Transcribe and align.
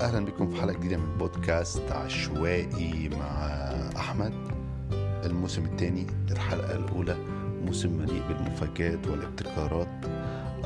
أهلا 0.00 0.24
بكم 0.24 0.50
في 0.50 0.60
حلقة 0.60 0.72
جديدة 0.72 0.96
من 0.96 1.18
بودكاست 1.18 1.92
عشوائي 1.92 3.08
مع 3.08 3.46
أحمد. 3.96 4.32
الموسم 5.24 5.64
الثاني 5.64 6.06
الحلقة 6.30 6.76
الأولى 6.76 7.16
موسم 7.64 7.92
مليء 7.98 8.22
بالمفاجآت 8.28 9.06
والابتكارات. 9.06 10.06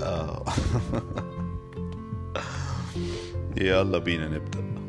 آه. 0.03 0.45
يلا 3.57 3.99
بينا 3.99 4.29
نبدأ. 4.29 4.86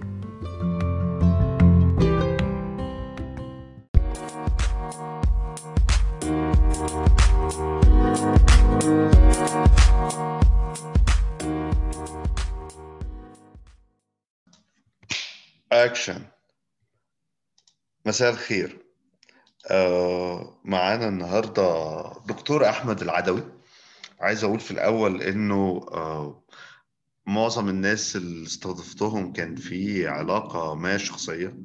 اكشن 16.10 16.26
مساء 18.06 18.30
الخير. 18.30 18.86
آه 19.72 20.62
معانا 20.64 21.08
النهارده 21.08 22.04
دكتور 22.26 22.70
أحمد 22.70 23.02
العدوي. 23.02 23.44
عايز 24.20 24.44
أقول 24.44 24.60
في 24.60 24.72
الأول 24.72 25.22
إنه 25.22 25.86
آه 25.92 26.44
معظم 27.26 27.70
الناس 27.70 28.16
اللي 28.16 28.48
استضفتهم 28.48 29.34
كان 29.34 29.56
في 29.56 30.08
علاقة 30.08 30.76
ما 30.76 30.98
شخصية. 30.98 31.58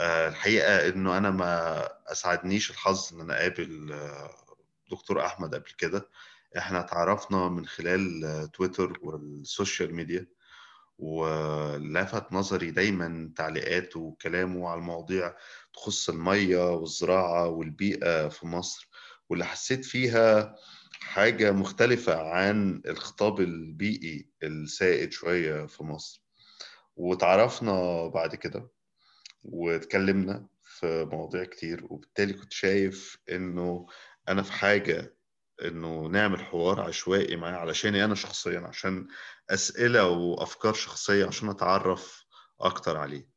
آه 0.00 0.28
الحقيقة 0.28 0.88
إنه 0.88 1.18
أنا 1.18 1.30
ما 1.30 1.84
أسعدنيش 2.12 2.70
الحظ 2.70 3.14
إن 3.14 3.20
أنا 3.20 3.40
أقابل 3.40 3.98
دكتور 4.90 5.26
أحمد 5.26 5.54
قبل 5.54 5.70
كده. 5.78 6.08
إحنا 6.58 6.82
تعرفنا 6.82 7.48
من 7.48 7.66
خلال 7.66 8.50
تويتر 8.52 8.98
وال 9.02 9.25
social 9.25 9.94
media. 9.94 10.26
ولفت 10.98 12.32
نظري 12.32 12.70
دايما 12.70 13.32
تعليقاته 13.36 14.00
وكلامه 14.00 14.68
على 14.68 14.78
المواضيع 14.78 15.34
تخص 15.74 16.08
المية 16.08 16.74
والزراعة 16.74 17.48
والبيئة 17.48 18.28
في 18.28 18.46
مصر 18.46 18.88
واللي 19.28 19.44
حسيت 19.44 19.84
فيها 19.84 20.54
حاجة 21.00 21.52
مختلفة 21.52 22.22
عن 22.22 22.82
الخطاب 22.86 23.40
البيئي 23.40 24.28
السائد 24.42 25.12
شوية 25.12 25.66
في 25.66 25.84
مصر. 25.84 26.22
وتعرفنا 26.96 28.06
بعد 28.06 28.34
كده 28.34 28.68
واتكلمنا 29.44 30.46
في 30.62 31.08
مواضيع 31.12 31.44
كتير 31.44 31.84
وبالتالي 31.90 32.32
كنت 32.32 32.52
شايف 32.52 33.18
إنه 33.30 33.86
أنا 34.28 34.42
في 34.42 34.52
حاجة 34.52 35.14
إنه 35.64 36.06
نعمل 36.06 36.40
حوار 36.44 36.80
عشوائي 36.80 37.36
معاه 37.36 37.52
علشاني 37.56 38.04
أنا 38.04 38.14
شخصيا 38.14 38.60
عشان 38.60 39.06
أسئلة 39.50 40.08
وأفكار 40.08 40.74
شخصية 40.74 41.26
عشان 41.26 41.48
أتعرف 41.48 42.24
أكتر 42.60 42.96
عليه. 42.96 43.28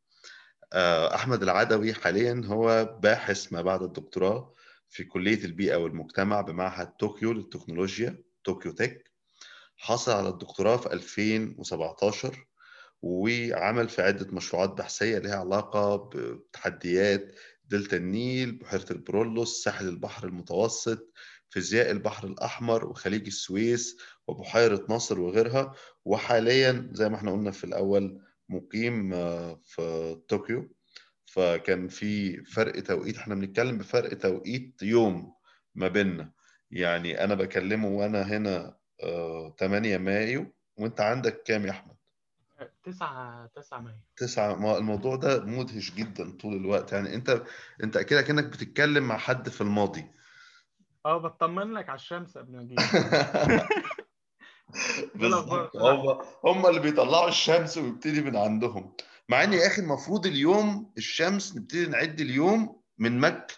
أحمد 1.13 1.43
العدوي 1.43 1.93
حاليا 1.93 2.41
هو 2.45 2.97
باحث 3.03 3.53
ما 3.53 3.61
بعد 3.61 3.83
الدكتوراه 3.83 4.53
في 4.89 5.03
كلية 5.03 5.45
البيئة 5.45 5.75
والمجتمع 5.75 6.41
بمعهد 6.41 6.87
طوكيو 6.87 7.31
للتكنولوجيا 7.33 8.23
طوكيو 8.43 8.71
تك. 8.71 9.11
حصل 9.77 10.11
على 10.11 10.29
الدكتوراه 10.29 10.77
في 10.77 10.93
2017 10.93 12.47
وعمل 13.01 13.89
في 13.89 14.01
عدة 14.01 14.27
مشروعات 14.31 14.69
بحثية 14.69 15.17
لها 15.17 15.35
علاقة 15.35 15.95
بتحديات 15.95 17.35
دلتا 17.65 17.97
النيل 17.97 18.51
بحيرة 18.51 18.85
البرولوس 18.91 19.63
ساحل 19.63 19.87
البحر 19.87 20.27
المتوسط 20.27 21.11
فيزياء 21.57 21.91
البحر 21.91 22.27
الأحمر 22.27 22.85
وخليج 22.85 23.25
السويس 23.25 23.97
وبحيرة 24.27 24.85
ناصر 24.89 25.19
وغيرها 25.19 25.73
وحاليا 26.05 26.89
زي 26.91 27.09
ما 27.09 27.15
إحنا 27.15 27.31
قلنا 27.31 27.51
في 27.51 27.63
الأول 27.63 28.21
مقيم 28.49 29.11
في 29.63 30.17
طوكيو. 30.27 30.69
فكان 31.25 31.87
في 31.87 32.43
فرق 32.43 32.79
توقيت 32.83 33.17
إحنا 33.17 33.35
بنتكلم 33.35 33.77
بفرق 33.77 34.13
توقيت 34.13 34.81
يوم 34.81 35.33
ما 35.75 35.87
بيننا. 35.87 36.31
يعني 36.71 37.23
أنا 37.23 37.35
بكلمه 37.35 37.87
وأنا 37.87 38.21
هنا 38.21 38.77
8 39.59 39.97
مايو 39.97 40.53
وأنت 40.77 41.01
عندك 41.01 41.43
كام 41.43 41.65
يا 41.65 41.71
أحمد؟ 41.71 41.95
9 42.83 43.49
9 43.55 43.79
مايو. 43.79 43.97
9 44.17 44.77
الموضوع 44.77 45.15
ده 45.15 45.45
مدهش 45.45 45.91
جدا 45.95 46.37
طول 46.37 46.55
الوقت. 46.55 46.93
يعني 46.93 47.15
أنت 47.15 47.43
أنت 47.83 47.97
كده 47.97 48.21
كأنك 48.21 48.45
بتتكلم 48.45 49.07
مع 49.07 49.17
حد 49.17 49.49
في 49.49 49.61
الماضي. 49.61 50.11
آه 51.07 51.17
بطمن 51.17 51.73
لك 51.73 51.89
على 51.89 51.95
الشمس 51.95 52.37
قبل 52.37 52.51
ما 52.51 52.61
أجي 52.61 52.75
بالظبط. 55.15 55.75
هم 55.75 56.21
هم 56.43 56.65
اللي 56.65 56.79
بيطلعوا 56.79 57.27
الشمس 57.27 57.77
ويبتدي 57.77 58.21
من 58.21 58.35
عندهم. 58.35 58.93
مع 59.29 59.43
إن 59.43 59.53
يا 59.53 59.67
أخي 59.67 59.81
المفروض 59.81 60.25
اليوم 60.25 60.93
الشمس 60.97 61.57
نبتدي 61.57 61.87
نعد 61.87 62.19
اليوم 62.19 62.81
من 62.97 63.19
مكة. 63.19 63.55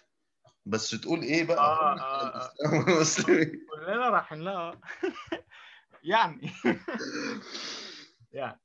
بس 0.66 0.90
تقول 0.90 1.22
إيه 1.22 1.44
بقى؟ 1.44 1.58
آه 1.58 2.00
آه 2.00 2.50
المسلمين. 2.88 3.66
كلنا 3.70 4.08
رايحين 4.08 4.40
لها. 4.40 4.80
يعني. 6.02 6.50
يعني. 8.32 8.60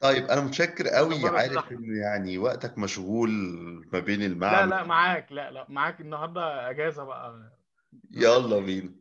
طيب 0.00 0.24
أنا 0.24 0.40
متشكر 0.40 0.88
قوي 0.88 1.28
عارف 1.28 1.72
إن 1.72 1.96
يعني 2.02 2.38
وقتك 2.38 2.78
مشغول 2.78 3.30
ما 3.92 3.98
بين 3.98 4.22
المعمل. 4.22 4.70
لا 4.70 4.76
لا 4.76 4.84
معاك. 4.84 5.32
لا 5.32 5.50
لا 5.50 5.66
معاك. 5.68 6.00
النهارده 6.00 6.70
إجازة 6.70 7.04
بقى. 7.04 7.59
يلا 8.10 8.58
بينا. 8.58 8.94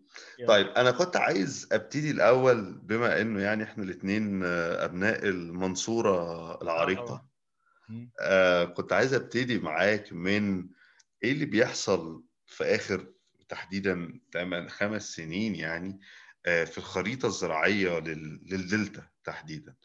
طيب 0.48 0.68
أنا 0.68 0.92
كنت 0.92 1.16
عايز 1.18 1.68
أبتدي 1.72 2.12
الأول 2.12 2.74
بما 2.74 3.22
إنه 3.22 3.42
يعني 3.42 3.64
إحنا 3.64 3.84
الاثنين 3.84 4.44
أبناء 4.44 5.26
المنصورة 5.28 6.62
العريقة. 6.62 7.26
آه 8.22 8.66
كنت 8.66 8.94
عايز 8.94 9.14
أبتدي 9.14 9.60
معاك 9.60 10.14
من 10.14 10.70
إيه 11.24 11.32
اللي 11.32 11.46
بيحصل 11.46 12.24
في 12.46 12.64
آخر 12.64 13.14
تحديدا 13.50 14.20
خمس 14.68 15.10
سنين 15.12 15.56
يعني 15.56 16.00
آه 16.46 16.64
في 16.64 16.78
الخريطة 16.78 17.26
الزراعية 17.28 18.00
للدلتا 18.00 19.08
تحديدا. 19.24 19.76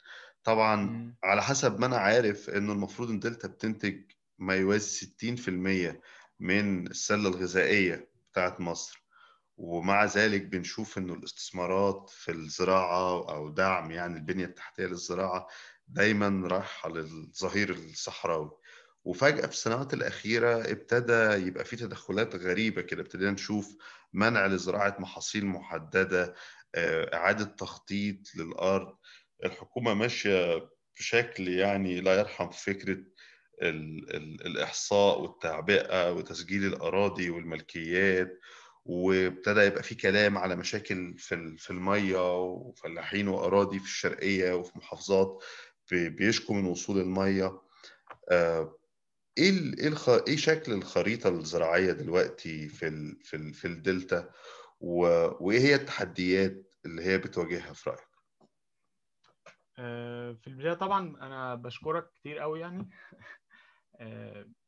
طبعا 0.45 0.77
م. 0.77 1.15
على 1.25 1.43
حسب 1.43 1.81
ما 1.81 1.87
أنا 1.87 1.97
عارف 1.97 2.51
إنه 2.51 2.73
المفروض 2.73 3.11
إن 3.11 3.19
دلتا 3.19 3.49
بتنتج 3.49 4.01
ما 4.39 4.55
يوازي 4.55 5.07
60% 5.07 6.01
من 6.41 6.87
السلة 6.87 7.29
الغذائية 7.29 8.14
بتاعت 8.35 8.61
مصر. 8.61 9.05
ومع 9.57 10.05
ذلك 10.05 10.43
بنشوف 10.43 10.99
إنه 10.99 11.15
الاستثمارات 11.15 12.11
في 12.15 12.33
الزراعة 12.33 13.35
أو 13.35 13.49
دعم 13.49 13.91
يعني 13.91 14.17
البنية 14.17 14.45
التحتية 14.45 14.87
للزراعة 14.87 15.47
دايما 15.89 16.49
رايحة 16.49 16.89
للظهير 16.89 17.71
الصحراوي. 17.71 18.51
وفجأة 19.05 19.47
في 19.47 19.53
السنوات 19.53 19.95
الأخيرة 19.95 20.61
ابتدى 20.61 21.47
يبقى 21.47 21.65
في 21.65 21.77
تدخلات 21.77 22.37
غريبة 22.37 22.83
كده 22.83 23.03
ابتدينا 23.03 23.31
نشوف 23.31 23.77
منع 24.13 24.47
لزراعة 24.47 24.97
محاصيل 24.99 25.47
محددة 25.47 26.35
إعادة 27.15 27.45
تخطيط 27.45 28.35
للأرض. 28.37 28.97
الحكومة 29.45 29.95
ماشية 29.95 30.69
بشكل 30.99 31.49
يعني 31.49 32.01
لا 32.01 32.19
يرحم 32.19 32.51
فكرة 32.51 32.99
ال 33.63 34.17
ال 34.17 34.47
الإحصاء 34.47 35.21
والتعبئة 35.21 36.13
وتسجيل 36.13 36.65
الأراضي 36.65 37.31
والملكيات 37.31 38.41
وابتدى 38.85 39.61
يبقى 39.61 39.83
في 39.83 39.95
كلام 39.95 40.39
على 40.39 40.57
مشاكل 40.57 41.15
في 41.19 41.57
في 41.57 41.71
المية 41.71 42.43
وفلاحين 42.43 43.29
وأراضي 43.29 43.79
في 43.79 43.85
الشرقية 43.85 44.53
وفي 44.53 44.79
محافظات 44.79 45.43
بيشكوا 45.93 46.55
من 46.55 46.65
وصول 46.67 46.99
المية. 47.01 47.61
إيه 48.33 49.51
ال 49.51 49.79
إيه, 49.81 49.89
الخ... 49.89 50.09
إيه 50.09 50.37
شكل 50.37 50.73
الخريطة 50.73 51.29
الزراعية 51.29 51.93
دلوقتي 51.93 52.69
في 52.69 53.17
في 53.23 53.53
في 53.53 53.65
الدلتا؟ 53.67 54.31
و... 54.81 55.01
وإيه 55.47 55.61
هي 55.61 55.75
التحديات 55.75 56.75
اللي 56.87 57.03
هي 57.05 57.19
بتواجهها 57.19 57.73
في 57.73 57.91
رأيك؟ 57.91 58.09
في 60.41 60.47
البداية 60.47 60.75
طبعا 60.75 61.17
أنا 61.21 61.55
بشكرك 61.55 62.11
كتير 62.13 62.39
قوي 62.39 62.61
يعني. 62.61 62.89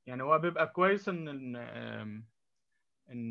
يعني 0.07 0.23
هو 0.23 0.39
بيبقى 0.39 0.67
كويس 0.69 1.09
إن 1.09 1.29
إن 1.29 1.57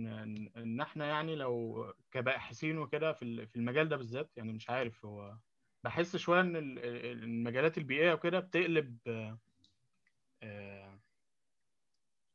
إن, 0.07 0.51
إن 0.57 0.81
إحنا 0.81 1.05
يعني 1.05 1.35
لو 1.35 1.85
كباحثين 2.11 2.77
وكده 2.77 3.13
في 3.13 3.47
في 3.47 3.55
المجال 3.55 3.89
ده 3.89 3.95
بالذات 3.97 4.37
يعني 4.37 4.53
مش 4.53 4.69
عارف 4.69 5.05
هو 5.05 5.37
بحس 5.83 6.15
شوية 6.17 6.41
إن 6.41 6.55
المجالات 6.55 7.77
البيئية 7.77 8.13
وكده 8.13 8.39
بتقلب 8.39 8.97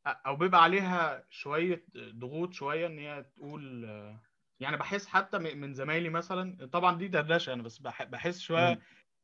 أو 0.06 0.36
بيبقى 0.36 0.62
عليها 0.62 1.26
شوية 1.30 1.84
ضغوط 1.96 2.52
شوية 2.52 2.86
إن 2.86 2.98
هي 2.98 3.22
تقول 3.36 3.84
يعني 4.60 4.76
بحس 4.76 5.06
حتى 5.06 5.38
من 5.38 5.74
زمايلي 5.74 6.08
مثلا 6.08 6.66
طبعا 6.66 6.98
دي 6.98 7.08
دردشة 7.08 7.52
أنا 7.52 7.62
بس 7.62 7.78
بحس 7.78 8.40
شوية 8.40 8.78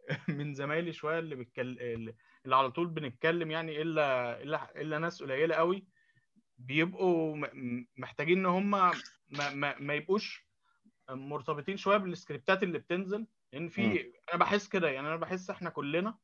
من 0.28 0.54
زمايلي 0.54 0.92
شوية 0.92 1.18
اللي 1.18 1.34
بيتكلم 1.34 2.14
اللي 2.46 2.56
على 2.56 2.70
طول 2.70 2.86
بنتكلم 2.86 3.50
يعني 3.50 3.82
إلا 3.82 4.42
إلا 4.42 4.80
إلا 4.80 4.98
ناس 4.98 5.22
قليلة 5.22 5.54
قوي 5.54 5.86
بيبقوا 6.58 7.36
محتاجين 7.96 8.38
إن 8.38 8.46
هم 8.46 8.70
ما, 8.70 8.94
ما, 9.30 9.78
ما 9.78 9.94
يبقوش 9.94 10.46
مرتبطين 11.10 11.76
شوية 11.76 11.96
بالسكريبتات 11.96 12.62
اللي 12.62 12.78
بتنزل 12.78 13.26
لأن 13.52 13.68
في 13.68 14.12
أنا 14.32 14.38
بحس 14.40 14.68
كده 14.68 14.88
يعني 14.88 15.08
أنا 15.08 15.16
بحس 15.16 15.50
إحنا 15.50 15.70
كلنا 15.70 16.18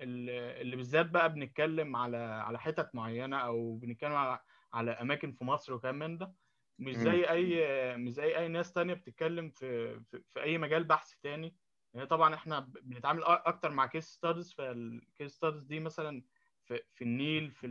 اللي 0.00 0.76
بالذات 0.76 1.06
بقى 1.10 1.32
بنتكلم 1.32 1.96
على 1.96 2.16
على 2.16 2.58
حتت 2.60 2.94
معينة 2.94 3.36
أو 3.38 3.76
بنتكلم 3.76 4.12
على, 4.12 4.40
على 4.72 4.90
أماكن 4.90 5.32
في 5.32 5.44
مصر 5.44 5.74
وكلام 5.74 5.98
من 5.98 6.18
ده 6.18 6.34
مش. 6.78 6.94
زي 6.96 7.24
أي 7.30 7.96
مش 7.96 8.12
زي 8.12 8.38
أي 8.38 8.48
ناس 8.48 8.72
تانية 8.72 8.94
بتتكلم 8.94 9.50
في 9.50 10.00
في, 10.00 10.22
في 10.28 10.42
أي 10.42 10.58
مجال 10.58 10.84
بحث 10.84 11.12
تاني 11.22 11.54
يعني 11.98 12.08
طبعا 12.08 12.34
إحنا 12.34 12.60
بنتعامل 12.82 13.22
أكتر 13.24 13.70
مع 13.70 13.86
case 13.86 14.04
studies 14.04 14.52
فال 14.52 14.79
case 14.79 15.32
studies 15.32 15.62
دي 15.62 15.80
مثلا 15.80 16.22
في, 16.64 16.80
في 16.94 17.04
النيل 17.04 17.50
في 17.50 17.66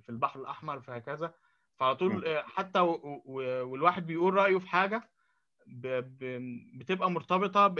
في 0.00 0.08
البحر 0.08 0.40
الأحمر 0.40 0.80
فهكذا 0.80 1.34
فعلى 1.76 1.96
طول. 1.96 2.24
آه، 2.26 2.42
حتى 2.42 2.80
والواحد 2.80 4.06
بيقول 4.06 4.34
رأيه 4.34 4.58
في 4.58 4.68
حاجة. 4.68 5.10
بتبقى 5.66 7.10
مرتبطة 7.10 7.74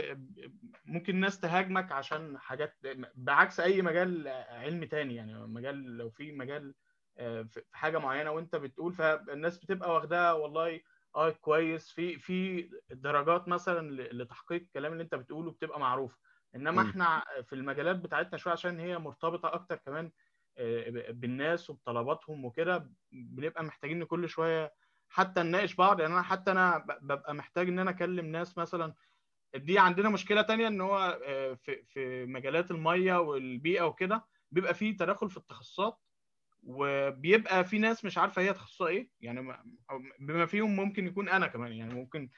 ممكن 0.85 1.15
ناس 1.19 1.39
تهاجمك 1.39 1.91
عشان 1.91 2.37
حاجات 2.37 2.77
بعكس 3.15 3.59
أي 3.59 3.81
مجال 3.81 4.27
علمي 4.49 4.85
تاني 4.85 5.15
يعني 5.15 5.47
مجال 5.47 5.97
لو 5.97 6.09
في 6.09 6.31
مجال 6.31 6.75
آه، 7.17 7.41
في 7.41 7.61
حاجة 7.73 7.97
معينة 7.97 8.31
وأنت 8.31 8.55
بتقول 8.55 8.93
فالناس 8.93 9.57
بتبقى 9.57 9.93
واخداها 9.93 10.33
والله 10.33 10.81
آه 11.15 11.29
كويس. 11.29 11.91
في 11.91 12.19
في 12.19 12.69
درجات 12.91 13.47
مثلا 13.47 13.91
لتحقيق 14.13 14.61
الكلام 14.61 14.91
اللي 14.93 15.03
أنت 15.03 15.15
بتقوله 15.15 15.51
بتبقى 15.51 15.79
معروفة. 15.79 16.17
إنما 16.55 16.83
مم. 16.83 16.89
إحنا 16.89 17.23
في 17.43 17.53
المجالات 17.53 17.95
بتاعتنا 17.95 18.37
شوية 18.37 18.53
عشان 18.53 18.79
هي 18.79 18.97
مرتبطة 18.97 19.53
أكتر 19.53 19.75
كمان 19.75 20.11
آه، 20.57 21.11
بالناس 21.11 21.69
وبطلباتهم 21.69 22.45
وكده 22.45 22.91
بنبقى 23.11 23.63
محتاجين 23.63 24.03
كل 24.03 24.29
شوية 24.29 24.73
حتى 25.09 25.43
نناقش 25.43 25.75
بعض. 25.75 25.99
يعني 25.99 26.13
أنا 26.13 26.21
حتى 26.21 26.51
أنا 26.51 26.77
ببقى 27.01 27.33
محتاج 27.33 27.67
إن 27.67 27.79
أنا 27.79 27.89
أكلم 27.91 28.25
ناس 28.25 28.57
مثلا. 28.57 28.93
دي 29.55 29.79
عندنا 29.79 30.09
مشكلة 30.09 30.41
تانية 30.41 30.67
إن 30.67 30.81
هو 30.81 31.19
آه، 31.25 31.53
في 31.53 31.83
في 31.85 32.25
مجالات 32.25 32.71
المية 32.71 33.19
والبيئة 33.19 33.83
وكده 33.83 34.25
بيبقى 34.51 34.73
فيه 34.73 34.97
تداخل 34.97 35.29
في 35.29 35.37
التخصصات. 35.37 35.99
وبيبقى 36.65 37.65
في 37.65 37.79
ناس 37.79 38.05
مش 38.05 38.17
عارفة 38.17 38.41
هي 38.41 38.53
تخصصها 38.53 38.87
إيه 38.87 39.09
يعني 39.21 39.57
بما 40.19 40.45
فيهم 40.45 40.75
ممكن 40.75 41.07
يكون 41.07 41.29
أنا 41.29 41.47
كمان 41.47 41.71
يعني 41.71 41.93
ممكن 41.93 42.29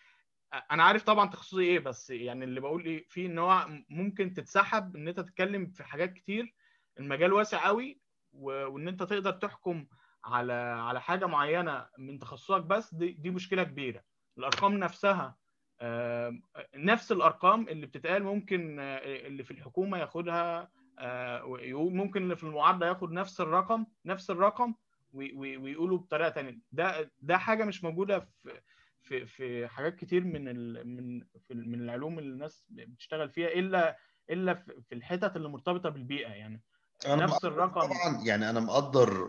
أنا 0.71 0.83
عارف 0.83 1.03
طبعا 1.03 1.29
تخصصي 1.29 1.63
إيه 1.63 1.79
بس 1.79 2.09
يعني 2.09 2.45
اللي 2.45 2.59
بقول 2.61 2.85
إيه 2.85 3.05
في 3.09 3.25
إن 3.25 3.39
هو 3.39 3.67
ممكن 3.89 4.33
تتسحب 4.33 4.95
إن 4.95 5.07
أنت 5.07 5.19
تتكلم 5.19 5.65
في 5.65 5.83
حاجات 5.83 6.13
كتير 6.13 6.55
المجال 6.99 7.33
واسع 7.33 7.65
قوي 7.65 8.01
وإن 8.31 8.87
أنت 8.87 9.03
تقدر 9.03 9.31
تحكم 9.31 9.87
على 10.25 10.53
على 10.53 11.01
حاجة 11.01 11.25
معينة 11.25 11.87
من 11.97 12.19
تخصصك 12.19 12.61
بس 12.61 12.93
دي, 12.93 13.11
دي 13.11 13.29
مشكلة 13.29 13.63
كبيرة. 13.63 14.03
الأرقام 14.37 14.77
نفسها 14.77 15.37
نفس 16.75 17.11
الأرقام 17.11 17.69
اللي 17.69 17.85
بتتقال 17.85 18.23
ممكن 18.23 18.79
آه، 18.79 19.27
اللي 19.27 19.43
في 19.43 19.51
الحكومة 19.51 19.97
ياخدها 19.97 20.71
ممكن 21.89 22.23
اللي 22.23 22.35
في 22.35 22.43
المعارضة 22.43 22.85
ياخد 22.85 23.11
نفس 23.11 23.41
الرقم 23.41 23.85
نفس 24.05 24.29
الرقم 24.29 24.73
وي- 25.13 25.33
وي- 25.33 25.57
ويقولوا 25.57 25.97
بطريقة 25.97 26.29
تانية. 26.29 26.59
ده 26.71 27.11
ده 27.21 27.37
حاجة 27.37 27.65
مش 27.65 27.83
موجودة 27.83 28.19
في 28.43 28.61
في 29.01 29.25
في 29.25 29.67
حاجات 29.67 29.95
كتير 29.95 30.23
من 30.23 30.47
ال 30.47 30.87
من 30.87 31.23
من 31.49 31.81
العلوم 31.81 32.19
اللي 32.19 32.29
الناس 32.33 32.65
بتشتغل 32.69 33.29
فيها 33.29 33.47
الا 33.47 33.97
إلا 34.29 34.53
في 34.53 34.95
الحتت 34.95 35.35
اللي 35.35 35.49
مرتبطة 35.49 35.89
بالبيئة 35.89 36.29
يعني. 36.29 36.63
أنا 37.05 37.23
نفس 37.23 37.45
الرقم. 37.45 37.81
طبعا 37.81 38.23
يعني 38.25 38.49
أنا 38.49 38.59
مقدر 38.59 39.23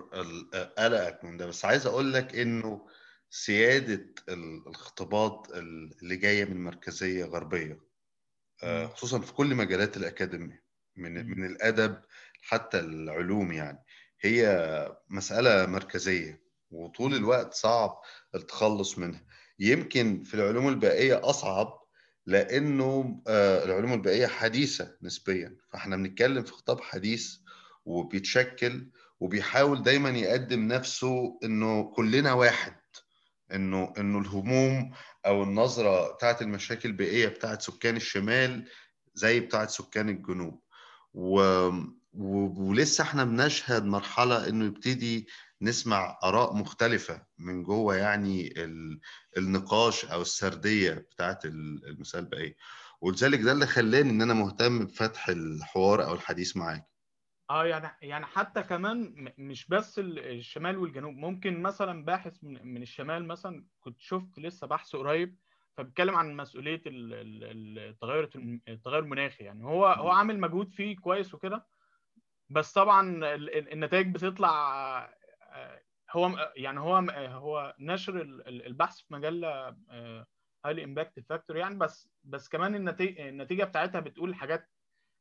قلقك 0.78 1.24
من 1.24 1.36
ده 1.36 1.46
بس 1.46 1.64
عايز 1.64 1.86
أقول 1.86 2.12
لك 2.12 2.34
إنه 2.36 2.86
سيادة 3.30 4.14
ال- 4.28 4.68
الخطابات 4.68 5.46
اللي 5.54 6.16
جاية 6.16 6.44
من 6.44 6.64
مركزية 6.64 7.24
غربية 7.24 7.80
آه،. 8.62 8.86
خصوصا 8.86 9.20
في 9.20 9.32
كل 9.32 9.54
مجالات 9.54 9.96
الأكاديمية. 9.96 10.67
من. 10.98 11.30
من 11.30 11.46
الأدب 11.46 11.98
حتى 12.42 12.78
العلوم 12.80 13.52
يعني 13.52 13.78
هي 14.20 14.96
مسألة 15.10 15.66
مركزية 15.66 16.42
وطول. 16.70 17.14
الوقت 17.14 17.54
صعب 17.54 18.00
التخلص 18.34 18.98
منها 18.98 19.24
يمكن 19.58 20.22
في 20.24 20.34
العلوم 20.34 20.68
البيئية 20.68 21.30
أصعب 21.30 21.78
لأنه 22.26 23.22
آه، 23.28 23.64
العلوم 23.64 23.92
البيئية 23.92 24.26
حديثة 24.26 24.96
نسبيا 25.02 25.56
فإحنا 25.72 25.96
بنتكلم 25.96 26.42
في 26.42 26.52
خطاب 26.52 26.80
حديث 26.80 27.36
وبيتشكل 27.84 28.90
وبيحاول 29.20 29.82
دايما 29.82 30.10
يقدم 30.10 30.68
نفسه 30.68 31.38
إنه 31.44 31.82
كلنا 31.82 32.32
واحد 32.32 32.74
إنه 33.52 33.92
إنه 33.98 34.18
الهموم 34.18 34.92
أو 35.26 35.42
النظرة 35.42 36.12
بتاعت 36.12 36.42
المشاكل 36.42 36.88
البيئية 36.88 37.28
بتاعت 37.28 37.62
سكان 37.62 37.96
الشمال 37.96 38.68
زي 39.14 39.40
بتاعت 39.40 39.70
سكان 39.70 40.08
الجنوب 40.08 40.62
و... 41.14 41.40
و... 42.12 42.68
ولسه 42.68 43.04
إحنا 43.04 43.24
بنشهد 43.24 43.84
مرحلة 43.84 44.48
انه 44.48 44.64
يبتدي 44.64 45.26
نسمع 45.62 46.18
آراء 46.24 46.54
مختلفة 46.56 47.26
من 47.38 47.62
جوه 47.62 47.96
يعني 47.96 48.64
ال... 48.64 49.00
النقاش 49.36 50.04
أو 50.04 50.22
السردية 50.22 50.92
بتاعت 50.92 51.44
المسائل 51.44 52.24
البيئيه 52.24 52.56
ولذلك 53.00 53.40
ده 53.40 53.52
اللي 53.52 53.66
خلاني 53.66 54.10
إن 54.10 54.22
أنا 54.22 54.34
مهتم 54.34 54.84
بفتح 54.84 55.28
الحوار 55.28 56.04
أو 56.04 56.14
الحديث 56.14 56.56
معاك. 56.56 56.88
آه 57.50 57.66
يعني 57.66 57.88
يعني 58.02 58.26
حتى 58.26 58.62
كمان 58.62 59.14
مش 59.38 59.68
بس 59.68 59.98
ال- 59.98 60.18
الشمال 60.18 60.78
والجنوب. 60.78 61.14
ممكن 61.14 61.62
مثلا 61.62 62.04
باحث 62.04 62.36
من 62.42 62.82
الشمال 62.82 63.26
مثلا 63.28 63.64
كنت 63.80 64.00
شفت 64.00 64.38
لسه 64.38 64.66
بحث 64.66 64.96
قريب 64.96 65.36
فبيتكلم 65.78 66.14
عن 66.16 66.36
مسؤولية 66.36 66.82
ال- 66.86 67.14
ال- 67.14 67.78
التغير 67.78 68.30
التغير 68.68 68.98
المناخي 68.98 69.44
يعني. 69.44 69.64
هو 69.64 69.86
هو 69.86 70.10
عامل 70.10 70.40
مجهود 70.40 70.70
فيه 70.70 70.96
كويس 70.96 71.34
وكده 71.34 71.66
بس 72.50 72.72
طبعا 72.72 73.10
ال- 73.10 73.24
ال- 73.58 73.72
النتائج 73.72 74.14
بتطلع 74.14 74.48
آه، 75.52 75.82
هو 76.10 76.52
يعني 76.56 76.80
هو 76.80 76.96
هو 77.18 77.74
نشر 77.80 78.20
ال- 78.20 78.48
ال- 78.48 78.66
البحث 78.66 78.98
في 79.00 79.14
مجلة 79.14 79.76
highly 80.64 80.84
impact 80.84 81.20
factor 81.20 81.56
يعني 81.56 81.74
بس 81.78 82.08
بس 82.24 82.48
كمان 82.48 82.74
النتيجه 82.74 83.28
النتيجة 83.28 83.64
بتاعتها 83.64 84.00
بتقول 84.00 84.34
حاجات 84.34 84.68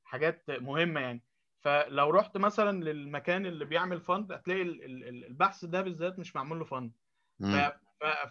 حاجات 0.03 0.43
مهمة 0.49 0.99
يعني. 0.99 1.23
فلو 1.61 2.09
رحت 2.09 2.37
مثلا 2.37 2.83
للمكان 2.83 3.45
اللي 3.45 3.65
بيعمل 3.65 4.01
fund 4.01 4.31
هتلاقي 4.31 4.61
ال- 4.61 4.83
ال- 4.83 5.25
البحث 5.25 5.65
ده 5.65 5.81
بالذات 5.81 6.19
مش 6.19 6.35
معمول 6.35 6.59
له 6.59 6.65
fund 6.65 6.91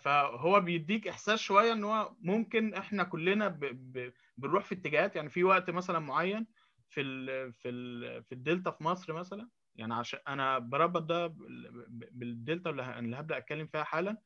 فهو 0.00 0.60
بيديك 0.60 1.08
إحساس 1.08 1.40
شوية 1.40 1.72
إن 1.72 1.84
هو 1.84 2.16
ممكن 2.20 2.74
إحنا 2.74 3.04
كلنا 3.04 3.48
ب... 3.48 3.60
ب... 3.64 4.12
بنروح 4.36 4.64
في 4.64 4.74
اتجاهات 4.74 5.16
يعني 5.16 5.28
في 5.28 5.44
وقت 5.44 5.70
مثلا 5.70 5.98
معين 5.98 6.46
في 6.88 7.00
ال... 7.00 7.52
في 7.52 7.68
ال... 7.68 8.24
في 8.24 8.32
الدلتا 8.32 8.70
في 8.70 8.84
مصر 8.84 9.12
مثلا 9.12 9.48
يعني 9.74 9.94
عشان 9.94 10.20
أنا 10.28 10.58
بربط 10.58 11.02
ده 11.02 11.26
بال- 11.26 11.86
بالدلتا 12.12 12.70
اللي 12.70 13.16
هبدأ 13.16 13.38
أتكلم 13.38 13.66
فيها 13.66 13.84
حالا 13.84 14.22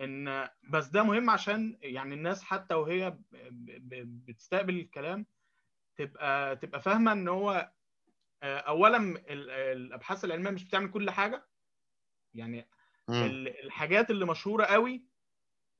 إن 0.00 0.48
بس 0.70 0.86
ده 0.88 1.02
مهم 1.02 1.30
عشان 1.30 1.78
يعني 1.82 2.14
الناس 2.14 2.42
حتى 2.44 2.74
وهي. 2.74 3.18
بتستقبل 4.04 4.76
الكلام 4.80 5.26
تبقى 5.96 6.56
تبقى 6.56 6.80
فاهمة 6.80 7.12
إن 7.12 7.28
هو 7.28 7.72
آه، 8.42 8.58
اولا 8.58 8.96
ال- 8.98 9.50
الأبحاث 9.50 10.24
العلمية 10.24 10.50
مش 10.50 10.64
بتعمل 10.64 10.90
كل 10.90 11.10
حاجة 11.10 11.48
يعني 12.34 12.68
مم. 13.08 13.22
الحاجات 13.64 14.10
اللي 14.10 14.26
مشهورة 14.26 14.64
قوي 14.64 15.06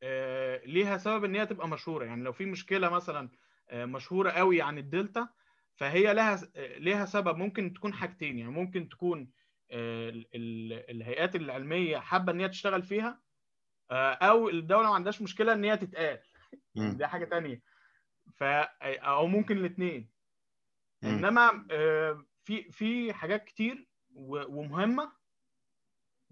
آه، 0.03 0.65
ليها 0.67 0.97
سبب 0.99 1.25
إن 1.25 1.35
هي 1.37 1.47
تبقى 1.47 1.69
مشهورة 1.69 2.05
يعني 2.05 2.25
لو 2.25 2.33
في 2.33 2.47
مشكلة 2.47 2.89
مثلا 2.89 3.31
آه، 3.71 3.85
مشهورة 3.85 4.31
قوي 4.31 4.63
عن 4.63 4.79
الدلتا 4.79 5.29
فهي 5.77 6.15
لها 6.15 6.41
ليها 6.57 7.05
سبب 7.05 7.37
ممكن 7.37 7.73
تكون 7.75 7.95
حاجتين 7.95 8.39
يعني 8.39 8.51
ممكن 8.51 8.89
تكون 8.89 9.31
آه، 9.71 10.09
ال- 10.11 10.27
ال- 10.35 10.91
الهيئات 10.91 11.37
العلمية 11.37 11.99
حابة 11.99 12.33
إن 12.33 12.41
هي 12.41 12.49
تشتغل 12.49 12.83
فيها 12.83 13.23
أو 13.93 14.49
الدولة 14.49 14.89
ما 14.89 14.95
عندهاش 14.95 15.23
مشكلة 15.23 15.53
إن 15.53 15.65
هي 15.65 15.77
تتقال. 15.77 16.21
دي 16.75 17.07
حاجة 17.07 17.25
تانية 17.25 17.63
ف 18.35 18.43
أو 18.83 19.27
ممكن 19.27 19.57
الاثنين. 19.59 20.11
إنما 21.05 21.67
في 22.45 22.71
في 22.73 23.13
حاجات 23.13 23.45
كتير 23.45 23.89
ومهمة 24.15 25.13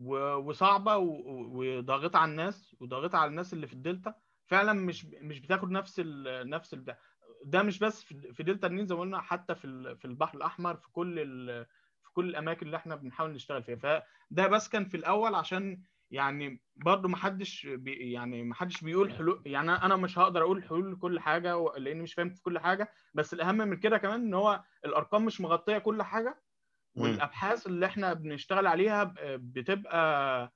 وصعبة 0.01 0.97
وضاغطة 0.97 2.19
على 2.19 2.31
الناس 2.31 2.77
وضاغطة 2.81 3.19
على 3.19 3.29
الناس 3.31 3.53
اللي 3.53 3.67
في 3.67 3.73
الدلتا. 3.73 4.15
فعلا 4.47 4.73
مش 4.73 5.05
مش 5.05 5.41
بتاخد 5.41 5.71
نفس 5.71 6.01
ال 6.05 6.51
نفس 6.51 6.75
ال 6.75 6.97
ده 7.45 7.63
مش 7.63 7.79
بس 7.79 8.05
في 8.05 8.43
دلتا 8.43 8.67
النيل 8.67 8.87
زي 8.87 8.95
ما 8.95 9.01
قلنا 9.01 9.21
حتى 9.21 9.55
في 9.55 9.97
في 9.97 10.05
البحر 10.05 10.37
الأحمر 10.39 10.77
في 10.77 10.93
كل 10.93 11.17
في 12.03 12.13
كل 12.13 12.29
الأماكن 12.29 12.67
اللي 12.67 12.77
إحنا 12.77 12.97
بنحاول 12.97 13.33
نشتغل 13.33 13.63
فيها. 13.63 13.77
فده 13.77 14.47
بس 14.47 14.69
كان 14.69 14.85
في 14.85 14.97
الأول 14.97 15.35
عشان 15.35 15.83
يعني 16.11 16.63
برضه 16.77 17.09
ما 17.09 17.17
حدش 17.17 17.65
يعني 17.87 18.43
ما 18.43 18.55
حدش 18.55 18.81
بيقول 18.85 19.13
حلول 19.13 19.43
يعني 19.47 19.73
أنا 19.73 19.97
مش 19.97 20.19
هقدر 20.19 20.43
أقول 20.43 20.65
حلول 20.65 20.93
لكل 20.93 21.21
حاجة 21.21 21.57
لأني 21.77 22.03
مش 22.03 22.15
فاهم 22.15 22.31
في 22.31 22.43
كل 22.43 22.59
حاجة. 22.59 22.91
بس 23.15 23.35
الأهم 23.35 23.57
من 23.57 23.77
كده 23.77 23.99
كمان 23.99 24.21
إن 24.21 24.35
هو 24.35 24.63
الأرقام 24.85 25.25
مش 25.25 25.41
مغطية 25.41 25.79
كل 25.79 26.03
حاجة. 26.03 26.43
والأبحاث 26.95 27.67
اللي 27.67 27.87
إحنا 27.87 28.13
بنشتغل 28.13 28.67
عليها 28.67 29.15
بتبقى 29.37 30.53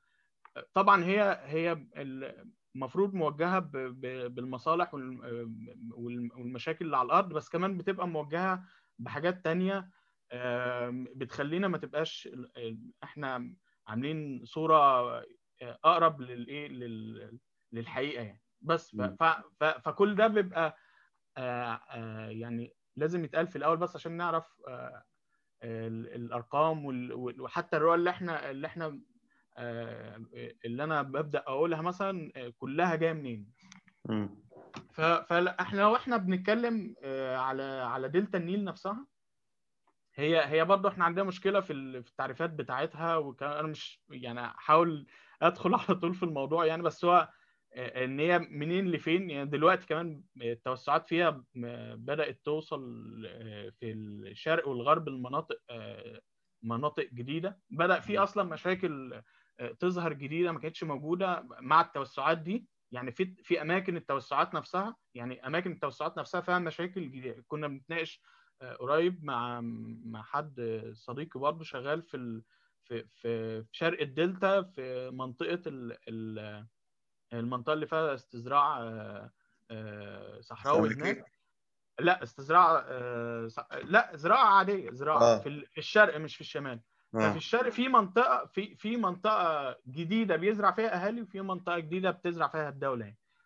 طبعا 0.75 1.05
هي 1.05 1.41
هي 1.45 1.73
ال- 1.73 2.53
المفروض 2.75 3.15
موجهة 3.15 3.59
بالمصالح 4.29 4.95
وال- 4.95 5.21
وال- 5.95 6.31
والمشاكل 6.35 6.85
اللي 6.85 6.97
على 6.97 7.07
الأرض 7.07 7.29
بس 7.33 7.49
كمان 7.49 7.79
بتبقى 7.79 8.09
موجهة 8.09 8.65
بحاجات 8.99 9.45
تانية 9.45 9.91
بتخلينا 11.17 11.69
ما 11.69 11.79
تبقاش 11.79 12.29
إحنا 13.03 13.55
عاملين 13.89 14.45
صورة 14.45 14.77
آه، 14.77 15.25
أقرب 15.63 16.21
للايه 16.21 16.69
لل- 16.69 17.39
للحقيقة 17.73 18.23
يعني. 18.23 18.43
بس 18.61 18.97
فكل 19.61 20.15
ده 20.15 20.27
بيبقى 20.27 20.77
آه، 21.37 21.81
آه، 21.91 22.29
يعني 22.29 22.75
لازم 22.97 23.25
يتقال 23.25 23.47
في 23.47 23.57
الأول 23.57 23.77
بس 23.77 23.97
عشان 23.97 24.13
نعرف 24.13 24.47
الأرقام 25.65 26.83
وحتى 27.41 27.77
الرؤى 27.77 27.95
اللي 27.95 28.11
إحنا 28.11 28.51
اللي 28.51 28.67
إحنا 28.67 29.01
آه، 29.57 30.23
اللي 30.65 30.85
أنا 30.85 31.03
ببدأ 31.03 31.39
أقولها 31.47 31.83
مثلا 31.83 32.33
آه، 32.37 32.49
كلها 32.59 32.95
جاية 32.95 33.13
منين؟ 33.13 33.53
فاحنا 34.95 35.81
لو 35.81 35.97
إحنا 35.97 36.17
بنتكلم 36.17 36.95
آه، 37.03 37.37
على 37.37 37.63
على 37.63 38.09
دلتا 38.09 38.39
النيل 38.39 38.65
نفسها 38.65 39.07
هي 40.15 40.45
هي 40.47 40.65
برضه 40.65 40.89
إحنا 40.89 41.05
عندنا 41.05 41.25
مشكلة 41.25 41.61
في 41.61 41.73
ال- 41.73 42.03
في 42.05 42.11
التعريفات 42.11 42.51
بتاعتها 42.51 43.17
وكان 43.17 43.51
أنا 43.51 43.69
مش 43.69 44.01
يعني 44.11 44.47
احاول 44.47 45.07
أدخل 45.43 45.75
على 45.89 45.99
طول 46.01 46.15
في 46.15 46.23
الموضوع 46.23 46.67
يعني 46.67 46.83
بس 46.83 47.05
هو 47.05 47.29
إن 47.77 48.21
هي 48.21 48.39
منين 48.39 48.91
لفين. 48.91 49.31
يعني 49.31 49.51
دلوقتي 49.51 49.87
كمان 49.87 50.23
التوسعات 50.43 51.09
فيها 51.09 51.45
بدأت 51.95 52.41
توصل 52.45 52.83
آه، 53.27 53.71
في 53.71 53.93
الشرق 53.93 54.69
والغرب 54.69 55.09
المناطق 55.09 55.61
آه، 55.71 56.21
مناطق 56.63 57.09
جديدة. 57.13 57.61
بدأ 57.71 58.01
في 58.01 58.19
أصلا 58.19 58.43
مشاكل 58.45 59.21
آه، 59.61 59.73
تظهر 59.73 60.13
جديدة 60.13 60.53
ما 60.53 60.59
كانتش 60.59 60.85
موجودة 60.85 61.47
مع 61.61 61.81
التوسعات 61.81 62.39
دي. 62.39 62.67
يعني 62.93 63.13
في 63.13 63.35
في 63.43 63.63
أماكن 63.63 63.97
التوسعات 63.97 64.55
نفسها 64.55 64.97
يعني 65.15 65.47
أماكن 65.47 65.73
التوسعات 65.73 66.19
نفسها 66.19 66.41
فيها 66.41 66.59
مشاكل 66.59 67.11
جديدة. 67.11 67.45
كنا 67.49 67.69
بنتناقش 67.69 68.23
قريب 68.81 69.25
مع 69.25 69.61
مع 70.05 70.23
حد 70.23 70.83
صديقي 70.93 71.41
برضه 71.41 71.65
شغال 71.65 72.03
في 72.03 72.17
ال... 72.17 72.43
في 72.85 73.05
في 73.09 73.63
في 73.65 73.77
شرق 73.77 74.01
الدلتا 74.01 74.63
في 74.63 75.11
منطقة 75.11 75.63
ال... 75.67 75.99
ال... 76.09 76.67
المنطقة 77.39 77.73
اللي 77.73 77.87
فيها 77.87 78.15
استزراع 78.15 78.79
آه، 78.83 79.31
آه، 79.71 80.41
صحراوي؟ 80.41 80.95
هناك 80.95 81.33
لا 82.01 82.23
استزراع 82.23 82.85
آه، 82.89 83.49
لا 83.85 84.11
زراعة 84.15 84.59
عادية 84.59 84.91
زراعة 84.91 85.23
آه. 85.23 85.39
في 85.39 85.49
ال- 85.49 85.67
في 85.67 85.79
الشرق 85.79 86.17
مش 86.17 86.35
في 86.35 86.41
الشمال 86.41 86.81
آه. 87.15 87.37
الشرق 87.37 87.69
في 87.71 87.89
منطقة 87.89 88.47
في 88.47 88.75
في 88.77 88.97
منطقة 88.97 89.77
جديدة 89.89 90.37
بيزرع 90.37 90.71
فيها 90.73 91.07
أهالي 91.07 91.23
وفي 91.23 91.41
منطقة 91.41 91.79
جديدة 91.79 92.11
بتزرع 92.11 92.49
فيها 92.49 92.69
الدولة 92.69 93.05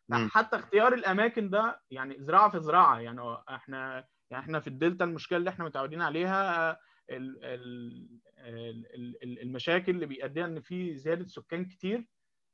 يعني. 0.09 0.29
حتى 0.29 0.57
اختيار 0.57 0.95
الأماكن 0.95 1.51
ده 1.51 1.81
يعني 1.91 2.17
زراعة 2.21 2.51
في 2.51 2.61
زراعة 2.61 2.99
يعني 3.01 3.21
إحنا 3.49 4.05
يعني 4.31 4.45
إحنا 4.45 4.61
في 4.61 4.67
الدلتا 4.67 5.05
المشكلة 5.05 5.39
اللي 5.39 5.51
إحنا 5.51 5.65
متعودين 5.65 6.03
عليها 6.03 6.71
ال- 7.11 7.45
ال- 7.45 8.21
ال- 8.39 9.23
ال- 9.25 9.43
المشاكل 9.43 9.93
اللي 9.95 10.07
بيؤديها 10.07 10.45
إن 10.45 10.61
في 10.61 10.97
زيادة 10.97 11.27
سكان 11.27 11.65
كتير 11.65 12.07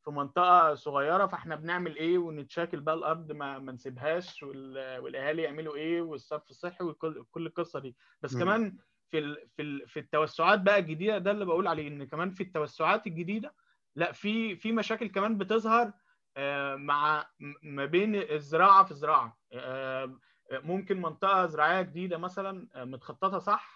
في 0.05 0.11
منطقة 0.11 0.75
صغيرة 0.75 1.27
فإحنا 1.27 1.57
بنعمل 1.57 1.97
إيه 1.97 2.19
ونتشاكل 2.19 2.81
بقى 2.81 2.95
الأرض 2.95 3.33
ما 3.33 3.59
ما 3.59 3.73
نسيبهاش 3.73 4.43
وال- 4.43 4.99
والأهالي 4.99 5.43
يعملوا 5.43 5.77
إيه 5.77 6.03
والصرف 6.03 6.51
الصحي 6.51 6.85
وكل 6.85 7.25
كل 7.31 7.47
القصة 7.47 7.79
دي 7.81 7.97
بس 8.23 8.35
مم. 8.35 8.41
كمان 8.41 8.79
في 9.11 9.19
ال 9.19 9.49
في 9.57 9.63
ال 9.63 9.89
في 9.89 10.01
التوسعات 10.01 10.61
بقى 10.61 10.79
الجديدة 10.79 11.19
ده 11.19 11.31
اللي 11.31 11.45
بقول 11.45 11.67
عليه 11.67 11.89
إن 11.89 12.05
كمان 12.07 12.31
في 12.31 12.43
التوسعات 12.43 13.07
الجديدة 13.07 13.55
لأ 13.97 14.13
في 14.13 14.57
في 14.57 14.73
مشاكل 14.73 15.09
كمان 15.09 15.39
بتظهر 15.39 15.93
آه، 16.37 16.77
مع 16.77 17.27
م- 17.41 17.55
ما 17.63 17.85
بين 17.85 18.15
الزراعة 18.17 18.85
في 18.85 18.95
زراعه 18.95 19.39
آه، 19.53 20.17
ممكن 20.53 21.01
منطقة 21.03 21.47
زراعية 21.47 21.83
جديدة 21.83 22.19
مثلا 22.19 22.69
آه، 22.75 22.85
متخططة 22.85 23.39
صح 23.39 23.74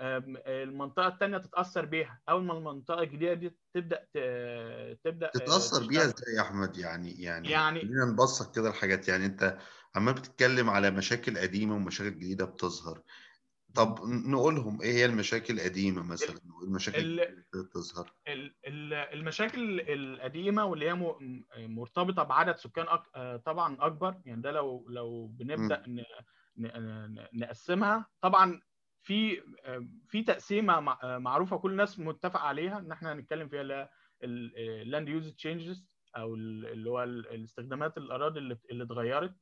المنطقة 0.00 1.08
الثانية 1.08 1.38
تتأثر 1.38 1.84
بيها. 1.84 2.20
أول 2.28 2.44
ما 2.44 2.58
المنطقة 2.58 3.02
الجديدة 3.02 3.34
دي 3.34 3.56
تبدأ 3.74 3.96
تبدأ 5.04 5.26
آه، 5.26 5.30
تتأثر 5.34 5.86
بيها. 5.86 6.00
إزاي 6.02 6.34
يا 6.36 6.40
أحمد؟ 6.42 6.76
يعني 6.76 7.22
يعني 7.22 7.50
يعني- 7.50 7.80
خلينا 7.80 8.04
نبسط 8.04 8.54
كده 8.56 8.68
الحاجات. 8.68 9.08
يعني 9.08 9.26
أنت 9.26 9.58
عمال 9.96 10.14
بتتكلم 10.14 10.70
على 10.70 10.90
مشاكل 10.90 11.38
قديمة 11.38 11.74
ومشاكل 11.74 12.10
جديدة 12.10 12.44
بتظهر. 12.44 13.02
طب 13.74 13.98
نقولهم 14.04 14.82
إيه 14.82 14.92
هي 14.92 15.04
المشاكل 15.04 15.54
القديمة 15.54 16.02
مثلا؟ 16.02 16.38
والمشاكل 16.60 16.98
اللي 16.98 17.44
بتظهر. 17.54 18.12
ال- 18.28 18.54
ال- 18.66 18.94
المشاكل 18.94 19.80
القديمة 19.80 20.64
واللي 20.64 20.90
هي 20.90 20.94
مرتبطة 21.56 22.22
بعدد 22.22 22.56
سكان 22.56 22.86
أك... 22.88 23.02
آه، 23.14 23.36
طبعا 23.36 23.76
أكبر. 23.80 24.20
يعني 24.24 24.42
ده 24.42 24.50
لو 24.50 24.86
لو 24.88 25.26
بنبدأ 25.26 25.82
ن... 25.86 26.02
ن... 26.56 26.66
ن- 26.66 27.26
نقسمها. 27.32 28.06
طبعا 28.20 28.60
في 29.08 29.42
آه، 29.64 29.88
في 30.08 30.22
تقسيمه 30.22 30.92
آه، 31.02 31.18
معروفة 31.18 31.56
كل 31.58 31.70
الناس 31.70 31.98
متفق 32.00 32.40
عليها 32.40 32.78
إن 32.78 32.92
إحنا 32.92 33.12
هنتكلم 33.12 33.48
فيها 33.48 33.60
اللي 33.60 33.88
ال 34.24 34.41
land 34.41 35.08
use 35.08 35.32
changes 35.34 35.86
أو 36.16 36.34
ال- 36.34 36.66
اللي 36.66 36.90
هو 36.90 37.02
ال- 37.02 37.28
الاستخدامات 37.34 37.98
الأراضي 37.98 38.38
اللي 38.38 38.58
اللي 38.70 38.84
اتغيرت 38.84 39.34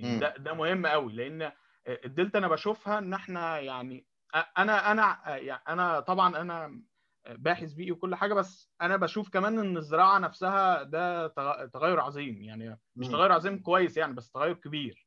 مم. 0.00 0.18
ده 0.20 0.34
ده 0.36 0.54
مهم 0.54 0.86
قوي 0.86 1.12
لأن 1.12 1.52
الدلتا 1.88 2.38
أنا 2.38 2.48
بشوفها 2.48 2.98
إن 2.98 3.14
إحنا 3.14 3.58
يعني 3.60 4.06
أنا 4.58 4.90
أنا 4.92 5.36
يعني 5.36 5.62
أنا 5.68 6.00
طبعا 6.00 6.40
أنا 6.40 6.82
باحث 7.30 7.72
بيئي 7.72 7.92
وكل 7.92 8.14
حاجة 8.14 8.34
بس 8.34 8.70
أنا 8.82 8.96
بشوف 8.96 9.28
كمان 9.30 9.58
إن 9.58 9.76
الزراعة 9.76 10.18
نفسها 10.18 10.82
ده 10.82 11.28
تغ- 11.28 11.66
تغير 11.72 12.00
عظيم 12.00 12.42
يعني 12.42 12.80
مش. 12.96 13.06
تغير 13.08 13.32
عظيم 13.32 13.58
كويس 13.62 13.96
يعني 13.96 14.12
بس 14.14 14.30
تغير 14.30 14.54
كبير. 14.54 15.05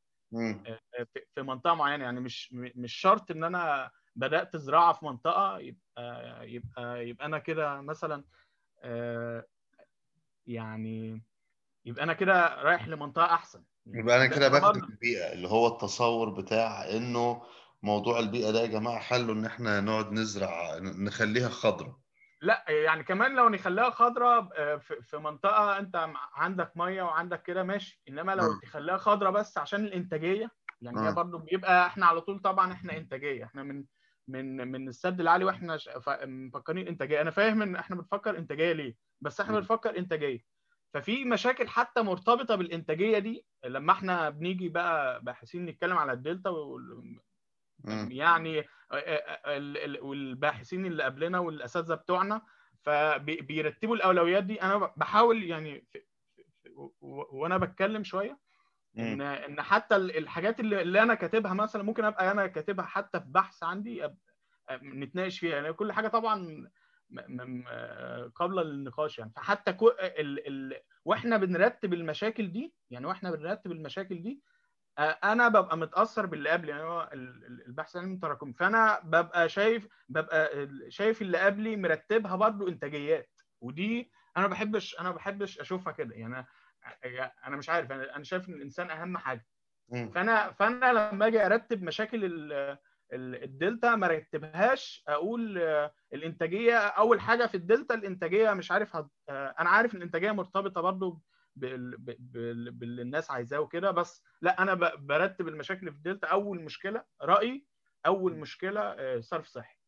في- 1.13 1.25
في 1.35 1.41
منطقة 1.41 1.73
معينة. 1.73 2.03
يعني 2.03 2.19
مش 2.19 2.53
مش 2.53 2.93
شرط 2.93 3.31
إن 3.31 3.43
أنا 3.43 3.91
بدأت 4.15 4.57
زراعة 4.57 4.93
في 4.93 5.05
منطقة 5.05 5.59
يبقى 5.59 6.49
يبقى 6.51 7.07
يبقى 7.09 7.25
أنا 7.25 7.39
كده 7.39 7.81
مثلا 7.81 8.23
آه، 8.83 9.45
يعني 10.47 11.23
يبقى 11.85 12.03
أنا 12.03 12.13
كده 12.13 12.61
رايح 12.61 12.87
لمنطقة 12.87 13.25
أحسن. 13.25 13.63
يبقى 13.87 14.15
أنا 14.17 14.25
كده 14.27 14.49
بخدم 14.49 14.83
البيئة 14.83 15.33
اللي 15.33 15.47
هو 15.47 15.67
التصور 15.67 16.29
بتاع 16.29 16.89
إنه 16.89 17.41
موضوع 17.83 18.19
البيئة 18.19 18.51
ده 18.51 18.61
يا 18.61 18.67
جماعة 18.67 18.99
حله 18.99 19.33
إن 19.33 19.45
إحنا 19.45 19.81
نقعد 19.81 20.11
نزرع 20.11 20.77
نخليها 20.77 21.49
خضراء 21.49 21.97
لا 22.41 22.65
يعني 22.69 23.03
كمان 23.03 23.35
لو 23.35 23.49
نخليها 23.49 23.89
خضراء 23.89 24.49
آه، 24.55 24.75
في 24.77 25.17
منطقة 25.17 25.77
أنت 25.79 25.95
م- 25.97 26.13
عندك 26.33 26.77
مية 26.77 27.03
وعندك 27.03 27.43
كده 27.43 27.63
ماشي 27.63 28.01
إنما 28.09 28.35
لو 28.35 28.43
آه. 28.43 28.59
تخليها 28.63 28.97
خضراء 28.97 29.31
بس 29.31 29.57
عشان 29.57 29.85
الإنتاجية 29.85 30.51
يعني 30.81 31.07
هي. 31.07 31.13
برضو 31.13 31.37
بيبقى 31.37 31.87
إحنا 31.87 32.05
على 32.05 32.21
طول 32.21 32.39
طبعا 32.39 32.73
إحنا 32.73 32.97
إنتاجية 32.97 33.43
إحنا 33.45 33.63
من 33.63 33.85
من 34.27 34.67
من 34.71 34.87
السد 34.87 35.19
العالي 35.19 35.45
وإحنا 35.45 35.77
مفكرين 36.25 36.87
إنتاجية 36.87 37.21
أنا 37.21 37.31
فاهم 37.31 37.61
إن 37.61 37.75
إحنا 37.75 37.95
بنفكر 37.95 38.37
إنتاجية 38.37 38.71
ليه 38.71 38.95
بس 39.21 39.39
إحنا 39.41 39.53
م. 39.55 39.59
بنفكر 39.59 39.97
إنتاجية 39.97 40.39
ففي 40.93 41.25
مشاكل 41.25 41.67
حتى 41.67 42.01
مرتبطة 42.01 42.55
بالإنتاجية 42.55 43.19
دي 43.19 43.45
لما 43.65 43.91
إحنا 43.93 44.29
بنيجي 44.29 44.69
بقى 44.69 45.23
باحثين 45.23 45.65
نتكلم 45.65 45.97
على 45.97 46.11
الدلتا. 46.11 46.49
يعني 48.11 48.59
ال- 49.47 49.77
ال- 49.77 50.01
والباحثين 50.01 50.85
اللي 50.85 51.03
قبلنا 51.03 51.39
والأساتذة 51.39 51.95
بتوعنا 51.95 52.41
فبيرتبوا 52.81 53.95
الأولويات 53.95 54.43
دي. 54.43 54.61
أنا 54.61 54.93
بحاول 54.97 55.43
يعني 55.43 55.87
وأنا 57.01 57.57
بتكلم 57.57 58.03
شوية 58.03 58.39
إن. 58.97 59.21
إن 59.21 59.61
حتى 59.61 59.95
ال- 59.95 60.17
الحاجات 60.17 60.59
اللي, 60.59 60.81
اللي 60.81 61.01
أنا 61.03 61.13
كاتبها 61.13 61.53
مثلا 61.53 61.83
ممكن 61.83 62.05
أبقى 62.05 62.31
أنا 62.31 62.47
كاتبها 62.47 62.85
حتى 62.85 63.19
في 63.19 63.25
بحث 63.27 63.63
عندي 63.63 64.09
نتناقش 64.71 65.39
فيها. 65.39 65.55
يعني 65.55 65.73
كل 65.73 65.91
حاجة 65.91 66.07
طبعا 66.07 66.69
قبل 68.35 68.59
النقاش 68.59 69.19
يعني. 69.19 69.31
فحتى 69.35 69.71
ال 70.01 70.47
ال 70.47 70.79
وإحنا 71.05 71.37
بنرتب 71.37 71.93
المشاكل 71.93 72.51
دي 72.51 72.73
يعني 72.89 73.05
وإحنا 73.05 73.31
بنرتب 73.31 73.71
المشاكل 73.71 74.21
دي 74.21 74.41
آه، 74.41 74.48
أنا 74.99 75.47
ببقى 75.47 75.77
متأثر 75.77 76.25
باللي 76.25 76.49
قبلي 76.49 76.71
يعني 76.71 76.83
هو 76.83 77.09
ال- 77.13 77.45
ال- 77.45 77.65
البحث 77.67 77.95
العلمي 77.95 78.17
تراكمي 78.17 78.53
فأنا 78.53 78.99
ببقى 79.03 79.49
شايف 79.49 79.87
ببقى 80.09 80.69
شايف 80.89 81.21
اللي 81.21 81.37
قبلي 81.37 81.75
مرتبها 81.75 82.35
برضو 82.35 82.67
إنتاجيات 82.67 83.29
ودي 83.61 84.11
أنا 84.37 84.47
ما 84.47 84.51
بحبش 84.51 84.99
أنا 84.99 85.09
ما 85.09 85.15
بحبش 85.15 85.59
أشوفها 85.59 85.93
كده 85.93 86.15
يعني 86.15 86.45
أنا- 86.85 87.47
أنا 87.47 87.57
مش 87.57 87.69
عارف 87.69 87.91
أنا 87.91 88.15
أنا 88.15 88.23
شايف 88.23 88.49
إن 88.49 88.53
الإنسان 88.53 88.89
أهم 88.91 89.17
حاجة. 89.17 89.45
فأنا 90.11 90.51
فأنا 90.51 90.93
لما 91.11 91.27
أجي 91.27 91.45
أرتب 91.45 91.83
مشاكل 91.83 92.25
ال- 92.25 92.77
ال- 93.13 93.43
الدلتا 93.43 93.95
ما 93.95 94.05
ارتبهاش 94.05 95.03
أقول 95.07 95.57
آه، 95.57 95.93
الإنتاجية 96.13 96.77
أول 96.77 97.21
حاجة 97.21 97.45
في 97.45 97.55
الدلتا 97.57 97.95
الإنتاجية 97.95 98.53
مش 98.53 98.71
عارف 98.71 98.95
هت... 98.95 99.07
آه، 99.29 99.55
أنا 99.59 99.69
عارف 99.69 99.93
إن 99.93 99.97
الإنتاجية 99.97 100.31
مرتبطة 100.31 100.81
برضو. 100.81 101.21
باللي 101.59 103.01
الناس 103.01 103.31
عايزاه 103.31 103.59
وكده 103.59 103.91
بس 103.91 104.23
لا 104.41 104.61
أنا. 104.61 104.73
برتب 104.95 105.47
المشاكل 105.47 105.91
في 105.91 105.97
الدلتا 105.97 106.27
أول 106.27 106.61
مشكلة 106.61 107.05
رأيي 107.21 107.67
أول 108.05 108.35
مشكلة 108.37 108.81
آه، 108.81 109.19
صرف 109.19 109.47
صحي. 109.47 109.79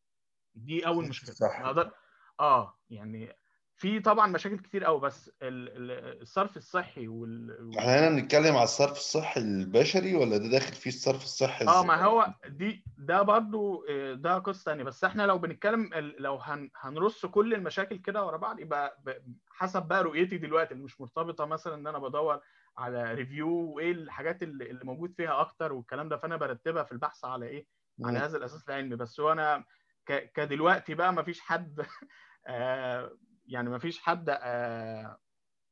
دي 0.54 0.86
أول 0.86 1.08
مشكلة. 1.08 1.34
أقدر... 1.66 1.92
آه 2.40 2.78
يعني 2.90 3.36
في 3.82 4.00
طبعا 4.00 4.26
مشاكل 4.26 4.58
كتير 4.58 4.84
قوي 4.84 5.00
بس 5.00 5.30
الصرف 5.42 6.56
الصحي 6.56 7.08
وال 7.08 7.78
إحنا 7.78 7.98
هنا 7.98 8.08
بنتكلم 8.08 8.54
على 8.54 8.64
الصرف 8.64 8.96
الصحي 8.96 9.40
البشري 9.40 10.14
ولا 10.14 10.36
ده 10.36 10.48
داخل 10.48 10.72
فيه 10.72 10.90
الصرف 10.90 11.24
الصحي 11.24 11.66
آه 11.66 11.84
ما 11.84 12.04
هو 12.04 12.34
دي 12.48 12.84
ده 12.98 13.22
برضو 13.22 13.84
ده 14.14 14.38
قصة 14.38 14.64
ثانية 14.64 14.84
بس 14.84 15.04
إحنا 15.04 15.22
لو 15.22 15.38
بنتكلم 15.38 15.90
لو 16.18 16.36
هن 16.36 16.70
هنرص 16.76 17.26
كل 17.26 17.54
المشاكل 17.54 17.96
كده 17.96 18.24
ورا 18.26 18.36
بعض 18.36 18.60
يبقى 18.60 19.02
حسب 19.50 19.82
بقى 19.82 20.02
رؤيتي 20.02 20.38
دلوقتي 20.38 20.74
اللي 20.74 20.84
مش 20.84 21.00
مرتبطة 21.00 21.44
مثلا 21.44 21.74
إن 21.74 21.86
أنا 21.86 21.98
بدور 21.98 22.40
على 22.78 23.14
ريفيو 23.14 23.48
وإيه 23.48 23.92
الحاجات 23.92 24.42
اللي 24.42 24.80
موجود 24.84 25.14
فيها 25.16 25.40
أكتر 25.40 25.72
والكلام 25.72 26.08
ده 26.08 26.16
فأنا 26.16 26.36
برتبها 26.36 26.82
في 26.82 26.92
البحث 26.92 27.24
على 27.24 27.46
إيه؟ 27.46 27.66
على 28.04 28.18
هذا 28.18 28.36
الأساس 28.36 28.68
العلمي. 28.68 28.96
بس 28.96 29.20
هو 29.20 29.32
أنا 29.32 29.64
كدلوقتي 30.06 30.94
بقى 30.94 31.12
ما 31.12 31.22
فيش 31.22 31.40
حد 31.40 31.86
آه 32.46 33.12
يعني 33.52 33.70
ما 33.70 33.78
فيش 33.78 34.00
حد 34.00 34.28
آه 34.30 35.18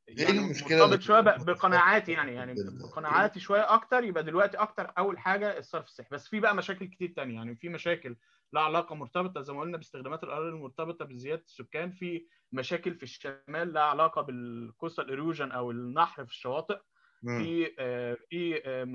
يعني 0.09 0.33
إيه 0.33 0.39
المشكلة 0.45 0.87
مرتبط 0.87 1.03
شوية 1.03 1.21
بقناعاتي 1.21 2.13
يعني 2.13 2.35
يعني 2.35 2.55
بقناعاتي 2.55 3.41
شوية 3.41 3.75
أكتر 3.75 4.05
يبقى 4.05 4.23
دلوقتي 4.25 4.57
أكتر 4.57 4.93
أول 4.99 5.19
حاجة 5.19 5.59
الصرف 5.59 5.85
الصحي. 5.85 6.09
بس 6.13 6.29
في 6.29 6.41
بقى 6.41 6.57
مشاكل 6.57 6.87
كتير 6.87 7.13
تانية 7.17 7.35
يعني 7.35 7.57
في 7.57 7.69
مشاكل 7.69 8.17
لها 8.53 8.63
علاقة 8.63 8.95
مرتبطة 8.95 9.41
زي 9.41 9.53
ما 9.53 9.61
قلنا 9.61 9.77
باستخدامات 9.77 10.25
الاراضي 10.25 10.49
المرتبطة 10.49 11.05
بزيادة 11.05 11.43
السكان. 11.43 11.91
في 11.93 12.27
مشاكل 12.53 12.95
في 12.95 13.03
الشمال 13.03 13.73
لها 13.73 13.83
علاقة 13.83 14.23
بال 14.23 14.42
coastal 14.42 15.09
erosion 15.11 15.53
أو 15.53 15.71
النحر 15.71 16.25
في 16.25 16.31
الشواطئ. 16.33 16.79
في 17.39 17.75
آه 17.79 18.17
في 18.31 18.63
آه 18.67 18.87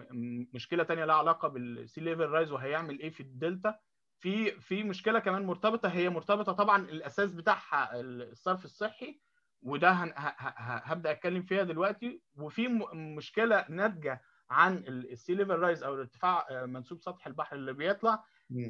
مشكلة 0.54 0.84
تانية 0.84 1.06
لها 1.06 1.15
علاقة 1.15 1.48
بال 1.48 1.69
sea 1.69 2.01
level 2.01 2.25
rise 2.25 2.51
وهيعمل 2.51 3.00
إيه 3.00 3.10
في 3.10 3.20
الدلتا؟ 3.24 3.80
في 4.25 4.51
في 4.60 4.84
مشكلة 4.84 5.20
كمان 5.20 5.46
مرتبطة 5.46 5.89
هي 5.89 6.10
مرتبطة 6.10 6.51
طبعا 6.53 6.82
الأساس 6.82 7.34
بتاعها 7.34 7.89
الصرف 8.01 8.65
الصحي 8.65 9.22
وده 9.62 9.89
هبدأ 9.91 11.12
أتكلم 11.12 11.41
فيها 11.44 11.63
دلوقتي. 11.63 12.22
وفي 12.38 12.67
مشكلة 12.94 13.65
ناتجة 13.70 14.22
عن 14.50 14.77
ال 14.88 15.00
sea 15.00 15.36
level 15.36 15.60
rise 15.60 15.84
أو 15.84 15.94
ارتفاع 15.94 16.65
منسوب 16.65 17.01
سطح 17.01 17.27
البحر 17.27 17.55
اللي 17.55 17.74
بيطلع 17.74 18.24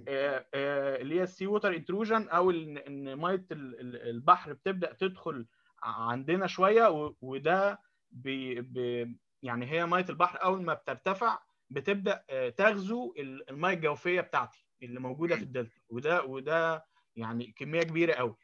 اللي 0.08 1.16
هي 1.16 1.24
ال 1.24 1.30
sea 1.30 1.48
water 1.48 1.76
intrusion 1.76 2.30
أو 2.30 2.52
ان 2.52 3.16
مية 3.16 3.46
البحر 3.52 4.54
بتبدأ 4.54 4.94
تدخل 4.94 5.48
عندنا 5.84 6.48
شوية 6.48 7.16
وده 7.22 7.80
بي 8.12 8.62
بي 8.62 9.18
يعني 9.44 9.66
هي 9.72 9.86
مية 9.86 10.06
البحر 10.10 10.44
أول 10.44 10.62
ما 10.64 10.74
بترتفع 10.74 11.40
بتبدأ 11.70 12.24
تغزو 12.58 13.14
المية 13.20 13.74
الجوفية 13.74 14.22
بتاعتي. 14.22 14.65
اللي 14.84 15.00
موجودة 15.00 15.36
في 15.36 15.44
الدلتا. 15.44 15.80
وده 15.90 16.24
وده 16.24 16.86
يعني 17.16 17.52
كمية 17.58 17.84
كبيرة 17.84 18.14
قوي. 18.14 18.36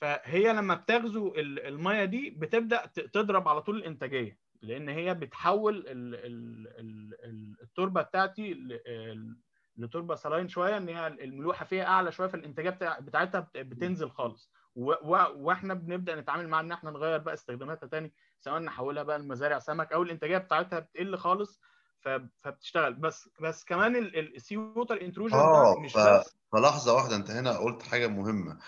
فهي 0.00 0.52
لما 0.52 0.74
بتغزو 0.74 1.34
المية 1.36 2.04
دي 2.04 2.30
بتبدأ 2.30 2.86
تضرب 2.86 3.48
على 3.48 3.62
طول 3.62 3.76
الإنتاجية 3.76 4.38
لأن 4.62 4.88
هي 4.88 5.14
بتحول 5.14 5.84
التربة 7.62 8.02
بتاعتي 8.02 8.78
لتربة 9.76 10.14
saline 10.14 10.48
شوية 10.48 10.76
إن 10.76 10.88
هي 10.88 11.06
الملوحة 11.06 11.64
فيها 11.64 11.84
أعلى 11.84 12.12
شوية 12.12 12.28
فالإنتاجية 12.28 12.70
بتاعتها 13.00 13.50
بتنزل 13.54 14.10
خالص. 14.10 14.50
وإحنا 15.34 15.74
بنبدأ 15.74 16.20
نتعامل 16.20 16.48
مع 16.48 16.60
إن 16.60 16.72
إحنا 16.72 16.90
نغير 16.90 17.18
بقى 17.18 17.34
استخداماتها 17.34 17.86
تاني 17.86 18.12
سواء 18.40 18.58
نحولها 18.60 19.02
بقى 19.02 19.18
لمزارع 19.18 19.58
سمك 19.58 19.92
أو 19.92 20.02
الإنتاجية 20.02 20.38
بتاعتها 20.38 20.78
بتقل 20.78 21.16
خالص 21.16 21.60
فبتشتغل. 22.42 22.94
بس 22.94 23.28
بس 23.40 23.64
كمان 23.64 23.96
ال 23.96 24.11
sea 24.11 24.56
water 24.56 25.00
intrusion 25.02 25.34
آه 25.34 25.74
ف... 25.88 25.98
بس. 25.98 26.34
فلحظة 26.52 26.94
واحدة 26.94 27.16
أنت 27.16 27.30
هنا 27.30 27.58
قلت 27.58 27.82
حاجة 27.82 28.06
مهمة. 28.06 28.58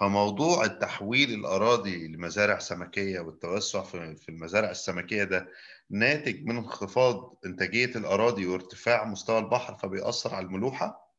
فموضوع 0.00 0.64
التحويل 0.64 1.34
الأراضي 1.34 2.08
لمزارع 2.08 2.58
سمكية 2.58 3.20
والتوسع 3.20 3.82
في 3.82 4.28
المزارع 4.28 4.70
السمكية 4.70 5.24
ده 5.24 5.48
ناتج 5.90 6.44
من 6.44 6.56
انخفاض 6.56 7.36
إنتاجية 7.46 7.84
الأراضي 7.96 8.46
وارتفاع 8.46 9.04
مستوى 9.04 9.38
البحر 9.38 9.74
فبيأثر 9.74 10.34
على 10.34 10.46
الملوحة؟ 10.46 11.09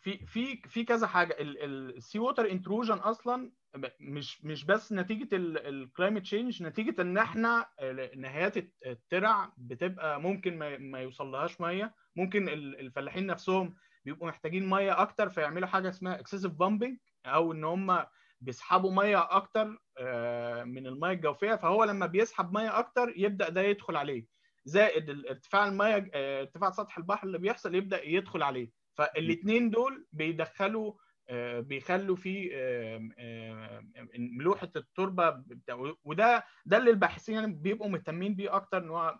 في 0.00 0.26
في 0.26 0.56
في 0.68 0.84
كذا 0.84 1.06
حاجة. 1.06 1.36
ال 1.40 1.60
sea 1.60 2.18
water 2.18 2.50
intrusion 2.50 2.94
أصلا 2.98 3.52
مش 4.00 4.44
مش 4.44 4.64
بس 4.64 4.92
نتيجة 4.92 5.28
ال 5.32 5.43
climate 5.43 6.22
change 6.22 6.62
نتيجة 6.62 7.02
إن 7.02 7.18
إحنا 7.18 7.66
نهايات 8.16 8.56
الترع 8.86 9.52
بتبقى 9.56 10.20
ممكن 10.20 10.58
ما, 10.58 10.78
ما 10.78 11.00
يوصلهاش 11.00 11.60
مية. 11.60 11.94
ممكن 12.16 12.48
الفلاحين 12.48 13.26
نفسهم 13.26 13.74
بيبقوا 14.04 14.28
محتاجين 14.28 14.70
مية 14.70 15.02
أكتر 15.02 15.28
فيعملوا 15.28 15.68
حاجة 15.68 15.88
اسمها 15.88 16.20
excessive 16.20 16.52
pumping 16.52 16.96
أو 17.26 17.52
إن 17.52 17.64
هم 17.64 18.04
بيسحبوا 18.40 18.92
مية 18.92 19.28
أكتر 19.36 19.66
من 20.64 20.86
المية 20.86 21.12
الجوفية. 21.12 21.54
فهو 21.54 21.84
لما 21.84 22.06
بيسحب 22.06 22.52
مية 22.52 22.78
أكتر 22.78 23.12
يبدأ 23.16 23.48
ده 23.48 23.60
يدخل 23.60 23.96
عليه. 23.96 24.26
زائد 24.64 25.10
ارتفاع 25.10 25.68
المية 25.68 26.10
ارتفاع 26.14 26.70
سطح 26.70 26.98
البحر 26.98 27.26
اللي 27.26 27.38
بيحصل 27.38 27.74
يبدأ 27.74 28.04
يدخل 28.08 28.42
عليه. 28.42 28.79
فالاثنين 29.00 29.70
دول 29.70 30.06
بيدخلوا 30.12 30.92
بيخلوا 31.60 32.16
في 32.16 32.50
ملوحه 34.18 34.68
التربة 34.76 35.42
وده 36.04 36.44
ده 36.66 36.76
اللي 36.76 36.90
الباحثين 36.90 37.34
يعني 37.34 37.52
بيبقوا 37.52 37.88
مهتمين 37.88 38.34
بيه 38.34 38.54
أكتر 38.56 38.78
إن 38.78 38.88
هو 38.90 39.18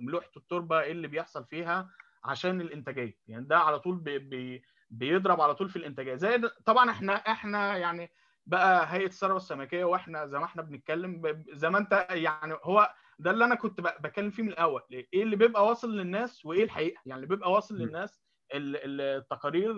ملوحه 0.00 0.30
التربة 0.36 0.80
إيه 0.80 0.92
اللي 0.92 1.08
بيحصل 1.08 1.44
فيها 1.44 1.90
عشان 2.24 2.60
الإنتاجية. 2.60 3.18
يعني 3.26 3.44
ده 3.44 3.58
على 3.58 3.78
طول 3.80 3.96
بي 3.96 4.18
بي 4.18 4.62
بيضرب 4.90 5.40
على 5.40 5.54
طول 5.54 5.68
في 5.68 5.76
الإنتاجية. 5.76 6.14
زي 6.14 6.42
طبعا 6.64 6.90
إحنا 6.90 7.12
إحنا 7.14 7.76
يعني 7.76 8.10
بقى 8.46 8.86
هيئة 8.94 9.06
الثروة 9.06 9.36
السمكية 9.36 9.84
وإحنا 9.84 10.26
زي 10.26 10.38
ما 10.38 10.44
إحنا 10.44 10.62
بنتكلم 10.62 11.42
زي 11.52 11.70
ما 11.70 11.78
أنت 11.78 12.06
يعني 12.10 12.54
هو 12.62 12.94
ده 13.18 13.30
اللي 13.30 13.44
أنا 13.44 13.54
كنت 13.54 13.80
بتكلم 13.80 14.30
فيه 14.30 14.42
من 14.42 14.48
الأول. 14.48 14.82
إيه 14.92 15.22
اللي 15.22 15.36
بيبقى 15.36 15.66
واصل 15.66 15.96
للناس 15.96 16.44
وإيه 16.46 16.64
الحقيقة؟ 16.64 17.00
يعني 17.06 17.16
اللي 17.22 17.26
بيبقى 17.36 17.52
واصل 17.52 17.74
للناس 17.78 18.22
التقارير 18.54 19.72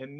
إن 0.00 0.18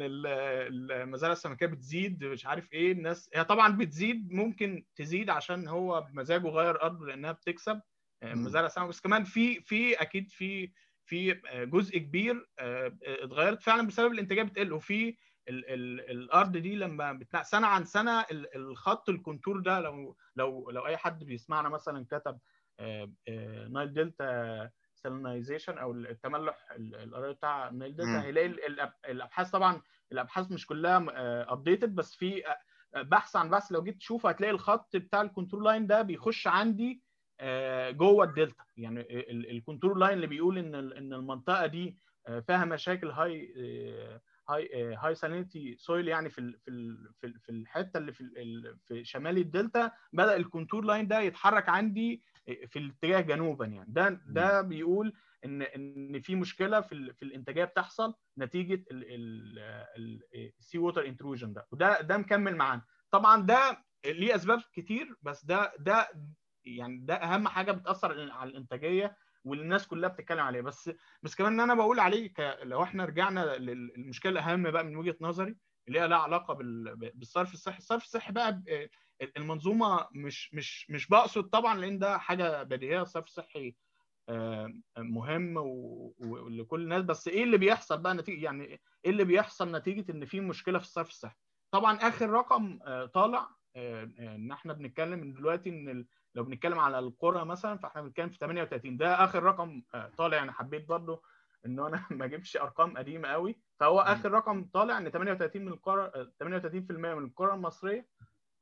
المزارع 0.91 1.33
السمكية 1.33 1.65
بتزيد 1.65 2.23
مش 2.23 2.45
عارف 2.45 2.73
إيه 2.73 2.91
الناس 2.91 3.29
هي 3.35 3.43
طبعا 3.43 3.77
بتزيد 3.77 4.31
ممكن 4.33 4.85
تزيد 4.95 5.29
عشان 5.29 5.67
هو 5.67 6.01
بمزاجه 6.01 6.47
غير 6.47 6.81
ارضه 6.83 7.05
لأنها 7.05 7.31
بتكسب 7.31 7.81
مزارع 8.23 8.65
السمك 8.65 8.87
بس 8.89 9.01
كمان 9.01 9.23
في 9.23 9.61
في 9.61 9.93
أكيد 10.01 10.29
في 10.29 10.71
في 11.05 11.41
جزء 11.53 11.97
كبير 11.97 12.49
اتغيرت 12.59 13.61
فعلا 13.61 13.87
بسبب 13.87 14.11
الإنتاجية 14.11 14.43
بتقل. 14.43 14.73
وفي 14.73 15.17
ال 15.49 15.69
ال 15.69 16.11
الأرض 16.11 16.57
دي 16.57 16.75
لما 16.75 17.13
بتنق 17.13 17.41
سنة 17.41 17.67
عن 17.67 17.85
سنة 17.85 18.25
الخط 18.31 19.09
الكونتور 19.09 19.59
ده 19.59 19.79
لو 19.79 20.17
لو 20.35 20.69
لو 20.71 20.85
أي 20.87 20.97
حد 20.97 21.23
بيسمعنا 21.23 21.69
مثلا 21.69 22.05
كتب 22.11 22.39
Nile 23.69 23.93
Delta 23.93 24.69
salinization 24.97 25.77
أو 25.77 25.91
التملح 25.91 26.71
الاراضي 26.75 27.33
بتاع 27.33 27.69
Nile 27.69 27.95
Delta 27.95 28.21
هيلاقي 28.23 28.47
الأبحاث 29.09 29.49
طبعا 29.49 29.81
الأبحاث 30.11 30.51
مش 30.51 30.65
كلها 30.67 31.05
updated 31.53 31.95
بس 31.95 32.15
في 32.15 32.43
بحث 32.95 33.35
عن 33.35 33.49
بحث. 33.49 33.71
لو 33.71 33.83
جيت 33.83 33.97
تشوف 33.97 34.25
هتلاقي 34.25 34.51
الخط 34.51 34.95
بتاع 34.95 35.21
ال 35.21 35.26
contour 35.26 35.63
line 35.65 35.87
ده 35.87 36.01
بيخش 36.01 36.47
عندي 36.47 37.01
جوه 37.91 38.25
الدلتا. 38.25 38.63
يعني 38.77 39.07
ال 39.31 39.39
contour 39.39 39.99
line 39.99 40.13
اللي 40.13 40.27
بيقول 40.27 40.57
إن 40.57 40.75
إن 40.75 41.13
المنطقة 41.13 41.65
دي 41.65 41.97
فيها 42.47 42.65
مشاكل 42.65 43.09
high 43.11 43.53
high 44.49 44.95
high 44.95 45.15
salinity 45.15 45.75
soil 45.77 46.07
يعني 46.07 46.29
في 46.29 46.53
في 46.65 47.33
في 47.39 47.49
الحتة 47.49 47.97
اللي 47.97 48.11
في 48.11 48.23
في 48.87 49.05
شمال 49.05 49.37
الدلتا 49.37 49.91
بدأ 50.13 50.35
ال 50.35 50.41
contour 50.41 50.85
line 50.85 51.07
ده 51.07 51.19
يتحرك 51.19 51.69
عندي 51.69 52.23
في 52.67 52.79
الاتجاه 52.79 53.21
جنوبا 53.21 53.65
يعني. 53.65 53.91
ده 53.91 54.09
ده 54.25 54.61
بيقول 54.61 55.13
إن 55.45 55.61
إن 55.61 56.19
في 56.19 56.35
مشكلة 56.35 56.81
في 56.81 57.13
في 57.13 57.23
الإنتاجية 57.25 57.63
بتحصل 57.65 58.13
نتيجة 58.37 58.83
ال 60.59 60.63
sea 60.63 60.77
water 60.77 61.05
intrusion 61.05 61.53
ده. 61.53 61.67
وده 61.71 62.01
ده 62.01 62.17
مكمل 62.17 62.55
معانا. 62.55 62.81
طبعا 63.11 63.41
ده 63.45 63.83
ليه 64.05 64.35
أسباب 64.35 64.61
كتير 64.73 65.15
بس 65.21 65.45
ده 65.45 65.73
ده 65.79 66.09
يعني 66.65 66.97
ده 67.05 67.15
أهم 67.15 67.47
حاجة 67.47 67.71
بتأثر 67.71 68.31
على 68.31 68.49
الإنتاجية 68.49 69.17
واللي 69.43 69.63
الناس 69.63 69.87
كلها 69.87 70.09
بتتكلم 70.09 70.39
عليه 70.39 70.61
بس 70.61 70.91
بس 71.23 71.35
كمان 71.35 71.53
إن 71.53 71.59
أنا 71.59 71.73
بقول 71.75 71.99
عليه 71.99 72.33
ك... 72.33 72.59
لو 72.63 72.83
إحنا 72.83 73.05
رجعنا 73.05 73.55
للمشكلة 73.57 74.31
الأهم 74.31 74.71
بقى 74.71 74.83
من 74.83 74.95
وجهة 74.95 75.15
نظري 75.21 75.55
اللي 75.87 75.99
هي 75.99 76.07
لها 76.07 76.17
علاقة 76.17 76.53
بال... 76.53 76.95
بالصرف 76.95 77.53
الصحي. 77.53 77.77
الصرف 77.77 78.03
الصحي 78.03 78.33
بقى 78.33 78.61
المنظومة 79.37 80.07
مش 80.11 80.53
مش 80.53 80.89
مش 80.91 81.07
بقصد 81.07 81.43
طبعا 81.49 81.77
لأن 81.79 81.99
ده 81.99 82.17
حاجة 82.17 82.63
بديهية 82.63 83.01
الصرف 83.01 83.25
الصحي 83.25 83.75
مهم 84.97 85.57
ولكل 86.17 86.81
الناس. 86.81 87.03
بس 87.03 87.27
إيه 87.27 87.43
اللي 87.43 87.57
بيحصل 87.57 88.01
بقى 88.01 88.13
نتيجة 88.13 88.45
يعني 88.45 88.63
إيه 89.05 89.11
اللي 89.11 89.23
بيحصل 89.23 89.75
نتيجة 89.75 90.11
إن 90.11 90.25
في 90.25 90.39
مشكلة 90.39 90.79
في 90.79 90.85
الصرف 90.85 91.09
الصحي 91.09 91.35
طبعا 91.71 91.97
آخر 91.97 92.29
رقم 92.29 92.79
طالع 93.13 93.49
إن 93.75 94.51
إحنا 94.51 94.73
بنتكلم 94.73 95.33
دلوقتي 95.33 95.69
إن 95.69 96.05
لو 96.35 96.43
بنتكلم 96.43 96.79
على 96.79 96.99
القرى 96.99 97.45
مثلا 97.45 97.77
فإحنا 97.77 98.01
بنتكلم 98.01 98.29
في 98.29 98.37
38 98.37 98.97
ده 98.97 99.23
آخر 99.23 99.43
رقم 99.43 99.81
طالع. 100.17 100.37
يعني 100.37 100.51
حبيت 100.51 100.87
برضو 100.87 101.23
إن 101.65 101.79
أنا 101.79 102.05
ما 102.11 102.25
أجيبش 102.25 102.57
أرقام 102.57 102.97
قديمة 102.97 103.27
قوي. 103.27 103.55
فهو 103.79 103.99
آخر 103.99 104.31
رقم 104.31 104.63
طالع 104.73 104.97
إن 104.97 105.09
38 105.09 105.61
من 105.65 105.71
القرى 105.71 106.11
38% 106.43 106.91
من 106.91 107.23
القرى 107.25 107.53
المصرية. 107.53 108.07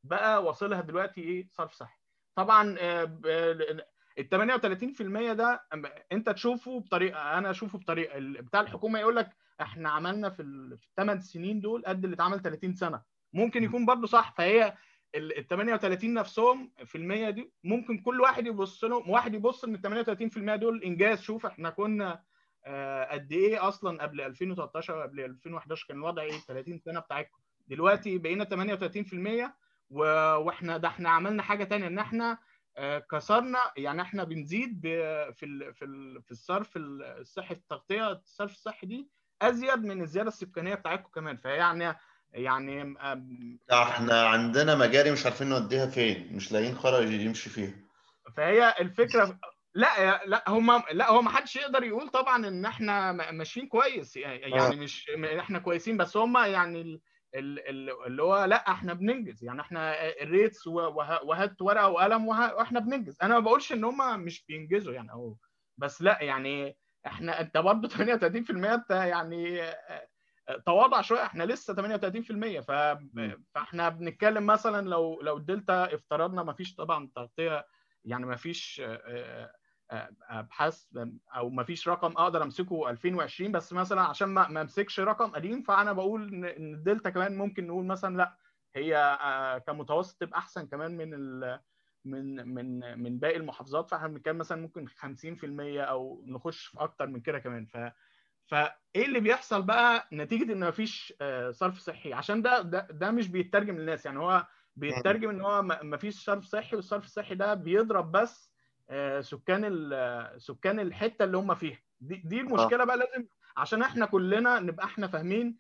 بقى 0.08 0.44
واصلها 0.44 0.82
دلوقتي 0.82 1.22
إيه؟ 1.22 1.48
صرف 1.52 1.74
صحي. 1.74 2.00
طبعا 2.36 2.76
ال 2.80 4.30
38% 4.30 5.34
ده 5.34 5.64
أنت 6.12 6.30
تشوفه 6.30 6.80
بطريقه 6.80 7.38
أنا 7.38 7.52
أشوفه 7.52 7.80
بطريقه 7.80 8.20
بتاع 8.20 8.62
الحكومة 8.62 9.00
يقول 9.00 9.16
لك 9.16 9.30
إحنا 9.62 9.90
عملنا 9.90 10.30
في 10.30 10.42
الثمان 10.42 11.20
سنين 11.20 11.62
دول 11.62 11.84
قد 11.86 12.04
اللي 12.04 12.16
اتعمل 12.16 12.42
30 12.42 12.74
سنة. 12.74 13.02
ممكن 13.34 13.64
يكون 13.64 13.86
برضه 13.86 14.08
صح 14.08 14.34
فهي 14.38 14.78
ال 15.16 15.48
38 15.48 16.14
نفسهم 16.14 16.72
في 16.86 16.98
المية 16.98 17.30
دي 17.30 17.54
ممكن 17.64 17.98
كل 17.98 18.22
واحد 18.22 18.48
يبص 18.48 18.84
لهم 18.84 19.10
واحد 19.10 19.34
يبص 19.34 19.64
إن 19.64 19.76
ال 19.76 19.82
38% 20.56 20.56
دول 20.56 20.84
إنجاز. 20.84 21.22
شوف 21.22 21.46
إحنا 21.46 21.70
كنا 21.70 22.24
قد 23.12 23.32
إيه 23.32 23.68
أصلا 23.68 24.04
قبل 24.04 24.22
2013 24.22 24.98
وقبل 24.98 25.20
2011 25.20 25.86
كان 25.88 25.98
الوضع 25.98 26.22
إيه؟ 26.22 26.32
30 26.32 26.80
سنة 26.80 27.00
بتاعتكم. 27.00 27.40
دلوقتي 27.68 28.18
بقينا 28.18 28.46
38% 28.46 29.54
وإحنا 29.90 30.78
ده 30.78 30.88
إحنا 30.88 31.10
عملنا 31.10 31.44
حاجة 31.44 31.64
ثانية 31.64 31.88
ان 31.88 32.00
إحنا 32.00 32.38
كسرنا 33.12 33.60
يعني 33.78 34.02
إحنا 34.02 34.24
بنزيد 34.24 34.82
في 35.34 35.44
ال 35.44 35.74
في 35.74 35.86
ال 35.86 36.22
في 36.24 36.32
الصرف 36.32 36.72
الصحي 36.78 37.54
التغطية 37.54 38.12
الصرف 38.12 38.52
الصحي 38.52 38.88
دي 38.88 39.10
أزيد 39.42 39.80
من 39.80 40.02
الزيادة 40.02 40.28
السكانية 40.28 40.76
بتاعتكم 40.76 41.10
كمان 41.10 41.38
فيعني 41.38 41.96
يعني 42.34 42.96
إحنا 43.72 44.28
عندنا 44.28 44.76
مجاري 44.76 45.12
مش 45.12 45.26
عارفين 45.26 45.50
نوديها 45.50 45.86
فين 45.88 46.36
مش 46.36 46.52
لاقيين 46.52 46.76
خرج 46.76 47.12
يمشي 47.12 47.50
فيها 47.50 47.74
فهي 48.38 48.74
الفكرة 48.80 49.40
لا 49.76 50.22
لا 50.26 50.44
هم 50.48 50.84
لا 50.92 51.12
هو 51.12 51.22
ما 51.22 51.30
حدش 51.30 51.56
يقدر 51.56 51.84
يقول 51.84 52.10
طبعا 52.10 52.48
إن 52.48 52.66
إحنا 52.66 53.12
ماشيين 53.12 53.68
كويس 53.68 54.16
يعني 54.18 54.60
آه. 54.60 54.70
مش 54.70 55.12
إحنا 55.40 55.60
كويسين 55.60 55.98
بس 55.98 56.18
هم 56.18 56.38
يعني 56.38 57.02
اللي 57.36 58.24
هو 58.24 58.44
لا 58.44 58.72
إحنا 58.72 58.94
بننجز. 58.94 59.44
يعني 59.44 59.62
إحنا 59.62 60.10
الريتس 60.22 60.68
وهات 60.68 61.62
ورقة 61.62 61.90
وقلم 61.90 62.28
وإحنا 62.28 62.80
بننجز. 62.80 63.18
أنا 63.24 63.34
ما 63.34 63.40
بقولش 63.40 63.72
ان 63.72 63.84
هم 63.84 64.20
مش 64.20 64.46
بينجزوا 64.46 64.94
يعني 64.94 65.12
أو 65.12 65.38
بس 65.78 66.02
لا 66.02 66.24
يعني 66.24 66.78
إحنا 67.06 67.42
انت 67.42 67.58
برضه 67.58 67.88
38% 67.98 68.74
انت 68.74 68.92
يعني 68.92 69.62
تواضع 70.66 71.02
شوية. 71.02 71.24
إحنا 71.24 71.44
لسه 71.44 71.74
38% 71.74 72.60
ف... 72.60 72.72
فاحنا 73.56 73.90
بنتكلم 73.90 74.46
مثلا 74.46 74.90
لو 74.90 75.22
لو 75.22 75.38
الدلتا 75.38 75.96
افترضنا 75.96 76.44
ما 76.44 76.54
فيش 76.54 76.76
طبعا 76.76 77.10
تغطية 77.16 77.66
يعني 78.06 78.26
ما 78.26 78.36
فيش 78.36 78.82
أبحاث 80.30 80.86
أو 81.36 81.50
ما 81.50 81.64
فيش 81.64 81.88
رقم 81.88 82.12
أقدر 82.12 82.44
أمسكه 82.44 82.90
2020 82.90 83.52
بس 83.52 83.74
مثلا 83.74 84.02
عشان 84.02 84.28
ما 84.30 84.62
أمسكش 84.62 85.00
رقم 85.00 85.30
قديم 85.32 85.62
فأنا 85.62 85.94
بقول 85.94 86.34
إن 86.34 86.46
الدلتا 86.46 87.10
كمان 87.10 87.38
ممكن 87.38 87.68
نقول 87.68 87.86
مثلا 87.86 88.18
لأ 88.18 88.38
هي 88.76 89.18
كمتوسط 89.68 90.20
تبقى 90.20 90.40
أحسن 90.40 90.68
كمان 90.68 90.98
من 90.98 91.14
ال 91.14 91.60
من 92.06 92.54
من 92.54 93.00
من 93.04 93.20
باقي 93.20 93.38
المحافظات. 93.38 93.90
فإحنا 93.92 94.08
بنتكلم 94.08 94.38
مثلا 94.38 94.62
ممكن 94.62 94.88
50% 94.88 95.82
أو 95.84 96.24
نخش 96.28 96.66
في 96.66 96.80
أكتر 96.80 97.08
من 97.08 97.20
كده 97.22 97.40
كمان. 97.40 97.66
ف 97.66 97.78
فايه 98.48 99.06
اللي 99.06 99.20
بيحصل 99.20 99.62
بقى 99.62 100.08
نتيجة 100.14 100.54
إن 100.54 100.68
مفيش 100.68 101.14
صرف 101.52 101.80
صحي؟ 101.80 102.14
عشان 102.14 102.42
ده 102.42 102.62
ده, 102.62 102.88
ده 102.92 103.12
مش 103.12 103.28
بيترجم 103.28 103.78
للناس. 103.78 104.06
يعني 104.06 104.20
هو 104.20 104.48
بيترجم 104.76 105.30
إن 105.30 105.42
هو 105.42 105.62
مفيش 105.84 106.24
صرف 106.24 106.46
صحي 106.46 106.76
والصرف 106.76 107.06
الصحي 107.06 107.36
ده 107.36 107.54
بيضرب 107.54 108.12
بس 108.12 108.55
سكان 109.22 109.90
سكان 110.38 110.80
الحتة 110.80 111.26
اللي 111.26 111.38
هم 111.38 111.56
فيها. 111.56 111.80
دي 112.00 112.16
دي 112.16 112.40
المشكلة 112.42 112.84
بقى 112.84 112.98
لازم 112.98 113.28
عشان 113.58 113.82
إحنا 113.82 114.06
كلنا 114.06 114.60
نبقى 114.60 114.86
إحنا 114.86 115.08
فاهمين 115.08 115.58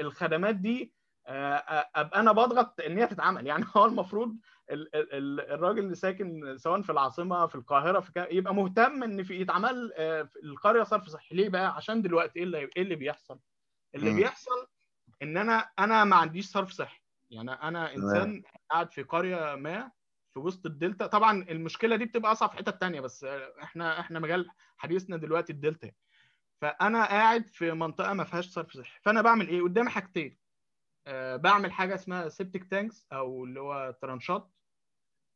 الخدمات 0.00 0.54
دي 0.54 0.94
أبقى 1.26 2.20
أنا 2.20 2.32
بضغط 2.32 2.80
إن 2.80 2.98
هي 2.98 3.06
تتعمل. 3.06 3.46
يعني 3.50 3.64
هو 3.76 3.86
المفروض 3.86 4.36
الراجل 4.70 5.78
اللي 5.78 5.94
ساكن 5.94 6.54
سواء 6.58 6.82
في 6.82 6.92
العاصمة 6.92 7.46
في 7.46 7.54
القاهرة 7.54 8.00
في 8.00 8.26
يبقى 8.30 8.54
مهتم 8.54 9.02
إن 9.02 9.22
في 9.22 9.40
يتعمل 9.40 9.92
في 9.96 10.38
القرية 10.44 10.82
صرف 10.82 11.08
صحي. 11.08 11.34
ليه 11.36 11.48
بقى؟ 11.48 11.76
عشان 11.76 12.02
دلوقتي 12.02 12.38
إيه 12.38 12.44
اللي 12.44 12.58
إيه 12.58 12.82
اللي 12.82 12.94
بيحصل؟ 12.94 13.38
اللي 13.94 14.10
م. 14.10 14.16
بيحصل 14.16 14.66
إن 15.22 15.36
أنا 15.36 15.68
أنا 15.78 16.04
ما 16.04 16.16
عنديش 16.16 16.46
صرف 16.46 16.70
صحي. 16.72 17.00
يعني 17.30 17.50
أنا 17.50 17.94
إنسان 17.94 18.42
قاعد 18.70 18.92
في 18.92 19.02
قرية 19.02 19.54
ما 19.54 19.90
في 20.36 20.40
وسط 20.40 20.66
الدلتا. 20.66 21.06
طبعا 21.06 21.42
المشكلة 21.42 21.96
دي 21.96 22.04
بتبقى 22.04 22.32
أصعب 22.32 22.50
في 22.50 22.56
حتة 22.56 22.72
ثانية 22.72 23.00
بس 23.00 23.24
إحنا 23.62 24.00
إحنا 24.00 24.18
مجال 24.18 24.50
حديثنا 24.76 25.16
دلوقتي 25.16 25.52
الدلتا. 25.52 25.90
فأنا 26.60 27.04
قاعد 27.04 27.48
في 27.48 27.72
منطقة 27.72 28.12
ما 28.12 28.24
فيهاش 28.24 28.46
صرف 28.48 28.72
صحي. 28.72 29.00
فأنا 29.02 29.22
بعمل 29.22 29.48
إيه؟ 29.48 29.62
قدامي 29.62 29.90
حاجتين. 29.90 30.38
أه 31.06 31.36
بعمل 31.36 31.72
حاجة 31.72 31.94
اسمها 31.94 32.28
septic 32.28 32.64
tanks 32.70 33.06
أو 33.12 33.44
اللي 33.44 33.60
هو 33.60 33.94
ترانشات. 34.02 34.50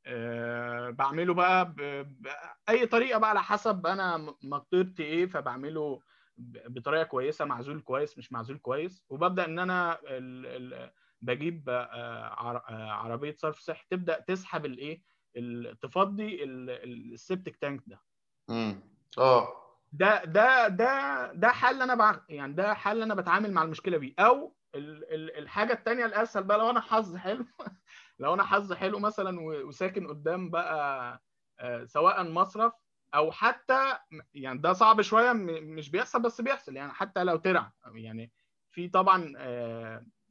أه 0.07 0.91
بعمله 0.91 1.35
بقى 1.35 1.75
by 1.75 2.87
طريقة 2.87 3.19
بقى 3.19 3.31
على 3.31 3.43
حسب 3.43 3.87
أنا 3.87 4.35
مقدرتي 4.43 5.03
إيه 5.03 5.27
فبعمله 5.27 6.03
بطريقة 6.67 7.05
كويسة 7.05 7.45
معزول 7.45 7.81
كويس 7.81 8.19
مش 8.19 8.33
معزول 8.33 8.59
كويس. 8.59 9.05
وببدأ 9.09 9.45
إن 9.45 9.59
أنا 9.59 9.99
ال 10.03 10.47
ال 10.47 10.91
بجيب 11.22 11.64
عربية 12.70 13.35
صرف 13.38 13.59
صحي 13.59 13.85
تبدأ 13.90 14.20
تسحب 14.20 14.66
الإيه؟ 14.66 15.02
تفضي 15.83 16.44
ال 16.44 16.61
septic 16.61 17.57
tank 17.57 17.83
ده. 17.87 18.00
امم 18.50 18.80
آه. 19.18 19.48
ده 19.92 20.24
ده 20.24 20.68
ده 20.68 21.33
ده 21.33 21.48
حل 21.48 21.83
أنا 21.83 21.94
بع... 21.94 22.20
يعني 22.28 22.52
ده 22.52 22.74
حل 22.74 23.02
أنا 23.02 23.14
بتعامل 23.14 23.52
مع 23.52 23.62
المشكلة 23.62 23.98
بيه. 23.98 24.14
أو 24.18 24.56
الحاجة 24.74 25.72
الثانية 25.72 26.04
الأسهل 26.06 26.44
بقى 26.44 26.59
لو 26.59 26.70
أنا 26.70 26.80
حظ 26.80 27.16
حلو 27.16 27.44
لو 28.18 28.35
أنا 28.35 28.42
حظ 28.42 28.72
حلو 28.72 28.98
مثلا 28.98 29.40
وساكن 29.40 30.06
قدام 30.06 30.50
بقى 30.50 31.22
سواء 31.85 32.22
مصرف 32.22 32.72
أو 33.14 33.33
حتى 33.33 33.98
يعني 34.35 34.59
ده 34.59 34.72
صعب 34.72 35.02
شوية 35.02 35.33
مش 35.33 35.90
بيحصل 35.90 36.22
بس 36.22 36.40
بيحصل 36.40 36.76
يعني 36.76 36.92
حتى 36.92 37.24
لو 37.24 37.37
ترع. 37.37 37.72
يعني 37.94 38.33
في 38.70 38.88
طبعا 38.88 39.33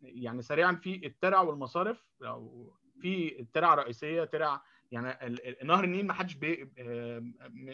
يعني 0.01 0.41
سريعا 0.41 0.75
في 0.75 1.05
الترع 1.05 1.41
والمصارف 1.41 2.07
لو 2.19 2.73
في 3.01 3.39
الترع 3.39 3.73
رئيسية 3.75 4.23
ترع 4.23 4.61
يعني 4.91 5.35
نهر 5.63 5.83
النيل 5.83 6.07
ما 6.07 6.13
حدش 6.13 6.33
بي 6.33 6.71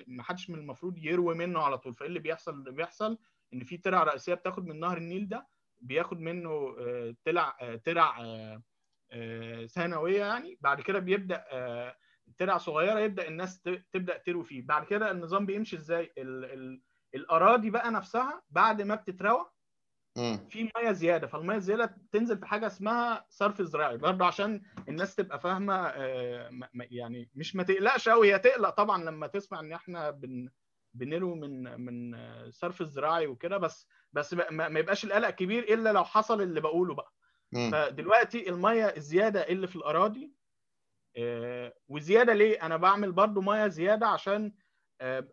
ما 0.07 0.23
حدش 0.23 0.49
من 0.49 0.59
المفروض 0.59 0.97
يروي 0.97 1.35
منه 1.35 1.59
على 1.61 1.77
طول. 1.77 1.93
فإيه 1.93 2.07
اللي 2.07 2.19
بيحصل؟ 2.19 2.53
اللي 2.53 2.71
بيحصل 2.71 3.17
إن 3.53 3.63
في 3.63 3.77
ترع 3.77 4.03
رئيسية 4.03 4.33
بتاخد 4.33 4.65
من 4.67 4.79
نهر 4.79 4.97
النيل 4.97 5.27
ده 5.27 5.47
بياخد 5.81 6.19
منه 6.19 6.75
ترع 7.25 7.57
ترع 7.83 8.15
ثانوية 9.67 10.19
يعني. 10.19 10.57
بعد 10.61 10.81
كده 10.81 10.99
بيبدأ 10.99 11.45
ترع 12.37 12.57
صغيرة 12.57 12.99
يبدأ 12.99 13.27
الناس 13.27 13.61
تبدأ 13.91 14.17
تروي 14.17 14.43
فيه. 14.43 14.61
بعد 14.61 14.85
كده 14.85 15.11
النظام 15.11 15.45
بيمشي 15.45 15.75
إزاي؟ 15.75 16.13
ال 16.17 16.45
ال 16.45 16.81
الأراضي 17.15 17.69
بقى 17.69 17.91
نفسها 17.91 18.41
بعد 18.49 18.81
ما 18.81 18.95
بتتروى 18.95 19.45
في 20.49 20.69
ميه 20.77 20.91
زياده 20.91 21.27
فالميه 21.27 21.55
الزياده 21.55 21.97
تنزل 22.11 22.37
في 22.37 22.45
حاجة 22.45 22.67
اسمها 22.67 23.25
صرف 23.29 23.61
زراعي 23.61 23.97
برضه 23.97 24.25
عشان 24.25 24.61
الناس 24.89 25.15
تبقى 25.15 25.39
فاهمه 25.39 25.87
يعني 26.91 27.29
مش 27.35 27.55
ما 27.55 27.63
تقلقش 27.63 28.09
قوي 28.09 28.33
هي 28.33 28.39
تقلق 28.39 28.69
طبعا 28.69 29.03
لما 29.03 29.27
تسمع 29.27 29.59
إن 29.59 29.73
إحنا 29.73 30.09
بن 30.11 30.49
بنروي 30.93 31.35
من 31.35 31.81
من 31.81 32.17
صرف 32.51 32.81
الزراعي 32.81 33.27
وكده 33.27 33.57
بس 33.57 33.87
بس 34.13 34.33
ما 34.51 34.79
يبقاش 34.79 35.05
القلق 35.05 35.29
كبير 35.29 35.63
إلا 35.73 35.93
لو 35.93 36.03
حصل 36.05 36.41
اللي 36.41 36.61
بقوله 36.61 36.95
بقى. 36.95 37.13
فدلوقتي 37.71 38.49
الميه 38.49 38.85
الزياده 38.85 39.41
اللي 39.41 39.67
في 39.67 39.75
الأراضي 39.75 40.31
وزياده 41.87 42.33
ليه؟ 42.33 42.65
أنا 42.65 42.77
بعمل 42.77 43.11
برضو 43.11 43.41
ميه 43.41 43.67
زياده 43.67 44.07
عشان 44.07 44.53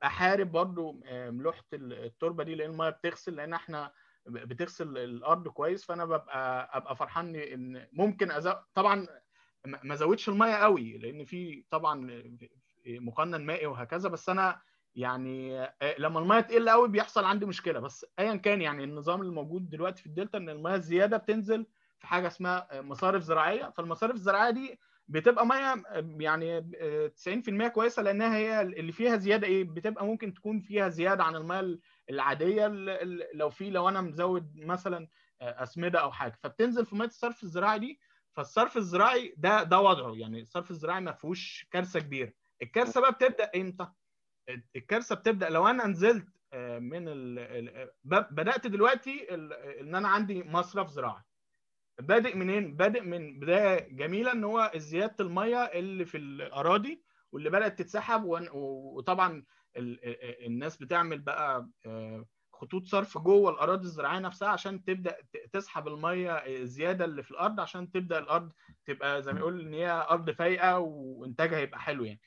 أحارب 0.04 0.52
برضو 0.52 1.00
ملوحة 1.12 1.64
التربة 1.74 2.44
دي 2.44 2.54
لأن 2.54 2.70
الميه 2.70 2.90
بتغسل 2.90 3.34
لأن 3.36 3.52
إحنا 3.54 3.92
بتغسل 4.26 4.98
الأرض 4.98 5.48
كويس 5.48 5.84
فأنا 5.84 6.04
ببقى 6.04 6.70
أبقى 6.76 6.96
فرحان 6.96 7.36
إن 7.36 7.86
ممكن 7.92 8.30
أزو... 8.30 8.52
طبعا 8.74 9.06
ما 9.66 9.94
ازودش 9.94 10.28
المية 10.28 10.54
قوي 10.54 10.98
لأن 10.98 11.24
في 11.24 11.64
طبعا 11.70 12.22
مقنن 12.86 13.46
مائي 13.46 13.66
وهكذا 13.66 14.08
بس 14.08 14.28
أنا 14.28 14.60
يعني 14.94 15.66
لما 15.98 16.18
المية 16.20 16.40
تقل 16.40 16.70
قوي 16.70 16.88
بيحصل 16.88 17.24
عندي 17.24 17.46
مشكلة. 17.46 17.80
بس 17.80 18.06
ايا 18.18 18.36
كان 18.36 18.62
يعني 18.62 18.84
النظام 18.84 19.22
الموجود 19.22 19.70
دلوقتي 19.70 20.00
في 20.02 20.06
الدلتا 20.06 20.38
إن 20.38 20.48
المية 20.48 20.74
الزيادة 20.74 21.16
بتنزل 21.16 21.66
في 21.98 22.06
حاجة 22.06 22.26
اسمها 22.26 22.68
مصارف 22.80 23.22
زراعية. 23.22 23.70
فالمصارف 23.76 24.14
الزراعية 24.14 24.50
دي 24.50 24.78
بتبقى 25.08 25.46
مية 25.46 25.82
يعني 26.20 26.70
90% 27.66 27.68
كويسة 27.68 28.02
لأنها 28.02 28.36
هي 28.36 28.60
اللي 28.60 28.92
فيها 28.92 29.16
زيادة. 29.16 29.46
إيه؟ 29.46 29.64
بتبقى 29.64 30.06
ممكن 30.06 30.34
تكون 30.34 30.60
فيها 30.60 30.88
زيادة 30.88 31.24
عن 31.24 31.36
المية 31.36 31.78
العادية 32.10 32.66
لو 33.34 33.50
في 33.50 33.70
لو 33.70 33.88
أنا 33.88 34.00
مزود 34.00 34.56
مثلا 34.56 35.08
أسمدة 35.40 36.00
أو 36.00 36.12
حاجة 36.12 36.38
فبتنزل 36.42 36.86
في 36.86 36.96
مية 36.96 37.04
الصرف 37.06 37.42
الزراعي 37.42 37.78
دي 37.78 38.00
فالصرف 38.32 38.76
الزراعي 38.76 39.34
ده 39.36 39.62
ده 39.62 39.80
وضعه 39.80 40.14
يعني 40.16 40.40
الصرف 40.40 40.70
الزراعي 40.70 41.00
ما 41.00 41.12
فيهوش 41.12 41.66
كارثة 41.70 42.00
كبيرة. 42.00 42.32
الكارثة 42.62 43.00
بقى 43.00 43.12
بتبدأ 43.12 43.50
إمتى؟ 43.56 43.86
الكارثة 44.76 45.14
بتبدأ 45.14 45.48
لو 45.48 45.66
أنا 45.66 45.86
نزلت 45.86 46.26
من 46.78 47.08
ال... 47.08 47.90
بدأت 48.04 48.66
دلوقتي 48.66 49.34
إن 49.80 49.94
أنا 49.94 50.08
عندي 50.08 50.44
مصرف 50.44 50.88
زراعي. 50.88 51.22
بادئ 52.00 52.36
منين؟ 52.36 52.76
بادئ 52.76 53.00
من 53.00 53.38
بداية 53.40 53.88
جميلة 53.88 54.32
إن 54.32 54.44
هو 54.44 54.70
زيادة 54.76 55.16
المية 55.20 55.58
اللي 55.64 56.04
في 56.04 56.16
الأراضي 56.18 57.02
واللي 57.32 57.50
بدأت 57.50 57.78
تتسحب 57.78 58.24
وطبعا 58.52 59.44
الناس 60.46 60.76
بتعمل 60.76 61.18
بقى 61.18 61.68
خطوط 62.52 62.86
صرف 62.86 63.18
جوه 63.18 63.50
الأراضي 63.50 63.84
الزراعية 63.84 64.18
نفسها 64.18 64.48
عشان 64.48 64.84
تبدأ 64.84 65.16
تسحب 65.52 65.88
المية 65.88 66.64
زياده 66.64 67.04
اللي 67.04 67.22
في 67.22 67.30
الأرض 67.30 67.60
عشان 67.60 67.90
تبدأ 67.90 68.18
الأرض 68.18 68.52
تبقى 68.86 69.22
زي 69.22 69.32
ما 69.32 69.38
يقول 69.40 69.60
إن 69.60 69.74
هي 69.74 70.06
أرض 70.10 70.30
فايقة 70.30 70.78
وإنتاجها 70.78 71.58
يبقى 71.58 71.80
حلو 71.80 72.04
يعني. 72.04 72.20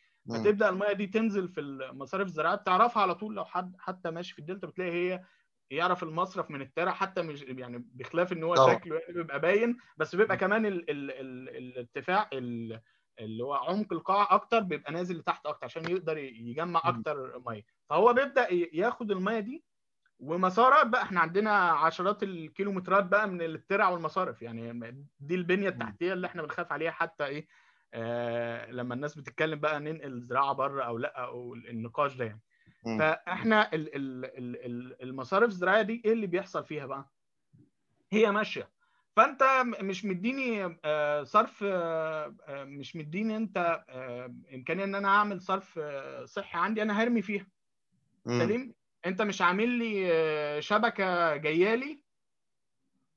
فتبدأ 0.44 0.70
المية 0.70 0.92
دي 0.94 1.08
تنزل 1.08 1.50
في 1.50 1.62
المصارف 1.62 2.28
الزراعية 2.28 2.56
بتعرفها 2.56 3.02
على 3.04 3.16
طول 3.16 3.36
لو 3.36 3.46
حد 3.46 3.76
حتى 3.80 4.12
ماشي 4.12 4.34
في 4.34 4.40
الدلتا 4.40 4.68
بتلاقي 4.68 4.92
هي 4.92 5.24
يعرف 5.72 6.04
المصرف 6.04 6.52
من 6.52 6.62
الترع 6.62 6.92
حتى 6.92 7.22
مش 7.22 7.42
يعني 7.42 7.86
بخلاف 7.94 8.34
إن 8.34 8.44
هو. 8.44 8.56
شكله 8.72 8.96
يعني 9.00 9.14
بيبقى 9.14 9.40
باين 9.40 9.78
بس 9.98 10.16
بيبقى 10.16 10.38
كمان 10.38 10.66
ال 10.66 10.90
ال 10.90 11.12
ال 11.12 11.50
الارتفاع 11.58 12.30
اللي 13.20 13.44
هو 13.44 13.54
عمق 13.54 13.94
القاع 13.94 14.28
أكتر 14.36 14.60
بيبقى 14.60 14.92
نازل 14.94 15.18
لتحت 15.18 15.46
أكتر 15.46 15.66
عشان 15.66 15.92
يقدر 15.92 16.18
يجمع 16.18 16.82
أكتر 16.86 17.40
مية. 17.46 17.66
فهو 17.90 18.14
بيبدأ 18.14 18.48
ياخد 18.54 19.12
المية 19.12 19.40
دي 19.40 19.64
ومسارات 20.20 20.88
بقى 20.88 21.02
إحنا 21.04 21.20
عندنا 21.20 21.52
عشرات 21.72 22.24
الكيلومترات 22.24 23.06
بقى 23.06 23.28
من 23.28 23.42
الترع 23.42 23.90
والمصارف. 23.90 24.42
يعني 24.42 25.06
دي 25.20 25.36
البنية 25.36 25.70
التحتية 25.70 26.14
اللي 26.14 26.28
إحنا 26.28 26.42
بنخاف 26.42 26.72
عليها 26.72 26.92
حتى 26.92 27.26
إيه 27.26 27.48
آه 27.94 28.72
لما 28.72 28.94
الناس 28.96 29.16
بتتكلم 29.20 29.60
بقى 29.60 29.80
ننقل 29.80 30.22
زراعة 30.22 30.54
بره 30.54 30.84
أو 30.84 30.98
لأ 30.98 31.20
أو 31.26 31.54
النقاش 31.54 32.16
ده 32.16 32.26
يعني. 32.26 32.42
فإحنا 33.00 33.74
ال 33.74 33.96
ال 33.96 34.26
ال 34.66 35.04
المصارف 35.04 35.48
الزراعية 35.50 35.82
دي 35.82 36.02
إيه 36.06 36.14
اللي 36.14 36.28
بيحصل 36.28 36.66
فيها 36.66 36.86
بقى؟ 36.86 37.12
هي 38.12 38.32
ماشية. 38.32 38.75
فانت 39.16 39.44
مش 39.82 40.06
مديني 40.06 40.78
صرف 41.26 41.64
مش 42.52 42.96
مديني 42.96 43.38
انت 43.38 43.84
امكانية 44.54 44.84
ان 44.84 44.96
أنا 44.96 45.08
اعمل 45.08 45.42
صرف 45.42 45.80
صحي 46.26 46.58
عندي 46.60 46.82
أنا 46.82 47.04
هرمي 47.04 47.22
فيها. 47.22 47.48
سليم؟ 48.28 48.74
انت 49.06 49.22
مش 49.22 49.42
عامل 49.42 49.70
لي 49.70 50.62
شبكة 50.62 51.36
جاية 51.36 51.76
لي؟ 51.76 52.02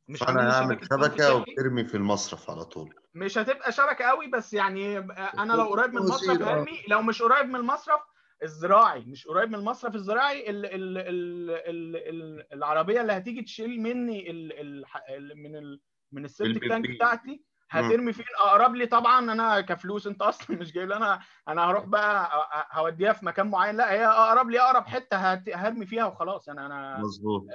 مش 0.09 0.23
أنا 0.23 0.53
هعمل 0.53 0.81
شبكة 0.93 1.35
وترمي 1.35 1.85
في 1.85 1.95
المصرف 1.97 2.51
على 2.51 2.65
طول. 2.65 2.95
مش 3.15 3.39
هتبقى 3.39 3.73
شبكة 3.73 4.05
قوي 4.05 4.27
بس 4.27 4.53
يعني 4.55 4.99
أنا 4.99 5.53
لو 5.53 5.65
قريب 5.65 5.91
من 5.91 5.99
المصرف 5.99 6.43
هرمي 6.43 6.83
لو 6.89 7.03
مش 7.03 7.23
قريب 7.23 7.47
من 7.47 7.57
المصرف 7.57 8.01
الزراعي 8.43 9.01
مش 9.01 9.27
قريب 9.27 9.49
من 9.49 9.55
المصرف 9.55 9.95
الزراعي 9.95 10.51
ال 10.51 10.67
ال 10.67 10.99
ال 10.99 11.51
ال 11.51 11.97
ال 11.97 12.53
العربية 12.53 13.01
اللي 13.01 13.13
هتيجي 13.13 13.43
تشيل 13.43 13.81
مني 13.83 14.31
ال 14.31 14.53
ال 14.61 14.85
ال 15.09 15.39
من 15.43 15.57
ال 15.57 15.81
من 16.13 16.25
السيفتي 16.25 16.69
تانك 16.69 16.91
بتاعتي 16.91 17.43
هترمي 17.71 18.13
فين 18.13 18.25
اقرب 18.39 18.75
لي. 18.75 18.87
طبعا 18.87 19.33
أنا 19.33 19.61
كفلوس 19.61 20.07
أنت 20.07 20.23
أصلا 20.23 20.57
مش 20.57 20.73
جايب 20.73 20.93
أنا 20.93 21.21
أنا 21.49 21.65
هروح 21.65 21.85
بقى 21.85 22.31
هوديها 22.73 23.13
في 23.13 23.27
مكان 23.27 23.47
معين. 23.47 23.77
لا 23.77 23.93
هي 23.93 24.07
أقرب 24.07 24.51
لي 24.51 24.61
أقرب 24.61 24.87
حتة 24.87 25.17
هرمي 25.55 25.87
فيها 25.87 26.05
وخلاص. 26.05 26.49
يعني 26.49 26.67
أنا 26.67 26.99
مظبوط. 26.99 27.47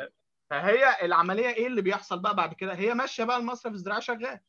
فهي 0.50 1.06
العملية 1.06 1.50
إيه 1.50 1.68
اللي 1.68 1.82
بيحصل 1.82 2.20
بقى 2.20 2.36
بعد 2.36 2.54
كده؟ 2.54 2.74
هي 2.74 2.94
ماشية 2.94 3.24
بقى 3.24 3.38
المصرف 3.38 3.74
الزراعي 3.74 4.02
شغال. 4.02 4.40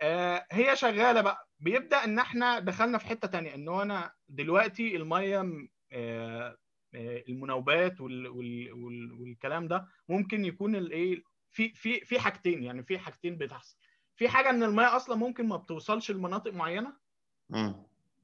آه 0.00 0.46
هي 0.52 0.76
شغالة 0.76 1.20
بقى. 1.20 1.48
بيبدأ 1.60 2.04
إن 2.04 2.18
إحنا 2.18 2.58
دخلنا 2.58 2.98
في 2.98 3.06
حتة 3.06 3.28
تانية. 3.28 3.54
إن 3.54 3.68
هو 3.68 3.82
أنا 3.82 4.12
دلوقتي 4.28 4.96
المية 4.96 5.68
آه 5.92 6.56
المناوبات 6.94 8.00
وال 8.00 8.28
وال 8.28 8.72
وال 8.72 9.12
والكلام 9.12 9.68
ده 9.68 9.86
ممكن 10.08 10.44
يكون 10.44 10.76
الايه 10.76 11.22
في 11.52 11.68
في 11.74 12.00
في 12.00 12.20
حاجتين 12.20 12.62
يعني 12.62 12.82
في 12.82 12.98
حاجتين 12.98 13.38
بتحصل. 13.38 13.76
في 14.16 14.28
حاجة 14.28 14.50
إن 14.50 14.62
الميه 14.62 14.96
أصلا 14.96 15.16
ممكن 15.16 15.48
ما 15.48 15.56
بتوصلش 15.56 16.10
لمناطق 16.10 16.52
معينة. 16.52 16.92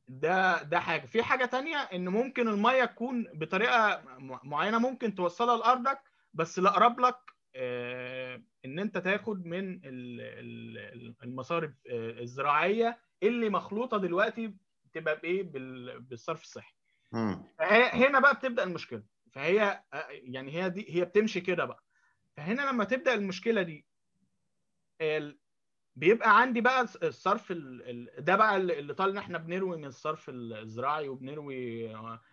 ده 0.08 0.62
ده 0.62 0.80
حاجة. 0.80 1.06
في 1.06 1.22
حاجة 1.22 1.44
تانية 1.44 1.76
إن 1.76 2.08
ممكن 2.08 2.48
الميه 2.48 2.84
تكون 2.84 3.26
بطريقة 3.34 4.02
معينة 4.44 4.78
ممكن 4.78 5.14
توصلها 5.14 5.56
لأرضك 5.56 6.00
بس 6.34 6.58
الاقرب 6.58 7.00
لك 7.00 7.16
إن 8.64 8.78
أنت 8.78 8.98
تاخد 8.98 9.46
من 9.46 9.80
المصارف 11.22 11.70
الزراعية 11.90 12.98
اللي 13.22 13.50
مخلوطة 13.50 13.96
دلوقتي 13.98 14.54
تبقى 14.92 15.16
بإيه؟ 15.20 15.42
بالصرف 15.98 16.42
الصحي. 16.42 16.74
هنا 17.92 18.20
بقى 18.20 18.34
بتبدأ 18.34 18.62
المشكلة. 18.62 19.02
فهي 19.32 19.82
يعني 20.10 20.52
هي 20.52 20.70
دي 20.70 20.86
هي 20.88 21.04
بتمشي 21.04 21.40
كده 21.40 21.64
بقى. 21.64 21.84
فهنا 22.38 22.62
لما 22.62 22.84
تبدأ 22.84 23.14
المشكلة 23.14 23.62
دي 23.62 23.86
بيبقى 25.96 26.40
عندي 26.40 26.60
بقى 26.60 26.86
الصرف 27.02 27.52
ده 28.18 28.36
بقى 28.36 28.56
اللي 28.56 28.94
طال 28.94 29.10
ان 29.10 29.16
إحنا 29.16 29.38
بنروي 29.38 29.76
من 29.76 29.84
الصرف 29.84 30.26
الزراعي 30.28 31.08
وبنروي 31.08 31.88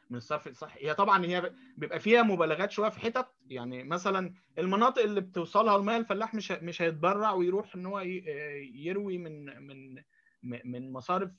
من 0.10 0.18
الصرف 0.18 0.48
الصحي 0.48 0.88
هي 0.88 0.94
طبعا 0.94 1.26
هي 1.26 1.54
بيبقى 1.78 2.00
فيها 2.00 2.24
مبالغات 2.24 2.72
شوية 2.72 2.90
في 2.90 3.00
حتت 3.00 3.28
يعني 3.48 3.84
مثلا 3.84 4.34
المناطق 4.58 5.02
اللي 5.02 5.22
بتوصلها 5.22 5.76
الميه 5.76 5.98
الفلاح 5.98 6.34
مش 6.34 6.52
مش 6.52 6.82
هيتبرع 6.82 7.32
ويروح 7.32 7.76
إن 7.76 7.86
هو 7.86 8.00
يروي 8.00 9.18
من 9.18 9.46
من 9.68 10.04
من 10.44 10.92
مصارف 10.92 11.32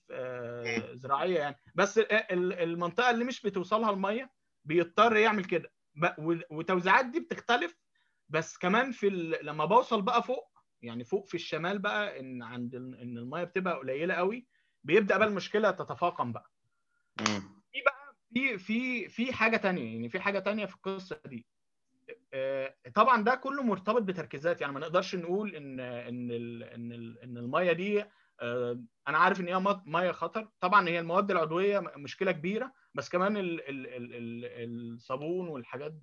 زراعية 0.92 1.38
يعني. 1.38 1.57
بس 1.74 1.98
المنطقة 2.31 3.11
اللي 3.11 3.24
مش 3.24 3.42
بتوصلها 3.42 3.90
الميه 3.90 4.31
بيضطر 4.64 5.16
يعمل 5.16 5.44
كده. 5.44 5.72
وتوزيعات 6.50 7.07
دي 7.07 7.20
بتختلف 7.20 7.76
بس 8.29 8.59
كمان 8.59 8.91
في 8.91 9.09
لما 9.43 9.65
بوصل 9.65 10.03
بقى 10.03 10.23
فوق 10.23 10.51
يعني 10.83 11.05
فوق 11.05 11.27
في 11.29 11.35
الشمال 11.35 11.79
بقى 11.79 12.21
إن 12.21 12.43
عند 12.43 12.75
إن 12.75 13.19
المية 13.19 13.45
بتبقى 13.45 13.79
قليلة 13.79 14.15
قوي 14.15 14.47
بيبدأ 14.85 15.17
بقى 15.19 15.29
المشكلة 15.29 15.71
تتفاقم 15.71 16.33
بقى. 16.33 16.51
في 17.73 17.83
بقى 17.87 18.17
في 18.35 18.59
في 18.59 19.09
في 19.09 19.33
حاجة 19.33 19.57
تانية 19.57 19.93
يعني 19.95 20.09
في 20.09 20.21
حاجة 20.21 20.39
تانية 20.39 20.67
في 20.67 20.75
القصة 20.75 21.21
دي. 21.27 21.47
طبعا 22.95 23.25
ده 23.25 23.35
كله 23.35 23.62
مرتبط 23.62 24.03
بتركيزات. 24.03 24.61
يعني 24.61 24.73
ما 24.73 24.81
نقدرش 24.81 25.15
نقول 25.15 25.55
إن 25.57 25.81
إن 25.81 26.31
إن 26.62 26.93
إن 27.23 27.39
المية 27.39 27.73
دي 27.73 28.05
أنا 29.09 29.19
عارف 29.19 29.41
إن 29.41 29.49
هي 29.49 29.77
مية 29.87 30.12
خطر. 30.12 30.49
طبعا 30.61 30.89
هي 30.89 31.01
المواد 31.01 31.31
العضوية 31.31 31.79
مشكلة 31.97 32.33
كبيرة 32.33 32.73
بس 32.97 33.09
كمان 33.09 33.37
ال 33.37 33.69
ال 33.69 33.87
ال 33.87 34.15
ال 34.15 34.93
الصابون 34.95 35.49
والحاجات 35.49 35.95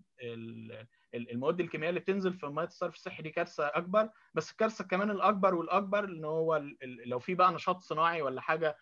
المواد 1.13 1.59
الكيميائية 1.59 1.89
اللي 1.89 1.99
بتنزل 1.99 2.33
في 2.33 2.45
مية 2.47 2.63
الصرف 2.63 2.93
الصحي 2.95 3.23
دي 3.23 3.29
كارثة 3.29 3.67
أكبر 3.67 4.09
بس 4.33 4.51
الكارثة 4.51 4.83
كمان 4.83 5.11
الأكبر 5.11 5.55
والأكبر 5.55 6.03
إن 6.03 6.25
هو 6.25 6.63
لو 7.05 7.19
في 7.19 7.35
بقى 7.35 7.53
نشاط 7.53 7.81
صناعي 7.81 8.21
ولا 8.21 8.41
حاجة 8.41 8.77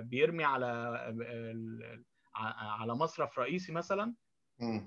بيرمي 0.00 0.44
على 0.44 0.66
على 2.80 2.94
مصرف 2.94 3.38
رئيسي 3.38 3.72
مثلا. 3.72 4.14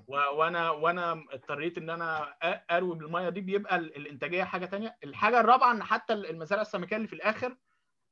وأنا 0.07 0.69
وأنا 0.69 1.11
اضطريت 1.31 1.77
إن 1.77 1.89
أنا 1.89 2.35
أروي 2.71 2.95
بالمية 2.97 3.29
دي 3.29 3.41
بيبقى 3.41 3.75
الإنتاجية 3.75 4.43
حاجة 4.43 4.65
تانية. 4.65 4.97
الحاجة 5.03 5.39
الرابعة 5.39 5.71
إن 5.71 5.83
حتى 5.83 6.13
المزارع 6.13 6.61
السمكية 6.61 6.95
اللي 6.95 7.07
في 7.07 7.13
الآخر 7.13 7.57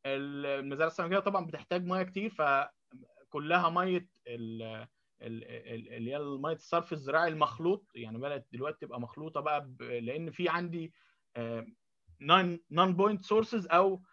المزارع 0.05 0.87
السمكية 0.87 1.19
طبعا 1.19 1.45
بتحتاج 1.45 1.85
مية 1.85 2.03
كتير 2.03 2.29
فكلها 3.27 3.69
مية 3.69 4.09
اللي 4.27 4.87
هي 6.15 6.19
مية 6.19 6.53
الصرف 6.53 6.93
الزراعي 6.93 7.27
المخلوط 7.29 7.91
يعني 7.95 8.17
بدات 8.17 8.47
دلوقتي 8.51 8.85
تبقى 8.85 9.01
مخلوطة 9.01 9.41
بقى 9.41 9.69
لأن 9.79 10.31
في 10.31 10.49
عندي 10.49 10.93
non 12.71 12.93
point 12.95 13.21
sources 13.25 13.67
أو 13.67 14.03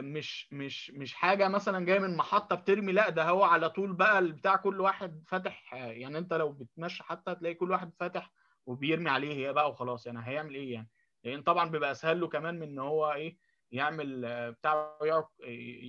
مش 0.00 0.52
مش 0.52 0.90
مش 0.90 1.14
حاجة 1.14 1.48
مثلا 1.48 1.84
جاية 1.84 1.98
من 1.98 2.16
محطة 2.16 2.56
بترمي 2.56 2.92
لأ 2.92 3.08
ده 3.10 3.28
هو 3.28 3.42
على 3.44 3.70
طول 3.70 3.92
بقى 3.92 4.26
بتاع 4.32 4.56
كل 4.56 4.80
واحد 4.80 5.22
فاتح 5.26 5.74
يعني 5.74 6.18
أنت 6.18 6.32
لو 6.34 6.52
بتمشي 6.52 7.02
حتى 7.02 7.32
هتلاقي 7.32 7.54
كل 7.54 7.70
واحد 7.70 7.92
فاتح 7.98 8.32
وبيرمي 8.66 9.10
عليه 9.10 9.34
هي 9.34 9.52
بقى 9.52 9.70
وخلاص 9.70 10.06
يعني 10.06 10.20
هيعمل 10.28 10.54
إيه 10.54 10.72
يعني؟ 10.74 10.88
لأن 11.24 11.42
طبعا 11.42 11.70
بيبقى 11.70 11.90
أسهل 11.90 12.20
له 12.20 12.28
كمان 12.28 12.54
من 12.58 12.62
إن 12.62 12.78
هو 12.78 13.12
إيه 13.12 13.36
يعمل 13.72 14.20
بتاع 14.52 14.98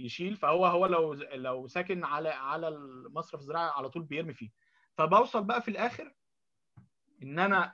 يشيل 0.05 0.35
فهو 0.35 0.65
هو 0.65 0.85
لو 0.85 1.13
لو 1.13 1.67
ساكن 1.67 2.03
على 2.03 2.29
على 2.29 2.67
المصرف 2.67 3.39
الزراعي 3.41 3.71
على 3.75 3.89
طول 3.89 4.03
بيرمي 4.03 4.33
فيه. 4.33 4.49
فبوصل 4.97 5.43
بقى 5.43 5.61
في 5.61 5.67
الآخر 5.71 6.13
إن 7.23 7.39
أنا 7.39 7.73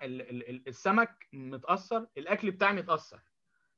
السمك 0.67 1.27
متأثر 1.33 2.07
الأكل 2.17 2.51
بتاعي 2.51 2.73
متأثر. 2.73 3.21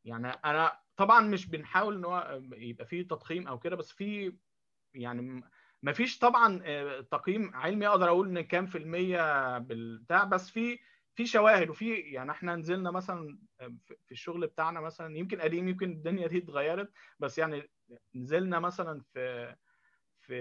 يعني 0.06 0.28
أنا 0.30 0.80
طبعا 0.98 1.22
مش 1.22 1.48
بنحاول 1.50 1.96
إن 1.96 2.06
هو 2.06 2.42
يبقى 2.54 2.86
فيه 2.86 3.08
تضخيم 3.08 3.48
أو 3.48 3.60
كده 3.60 3.76
بس 3.76 3.92
في 3.92 4.38
يعني 4.94 5.44
ما 5.82 5.92
فيش 5.94 6.20
طبعا 6.20 6.58
تقييم 7.02 7.56
علمي 7.56 7.88
أقدر 7.88 8.08
أقول 8.10 8.28
إن 8.28 8.42
كام 8.42 8.66
في 8.66 8.78
المية 8.78 9.58
بالبتاع 9.58 10.24
بس 10.24 10.50
في 10.52 10.80
في 11.16 11.26
شواهد 11.26 11.70
وفي 11.70 11.94
يعني 11.96 12.32
إحنا 12.32 12.56
نزلنا 12.56 12.92
مثلا 12.92 13.38
في 14.06 14.12
الشغل 14.12 14.48
بتاعنا 14.48 14.80
مثلا 14.82 15.18
يمكن 15.18 15.42
قديم 15.42 15.68
يمكن 15.68 15.92
الدنيا 15.92 16.28
دي 16.28 16.38
اتغيرت 16.38 16.92
بس 17.20 17.38
يعني 17.38 17.70
نزلنا 18.16 18.60
مثلا 18.60 19.02
في 19.14 19.56
في 20.22 20.36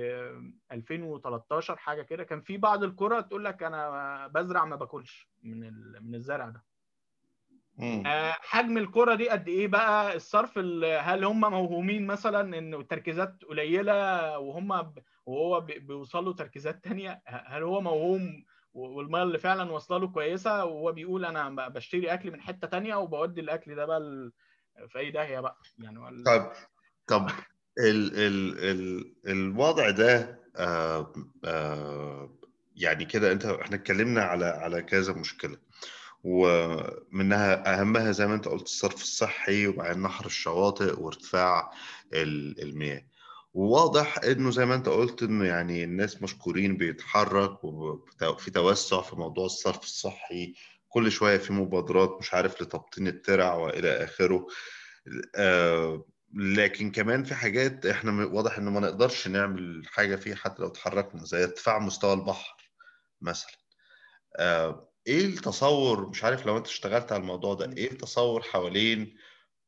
2013 0.73 1.77
حاجة 1.77 2.03
كده 2.03 2.25
كان 2.25 2.41
في 2.41 2.57
بعض 2.57 2.85
القرى 2.85 3.23
تقول 3.23 3.45
لك 3.45 3.63
أنا 3.63 4.27
بزرع 4.27 4.65
ما 4.65 4.77
باكلش 4.77 5.29
من 5.43 5.73
من 6.03 6.15
الزرع 6.15 6.49
ده. 6.49 6.65
آه، 8.07 8.33
حجم 8.41 8.79
الكرة 8.79 9.15
دي 9.15 9.29
قد 9.29 9.49
إيه 9.49 9.69
بقى؟ 9.69 10.17
الصرف 10.17 10.59
ال- 10.59 10.85
هل 11.01 11.25
هم 11.25 11.41
موهومين 11.41 12.07
مثلا 12.07 12.59
ان 12.59 12.75
التركيزات 12.75 13.45
قليلة 13.45 14.39
وهم 14.39 14.93
وهو 15.27 15.61
بي- 15.61 15.79
بيوصلوا 15.79 16.33
تركيزات 16.33 16.85
تانية؟ 16.85 17.23
هل 17.27 17.63
هو 17.63 17.81
موهوم 17.81 18.45
و- 18.75 18.97
والمية 18.99 19.23
اللي 19.23 19.39
فعلا 19.39 19.73
واصلة 19.73 19.99
له 19.99 20.09
كويسة 20.09 20.65
وهو 20.65 20.93
بيقول 20.93 21.25
أنا 21.25 21.69
بشتري 21.69 22.13
أكل 22.15 22.31
من 22.31 22.41
حتة 22.41 22.67
تانية 22.69 22.95
وبودي 22.97 23.41
الأكل 23.41 23.75
ده 23.77 23.85
بقى 23.87 24.31
في 24.89 24.99
أي 24.99 25.11
داهية 25.11 25.41
بقى. 25.41 25.59
يعني 25.79 25.99
ولا- 25.99 26.25
طب 26.25 26.53
طب 27.07 27.31
ال 27.79 28.15
ال 28.19 28.59
ال 28.59 29.15
الوضع 29.27 29.91
ده 29.91 30.39
آه 30.57 31.13
آه 31.45 32.39
يعني 32.77 33.05
كده 33.05 33.33
أنت 33.33 33.45
إحنا 33.47 33.77
اتكلمنا 33.77 34.23
على 34.23 34.45
على 34.45 34.83
كذا 34.83 35.13
مشكلة 35.13 35.57
ومنها 36.25 37.81
أهمها 37.81 38.13
زي 38.13 38.27
ما 38.27 38.35
أنت 38.35 38.49
قلت 38.49 38.63
الصرف 38.63 38.95
الصحي 39.03 39.67
وبعدين 39.67 40.03
نحر 40.03 40.27
الشواطئ 40.27 41.01
وارتفاع 41.01 41.71
ال- 42.13 42.63
المياه. 42.63 43.03
وواضح 43.55 44.19
إنه 44.19 44.51
زي 44.51 44.67
ما 44.67 44.75
أنت 44.75 44.89
قلت 44.89 45.23
إنه 45.23 45.45
يعني 45.45 45.85
الناس 45.85 46.23
مشكورين 46.23 46.77
بيتحرك 46.77 47.65
وفي 47.65 48.51
توسع 48.51 49.03
في 49.03 49.17
موضوع 49.17 49.47
الصرف 49.47 49.83
الصحي 49.85 50.55
كل 50.89 51.13
شوية 51.13 51.37
في 51.39 51.53
مبادرات 51.53 52.17
مش 52.21 52.35
عارف 52.35 52.63
لتبطين 52.63 53.07
الترع 53.09 53.55
وإلى 53.55 54.05
آخره. 54.05 54.47
آه 55.37 56.05
لكن 56.35 56.91
كمان 56.91 57.25
في 57.25 57.35
حاجات 57.35 57.87
إحنا 57.87 58.25
واضح 58.25 58.59
إنه 58.59 58.71
ما 58.71 58.81
نقدرش 58.81 59.29
نعمل 59.29 59.83
حاجة 59.87 60.17
فيها 60.17 60.35
حتى 60.37 60.63
لو 60.63 60.69
اتحركنا 60.69 61.25
زي 61.25 61.45
ارتفاع 61.45 61.79
مستوى 61.79 62.13
البحر 62.13 62.57
مثلا. 63.21 63.53
آه 64.37 64.89
إيه 65.07 65.27
التصور؟ 65.27 66.09
مش 66.09 66.25
عارف 66.25 66.47
لو 66.47 66.57
أنت 66.57 66.67
اشتغلت 66.67 67.13
على 67.13 67.21
الموضوع 67.21 67.55
ده 67.55 67.73
إيه 67.77 67.91
التصور 67.93 68.43
حوالين 68.43 69.17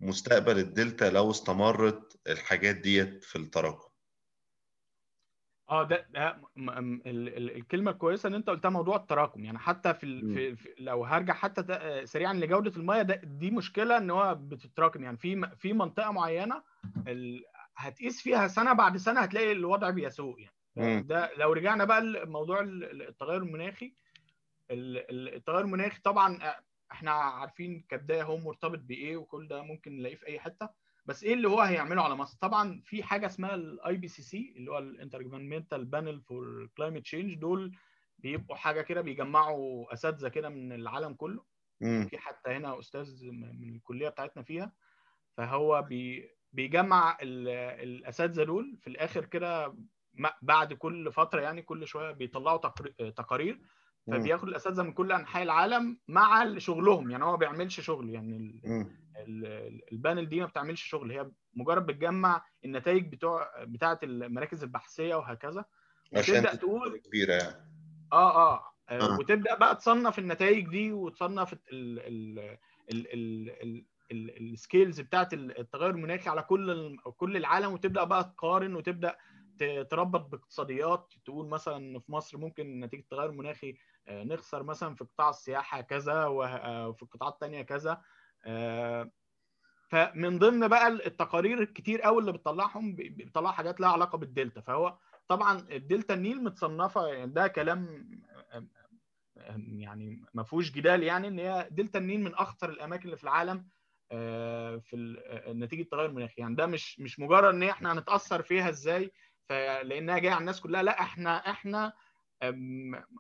مستقبل 0.05 0.59
الدلتا 0.59 1.05
لو 1.05 1.31
استمرت 1.31 2.21
الحاجات 2.27 2.77
ديت 2.77 3.25
في 3.25 3.37
التراكم. 3.37 3.89
آه 5.71 5.83
ده, 5.83 6.07
ده 6.11 6.41
الكلمة 7.07 7.91
الكويسة 7.91 8.29
إن 8.29 8.35
أنت 8.35 8.51
قلتها 8.51 8.69
موضوع 8.69 8.97
التراكم. 8.97 9.45
يعني 9.45 9.59
حتى 9.59 9.95
في, 9.95 10.05
ال... 10.05 10.35
في, 10.35 10.57
في 10.57 10.75
لو 10.79 11.05
هرجع 11.05 11.35
حتى 11.35 11.65
آه، 11.71 12.05
سريعا 12.05 12.35
لجودة 12.35 12.77
الميه 12.77 13.03
ده 13.03 13.21
دي 13.25 13.51
مشكلة 13.51 13.99
إن 13.99 14.11
هو 14.11 14.35
بتتراكم. 14.35 15.05
يعني 15.05 15.17
في 15.17 15.51
في 15.57 15.73
منطقة 15.73 16.11
معينة 16.11 16.63
ال... 17.09 17.45
هتقيس 17.77 18.23
فيها 18.23 18.49
سنة 18.49 18.73
بعد 18.73 18.97
سنة 18.97 19.21
هتلاقي 19.21 19.53
الوضع 19.53 19.91
بيسوء. 19.91 20.47
يعني 20.77 20.97
مم. 20.97 21.07
ده 21.07 21.31
لو 21.37 21.53
رجعنا 21.53 21.85
بقى 21.85 22.01
لموضوع 22.01 22.61
ال- 22.61 22.85
ال- 22.85 23.09
التغير 23.09 23.43
المناخي 23.43 23.95
ال- 24.71 25.11
ال- 25.11 25.35
التغير 25.35 25.61
المناخي 25.61 26.01
طبعا 26.01 26.43
آه، 26.43 26.61
إحنا 26.93 27.11
عارفين 27.11 27.85
كبدايه 27.89 28.23
هو 28.23 28.37
مرتبط 28.39 28.79
بإيه 28.79 29.17
وكل 29.17 29.49
ده 29.49 29.63
ممكن 29.63 29.97
نلاقيه 29.97 30.17
في 30.17 30.27
أي 30.27 30.41
حتة 30.41 30.69
بس 31.07 31.25
إيه 31.25 31.35
اللي 31.35 31.49
هو 31.49 31.61
هيعمله 31.61 32.03
على 32.03 32.15
مصر 32.15 32.39
طبعا 32.41 32.83
في 32.85 33.03
حاجة 33.03 33.27
اسمها 33.27 33.55
ال 33.55 33.97
IPCC 33.97 34.55
اللي 34.57 34.71
هو 34.71 34.79
ال 34.79 34.85
intergovernmental 34.85 35.85
panel 35.85 36.21
for 36.23 36.69
climate 36.77 37.03
change 37.03 37.35
دول 37.35 37.77
بيبقوا 38.19 38.57
حاجة 38.57 38.81
كده 38.83 39.01
بيجمعوا 39.01 39.93
أساتذة 39.93 40.29
كده 40.29 40.49
من 40.49 40.73
العالم 40.73 41.15
كله 41.15 41.45
مم. 41.81 42.07
في 42.11 42.19
حتى 42.19 42.51
هنا 42.51 42.79
أستاذ 42.79 43.31
من 43.31 43.75
الكلية 43.77 44.09
بتاعتنا 44.09 44.43
فيها 44.43 44.73
فهو 45.37 45.83
بي 45.83 46.31
بيجمع 46.53 47.19
ال- 47.23 47.49
الأساتذة 47.83 48.43
دول 48.45 48.77
في 48.81 48.87
الآخر 48.87 49.25
كده 49.25 49.77
بعد 50.43 50.73
كل 50.73 51.13
فترة 51.13 51.41
يعني 51.41 51.63
كل 51.63 51.87
شوية 51.87 52.11
بيطلعوا 52.13 52.59
تقري- 52.59 53.11
تقارير 53.13 53.55
مم. 53.55 53.65
فبياخد 54.07 54.49
الأساتذة 54.49 54.83
من 54.83 54.93
كل 54.93 55.13
أنحاء 55.13 55.43
العالم 55.43 55.99
مع 56.09 56.59
شغلهم 56.59 57.11
يعني 57.11 57.25
هو 57.25 57.31
ما 57.31 57.37
بيعملش 57.37 57.81
شغل 57.81 58.11
يعني 58.11 58.37
ال- 59.27 59.81
ال 59.93 59.99
panel 59.99 60.29
دي 60.29 60.41
ما 60.41 60.47
بتعملش 60.47 60.83
شغل 60.83 61.13
هي 61.13 61.31
مجرد 61.55 61.87
بتجمع 61.87 62.45
النتائج 62.65 63.13
بتوع 63.13 63.65
بتاعة 63.65 63.99
المراكز 64.03 64.63
البحثية 64.63 65.15
وهكذا 65.15 65.65
عشان 66.17 66.35
وتبدأ 66.35 66.41
تبقى 66.41 66.57
تقول 66.57 66.99
كبيرة 66.99 67.33
يعني. 67.33 67.57
آه 68.13 68.37
آه 68.37 68.55
آه. 68.55 68.75
آه، 68.91 69.19
وتبدأ 69.19 69.55
بقى 69.55 69.77
تصنف 69.77 70.19
النتائج 70.19 70.69
دي 70.69 70.93
وتصنف 70.93 71.53
ال 71.53 71.59
ال 71.73 72.39
ال 72.91 73.13
ال 73.13 73.51
ال 73.63 73.85
ال 74.13 74.53
ال 74.53 74.60
scales 74.60 75.01
بتاعت 75.01 75.35
التغير 75.35 75.91
المناخي 75.91 76.31
على 76.31 76.43
كل 76.43 76.97
كل 77.17 77.37
العالم 77.37 77.73
وتبدأ 77.73 78.05
بقى 78.05 78.25
تقارن 78.25 78.75
وتبدأ 78.75 79.17
تربط 79.91 80.21
باقتصاديات 80.21 81.13
تقول 81.25 81.49
مثلا 81.49 81.77
إن 81.77 81.99
في 81.99 82.13
مصر 82.13 82.39
ممكن 82.39 82.81
نتيجة 82.81 83.01
التغير 83.01 83.31
المناخي 83.31 83.77
آه، 84.09 84.25
نخسر 84.25 84.63
مثلا 84.63 84.95
في 84.95 85.05
قطاع 85.05 85.29
السياحة 85.31 85.81
كذا 85.81 86.25
وه- 86.27 86.47
آه، 86.57 86.89
وفي 86.89 87.03
القطاعات 87.03 87.35
الثانية 87.35 87.63
كذا 87.63 88.03
آه، 88.45 89.11
فمن 89.89 90.39
ضمن 90.39 90.69
بقى 90.69 90.89
التقارير 90.89 91.63
الكتير 91.63 92.03
قوي 92.03 92.21
اللي 92.21 92.33
بتطلعهم 92.33 92.95
ب- 92.95 92.97
بتطلع 93.17 93.51
حاجات 93.53 93.81
لها 93.81 93.89
علاقة 93.89 94.19
بالدلتا. 94.19 94.61
فهو 94.61 94.99
طبعا 95.29 95.59
الدلتا 95.71 96.15
النيل 96.15 96.45
متصنفة 96.45 97.07
يعني 97.07 97.31
ده 97.33 97.49
كلام 97.49 98.11
يعني 99.79 100.23
ما 100.35 100.43
فيهوش 100.43 100.71
جدال 100.71 101.03
يعني 101.03 101.29
إن 101.29 101.39
هي 101.39 101.69
دلتا 101.71 101.99
النيل 101.99 102.21
من 102.21 102.35
أخطر 102.35 102.69
الأماكن 102.71 103.05
اللي 103.05 103.17
في 103.17 103.25
العالم 103.25 103.67
في 104.81 105.17
نتيجة 105.49 105.83
التغير 105.83 106.07
المناخي 106.11 106.41
يعني 106.41 106.55
ده 106.55 106.67
مش 106.67 107.01
مش 107.01 107.21
مجرد 107.21 107.55
إن 107.55 107.63
إحنا 107.63 107.93
هنتأثر 107.93 108.43
فيها 108.43 108.69
إزاي 108.69 109.13
ف- 109.49 109.53
لانها 109.83 110.19
جاية 110.19 110.31
على 110.33 110.41
الناس 110.41 110.61
كلها 110.61 110.83
لا 110.83 111.01
إحنا 111.01 111.37
إحنا 111.51 111.93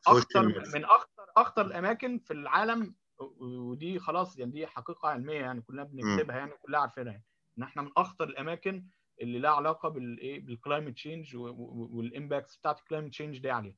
اخطر 0.07 0.43
من 0.75 0.85
اخطر 0.85 1.25
اخطر 1.37 1.67
الأماكن 1.67 2.19
في 2.19 2.33
العالم 2.33 2.95
ودي 3.41 3.99
خلاص 3.99 4.39
يعني 4.39 4.51
دي 4.53 4.67
حقيقة 4.67 5.09
علمية 5.09 5.41
يعني 5.41 5.61
كلنا 5.63 5.85
بنكتبها 5.85 6.37
يعني 6.37 6.53
كلنا 6.63 6.79
عارفينها 6.79 7.13
يعني. 7.13 7.25
إن 7.59 7.63
إحنا 7.63 7.83
من 7.83 7.91
أخطر 7.97 8.25
الأماكن 8.25 8.85
اللي 9.21 9.39
لها 9.39 9.51
علاقة 9.51 9.89
بالايه 9.89 10.41
بال 10.47 10.57
climate 10.57 10.95
change 10.95 11.37
وال 11.37 11.63
impacts 11.63 12.57
بتاعت 12.57 12.79
ال 12.79 12.83
climate 12.83 13.11
change 13.11 13.39
دي 13.39 13.51
عليها. 13.51 13.75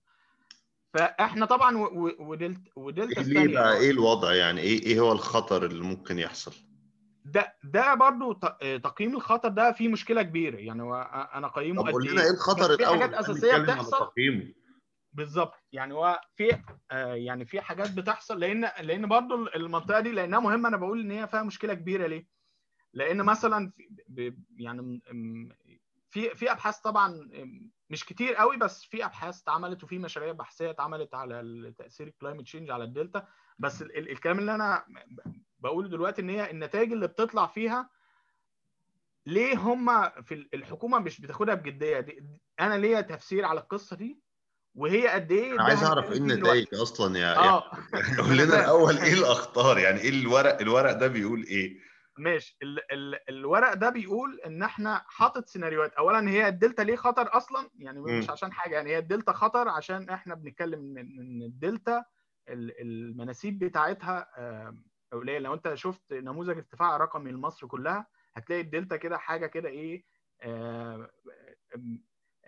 فإحنا 0.95 1.47
طبعا 1.47 1.77
ودلتا 2.19 2.71
ودلتا 2.77 3.21
ليه 3.21 3.35
بقى؟ 3.55 3.63
الثانية 3.73 3.81
إيه 3.85 3.91
الوضع 3.91 4.35
يعني؟ 4.35 4.61
إيه 4.61 4.83
إيه 4.83 5.01
هو 5.01 5.13
الخطر 5.13 5.65
اللي 5.67 5.83
ممكن 5.85 6.19
يحصل؟ 6.19 6.53
ده 7.27 7.57
ده 7.65 7.95
برضو 7.95 8.33
ت- 8.33 8.81
تقييم 8.85 9.17
الخطر 9.17 9.49
ده 9.49 9.73
فيه 9.73 9.89
مشكلة 9.89 10.23
كبيرة. 10.23 10.57
يعني 10.57 10.83
هو 10.83 10.95
أنا 11.35 11.49
قيمه 11.49 11.83
طب 11.83 11.87
قد 11.89 11.93
قول 11.93 12.07
لنا 12.13 12.23
إيه 12.23 12.31
الخطر 12.31 12.61
بس 12.63 12.67
في 12.69 12.75
الأول؟ 12.75 13.01
حاجات 13.01 13.15
اساسيه 13.15 13.57
بتحصل. 13.59 14.13
بالظبط. 15.13 15.55
يعني 15.73 15.95
هو 15.95 16.21
في 16.37 16.59
آه 16.91 17.15
يعني 17.15 17.45
في 17.47 17.61
حاجات 17.61 17.93
بتحصل 17.93 18.41
لأن 18.41 18.71
لأن 18.81 19.07
برضو 19.07 19.47
المنطقة 19.47 20.01
دي 20.01 20.11
لأنها 20.13 20.41
مهمة. 20.41 20.69
أنا 20.69 20.77
بقول 20.77 21.01
إن 21.01 21.11
هي 21.11 21.27
فيها 21.29 21.43
مشكلة 21.43 21.75
كبيرة. 21.75 22.07
ليه؟ 22.07 22.27
لأن 22.93 23.23
مثلا 23.23 23.73
في 24.15 24.37
يعني 24.59 25.01
في 26.11 26.35
في 26.35 26.53
أبحاث 26.53 26.79
طبعا 26.79 27.31
مش 27.91 28.05
كتير 28.05 28.35
قوي 28.35 28.57
بس 28.57 28.85
في 28.85 29.05
أبحاث 29.05 29.43
اتعملت 29.43 29.85
وفي 29.85 29.99
مشاريع 29.99 30.33
بحثية 30.33 30.71
اتعملت 30.71 31.15
على 31.15 31.75
تأثير 31.79 32.07
ال 32.07 32.11
climate 32.11 32.43
change 32.45 32.71
على 32.71 32.85
الدلتا. 32.85 33.27
بس 33.59 33.83
ال- 33.83 33.99
ال- 33.99 34.11
الكلام 34.11 34.39
اللي 34.39 34.55
أنا 34.55 34.85
بقوله 35.59 35.89
دلوقتي 35.89 36.23
إن 36.23 36.31
هي 36.31 36.51
النتائج 36.51 36.93
اللي 36.93 37.07
بتطلع 37.07 37.47
فيها 37.47 37.91
ليه 39.27 39.57
هم 39.59 40.09
في 40.23 40.49
الحكومة 40.55 40.99
مش 40.99 41.21
بتاخدها 41.21 41.55
بجدية 41.55 42.01
دي 42.01 42.23
أنا 42.61 42.75
ليا 42.79 43.01
تفسير 43.01 43.45
على 43.45 43.61
القصة 43.61 43.97
دي 43.97 44.21
وهي 44.75 45.09
قد 45.09 45.33
إيه 45.33 45.53
أنا 45.53 45.63
عايز 45.65 45.83
أعرف 45.85 46.13
إيه 46.13 46.19
النتائج. 46.19 46.67
أصلا 46.75 47.19
يا 47.19 47.37
آه 47.39 47.71
يعني 47.93 48.17
قول 48.23 48.37
لنا. 48.39 48.61
الأول 48.61 48.99
إيه 48.99 49.13
الأخطار 49.15 49.79
يعني 49.79 50.01
إيه 50.01 50.09
الورق 50.11 50.61
الورق 50.61 50.93
ده 50.93 51.07
بيقول 51.07 51.43
إيه 51.43 51.79
ماشي 52.19 52.57
ال 52.63 52.93
ال 52.93 53.19
الورق 53.29 53.75
ده 53.75 53.91
بيقول 53.91 54.41
إن 54.47 54.63
إحنا 54.63 55.05
حاطط 55.09 55.47
سيناريوهات 55.49 55.93
اولا 55.93 56.29
هي 56.31 56.49
الدلتا 56.49 56.83
ليه 56.83 56.97
خطر 56.97 57.37
أصلا 57.37 57.71
يعني 57.79 58.01
مش 58.01 58.25
مم. 58.25 58.31
عشان 58.31 58.53
حاجة 58.53 58.75
يعني 58.75 58.91
هي 58.91 58.99
الدلتا 58.99 59.33
خطر 59.33 59.69
عشان 59.69 60.09
إحنا 60.11 60.35
بنتكلم 60.35 60.99
إن 60.99 61.43
الدلتا 61.43 62.05
ال- 62.49 62.81
المناسيب 62.81 63.59
بتاعتها 63.59 64.29
آه، 65.17 65.21
قليله 65.21 65.39
لو 65.39 65.55
انت 65.55 65.75
شفت 65.75 66.13
نموذج 66.13 66.57
ارتفاع 66.57 66.97
رقمي 66.97 67.31
لمصر 67.33 67.67
كلها 67.67 68.07
هتلاقي 68.37 68.61
الدلتا 68.63 68.97
كده 68.97 69.19
حاجة 69.19 69.47
كده 69.47 69.69
إيه 69.69 70.05
آه، 70.43 71.11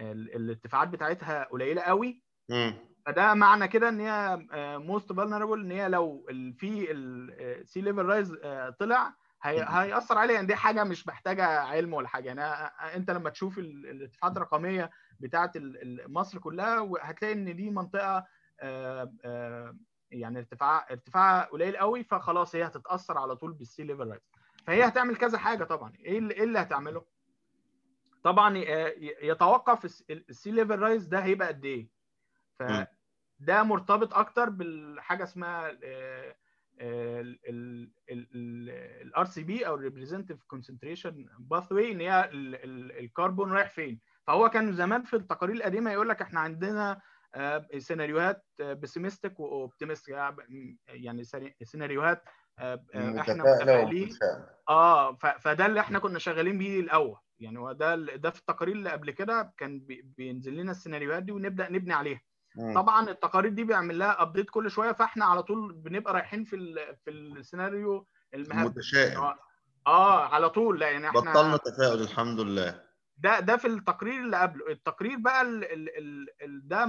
الارتفاعات 0.00 0.88
بتاعتها 0.88 1.44
قليلة 1.44 1.82
قوي. 1.82 2.22
فده 3.06 3.34
معنى 3.34 3.68
كده 3.68 3.88
ان 3.88 4.00
هي 4.00 4.38
most 4.78 5.12
vulnerable 5.12 5.60
ان 5.60 5.70
هي 5.70 5.88
لو 5.88 6.26
في 6.58 6.86
ال 6.92 7.14
sea 7.14 7.80
level 7.80 8.04
rise 8.04 8.34
طلع 8.80 9.14
هي 9.42 9.64
هيأثر 9.68 10.18
عليها. 10.18 10.34
يعني 10.34 10.46
دي 10.46 10.54
حاجة 10.56 10.84
مش 10.84 11.06
محتاجة 11.06 11.46
علم 11.60 11.94
ولا 11.94 12.08
حاجة. 12.08 12.26
يعني 12.26 12.68
أ- 12.68 12.94
انت 12.96 13.10
لما 13.10 13.30
تشوف 13.30 13.58
ال- 13.58 13.86
الارتفاعات 13.86 14.36
الرقمية 14.36 14.90
بتاعه 15.20 15.52
ال- 15.56 16.12
مصر 16.12 16.38
كلها 16.38 16.90
هتلاقي 17.00 17.34
ان 17.34 17.56
دي 17.56 17.70
منطقة 17.70 18.26
آه، 18.60 19.12
آه، 19.24 19.76
يعني 20.10 20.38
ارتفاع 20.38 20.86
ارتفاعها 20.90 21.44
قليل 21.44 21.76
قوي 21.76 22.04
فخلاص 22.04 22.54
هي 22.54 22.66
هتتأثر 22.66 23.18
على 23.18 23.36
طول 23.36 23.52
بال 23.52 23.64
sea 23.64 23.82
level 23.82 24.08
rise. 24.08 24.22
فهي 24.66 24.84
هتعمل 24.88 25.16
كذا 25.16 25.38
حاجة 25.38 25.64
طبعا. 25.64 25.92
إيه 26.00 26.18
اللي, 26.18 26.34
إيه 26.34 26.44
اللي 26.44 26.58
هتعمله؟ 26.58 27.04
طبعا 28.24 28.58
آه، 28.58 28.94
يتوقف 29.22 29.84
ال 30.10 30.20
sea 30.20 30.50
level 30.50 30.78
rise 30.78 31.06
ده 31.06 31.18
هيبقى 31.18 31.48
قد 31.48 31.64
إيه. 31.64 31.88
فده 32.58 33.62
مرتبط 33.62 34.14
أكتر 34.14 34.48
بالحاجة 34.50 35.22
اسمها 35.24 35.70
ال 39.02 39.24
RCP 39.24 39.66
أو 39.66 39.74
ال 39.74 40.42
representative 40.42 41.26
concentration 41.38 41.72
pathway 41.72 41.92
إن 41.92 42.00
هي 42.00 42.30
الكربون 43.00 43.52
رايح 43.52 43.70
فين. 43.70 44.00
فهو 44.26 44.48
كان 44.50 44.72
زمان 44.72 45.02
في 45.02 45.16
التقارير 45.16 45.56
القديمة 45.56 45.90
يقول 45.92 46.08
لك 46.08 46.22
إحنا 46.22 46.40
عندنا 46.40 47.00
سيناريوهات 47.78 48.44
pessimistic 48.60 49.40
و 49.40 49.47
optimistic 49.47 50.16
يعني 50.88 51.24
سيناريوهات 51.62 52.24
إحنا 52.58 53.34
متفائلين. 53.34 54.10
آه 54.68 55.14
فده 55.14 55.66
اللي 55.66 55.80
إحنا 55.80 55.98
كنا 55.98 56.18
شغالين 56.18 56.58
بيه 56.58 56.80
الأول. 56.80 57.16
يعني 57.40 57.58
هو 57.58 57.72
ده 57.72 57.96
ده 57.96 58.30
في 58.30 58.38
التقارير 58.38 58.74
اللي 58.76 58.90
قبل 58.90 59.10
كده 59.10 59.52
كان 59.56 59.80
بينزل 60.16 60.56
لنا 60.56 60.70
السيناريوهات 60.70 61.22
دي 61.22 61.32
ونبدأ 61.32 61.68
نبني 61.72 61.94
عليها. 61.94 62.20
طبعا 62.74 63.10
التقارير 63.10 63.52
دي 63.52 63.64
بيعمل 63.64 63.98
لها 63.98 64.22
update 64.22 64.50
كل 64.50 64.70
شوية 64.70 64.92
فاحنا 64.92 65.24
على 65.24 65.42
طول 65.42 65.72
بنبقى 65.72 66.14
رايحين 66.14 66.44
في 66.44 66.56
في 67.04 67.10
السيناريو 67.10 68.06
المتشائم 68.34 69.20
آه, 69.20 69.38
آه 69.86 70.26
على 70.34 70.50
طول. 70.50 70.80
لا 70.80 70.90
يعني 70.90 71.08
إحنا 71.08 71.20
بطلنا 71.20 71.56
تفاؤل 71.56 72.00
الحمد 72.02 72.40
لله. 72.40 72.87
ده 73.18 73.40
ده 73.40 73.56
في 73.56 73.66
التقرير 73.68 74.20
اللي 74.20 74.36
قبله. 74.36 74.70
التقرير 74.70 75.18
بقى 75.18 75.42
ال 75.42 75.64
ال 75.64 76.28
ال 76.42 76.68
ده 76.68 76.86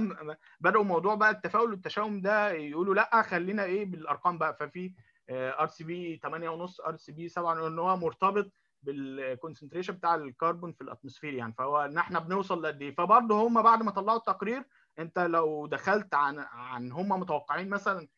بدأوا 0.60 0.84
موضوع 0.84 1.14
بقى 1.14 1.30
التفاؤل 1.30 1.70
والتشاؤم 1.70 2.20
ده 2.20 2.50
يقولوا 2.52 2.94
لأ 2.94 3.22
خلينا 3.22 3.64
إيه 3.64 3.84
بالأرقام 3.86 4.38
بقى. 4.38 4.56
ففي 4.56 4.94
ار 5.30 5.66
سي 5.68 5.84
بي 5.84 6.20
8.5 6.26 6.86
ار 6.86 6.96
سي 6.96 7.12
بي 7.12 7.28
7 7.28 7.66
إن 7.66 7.78
هو 7.78 7.96
مرتبط 7.96 8.52
بال 8.82 8.97
concentration 8.97 9.94
بتاع 9.94 10.14
الكربون 10.14 10.72
في 10.72 10.80
ال 10.80 10.85
atmosphere 10.85 11.34
يعني. 11.34 11.54
فهو 11.58 11.84
إن 11.84 11.98
إحنا 11.98 12.18
بنوصل 12.18 12.62
لقد 12.62 12.82
إيه. 12.82 12.94
فبرضه 12.94 13.46
هم 13.46 13.62
بعد 13.62 13.82
ما 13.82 13.90
طلعوا 13.90 14.18
التقرير 14.18 14.64
أنت 14.98 15.18
لو 15.18 15.66
دخلت 15.66 16.14
عن 16.14 16.38
عن 16.38 16.92
هم 16.92 17.08
متوقعين 17.08 17.68
مثلا 17.68 18.08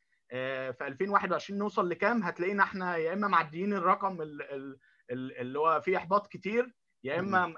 في 0.72 0.76
2021 0.86 1.58
نوصل 1.58 1.88
لكام 1.88 2.22
هتلاقينا 2.22 2.62
إحنا 2.62 2.96
يا 2.96 3.12
إما 3.12 3.28
معديين 3.28 3.72
الرقم 3.72 4.18
اللي 5.10 5.58
هو 5.58 5.80
فيه 5.80 5.96
إحباط 5.96 6.26
كتير 6.26 6.74
يا 7.04 7.18
إما 7.20 7.54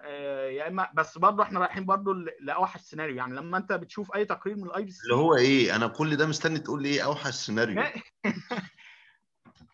يا 0.48 0.68
إما 0.68 0.90
بس 0.94 1.18
برضه 1.18 1.42
إحنا 1.42 1.60
رايحين 1.60 1.86
برضه 1.86 2.14
لأوحش 2.40 2.80
سيناريو 2.80 3.16
يعني 3.16 3.34
لما 3.34 3.58
أنت 3.58 3.72
بتشوف 3.72 4.14
أي 4.14 4.24
تقرير 4.24 4.56
من 4.56 4.64
ال 4.64 4.82
IPCC 4.84 5.02
اللي 5.04 5.14
هو 5.14 5.36
إيه؟ 5.36 5.76
أنا 5.76 5.86
كل 5.86 6.16
ده 6.16 6.26
مستني 6.26 6.58
تقول 6.58 6.82
لي 6.82 6.88
إيه 6.88 7.04
أوحش 7.04 7.34
سيناريو. 7.34 7.82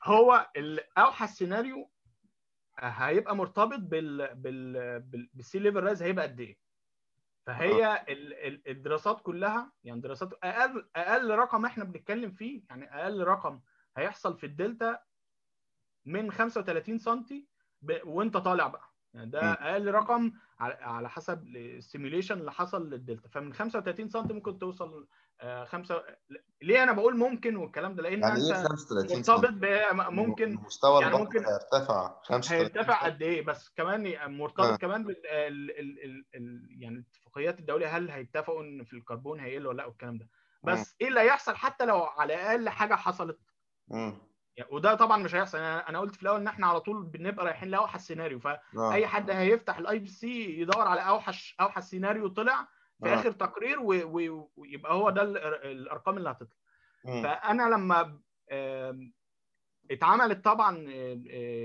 هو 0.04 0.50
الأوحش 0.56 1.28
سيناريو 1.28 1.90
هيبقى 2.78 3.36
مرتبط 3.36 3.78
بال 3.78 4.34
بال 4.34 5.00
بال 5.34 5.44
sea 5.44 5.58
level 5.58 5.82
rise 5.82 6.02
هيبقى 6.02 6.26
قد 6.26 6.40
إيه. 6.40 6.58
فهي 7.46 8.04
الدراسات 8.68 9.20
كلها 9.20 9.72
يعني 9.84 10.00
دراسات 10.00 10.32
أقل 10.42 10.88
أقل 10.96 11.30
رقم 11.30 11.64
إحنا 11.64 11.84
بنتكلم 11.84 12.30
فيه 12.30 12.62
يعني 12.70 12.94
أقل 12.94 13.24
رقم 13.24 13.60
هيحصل 13.96 14.38
في 14.38 14.46
الدلتا 14.46 14.98
من 16.06 16.32
35 16.32 16.98
سم 16.98 17.24
وأنت 18.04 18.36
طالع 18.36 18.66
بقى. 18.66 18.89
يعني 19.14 19.30
ده 19.30 19.40
أقل 19.52 19.90
رقم 19.90 20.32
على 20.60 21.08
حسب 21.08 21.46
ال 21.56 21.64
simulation 21.64 22.38
اللي 22.40 22.52
حصل 22.52 22.90
للدلتا. 22.90 23.28
فمن 23.28 23.52
35 23.52 24.08
سم 24.08 24.26
ممكن 24.34 24.58
توصل 24.58 25.06
خمسة 25.64 26.02
ليه 26.62 26.82
أنا 26.82 26.92
بقول 26.92 27.16
ممكن 27.16 27.56
والكلام 27.56 27.94
ده؟ 27.94 28.02
لأن 28.02 28.20
يعني 28.20 28.34
أنت 28.34 28.50
إيه 28.50 28.62
35 28.62 29.18
مرتبط 29.18 30.12
ممكن 30.12 30.54
مستوى 30.54 31.02
يعني 31.02 31.16
ممكن 31.16 31.44
هيرتفع 31.44 32.20
35 32.22 32.58
هيرتفع 32.58 33.04
قد 33.04 33.22
إيه؟ 33.22 33.44
بس 33.44 33.68
كمان 33.68 34.30
مرتبط 34.30 34.60
آه. 34.60 34.76
كمان 34.76 35.04
بال 35.04 35.26
ال 35.26 35.70
ال 35.70 36.04
ال 36.04 36.24
ال 36.34 36.68
يعني 36.82 36.94
الاتفاقيات 36.96 37.60
الدولية 37.60 37.96
هل 37.96 38.10
هيتفقوا 38.10 38.62
إن 38.62 38.84
في 38.84 38.92
الكربون 38.92 39.40
هيقل 39.40 39.66
ولا 39.66 39.76
لأ 39.76 39.86
والكلام 39.86 40.18
ده؟ 40.18 40.28
بس 40.62 40.96
إيه 41.00 41.08
اللي 41.08 41.20
هيحصل 41.20 41.54
حتى 41.56 41.84
لو 41.84 42.02
على 42.02 42.34
الاقل 42.34 42.68
حاجة 42.68 42.94
حصلت؟ 42.94 43.38
مم. 43.88 44.29
يعني 44.56 44.70
وده 44.72 44.94
طبعا 44.94 45.22
مش 45.22 45.34
هيحصل 45.34 45.58
أنا 45.58 45.88
أنا 45.88 45.98
قلت 45.98 46.16
في 46.16 46.22
الأول 46.22 46.40
إن 46.40 46.46
إحنا 46.46 46.66
على 46.66 46.80
طول 46.80 47.02
بنبقى 47.06 47.44
رايحين 47.46 47.68
لأوحش 47.68 48.00
سيناريو 48.00 48.38
فاي 48.38 48.58
آه. 48.76 49.06
حد 49.06 49.30
هيفتح 49.30 49.78
ال 49.78 49.98
IPCC 49.98 50.60
يدور 50.60 50.86
على 50.88 51.00
أوحش 51.00 51.56
أوحش 51.60 51.82
سيناريو 51.82 52.28
طلع 52.28 52.68
في 53.02 53.08
آه. 53.08 53.14
آخر 53.14 53.32
تقرير 53.32 53.80
ويبقى 53.80 54.94
هو 54.94 55.10
ده 55.10 55.22
ال- 55.22 55.38
الأرقام 55.64 56.16
اللي 56.16 56.30
هتطلع. 56.30 56.56
فأنا 57.04 57.62
لما 57.62 58.20
اتعملت 59.90 60.44
طبعا 60.44 60.76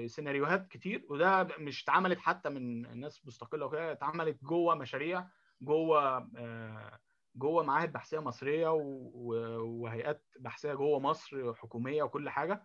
سيناريوهات 0.07 0.67
كتير 0.67 1.05
وده 1.09 1.47
مش 1.59 1.83
اتعملت 1.83 2.19
حتى 2.19 2.49
من 2.49 2.99
ناس 2.99 3.25
مستقلة 3.25 3.65
وكده 3.65 3.91
اتعملت 3.91 4.43
جوه 4.43 4.75
مشاريع 4.75 5.27
جوه 5.61 6.29
آه، 6.38 6.99
جوه 7.36 7.63
معاهد 7.63 7.91
بحثية 7.93 8.19
مصرية 8.19 8.67
وهيئات 8.73 10.25
بحثية 10.39 10.73
جوه 10.73 10.99
مصر 10.99 11.53
حكومية 11.53 12.03
وكل 12.03 12.29
حاجة 12.29 12.63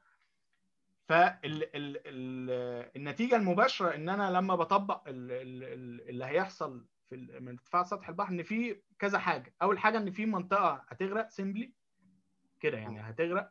فالنتيجه 2.10 3.36
المباشرة 3.36 3.94
إن 3.94 4.08
أنا 4.08 4.30
لما 4.30 4.54
بطبق 4.54 5.08
ال- 5.08 5.32
ال- 5.32 5.64
ال- 5.64 6.08
اللي 6.08 6.24
هيحصل 6.24 6.86
في 7.08 7.16
من 7.16 7.48
ارتفاع 7.48 7.82
سطح 7.82 8.08
البحر 8.08 8.32
إن 8.32 8.42
في 8.42 8.82
كذا 8.98 9.18
حاجة. 9.18 9.54
أول 9.62 9.78
حاجة 9.78 9.98
إن 9.98 10.10
في 10.10 10.26
منطقة 10.26 10.84
هتغرق 10.88 11.28
سيمبلي 11.28 11.72
كده 12.60 12.78
يعني 12.78 13.00
هتغرق 13.00 13.50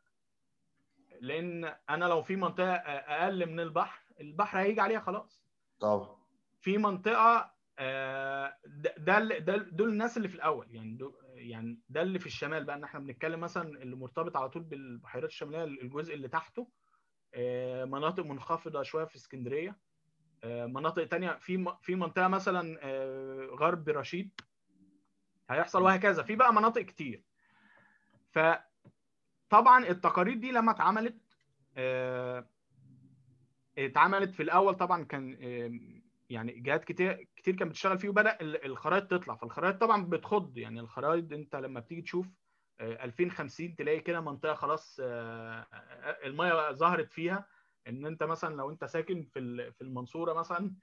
لأن 1.22 1.76
أنا 1.89 2.05
لو 2.05 2.22
في 2.22 2.36
منطقة 2.36 2.74
أقل 2.76 3.45
من 3.45 3.60
البحر 3.60 4.01
البحر 4.20 4.60
هيجي 4.60 4.82
عليها 4.82 4.99
خلاص. 4.99 5.43
طبعا. 5.80 6.16
في 6.62 6.78
منطقة 6.78 7.60
آه، 7.82 8.57
ده 8.97 9.20
ده 9.39 9.57
دول 9.57 9.89
الناس 9.89 10.18
اللي 10.18 10.28
في 10.30 10.36
الأول. 10.36 10.76
يعني 10.76 10.97
يعني 11.36 11.80
ده 11.89 12.01
اللي 12.01 12.20
في 12.20 12.26
الشمال 12.26 12.64
بقى. 12.64 12.76
إن 12.76 12.84
إحنا 12.84 12.99
بنتكلم 12.99 13.39
مثلا 13.39 13.64
اللي 13.64 13.95
مرتبط 13.95 14.38
على 14.38 14.49
طول 14.49 14.64
بالبحيرات 14.64 15.30
الشمالية 15.30 15.64
الجزء 15.64 16.14
اللي 16.14 16.28
تحته. 16.28 16.68
مناطق 17.86 18.25
منخفضة 18.25 18.84
شوية 18.84 19.05
في 19.05 19.15
اسكندرية. 19.15 19.77
آه، 20.43 20.65
مناطق 20.65 21.03
تانية 21.07 21.32
في 21.32 21.65
في 21.82 21.95
منطقة 21.95 22.27
مثلا 22.27 22.80
آه، 22.82 23.45
غرب 23.45 23.89
رشيد. 23.89 24.41
هيحصل 25.49 25.82
وهكذا. 25.82 26.23
في 26.23 26.36
بقى 26.36 26.53
مناطق 26.53 26.82
كتير. 26.82 27.23
فطبعا 28.32 29.88
التقارير 29.88 30.34
دي 30.38 30.51
لما 30.51 30.71
اتعملت 30.71 31.17
آه، 31.77 32.49
اتعملت 33.77 34.34
في 34.34 34.43
الأول 34.43 34.75
طبعا 34.75 35.03
كان 35.03 35.38
آه، 35.41 35.99
يعني 36.30 36.59
جهات 36.59 36.84
كتير 36.86 37.27
كتير 37.36 37.55
كانت 37.55 37.71
بتشتغل 37.71 37.99
فيه 37.99 38.09
وبدأ 38.09 38.38
ال- 38.41 38.65
الخرائط 38.65 39.11
تطلع. 39.11 39.36
فالخرائط 39.36 39.82
طبعا 39.82 40.05
بتخض. 40.05 40.57
يعني 40.57 40.80
الخرائط 40.80 41.34
انت 41.34 41.55
لما 41.55 41.80
بتيجي 41.80 42.01
تشوف 42.01 42.27
آه، 42.27 42.39
2050 42.82 43.75
تلاقي 43.75 43.99
كده 43.99 44.21
منطقة 44.21 44.53
خلاص 44.53 44.99
آه، 45.03 45.67
آه، 45.73 46.27
المية 46.27 46.71
ظهرت 46.71 47.11
فيها. 47.11 47.47
إن 47.88 48.05
أنت 48.05 48.23
مثلا 48.23 48.55
لو 48.55 48.71
أنت 48.71 48.86
ساكن 48.86 49.23
في 49.23 49.71
في 49.71 49.82
المنصورة 49.82 50.34
مثلا 50.34 50.75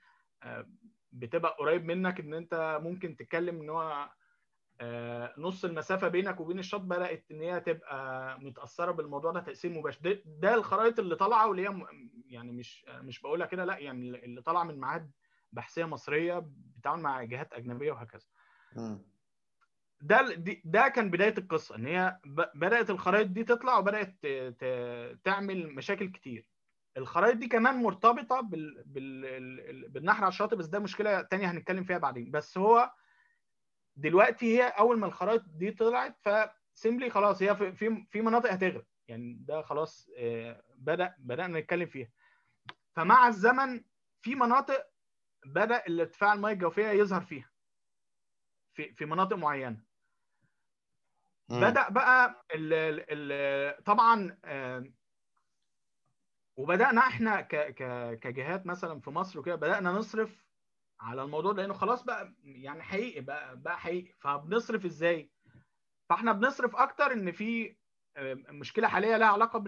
آه، 0.43 0.67
بتبقى 1.13 1.57
قريب 1.59 1.85
منك 1.85 2.21
إن 2.21 2.35
أنت 2.35 2.79
ممكن 2.83 3.17
تتكلم 3.17 3.61
إن 3.61 3.71
هو 3.71 4.11
آه، 4.81 5.35
نص 5.39 5.65
المسافة 5.65 6.09
بينك 6.09 6.41
وبين 6.41 6.59
الشط 6.59 6.81
بدأت 6.81 7.25
إن 7.31 7.41
هي 7.41 7.61
تبقى 7.61 8.41
متأثرة 8.41 8.91
بالموضوع 8.93 9.33
ده 9.33 9.41
تاثير 9.41 9.71
مباشر. 9.71 10.21
ده, 10.27 10.55
الخرائط 10.55 10.99
اللي 10.99 11.17
طالعة 11.17 11.49
واللي 11.49 11.69
هي 11.69 11.87
يعني 12.27 12.53
مش 12.53 12.85
مش 12.89 13.21
بقولها 13.21 13.47
كده 13.47 13.65
لأ 13.65 13.79
يعني 13.79 14.25
اللي 14.25 14.43
طالعة 14.43 14.65
من 14.65 14.79
معاهد 14.79 15.11
بحثية 15.53 15.85
مصرية 15.85 16.39
بتتعامل 16.77 17.03
مع 17.03 17.23
جهات 17.25 17.53
أجنبية 17.53 17.93
وهكذا. 17.93 18.27
ده 20.01 20.35
ده 20.65 20.89
كان 20.89 21.11
بداية 21.11 21.35
القصة 21.39 21.77
إن 21.77 21.87
هي 21.87 22.21
بدأت 22.55 22.91
الخرائط 22.91 23.27
دي 23.27 23.45
تطلع 23.45 23.79
وبدأت 23.79 24.17
تعمل 25.25 25.75
مشاكل 25.75 26.09
كتير. 26.13 26.49
الخرائط 26.97 27.37
دي 27.37 27.49
كمان 27.49 27.75
مرتبطة 27.77 28.41
بال... 28.41 28.83
بال... 28.87 29.25
ال- 29.71 29.89
بالنحر 29.89 30.25
على 30.25 30.29
الشاطئ 30.29 30.57
بس 30.57 30.67
ده 30.67 30.79
مشكلة 30.79 31.23
تانية 31.23 31.51
هنتكلم 31.51 31.85
فيها 31.85 31.99
بعدين. 31.99 32.31
بس 32.31 32.59
هو 32.59 32.93
دلوقتي 33.97 34.59
هي 34.59 34.69
أول 34.69 34.99
ما 34.99 35.07
الخرائط 35.07 35.43
دي 35.49 35.71
طلعت 35.71 36.17
فسيمبلي 36.21 37.11
خلاص 37.11 37.43
هي 37.43 37.57
في 37.57 38.07
في, 38.11 38.23
مناطق 38.23 38.53
هتغرق. 38.53 38.85
يعني 39.09 39.37
ده 39.41 39.63
خلاص 39.63 40.11
آه، 40.19 40.63
بدا 40.77 41.15
بدأنا 41.19 41.61
نتكلم 41.61 41.87
فيها. 41.87 42.09
فمع 42.97 43.29
الزمن 43.29 43.85
في 44.23 44.35
مناطق 44.35 44.87
بدأ 45.47 45.87
الارتفاع 45.87 46.33
المياه 46.33 46.53
الجوفية 46.53 46.87
يظهر 46.89 47.21
فيها. 47.21 47.51
في 48.75 48.93
في 48.95 49.05
مناطق 49.05 49.37
معينة. 49.37 49.86
بدأ 51.49 51.89
بقى 51.89 52.45
ال 52.55 52.73
ال 52.73 53.05
ال 53.33 53.85
طبعا 53.85 54.39
وبدأنا 56.57 57.01
إحنا 57.01 57.41
كجهات 58.15 58.67
مثلا 58.67 59.01
في 59.01 59.11
مصر 59.11 59.39
وكده 59.39 59.55
بدأنا 59.55 59.91
نصرف 59.93 60.47
على 61.01 61.23
الموضوع 61.23 61.53
لأنه 61.53 61.75
خلاص 61.75 62.03
بقى 62.05 62.35
يعني 62.45 62.83
حقيقي 62.83 63.21
بقى 63.21 63.57
بقى 63.57 63.79
حقيقي. 63.79 64.13
فبنصرف 64.19 64.85
إزاي؟ 64.85 65.31
فإحنا 66.09 66.33
بنصرف 66.33 66.77
أكتر 66.77 67.13
إن 67.13 67.33
في 67.33 67.77
مشكلة 68.49 68.89
حالية 68.89 69.17
لها 69.17 69.29
علاقة 69.29 69.59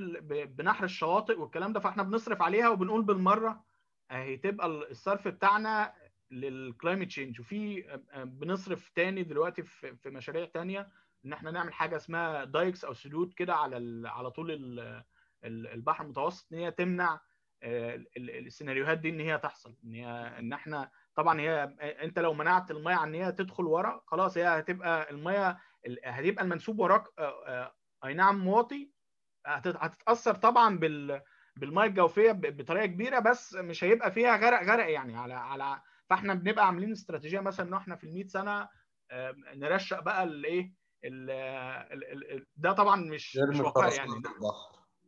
بنحر 0.46 0.84
الشواطئ 0.84 1.38
والكلام 1.40 1.72
ده 1.72 1.80
فإحنا 1.80 2.02
بنصرف 2.02 2.42
عليها 2.42 2.68
وبنقول 2.68 3.02
بالمرة 3.02 3.64
اهي 4.10 4.36
تبقى 4.36 4.66
الصرف 4.66 5.28
بتاعنا 5.28 5.92
لل 6.30 6.47
climate 6.47 7.06
change 7.06 7.40
وفي 7.40 7.84
بنصرف 8.16 8.88
تاني 8.88 9.22
دلوقتي 9.22 9.62
في 9.62 10.10
مشاريع 10.10 10.44
تانية 10.44 10.88
إن 11.28 11.32
إحنا 11.32 11.50
نعمل 11.50 11.72
حاجة 11.72 11.96
اسمها 11.96 12.44
دايكس 12.44 12.84
أو 12.84 12.94
سدود 12.94 13.32
كده 13.34 13.54
على 13.54 14.08
على 14.08 14.30
طول 14.30 14.50
ال- 14.50 15.04
البحر 15.44 16.04
المتوسط 16.04 16.52
إن 16.52 16.58
هي 16.58 16.70
تمنع 16.70 17.20
السيناريوهات 18.16 18.98
دي 18.98 19.08
إن 19.08 19.20
هي 19.20 19.38
تحصل. 19.38 19.76
إن 19.84 19.94
هي 19.94 20.06
إن 20.38 20.52
إحنا 20.52 20.90
طبعا 21.14 21.40
هي 21.40 21.62
أنت 21.80 22.18
لو 22.18 22.34
منعت 22.34 22.70
الميه 22.70 22.94
عن 22.94 23.08
إن 23.14 23.22
هي 23.22 23.32
تدخل 23.32 23.64
ورا 23.64 24.02
خلاص 24.06 24.36
هي 24.38 24.44
هتبقى 24.58 25.10
الميه 25.10 25.58
هتبقى 26.04 26.44
المنسوب 26.44 26.78
وراك 26.78 27.04
أي 28.04 28.14
نعم 28.14 28.46
واطي. 28.46 28.90
هتتأثر 29.46 30.34
طبعا 30.34 30.78
بال 30.78 31.22
بالميه 31.56 31.84
الجوفية 31.84 32.32
بطريقة 32.32 32.86
كبيرة 32.86 33.18
بس 33.18 33.54
مش 33.54 33.84
هيبقى 33.84 34.12
فيها 34.12 34.36
غرق 34.36 34.62
غرق 34.62 34.90
يعني 34.90 35.16
على 35.16 35.34
على 35.34 35.80
فإحنا 36.10 36.34
بنبقى 36.34 36.66
عاملين 36.66 36.92
استراتيجية 36.92 37.40
مثلا 37.40 37.68
إن 37.68 37.74
إحنا 37.74 37.96
في 37.96 38.04
ال 38.04 38.14
100 38.14 38.26
سنه 38.26 38.68
نرشق 39.54 40.00
بقى 40.00 40.22
الإيه 40.24 40.72
ده 42.56 42.72
طبعا 42.72 42.96
مش 42.96 43.36
مش 43.36 43.60
واقعي 43.60 43.96
يعني. 43.96 44.22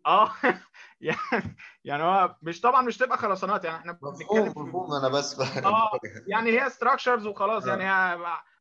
آه 0.07 0.33
يعني 1.01 1.57
يعني 1.85 2.03
هو 2.03 2.37
مش 2.43 2.61
طبعا 2.61 2.83
مش 2.83 2.99
تبقى 2.99 3.19
خرسانات 3.19 3.65
يعني 3.65 3.79
إحنا 3.79 3.93
بنتكلم 3.93 4.49
مفهوم 4.49 4.93
أنا 4.93 5.09
بس 5.09 5.41
آه 5.67 5.99
يعني 6.27 6.61
هي 6.61 6.71
ستراكشرز 6.71 7.27
وخلاص 7.27 7.67
يعني 7.67 7.85
هي 7.85 7.89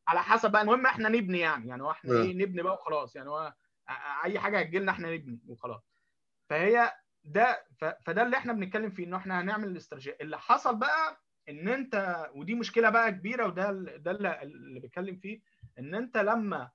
على 0.08 0.22
حسب 0.22 0.50
بقى 0.50 0.62
المهم 0.62 0.86
إحنا 0.86 1.08
نبني 1.08 1.38
يعني 1.38 1.68
يعني 1.68 1.82
هو 1.82 1.90
إحنا 1.90 2.12
إيه 2.12 2.34
نبني 2.34 2.62
بقى 2.62 2.74
وخلاص 2.74 3.16
يعني 3.16 3.28
هو 3.28 3.54
أي 4.24 4.38
حاجة 4.38 4.58
هتجي 4.60 4.78
لنا 4.78 4.92
إحنا 4.92 5.14
نبني 5.14 5.40
وخلاص. 5.48 5.82
فهي 6.50 6.92
ده 7.24 7.66
فده 8.06 8.22
اللي 8.22 8.36
إحنا 8.36 8.52
بنتكلم 8.52 8.90
فيه 8.90 9.04
إنه 9.04 9.16
إحنا 9.16 9.40
هنعمل 9.40 9.68
الاستراتيجيه 9.68 10.16
اللي 10.20 10.38
حصل 10.38 10.76
بقى 10.76 11.20
إن 11.48 11.68
أنت 11.68 12.26
ودي 12.34 12.54
مشكلة 12.54 12.90
بقى 12.90 13.12
كبيرة 13.12 13.46
وده 13.46 13.72
ده 13.96 14.10
اللي, 14.10 14.42
اللي 14.42 14.80
بتكلم 14.80 15.16
فيه 15.16 15.40
إن 15.78 15.94
أنت 15.94 16.16
لما 16.16 16.62
آه 16.62 16.72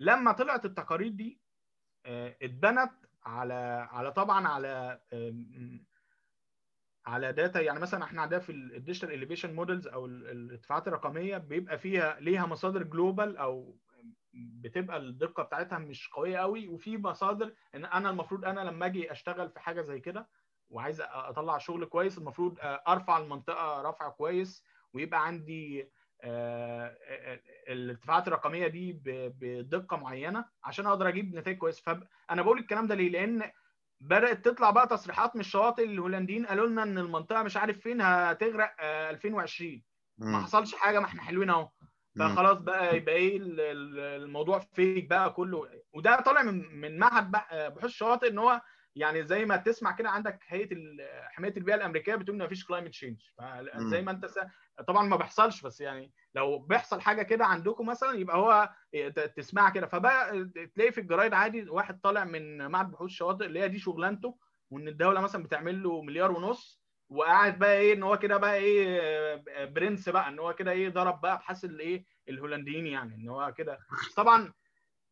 لما 0.00 0.32
طلعت 0.32 0.64
التقارير 0.64 1.08
دي 1.12 1.40
آه 2.06 2.36
اتبنت 2.42 2.92
على 3.24 3.88
على 3.92 4.12
طبعا 4.12 4.48
على 4.48 5.00
آه 5.12 5.34
على 7.06 7.32
data 7.32 7.60
يعني 7.60 7.80
مثلا 7.80 8.04
إحنا 8.04 8.22
عندنا 8.22 8.40
في 8.40 8.52
ال 8.52 8.59
digital 8.59 9.12
elevation 9.12 9.54
models 9.54 9.86
أو 9.88 10.06
الارتفاعات 10.06 10.88
الرقمية 10.88 11.38
بيبقى 11.38 11.78
فيها 11.78 12.20
ليها 12.20 12.46
مصادر 12.46 12.82
global 12.82 13.36
أو 13.36 13.78
بتبقى 14.34 14.96
الدقة 14.96 15.42
بتاعتها 15.42 15.78
مش 15.78 16.08
قوية 16.08 16.38
قوي 16.38 16.68
وفي 16.68 16.98
مصادر 16.98 17.54
إن 17.74 17.84
أنا 17.84 18.10
المفروض 18.10 18.44
أنا 18.44 18.60
لما 18.60 18.86
أجي 18.86 19.12
أشتغل 19.12 19.50
في 19.50 19.60
حاجة 19.60 19.82
زي 19.82 20.00
كده 20.00 20.28
وعايز 20.70 21.00
أطلع 21.00 21.58
شغل 21.58 21.84
كويس 21.84 22.18
المفروض 22.18 22.58
أرفع 22.62 23.18
المنطقة 23.18 23.82
رفع 23.82 24.08
كويس 24.08 24.64
ويبقى 24.94 25.26
عندي 25.26 25.90
الارتفاعات 27.68 28.28
الرقمية 28.28 28.66
دي 28.66 29.00
بدقة 29.40 29.96
معينة 29.96 30.44
عشان 30.64 30.86
أقدر 30.86 31.08
أجيب 31.08 31.34
نتائج 31.34 31.58
كويسة. 31.58 31.82
فانا 31.82 32.42
بقول 32.42 32.58
الكلام 32.58 32.86
ده 32.86 32.94
ليه؟ 32.94 33.10
لأن 33.10 33.50
بدأت 34.00 34.44
تطلع 34.44 34.70
بقى 34.70 34.86
تصريحات 34.86 35.34
من 35.34 35.40
الشواطئ 35.40 35.84
الهولنديين 35.84 36.46
قالوا 36.46 36.66
لنا 36.66 36.82
إن 36.82 36.98
المنطقة 36.98 37.42
مش 37.42 37.56
عارف 37.56 37.78
فين 37.80 38.00
هتغرق 38.00 38.74
2020 38.82 39.82
ما 40.18 40.38
حصلش 40.42 40.74
حاجة 40.74 40.98
ما 41.00 41.06
إحنا 41.06 41.22
حلوين 41.22 41.50
أهو. 41.50 41.68
فخلاص 42.18 42.60
بقى 42.60 42.96
يبقى 42.96 43.14
إيه 43.14 43.38
الموضوع 43.40 44.58
فيك 44.58 45.04
بقى 45.08 45.30
كله. 45.32 45.68
وده 45.92 46.20
طالع 46.20 46.42
من 46.42 46.80
من 46.80 46.98
معهد 46.98 47.30
بحوث 47.30 47.84
الشواطئ 47.84 48.28
إن 48.30 48.38
هو 48.38 48.60
يعني 48.94 49.24
زي 49.24 49.44
ما 49.44 49.56
تسمع 49.56 49.92
كده 49.92 50.10
عندك 50.10 50.38
هيئة 50.46 50.76
حماية 51.28 51.56
البيئة 51.56 51.74
الأمريكية 51.76 52.14
بتقول 52.14 52.36
إن 52.40 52.46
مفيش 52.46 52.64
climate 52.64 52.88
change 52.90 53.20
فزي 53.38 54.02
ما 54.02 54.10
انت 54.10 54.26
س... 54.26 54.38
طبعا 54.88 55.06
ما 55.08 55.16
بيحصلش 55.16 55.62
بس 55.62 55.80
يعني 55.80 56.12
لو 56.34 56.58
بيحصل 56.58 57.00
حاجة 57.00 57.22
كده 57.22 57.44
عندكم 57.46 57.86
مثلا 57.86 58.12
يبقى 58.12 58.36
هو 58.36 58.70
تسمعها 59.36 59.70
كده. 59.70 59.86
فبقى 59.86 60.44
تلاقي 60.74 60.92
في 60.92 61.00
الجرايد 61.00 61.34
عادي 61.34 61.70
واحد 61.70 62.00
طالع 62.00 62.24
من 62.24 62.66
معهد 62.66 62.90
بحوث 62.90 63.10
الشواطئ 63.10 63.46
اللي 63.46 63.60
هي 63.60 63.68
دي 63.68 63.78
شغلانته 63.78 64.38
وإن 64.70 64.88
الدولة 64.88 65.20
مثلا 65.20 65.42
بتعمل 65.42 65.82
له 65.82 66.02
مليار 66.02 66.32
ونص 66.32 66.80
وقاعد 67.08 67.58
بقى 67.58 67.76
إيه 67.78 67.94
إن 67.94 68.02
هو 68.02 68.18
كده 68.18 68.36
بقى 68.36 68.54
إيه 68.56 69.64
برنس 69.64 70.08
بقى 70.08 70.28
إن 70.28 70.38
هو 70.38 70.54
كده 70.54 70.70
إيه 70.70 70.88
ضرب 70.88 71.20
بقى 71.20 71.34
ابحاث 71.34 71.64
الايه 71.64 72.04
الهولنديين 72.28 72.86
يعني 72.86 73.14
إن 73.14 73.28
هو 73.28 73.54
كده. 73.56 73.78
طبعا 74.16 74.52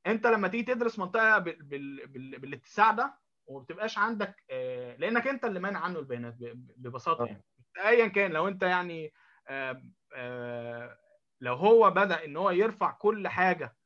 أنت 0.07 0.26
لما 0.26 0.49
تيجي 0.49 0.74
تدرس 0.74 0.99
منطقة 0.99 1.39
بال... 1.39 1.62
بال... 1.62 2.07
بال... 2.07 2.39
بالاتساع 2.39 2.91
ده 2.91 3.18
وما 3.49 3.61
بتبقاش 3.65 3.99
عندك 3.99 4.45
آه 4.51 4.97
لأنك 4.97 5.27
أنت 5.29 5.45
اللي 5.45 5.61
مانع 5.61 5.81
عنه 5.81 5.99
البيانات 5.99 6.35
ببساطة 6.77 7.25
يعني. 7.25 7.45
ايا 7.85 8.07
كان 8.09 8.33
لو 8.33 8.49
أنت 8.49 8.63
يعني 8.63 9.13
آه 9.49 9.83
آه 10.17 10.99
لو 11.41 11.55
هو 11.55 11.91
بدأ 11.91 12.25
إن 12.25 12.37
هو 12.37 12.51
يرفع 12.51 12.91
كل 12.91 13.29
حاجة 13.29 13.77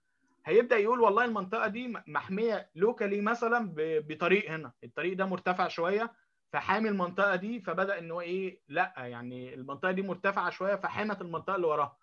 هيبدأ 0.46 0.76
يقول 0.76 1.00
والله 1.00 1.24
المنطقة 1.24 1.68
دي 1.68 1.94
محمية 2.06 2.70
لوكالي 2.74 3.20
مثلا 3.20 3.74
بطريق 3.78 4.50
هنا. 4.50 4.72
الطريق 4.84 5.16
ده 5.16 5.26
مرتفع 5.26 5.68
شوية 5.68 6.12
فحامي 6.52 6.88
المنطقة 6.88 7.36
دي 7.36 7.60
فبدأ 7.60 7.98
إن 7.98 8.10
هو 8.10 8.20
إيه 8.20 8.60
لأ 8.68 8.94
يعني 8.96 9.54
المنطقة 9.54 9.92
دي 9.92 10.02
مرتفعة 10.02 10.50
شوية 10.50 10.74
فحمت 10.74 11.20
المنطقة 11.20 11.56
اللي 11.56 11.66
وراها. 11.66 11.96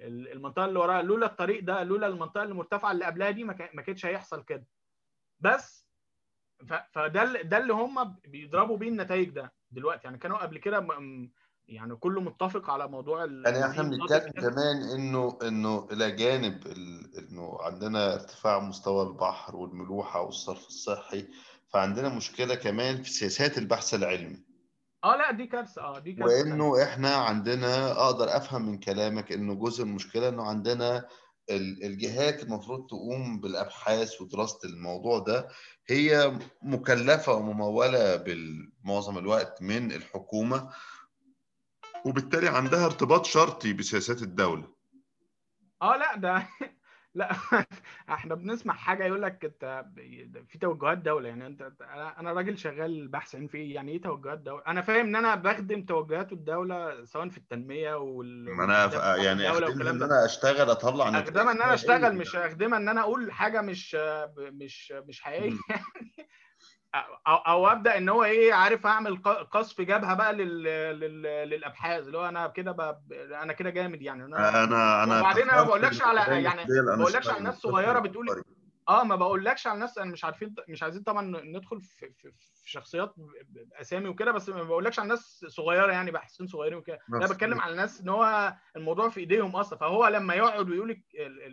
المنطقة 0.00 0.64
اللي 0.64 0.78
وراها 0.78 1.02
لولا 1.02 1.26
الطريق 1.26 1.64
ده 1.64 1.82
لولا 1.82 2.06
المنطقة 2.06 2.42
المرتفعه 2.42 2.92
اللي 2.92 3.04
قبلها 3.04 3.30
دي 3.30 3.44
ما 3.44 3.82
كانش 3.82 4.06
هيحصل 4.06 4.44
كده. 4.44 4.66
بس 5.40 5.81
فده 6.92 7.42
ده 7.42 7.58
اللي 7.58 7.72
هم 7.72 8.16
بيضربوا 8.24 8.76
بيه 8.76 8.88
النتائج 8.88 9.28
ده 9.30 9.52
دلوقتي. 9.70 10.00
يعني 10.04 10.18
كانوا 10.18 10.38
قبل 10.38 10.58
كده 10.58 10.86
يعني 11.68 11.96
كله 11.96 12.20
متفق 12.20 12.70
على 12.70 12.88
موضوع 12.88 13.24
يعني 13.24 13.66
إحنا 13.66 13.82
بنتكلم 13.82 14.30
كمان 14.30 14.82
إنه 14.82 15.38
إنه 15.42 15.88
إلى 15.92 16.10
جانب 16.10 16.66
إنه 17.18 17.58
عندنا 17.60 18.14
ارتفاع 18.14 18.58
مستوى 18.60 19.06
البحر 19.06 19.56
والملوحة 19.56 20.20
والصرف 20.20 20.66
الصحي 20.66 21.28
فعندنا 21.68 22.08
مشكلة 22.08 22.54
كمان 22.54 23.02
في 23.02 23.10
سياسات 23.10 23.58
البحث 23.58 23.94
العلمي. 23.94 24.42
آه 25.04 25.16
لا 25.16 25.30
دي 25.30 25.46
كارثة. 25.46 25.82
آه 25.82 25.98
دي 25.98 26.12
كارثة. 26.12 26.34
وإنه 26.34 26.82
إحنا 26.82 27.14
عندنا 27.14 27.92
أقدر 27.92 28.36
أفهم 28.36 28.62
من 28.62 28.78
كلامك 28.78 29.32
إنه 29.32 29.54
جزء 29.54 29.84
المشكلة 29.84 30.28
إنه 30.28 30.42
عندنا 30.44 31.08
الجهات 31.50 32.42
المفروض 32.42 32.86
تقوم 32.86 33.40
بالأبحاث 33.40 34.20
ودراسة 34.20 34.58
الموضوع 34.68 35.18
ده 35.18 35.48
هي 35.88 36.38
مكلفة 36.62 37.32
وممولة 37.32 38.16
بالمعظم 38.16 39.18
الوقت 39.18 39.62
من 39.62 39.92
الحكومة 39.92 40.70
وبالتالي 42.06 42.48
عندها 42.48 42.86
ارتباط 42.86 43.24
شرطي 43.26 43.72
بسياسات 43.72 44.22
الدولة. 44.22 44.74
آه 45.82 45.96
لا 45.96 46.16
ده 46.16 46.48
لأ 47.14 47.32
إحنا 48.08 48.34
بنسمع 48.34 48.74
حاجة 48.74 49.04
يقول 49.04 49.22
لك 49.22 49.44
أنت 49.44 49.84
في 50.48 50.58
توجهات 50.60 50.98
دولة 50.98 51.28
يعني 51.28 51.46
أنت 51.46 51.72
أنا 52.18 52.32
راجل 52.32 52.58
شغال 52.58 53.08
بحث 53.08 53.36
في 53.36 53.58
إيه؟ 53.58 53.74
يعني 53.74 53.92
إيه 53.92 54.00
توجهات 54.02 54.38
دولة؟ 54.38 54.62
أنا 54.66 54.82
فاهم 54.82 55.06
إن 55.06 55.16
أنا 55.16 55.34
بخدم 55.34 55.84
توجهات 55.84 56.32
الدولة 56.32 57.04
سواء 57.04 57.28
في 57.28 57.38
التنمية 57.38 57.94
وال 57.94 58.56
ما 58.56 58.64
أنا 58.64 59.16
يعني 59.16 59.50
أخدمها 59.50 59.90
إن 59.90 60.02
أنا 60.02 60.24
أشتغل 60.24 60.70
أطلع 60.70 61.08
أخدمها 61.08 61.52
إن 61.52 61.62
أنا 61.62 61.74
أشتغل 61.74 62.14
مش 62.16 62.36
أخدمها 62.36 62.78
إن 62.78 62.88
أنا 62.88 63.00
أقول 63.00 63.32
حاجة 63.32 63.60
مش 63.60 63.96
مش 64.38 64.92
مش 64.92 65.20
حقيقية 65.22 65.58
أو 67.26 67.34
أو 67.36 67.66
أبدأ 67.66 67.98
إن 67.98 68.08
هو 68.08 68.24
إيه 68.24 68.52
عارف 68.54 68.86
أعمل 68.86 69.22
قصف 69.50 69.80
جبهة 69.80 70.14
بقى 70.14 70.32
لل... 70.32 70.62
لل... 71.00 71.22
للأبحاث 71.22 72.06
اللي 72.06 72.18
هو 72.18 72.28
أنا 72.28 72.46
كده 72.46 72.72
ب... 72.72 73.12
أنا 73.12 73.52
كده 73.52 73.70
جامد 73.70 74.02
يعني. 74.02 74.24
أنا 74.24 74.64
أنا, 74.64 75.04
أنا 75.04 75.20
وبعدين 75.20 75.50
أنا 75.50 75.60
ما 75.60 75.66
بقولكش 75.66 76.02
على 76.02 76.42
يعني 76.42 76.64
ما 76.86 76.96
بقولكش 76.96 77.28
على 77.28 77.40
ناس 77.40 77.54
صغيرة 77.54 77.98
بتقول 77.98 78.42
آه 78.88 79.04
ما 79.04 79.16
بقولكش 79.16 79.66
على 79.66 79.78
ناس 79.78 79.98
أنا 79.98 80.12
مش 80.12 80.24
عارفين 80.24 80.54
مش 80.68 80.82
عايزين 80.82 81.02
طبعا 81.02 81.40
ندخل 81.44 81.80
في, 81.80 82.10
في, 82.10 82.32
في 82.62 82.70
شخصيات 82.70 83.14
اسامي 83.80 84.08
وكده 84.08 84.32
بس 84.32 84.48
ما 84.48 84.62
بقولكش 84.62 84.98
على 84.98 85.08
ناس 85.08 85.44
صغيرة 85.48 85.92
يعني 85.92 86.10
باحثين 86.10 86.46
صغيرين 86.46 86.78
وكده. 86.78 86.98
أنا 87.14 87.26
بتكلم 87.26 87.60
على 87.60 87.72
الناس 87.72 88.00
إن 88.00 88.08
هو 88.08 88.54
الموضوع 88.76 89.08
في 89.08 89.20
إيديهم 89.20 89.56
أصلا. 89.56 89.78
فهو 89.78 90.06
لما 90.08 90.34
يقعد 90.34 90.70
ويقول 90.70 91.02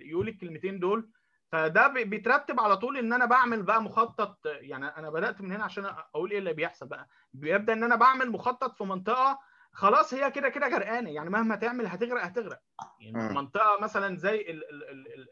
يقول 0.01 0.27
الكلمتين 0.27 0.79
دول 0.79 1.09
فده 1.51 1.87
بيترتب 1.87 2.59
على 2.59 2.77
طول 2.77 2.97
إن 2.97 3.13
أنا 3.13 3.25
بعمل 3.25 3.63
بقى 3.63 3.83
مخطط 3.83 4.39
يعني 4.45 4.85
أنا 4.87 5.09
بدأت 5.09 5.41
من 5.41 5.51
هنا 5.51 5.63
عشان 5.63 5.85
أقول 5.85 6.31
إيه 6.31 6.39
اللي 6.39 6.53
بيحصل 6.53 6.87
بقى. 6.87 7.07
بيبدأ 7.33 7.73
إن 7.73 7.83
أنا 7.83 7.95
بعمل 7.95 8.31
مخطط 8.31 8.77
في 8.77 8.83
منطقة 8.83 9.39
خلاص 9.71 10.13
هي 10.13 10.31
كده 10.31 10.49
كده 10.49 10.67
غرقانة 10.67 11.09
يعني 11.09 11.29
مهما 11.29 11.55
تعمل 11.55 11.87
هتغرق 11.87 12.23
هتغرق. 12.23 12.59
يعني 12.99 13.33
منطقة 13.33 13.79
مثلا 13.81 14.17
زي 14.17 14.45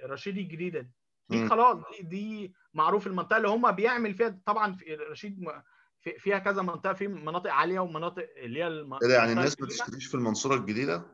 الرشيدي 0.04 0.42
الجديدة 0.42 0.90
دي 1.30 1.48
خلاص 1.48 1.78
دي, 1.78 2.04
دي 2.04 2.54
معروف 2.74 3.08
المنطقة 3.08 3.38
اللي 3.38 3.48
هم 3.50 3.72
بيعمل 3.72 4.14
فيها 4.14 4.40
طبعا 4.46 4.74
في 4.74 4.96
رشيد 4.96 5.46
فيها 6.18 6.38
كذا 6.40 6.62
منطقة 6.62 6.94
في 6.94 7.08
مناطق 7.08 7.52
عالية 7.54 7.80
ومناطق 7.80 8.28
اللي 8.38 8.60
هي 8.60 8.68
المنطقة 8.68 9.14
يعني 9.14 9.32
الناس 9.32 9.62
ما 9.62 9.68
تشتريش 9.68 10.06
في 10.08 10.16
المنصورة 10.16 10.56
الجديدة؟ 10.56 11.06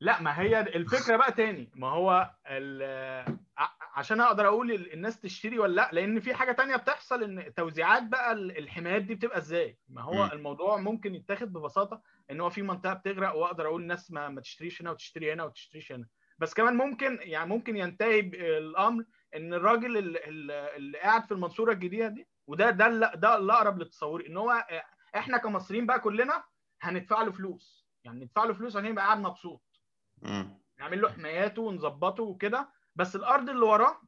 لا 0.00 0.22
ما 0.22 0.40
هي 0.40 0.60
الفكرة 0.60 1.16
بقى 1.16 1.32
تاني. 1.32 1.70
ما 1.74 1.88
هو 1.88 2.30
عشان 4.00 4.20
أقدر 4.20 4.46
أقول 4.48 4.72
الناس 4.72 5.20
تشتري 5.20 5.58
ولا 5.58 5.74
لا 5.74 5.90
لأن 5.92 6.20
في 6.20 6.34
حاجة 6.34 6.52
تانية 6.52 6.76
بتحصل 6.76 7.22
إن 7.22 7.54
توزيعات 7.54 8.02
بقى 8.02 8.32
الحمايات 8.32 9.02
دي 9.02 9.14
بتبقى 9.14 9.38
إزاي؟ 9.38 9.78
ما 9.88 10.02
هو 10.02 10.26
م. 10.26 10.30
الموضوع 10.32 10.76
ممكن 10.76 11.14
يتاخد 11.14 11.52
ببساطة 11.52 12.02
إن 12.30 12.40
هو 12.40 12.50
في 12.50 12.62
منطقة 12.62 12.94
بتغرق 12.94 13.36
وأقدر 13.36 13.66
أقول 13.66 13.82
الناس 13.82 14.10
ما, 14.10 14.28
ما 14.28 14.40
تشتريش 14.40 14.82
هنا 14.82 14.90
وتشتري 14.90 15.32
هنا 15.32 15.44
وتشتريش 15.44 15.92
هنا. 15.92 16.06
بس 16.38 16.54
كمان 16.54 16.76
ممكن 16.76 17.18
يعني 17.22 17.48
ممكن 17.48 17.76
ينتهي 17.76 18.20
الأمر 18.58 19.04
إن 19.36 19.54
الراجل 19.54 19.96
اللي, 20.16 20.98
قاعد 20.98 21.24
في 21.24 21.32
المنصورة 21.32 21.72
الجديدة 21.72 22.08
دي 22.08 22.28
وده 22.46 22.70
ده 22.70 22.88
ده 23.14 23.36
اللي 23.36 23.52
اقرب 23.52 23.78
للتصور 23.78 24.26
إن 24.26 24.36
هو 24.36 24.66
إحنا 25.16 25.38
كمصريين 25.38 25.86
بقى 25.86 26.00
كلنا 26.00 26.44
هندفع 26.80 27.22
له 27.22 27.32
فلوس. 27.32 27.86
يعني 28.04 28.24
ندفع 28.24 28.44
له 28.44 28.52
فلوس 28.52 28.76
عشان 28.76 28.88
يبقى 28.90 29.04
قاعد 29.04 29.18
مبسوط. 29.18 29.62
نعمل 30.78 31.00
له 31.00 31.08
حماياته 31.12 31.62
ونظبطه 31.62 32.22
وكده. 32.22 32.79
بس 32.96 33.16
الأرض 33.16 33.50
اللي 33.50 33.64
وراه. 33.66 34.00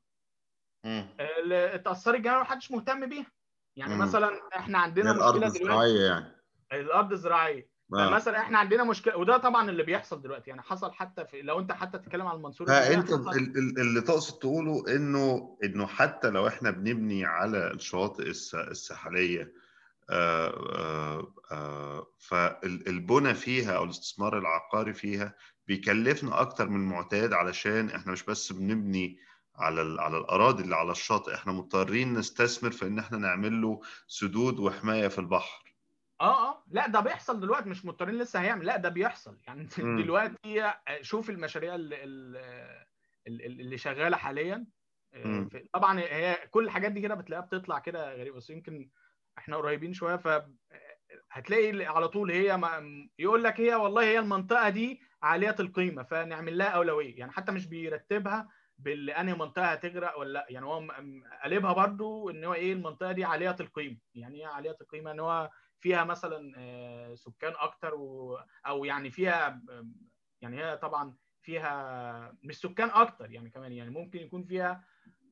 اللي 0.85 1.75
اتأثرت 1.75 2.21
جامد 2.21 2.41
محدش 2.41 2.71
مهتم 2.71 3.09
بيها 3.09 3.27
يعني 3.77 3.95
مم. 3.95 4.01
مثلا 4.01 4.41
إحنا 4.57 4.79
عندنا 4.79 5.11
الأرض 5.11 5.45
مشكلة 5.45 5.65
دلوقتي 5.65 5.97
يعني 5.97 6.33
الأرض 6.73 7.13
الزراعيه 7.13 7.69
آه. 7.95 8.09
فمثلا 8.11 8.39
إحنا 8.39 8.59
عندنا 8.59 8.85
مشكلة 8.85 9.17
وده 9.17 9.37
طبعا 9.37 9.71
اللي 9.71 9.83
بيحصل 9.83 10.23
دلوقتي 10.23 10.51
يعني 10.51 10.63
حصل 10.63 10.93
حتى 10.93 11.25
في 11.25 11.43
لو 11.43 11.59
أنت 11.61 11.73
حتى 11.73 11.99
تتكلم 11.99 12.27
عن 12.27 12.37
المنصورة 12.37 12.69
فأنت 12.69 13.11
ال- 13.13 13.81
اللي 13.81 14.01
تقصد 14.01 14.39
تقوله 14.39 14.85
إنه 14.97 15.59
إنه 15.65 15.87
حتى 15.87 16.31
لو 16.31 16.49
إحنا 16.49 16.71
بنبني 16.71 17.25
على 17.25 17.71
الشواطئ 17.71 18.23
الس- 18.23 18.55
الساحلية 18.55 19.43
آه، 19.43 19.47
آه، 19.47 19.49
آه، 19.49 19.62
فالبنى 22.19 23.35
فيها 23.35 23.77
أو 23.77 23.85
الاستثمار 23.85 24.39
العقاري 24.39 24.93
فيها 24.93 25.35
بيكلفنا 25.67 26.41
أكتر 26.41 26.69
من 26.69 26.77
المعتاد 26.81 27.33
علشان 27.33 27.91
إحنا 27.91 28.13
مش 28.13 28.23
بس 28.23 28.53
بنبني 28.53 29.19
على 29.57 30.03
على 30.03 30.19
الأراضي 30.19 30.63
اللي 30.63 30.77
على 30.77 30.93
الشاطئ 30.93 31.35
إحنا 31.35 31.53
مضطرين 31.53 32.13
نستثمر 32.15 32.71
في 32.71 32.87
إن 32.87 32.99
إحنا 32.99 33.19
نعمل 33.19 33.63
له 33.63 33.81
سدود 34.07 34.59
وحماية 34.59 35.09
في 35.09 35.19
البحر 35.19 35.75
آه 36.21 36.49
آه 36.51 36.65
لا 36.71 36.87
ده 36.89 37.01
بيحصل 37.01 37.41
دلوقتي 37.41 37.69
مش 37.69 37.85
مضطرين 37.85 38.19
لسه 38.19 38.41
هيعمل 38.41 38.67
لا 38.67 38.77
ده 38.77 38.89
بيحصل 38.89 39.39
يعني 39.47 39.69
مم. 39.79 40.03
دلوقتي 40.03 40.73
شوف 41.01 41.31
المشاريع 41.31 41.75
اللي, 41.75 42.05
اللي, 43.27 43.47
اللي 43.47 43.79
شغالة 43.79 44.17
حاليا 44.17 44.67
آه،. 45.15 45.49
في- 45.51 45.69
طبعا 45.73 46.01
هي 46.01 46.39
كل 46.51 46.65
الحاجات 46.65 46.93
دي 46.93 47.01
كده 47.01 47.15
بتلاقيها 47.15 47.47
بتطلع 47.47 47.79
كده 47.79 48.15
غريبة 48.15 48.37
بس 48.37 48.51
يمكن 48.51 48.91
إحنا 49.39 49.57
قريبين 49.57 49.93
شوية 49.93 50.17
ف 50.17 50.29
هتلاقي 51.31 51.85
على 51.87 52.09
طول 52.09 52.31
هي 52.31 52.57
ما- 52.57 53.09
يقول 53.19 53.45
لك 53.45 53.61
هي 53.61 53.75
والله 53.75 54.03
هي 54.03 54.19
المنطقة 54.19 54.69
دي 54.69 55.01
عالية 55.23 55.57
القيمة 55.61 56.03
فنعمل 56.03 56.59
لها 56.59 56.67
أولوية. 56.69 57.19
يعني 57.19 57.33
حتى 57.33 57.53
مش 57.53 57.67
بيرتبها 57.67 58.49
بالانهي 58.79 59.35
منطقة 59.35 59.65
هتغرق 59.67 60.19
ولا 60.19 60.33
لا. 60.33 60.47
يعني 60.51 60.67
هو 60.67 60.89
قلبها 61.45 61.73
برضو 61.73 62.31
إن 62.31 62.45
هو 62.45 62.55
إيه 62.55 62.73
المنطقة 62.73 63.13
دي 63.13 63.25
عالية 63.25 63.57
القيمة. 63.61 63.99
يعني 64.15 64.41
إيه 64.41 64.47
عالية 64.47 64.77
القيمة؟ 64.81 65.11
إن 65.11 65.21
هو 65.21 65.51
فيها 65.81 66.05
مثلا 66.05 66.53
آه، 66.57 67.15
سكان 67.15 67.53
أكتر 67.57 67.95
و... 67.95 68.39
أو 68.67 68.85
يعني 68.85 69.11
فيها 69.11 69.63
يعني 70.41 70.65
هي 70.65 70.77
طبعا 70.77 71.17
فيها 71.43 72.37
مش 72.43 72.57
سكان 72.61 72.91
أكتر 72.91 73.31
يعني 73.31 73.51
كمان. 73.51 73.73
يعني 73.73 73.91
ممكن 73.91 74.19
يكون 74.19 74.45
فيها 74.45 74.85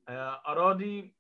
آه، 0.09 0.43
أراضي 0.47 1.17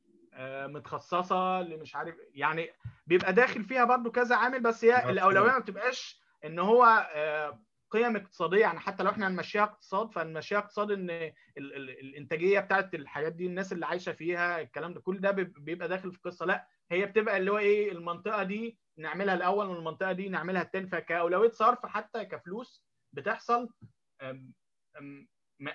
متخصصة 0.66 1.60
اللي 1.60 1.76
مش 1.76 1.96
عارف 1.96 2.14
يعني 2.34 2.70
بيبقى 3.06 3.32
داخل 3.32 3.64
فيها 3.64 3.84
برضو 3.84 4.10
كذا 4.10 4.36
عامل 4.36 4.60
بس 4.62 4.84
هي. 4.84 5.10
الأولوية 5.10 5.52
ما 5.52 5.58
بتبقاش 5.58 6.20
إن 6.44 6.58
هو 6.58 7.08
آه، 7.14 7.62
قيم 7.90 8.16
اقتصادية. 8.16 8.60
يعني 8.60 8.80
حتى 8.80 9.02
لو 9.02 9.10
إحنا 9.10 9.28
هنمشيها 9.28 9.62
اقتصاد 9.62 10.12
فهنمشيها 10.12 10.58
اقتصاد 10.58 10.90
إن 10.90 11.10
ال- 11.10 11.32
ال- 11.58 11.90
الإنتاجية 11.90 12.60
بتاعت 12.60 12.94
الحاجات 12.94 13.32
دي 13.32 13.46
الناس 13.46 13.72
اللي 13.72 13.86
عايشة 13.86 14.12
فيها 14.12 14.60
الكلام 14.60 14.94
ده 14.94 15.00
كل 15.00 15.20
ده 15.20 15.30
بيب- 15.30 15.64
بيبقى 15.64 15.88
داخل 15.88 16.10
في 16.12 16.16
القصة 16.16 16.46
لا 16.46 16.68
هي 16.90 17.06
بتبقى 17.06 17.36
اللي 17.36 17.50
هو 17.52 17.58
إيه 17.58 17.92
المنطقة 17.92 18.42
دي 18.42 18.78
نعملها 18.98 19.34
الأول 19.34 19.66
والمنطقة 19.66 20.12
دي 20.12 20.28
نعملها 20.28 20.62
الثاني 20.62 20.86
فكأولوية 20.86 21.50
صرف 21.50 21.86
حتى 21.86 22.24
كفلوس 22.24 22.84
بتحصل 23.12 23.68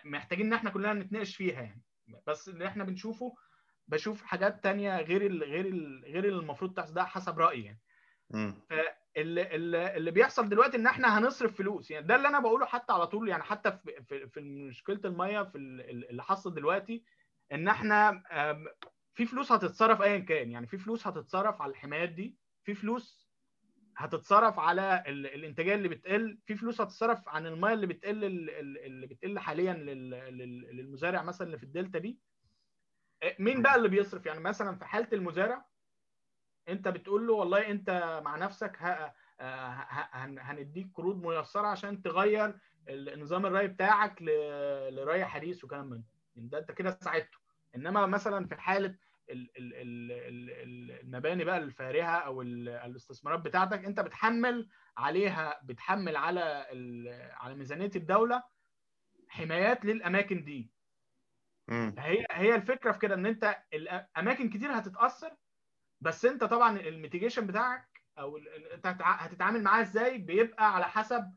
محتاجين 0.05 0.45
إن 0.45 0.53
إحنا 0.53 0.69
كلنا 0.69 0.93
نتناقش 0.93 1.35
فيها 1.35 1.61
يعني. 1.61 1.83
بس 2.27 2.49
اللي 2.49 2.67
إحنا 2.67 2.83
بنشوفه 2.83 3.35
بشوف 3.87 4.23
حاجات 4.23 4.63
تانية 4.63 5.01
غير 5.01 5.25
ال 5.25 5.43
غير 5.43 5.65
ال 5.65 6.03
غير 6.05 6.25
اللي 6.25 6.39
المفروض 6.39 6.73
تحصل 6.73 6.93
ده 6.93 7.03
حسب 7.05 7.39
رأيي 7.39 7.63
يعني. 7.65 7.79
اللي, 9.17 9.55
اللي 9.97 10.11
بيحصل 10.11 10.49
دلوقتي 10.49 10.77
إن 10.77 10.87
إحنا 10.87 11.17
هنصرف 11.19 11.55
فلوس 11.57 11.91
يعني 11.91 12.07
ده 12.07 12.15
اللي 12.15 12.27
أنا 12.27 12.39
بقوله 12.39 12.65
حتى 12.65 12.93
على 12.93 13.07
طول 13.07 13.29
يعني 13.29 13.43
حتى 13.43 13.71
في 13.71 14.03
في, 14.03 14.27
في 14.29 14.39
مشكلة 14.41 14.99
المية 15.05 15.43
في 15.43 15.57
ال- 15.57 16.09
اللي 16.09 16.23
حصل 16.23 16.53
دلوقتي 16.53 17.03
إن 17.51 17.67
إحنا 17.67 18.23
في 19.13 19.25
فلوس 19.25 19.51
هتتصرف 19.51 20.01
ايا 20.01 20.19
كان 20.19 20.51
يعني 20.51 20.67
في 20.67 20.77
فلوس 20.77 21.07
هتتصرف 21.07 21.61
على 21.61 21.71
الحمايات 21.71 22.09
دي 22.09 22.37
في 22.63 22.73
فلوس 22.73 23.25
هتتصرف 23.97 24.59
على 24.59 25.03
ال- 25.07 25.27
الإنتاجية 25.27 25.75
اللي 25.75 25.87
بتقل 25.89 26.37
في 26.45 26.55
فلوس 26.55 26.81
هتتصرف 26.81 27.29
عن 27.29 27.45
المية 27.45 27.73
اللي 27.73 27.87
بتقل 27.87 28.23
ال- 28.23 28.49
ال- 28.49 28.77
اللي 28.85 29.07
بتقل 29.07 29.39
حاليا 29.39 29.73
لل- 29.73 30.09
لل- 30.09 30.75
للمزارع 30.77 31.23
مثلا 31.23 31.47
اللي 31.47 31.57
في 31.57 31.63
الدلتا 31.63 31.99
دي 31.99 32.19
مين 33.39 33.61
بقى 33.61 33.75
اللي 33.75 33.89
بيصرف؟ 33.89 34.25
يعني 34.25 34.39
مثلا 34.39 34.77
في 34.77 34.85
حالة 34.85 35.07
المزارع 35.13 35.65
أنت 36.69 36.87
بتقول 36.87 37.27
له 37.27 37.33
والله 37.33 37.71
أنت 37.71 38.21
مع 38.25 38.35
نفسك 38.37 38.77
ه- 38.81 39.13
ه- 39.41 40.09
هن- 40.13 40.39
هنديك 40.39 40.87
قروض 40.93 41.25
ميسرة 41.25 41.67
عشان 41.67 42.01
تغير 42.01 42.59
النظام 42.89 43.45
الري 43.45 43.67
بتاعك 43.67 44.21
لري 44.21 45.25
حديث 45.25 45.63
وكلام 45.63 45.85
من 45.89 45.97
ده. 45.99 46.05
ده 46.35 46.59
أنت 46.59 46.71
كده 46.71 46.91
ساعدته. 47.01 47.37
إنما 47.75 48.05
مثلا 48.05 48.47
في 48.47 48.55
حالة 48.55 48.95
ال- 49.29 49.49
ال- 49.57 49.73
ال- 49.73 50.11
ال- 50.11 50.51
ال- 50.51 50.99
المباني 51.01 51.43
بقى 51.43 51.57
الفارهه 51.57 52.17
أو 52.17 52.41
ال- 52.41 52.69
الاستثمارات 52.69 53.39
بتاعتك 53.39 53.85
أنت 53.85 53.99
بتحمل 53.99 54.69
عليها 54.97 55.59
بتحمل 55.63 56.15
على 56.15 56.41
على 57.41 57.55
ميزانية 57.55 57.91
الدولة 57.95 58.43
حمايات 59.27 59.85
للأماكن 59.85 60.43
دي. 60.43 60.74
مم. 61.67 61.95
هي 61.99 62.25
هي 62.31 62.55
الفكرة 62.55 62.91
في 62.91 62.99
كده 62.99 63.15
إن 63.15 63.25
أنت 63.25 63.57
الاماكن 63.73 64.49
كتير 64.49 64.71
هتتأثر 64.79 65.31
بس 66.01 66.25
أنت 66.25 66.43
طبعا 66.43 66.79
ال 66.79 66.85
mitigation 66.85 67.47
بتاعك 67.47 68.01
أو 68.19 68.37
أنت 68.73 68.87
هتتعامل 69.01 69.63
معاه 69.63 69.81
إزاي 69.81 70.17
بيبقى 70.17 70.75
على 70.75 70.85
حسب 70.85 71.35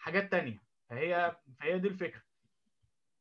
حاجات 0.00 0.30
تانية. 0.32 0.62
فهي 0.88 1.36
فهي 1.60 1.78
دي 1.78 1.88
الفكرة. 1.88 2.22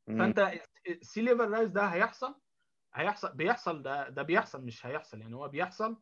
مم. 0.07 0.17
فأنت 0.19 0.51
ال 0.89 0.97
sea 0.97 1.21
level 1.21 1.49
rise 1.51 1.69
ده 1.69 1.85
هيحصل؟ 1.85 2.41
هيحصل 2.93 3.33
بيحصل 3.33 3.83
ده 3.83 4.09
ده 4.09 4.21
بيحصل 4.21 4.65
مش 4.65 4.85
هيحصل. 4.85 5.21
يعني 5.21 5.35
هو 5.35 5.47
بيحصل 5.47 6.01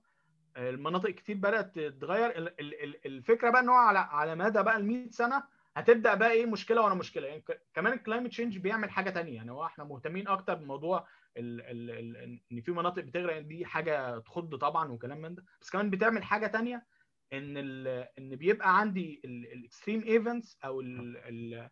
المناطق 0.58 1.10
كتير 1.10 1.38
بدأت 1.38 1.76
تتغير. 1.76 2.38
ال- 2.38 2.60
ال- 2.60 2.84
ال- 2.84 3.06
الفكرة 3.06 3.50
بقى 3.50 3.62
إن 3.62 3.70
هو 3.70 3.76
على 3.76 4.00
على 4.00 4.36
مدى 4.36 4.64
بقى 4.64 4.78
ال 4.78 4.86
100 4.86 5.10
سنة 5.10 5.44
هتبدأ 5.78 6.14
بقى 6.14 6.32
إيه 6.32 6.46
مشكلة 6.46 6.84
ورا 6.84 6.94
مشكلة. 6.94 7.28
يعني 7.28 7.44
كمان 7.74 7.94
ال 7.94 7.98
climate 7.98 8.30
change 8.30 8.58
بيعمل 8.58 8.90
حاجة 8.90 9.10
تانية. 9.10 9.36
يعني 9.36 9.52
هو 9.52 9.66
إحنا 9.66 9.84
مهتمين 9.84 10.28
أكتر 10.28 10.54
بموضوع 10.54 11.08
ال 11.38 11.62
ال 11.62 11.92
ال 11.92 12.42
إن 12.52 12.62
في 12.62 12.72
مناطق 12.72 13.04
بتغرق 13.04 13.40
دي 13.40 13.66
حاجة 13.66 14.20
تخض 14.20 14.56
طبعا 14.56 14.92
وكلام 14.92 15.22
من 15.22 15.36
ده. 15.36 15.46
بس 15.62 15.70
كمان 15.70 15.90
بتعمل 15.90 16.24
حاجة 16.24 16.48
تانية 16.48 16.86
إن 17.34 17.58
ال 17.58 17.88
إن 18.20 18.36
بيبقى 18.36 18.80
عندي 18.80 19.22
ال 19.26 19.36
extreme 19.36 20.04
events 20.04 20.58
أو 20.66 20.82
ال 20.82 21.18
ال 21.18 21.70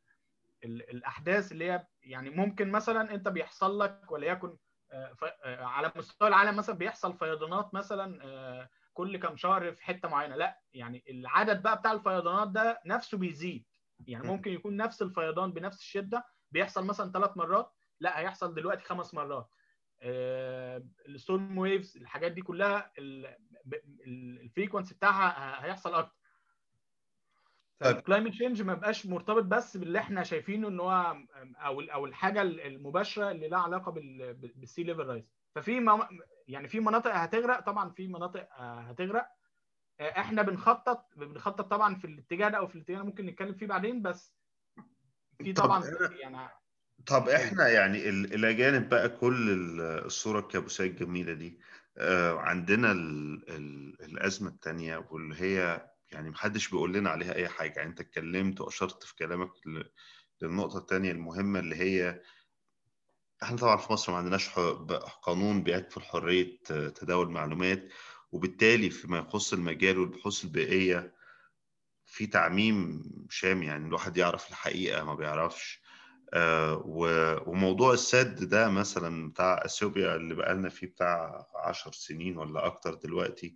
ال 0.64 0.90
الأحداث 0.90 1.52
اللي 1.52 1.72
هي 1.72 1.88
يعني 2.04 2.30
ممكن 2.30 2.72
مثلا 2.72 3.14
أنت 3.14 3.28
بيحصل 3.28 3.80
لك 3.80 4.12
وليكن 4.12 4.58
آه، 4.92 5.16
آه، 5.44 5.64
على 5.66 5.92
مستوى 5.96 6.28
العالم 6.28 6.56
مثلا 6.58 6.76
بيحصل 6.76 7.18
فيضانات 7.18 7.74
مثلا 7.74 8.20
آه، 8.24 8.70
كل 8.94 9.18
كام 9.18 9.38
شهر 9.38 9.72
في 9.72 9.84
حتة 9.84 10.10
معينة. 10.10 10.36
لأ 10.36 10.62
يعني 10.74 11.04
العدد 11.10 11.62
بقى 11.62 11.78
بتاع 11.80 11.92
الفيضانات 11.92 12.48
ده 12.48 12.82
نفسه 12.86 13.18
بيزيد. 13.18 13.66
يعني 14.08 14.28
ممكن 14.28 14.52
يكون 14.52 14.78
نفس 14.78 15.02
الفيضان 15.02 15.54
بنفس 15.54 15.80
الشدة 15.80 16.26
بيحصل 16.52 16.86
مثلا 16.86 17.12
ثلاث 17.12 17.38
مرات 17.38 17.74
لا 18.00 18.20
هيحصل 18.20 18.54
دلوقتي 18.56 18.84
خمس 18.84 19.14
مرات. 19.14 19.50
ال 20.02 20.28
storm 20.28 21.58
waves 21.58 21.98
الحاجات 21.98 22.32
دي 22.32 22.42
كلها 22.42 22.92
ال 24.08 24.17
frequency 24.17 24.96
بتاعها 24.96 25.66
هيحصل 25.66 25.94
أكتر. 25.94 26.18
طيب. 27.80 27.98
ال 27.98 28.02
climate 28.02 28.32
change 28.32 28.62
ما 28.62 28.74
بقاش 28.74 29.06
مرتبط 29.06 29.44
بس 29.44 29.78
باللي 29.78 30.00
إحنا 30.00 30.24
شايفينه 30.24 30.68
ان 30.68 30.80
هو 30.80 31.18
أو 31.56 31.82
أو 31.82 32.06
الحاجة 32.06 32.42
المباشرة 32.42 33.32
اللي 33.32 33.48
لها 33.48 33.60
علاقة 33.60 33.92
بال 33.92 34.29
sea 34.29 34.84
level 34.84 35.06
rise 35.06 35.24
ففي 35.56 36.08
يعني 36.48 36.68
في 36.68 36.80
مناطق 36.80 37.16
هتغرق 37.16 37.60
طبعا 37.60 37.90
في 37.90 38.08
مناطق 38.08 38.50
آه، 38.54 38.80
هتغرق. 38.80 39.22
آه، 39.22 39.37
إحنا 40.02 40.42
بنخطط 40.42 41.06
بنخطط 41.16 41.62
طبعا 41.72 41.96
في 41.96 42.08
الاتجاه 42.08 42.50
ده 42.50 42.58
أو 42.58 42.68
في 42.68 42.76
الاتجاه 42.76 42.98
ده 42.98 43.04
ممكن 43.04 43.26
نتكلم 43.26 43.54
فيه 43.54 43.68
بعدين 43.68 44.02
بس 44.02 44.34
في 45.44 45.54
طب 45.54 45.64
طبعا 45.64 45.82
أنا- 45.84 46.12
يعني 46.22 46.50
طب 47.06 47.30
إحنا 47.30 47.68
يعني 47.68 48.10
ال- 48.10 48.34
إلى 48.34 48.54
جانب 48.54 48.90
بقى 48.90 49.10
كل 49.10 49.50
ال- 49.50 50.06
الصورة 50.06 50.40
الكابوسيه 50.40 50.84
الجميلة 50.86 51.34
دي 51.34 51.60
آه، 51.98 52.38
عندنا 52.40 52.92
ال- 52.92 53.50
ال- 53.50 54.02
الأزمة 54.02 54.50
الثانية 54.50 55.08
واللي 55.12 55.36
هي 55.42 55.88
يعني 56.12 56.30
محدش 56.30 56.70
بيقول 56.70 56.94
لنا 56.94 57.10
عليها 57.10 57.36
أي 57.36 57.48
حاجة. 57.50 57.74
يعني 57.78 57.90
أنت 57.90 58.00
اتكلمت 58.00 58.62
وأشرت 58.62 59.04
في 59.04 59.16
كلامك 59.16 59.50
للنقطة 60.42 60.78
الثانية 60.78 61.12
المهمة 61.12 61.60
اللي 61.60 61.76
هي 61.76 62.22
إحنا 63.44 63.58
طبعا 63.58 63.78
في 63.78 63.94
مصر 63.94 64.12
ما 64.12 64.18
عندناش 64.18 64.50
قانون 65.22 65.64
بيكفل 65.64 66.02
حرية 66.02 66.58
آه، 66.72 66.90
تداول 66.90 67.30
معلومات 67.32 67.90
وبالتالي 68.32 68.90
فيما 68.90 69.18
يخص 69.18 69.54
المجال 69.54 69.98
والبحوث 70.00 70.44
البيئية 70.44 71.14
في 72.06 72.28
تعميم 72.28 73.04
شامل 73.30 73.64
يعني 73.68 73.88
الواحد 73.88 74.18
يعرف 74.18 74.50
الحقيقة 74.50 75.04
ما 75.04 75.16
بيعرفش. 75.16 75.82
آه، 76.34 76.84
وموضوع 77.48 77.94
السد 77.94 78.44
ده 78.50 78.70
مثلا 78.70 79.30
بتاع 79.30 79.66
أثيوبيا 79.66 80.16
اللي 80.16 80.36
بقالنا 80.36 80.70
فيه 80.70 80.88
بتاع 80.88 81.48
عشر 81.56 81.92
سنين 81.92 82.38
ولا 82.38 82.66
أكتر 82.66 82.94
دلوقتي 82.94 83.56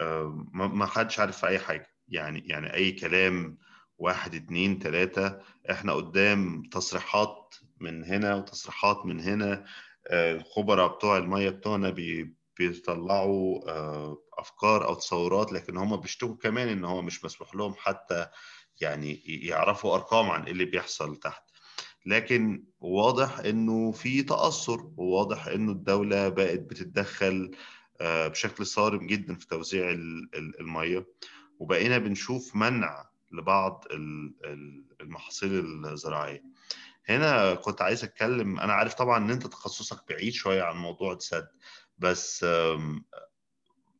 آه، 0.00 0.46
ما 0.52 0.86
حدش 0.86 1.20
عارف 1.20 1.44
أي 1.44 1.58
حاجة. 1.58 1.86
يعني 2.08 2.48
يعني 2.48 2.74
أي 2.74 2.92
كلام 2.92 3.58
واحد 3.98 4.34
اتنين 4.34 4.78
تلاتة 4.78 5.38
إحنا 5.70 5.92
قدام 5.92 6.62
تصريحات 6.62 7.54
من 7.80 8.04
هنا 8.04 8.34
وتصريحات 8.34 9.06
من 9.06 9.20
هنا. 9.20 9.64
آه، 10.06 10.34
الخبراء 10.34 10.96
بتوع 10.96 11.18
المية 11.18 11.50
بتوعنا 11.50 11.90
بي 11.90 12.34
بيطلعوا 12.58 13.70
آه، 13.70 14.18
أفكار 14.38 14.84
أو 14.88 14.94
تصورات 14.94 15.52
لكن 15.52 15.76
هم 15.76 15.96
بيشتكوا 15.96 16.36
كمان 16.36 16.68
إن 16.68 16.84
هو 16.84 17.02
مش 17.02 17.24
مسموح 17.24 17.54
لهم 17.54 17.74
حتى 17.78 18.26
يعني 18.80 19.14
يعرفوا 19.26 19.94
أرقام 19.94 20.30
عن 20.30 20.42
إيه 20.42 20.52
اللي 20.52 20.64
بيحصل 20.64 21.16
تحت. 21.16 21.42
لكن 22.06 22.64
واضح 22.80 23.38
إنه 23.38 23.92
في 23.92 24.22
تأثر 24.22 24.90
وواضح 24.96 25.46
إنه 25.46 25.72
الدولة 25.72 26.28
بقت 26.28 26.58
بتتدخل 26.58 27.50
آه، 28.00 28.28
بشكل 28.28 28.66
صارم 28.66 29.06
جدا 29.06 29.34
في 29.34 29.46
توزيع 29.46 29.90
ال- 29.90 30.28
ال- 30.34 30.60
المية. 30.60 31.06
وبقينا 31.58 31.98
بنشوف 31.98 32.56
منع 32.56 33.08
لبعض 33.32 33.84
ال- 33.90 34.34
ال- 34.44 34.84
المحاصيل 35.00 35.84
الزراعية. 35.86 36.42
هنا 37.08 37.54
كنت 37.54 37.82
عايز 37.82 38.04
أتكلم 38.04 38.60
أنا 38.60 38.72
عارف 38.72 38.94
طبعا 38.94 39.18
إن 39.18 39.30
أنت 39.30 39.46
تخصصك 39.46 40.08
بعيد 40.08 40.32
شوية 40.32 40.62
عن 40.62 40.76
موضوع 40.76 41.12
السد. 41.12 41.48
بس 41.98 42.44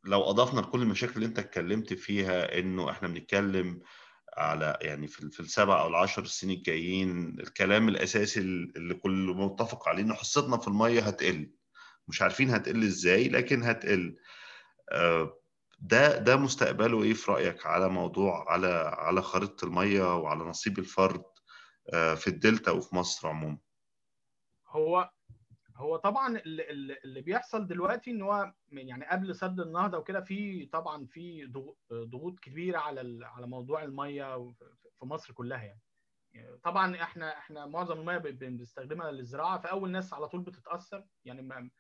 لو 0.05 0.22
أضفنا 0.30 0.61
لكل 0.61 0.82
المشاكل 0.82 1.12
اللي 1.14 1.26
أنت 1.26 1.38
اتكلمت 1.38 1.92
فيها 1.94 2.59
إنه 2.59 2.90
إحنا 2.90 3.09
بنتكلم 3.09 3.80
على 4.36 4.78
يعني 4.80 5.09
في 5.09 5.30
في 5.30 5.40
السبع 5.40 5.80
أو 5.80 5.88
العشر 5.88 6.24
سنين 6.24 6.57
الجايين 6.59 7.40
الكلام 7.40 7.88
الأساسي 7.88 8.40
اللي 8.40 8.94
كله 8.94 9.34
متفق 9.34 9.88
عليه 9.88 10.03
إنه 10.03 10.14
حصتنا 10.14 10.57
في 10.57 10.68
المية 10.68 11.01
هتقل. 11.01 11.51
مش 12.09 12.22
عارفين 12.22 12.51
هتقل 12.51 12.82
إزاي 12.82 13.28
لكن 13.28 13.62
هتقل. 13.62 14.16
آه، 14.92 15.38
ده 15.78 16.18
ده 16.18 16.36
مستقبله 16.36 17.03
إيه 17.03 17.14
في 17.14 17.30
رأيك 17.32 17.66
على 17.66 17.88
موضوع 17.88 18.53
على 18.53 18.92
على 18.99 19.22
خريطة 19.22 19.64
المية 19.64 20.16
وعلى 20.16 20.44
نصيب 20.44 20.78
الفرد 20.78 21.24
آه، 21.92 22.14
في 22.14 22.26
الدلتا 22.28 22.70
وفي 22.70 22.96
مصر 22.96 23.28
عموما؟ 23.28 23.59
هو 24.68 25.11
هو 25.79 25.97
طبعا 25.97 26.39
اللي, 26.39 27.22
بيحصل 27.22 27.66
دلوقتي 27.66 28.11
إن 28.11 28.22
هو 28.22 28.53
يعني 28.72 29.07
قبل 29.07 29.35
سد 29.35 29.61
النهضة 29.61 29.99
وكده 29.99 30.20
في 30.20 30.66
طبعا 30.66 31.07
في 31.07 31.47
ضغو- 31.47 31.76
ضغوط 31.93 32.39
كبيرة 32.41 32.79
على 32.79 33.26
على 33.26 33.47
موضوع 33.47 33.83
المية 33.83 34.53
في 34.99 35.05
مصر 35.05 35.33
كلها 35.33 35.62
يعني. 35.64 35.81
طبعا 36.62 37.03
إحنا 37.03 37.39
إحنا 37.39 37.66
معظم 37.66 38.01
المية 38.01 38.18
بنستخدمها 38.18 39.11
للزراعة 39.11 39.59
فأول 39.59 39.91
ناس 39.91 40.12
على 40.14 40.29
طول 40.29 40.41
بتتأثر. 40.41 41.05
يعني 41.24 41.70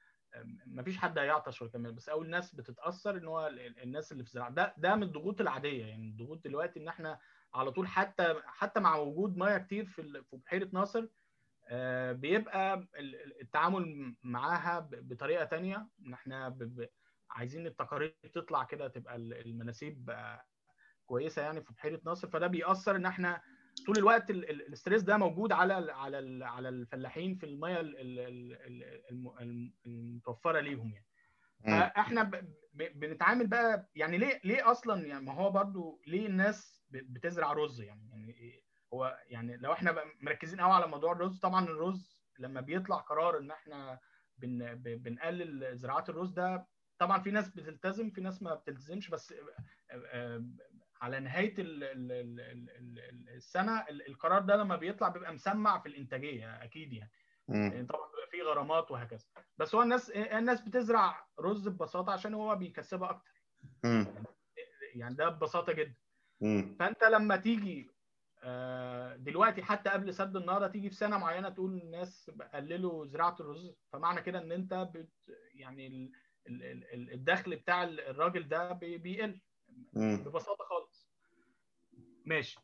ما 0.66 0.82
فيش 0.82 0.98
حد 0.98 1.18
هيعطش 1.18 1.62
ولا 1.62 1.70
كمان 1.70 1.94
بس 1.94 2.08
أول 2.08 2.30
ناس 2.30 2.54
بتتأثر 2.54 3.16
إن 3.16 3.26
هو 3.26 3.46
ال- 3.46 3.60
ال- 3.60 3.82
الناس 3.82 4.12
اللي 4.12 4.22
في 4.24 4.28
الزراعة. 4.28 4.50
ده 4.50 4.74
ده 4.78 4.96
من 4.96 5.02
الضغوط 5.02 5.40
العادية 5.40 5.86
يعني. 5.86 6.08
الضغوط 6.08 6.44
دلوقتي 6.44 6.80
إن 6.80 6.88
إحنا 6.88 7.18
على 7.54 7.72
طول 7.72 7.86
حتى 7.88 8.34
حتى 8.44 8.80
مع 8.80 8.96
وجود 8.96 9.36
مية 9.36 9.58
كتير 9.58 9.86
في 9.86 10.22
في 10.22 10.36
بحيرة 10.36 10.68
ناصر 10.72 11.06
بيبقى 12.12 12.74
ال- 12.74 13.14
ال- 13.22 13.40
التعامل 13.40 14.14
معاها 14.22 14.88
بطريقة 14.92 15.44
تانية. 15.44 15.88
إن 16.06 16.12
إحنا 16.12 16.48
ب- 16.48 16.88
عايزين 17.30 17.66
التقارير 17.66 18.16
تطلع 18.34 18.64
كده 18.64 18.88
تبقى 18.88 19.16
ال- 19.16 19.46
المناسيب 19.46 20.10
آه، 20.10 20.42
كويسة 21.06 21.42
يعني 21.42 21.62
في 21.62 21.72
بحيرة 21.72 22.00
ناصر 22.06 22.28
فده 22.28 22.46
بيأثر 22.46 22.96
إن 22.96 23.06
إحنا 23.06 23.40
طول 23.86 23.98
الوقت 23.98 24.30
ال- 24.30 24.50
ال- 24.50 24.62
الاستريس 24.66 25.02
ده 25.02 25.16
موجود 25.16 25.52
على 25.52 25.92
على 25.92 26.44
على 26.44 26.68
الفلاحين 26.68 27.34
في 27.34 27.46
المية 27.46 27.80
ال- 27.80 27.98
ال- 27.98 28.18
ال- 28.52 29.02
الم- 29.10 29.38
الم- 29.40 29.72
المتوفرة 29.86 30.60
ليهم 30.60 30.92
يعني. 30.92 31.06
فإحنا 31.64 32.30
بنتعامل 32.74 33.46
بقى 33.46 33.90
يعني 33.94 34.18
ليه 34.18 34.40
ليه 34.44 34.70
أصلا 34.70 35.06
يعني؟ 35.06 35.24
ما 35.24 35.32
هو 35.32 35.50
برضو 35.50 36.00
ليه 36.06 36.26
الناس 36.26 36.82
بتزرع 36.90 37.52
رز 37.52 37.80
يعني؟ 37.80 38.08
يعني 38.10 38.62
هو 38.94 39.18
يعني 39.26 39.56
لو 39.56 39.72
إحنا 39.72 39.96
مركزين 40.20 40.60
قوي 40.60 40.72
على 40.72 40.86
موضوع 40.86 41.12
الرز 41.12 41.38
طبعا 41.40 41.64
الرز 41.64 42.22
لما 42.38 42.60
بيطلع 42.60 42.96
قرار 42.96 43.38
إن 43.38 43.50
إحنا 43.50 43.98
بن 44.38 44.74
بنقلل 44.74 45.76
زراعات 45.76 46.08
الرز 46.10 46.30
ده 46.30 46.66
طبعا 46.98 47.22
في 47.22 47.30
ناس 47.30 47.48
بتلتزم 47.48 48.10
في 48.10 48.20
ناس 48.20 48.42
ما 48.42 48.54
بتلتزمش 48.54 49.10
بس 49.10 49.32
آه، 49.32 49.36
آه، 49.90 50.44
على 51.00 51.20
نهاية 51.20 51.54
ال- 51.58 51.84
ال- 51.84 52.12
ال- 52.12 52.40
ال- 52.40 52.98
ال- 53.00 53.28
السنة 53.28 53.80
ال- 53.80 54.08
القرار 54.08 54.40
ده 54.42 54.56
لما 54.56 54.76
بيطلع 54.76 55.08
بيبقى 55.08 55.32
مسمع 55.34 55.78
في 55.78 55.88
الإنتاجية 55.88 56.62
أكيد 56.64 56.92
يعني 56.92 57.10
مم. 57.48 57.56
يعني 57.72 57.86
طبعا 57.86 58.06
بيبقى 58.10 58.26
فيه 58.30 58.42
غرامات 58.42 58.90
وهكذا 58.90 59.24
بس 59.58 59.74
هو 59.74 59.82
الناس 59.82 60.10
الناس 60.10 60.60
بتزرع 60.60 61.26
رز 61.40 61.68
ببساطة 61.68 62.12
عشان 62.12 62.34
هو 62.34 62.56
بيكسبها 62.56 63.10
أكتر 63.10 63.30
مم. 63.84 64.06
يعني 64.94 65.14
ده 65.14 65.28
ببساطة 65.28 65.72
جدا 65.72 65.94
مم. 66.40 66.76
فأنت 66.78 67.04
لما 67.04 67.36
تيجي 67.36 67.90
دلوقتي 69.16 69.62
حتى 69.62 69.90
قبل 69.90 70.14
سد 70.14 70.36
النهضه 70.36 70.66
تيجي 70.66 70.88
في 70.90 70.94
سنة 70.96 71.18
معينة 71.18 71.48
تقول 71.48 71.72
للناس 71.78 72.30
قللوا 72.54 73.06
زراعة 73.06 73.36
الرز 73.40 73.74
فمعنى 73.92 74.22
كده 74.22 74.38
إن 74.38 74.52
أنت 74.52 74.74
بت 74.94 75.12
يعني 75.54 75.86
ال- 75.86 76.12
ال- 76.62 76.84
ال- 76.94 77.12
الدخل 77.12 77.56
بتاع 77.56 77.82
الراجل 77.84 78.48
ده 78.48 78.72
بي- 78.72 78.98
بيقل. 78.98 79.40
ببساطة 80.24 80.64
خالص. 80.64 81.08
ماشي. 82.26 82.58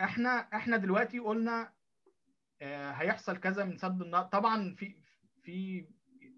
إحنا 0.00 0.30
إحنا 0.30 0.76
دلوقتي 0.76 1.18
قلنا 1.18 1.72
آه، 2.62 2.90
هيحصل 2.90 3.36
كذا 3.36 3.64
من 3.64 3.76
سد 3.78 4.02
النهضه 4.02 4.28
طبعا 4.28 4.74
في 4.74 4.96
في 5.42 5.86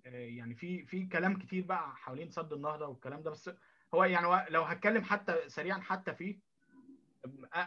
آه، 0.07 0.11
يعني 0.11 0.55
في 0.55 0.87
في 0.87 1.07
كلام 1.07 1.39
كتير 1.39 1.65
بقى 1.65 1.97
حوالين 1.97 2.31
سد 2.31 2.53
النهضه 2.53 2.87
والكلام 2.87 3.23
ده 3.23 3.31
بس 3.31 3.51
هو 3.95 4.05
يعني 4.05 4.47
لو 4.51 4.63
هتكلم 4.63 5.05
حتى 5.05 5.49
سريعا 5.49 5.81
حتى 5.81 6.15
فيه 6.15 6.35
آه، 6.35 6.46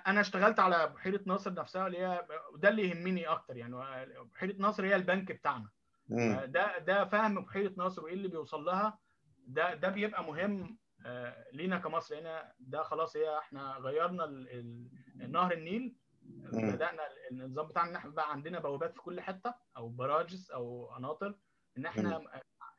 أنا 0.07 0.21
اشتغلت 0.21 0.59
على 0.59 0.87
بحيره 0.87 1.21
ناصر 1.25 1.53
نفسها 1.53 1.87
اللي 1.87 1.97
هي 1.99 2.27
ده 2.55 2.69
اللي 2.69 2.89
يهمني 2.89 3.27
أكتر 3.27 3.57
يعني 3.57 3.75
بحيره 4.33 4.55
ناصر 4.57 4.85
هي 4.85 4.95
البنك 4.95 5.31
بتاعنا. 5.31 5.69
مم. 6.09 6.41
ده 6.45 6.77
ده 6.77 7.05
فهم 7.05 7.45
بحيره 7.45 7.73
ناصر 7.77 8.03
وإيه 8.03 8.13
اللي 8.13 8.27
بيوصل 8.27 8.65
لها 8.65 8.99
ده 9.47 9.73
ده 9.73 9.89
بيبقى 9.89 10.23
مهم 10.23 10.77
آه، 11.05 11.45
لينا 11.53 11.77
كمصر 11.79 12.19
هنا. 12.19 12.53
ده 12.59 12.83
خلاص 12.83 13.15
هي 13.17 13.37
إحنا 13.37 13.77
غيرنا 13.77 14.25
نهر 15.15 15.53
النيل. 15.53 15.95
مم. 16.23 16.71
بدأنا 16.71 17.01
النظام 17.31 17.67
بتاعنا 17.67 17.89
إن 17.89 17.95
إحنا 17.95 18.11
بقى 18.11 18.31
عندنا 18.31 18.59
بوابات 18.59 18.93
في 18.93 19.01
كل 19.01 19.21
حتة 19.21 19.53
أو 19.77 19.89
براجز 19.89 20.51
أو 20.51 20.85
قناطر 20.95 21.35
إن 21.77 21.85
إحنا 21.85 22.21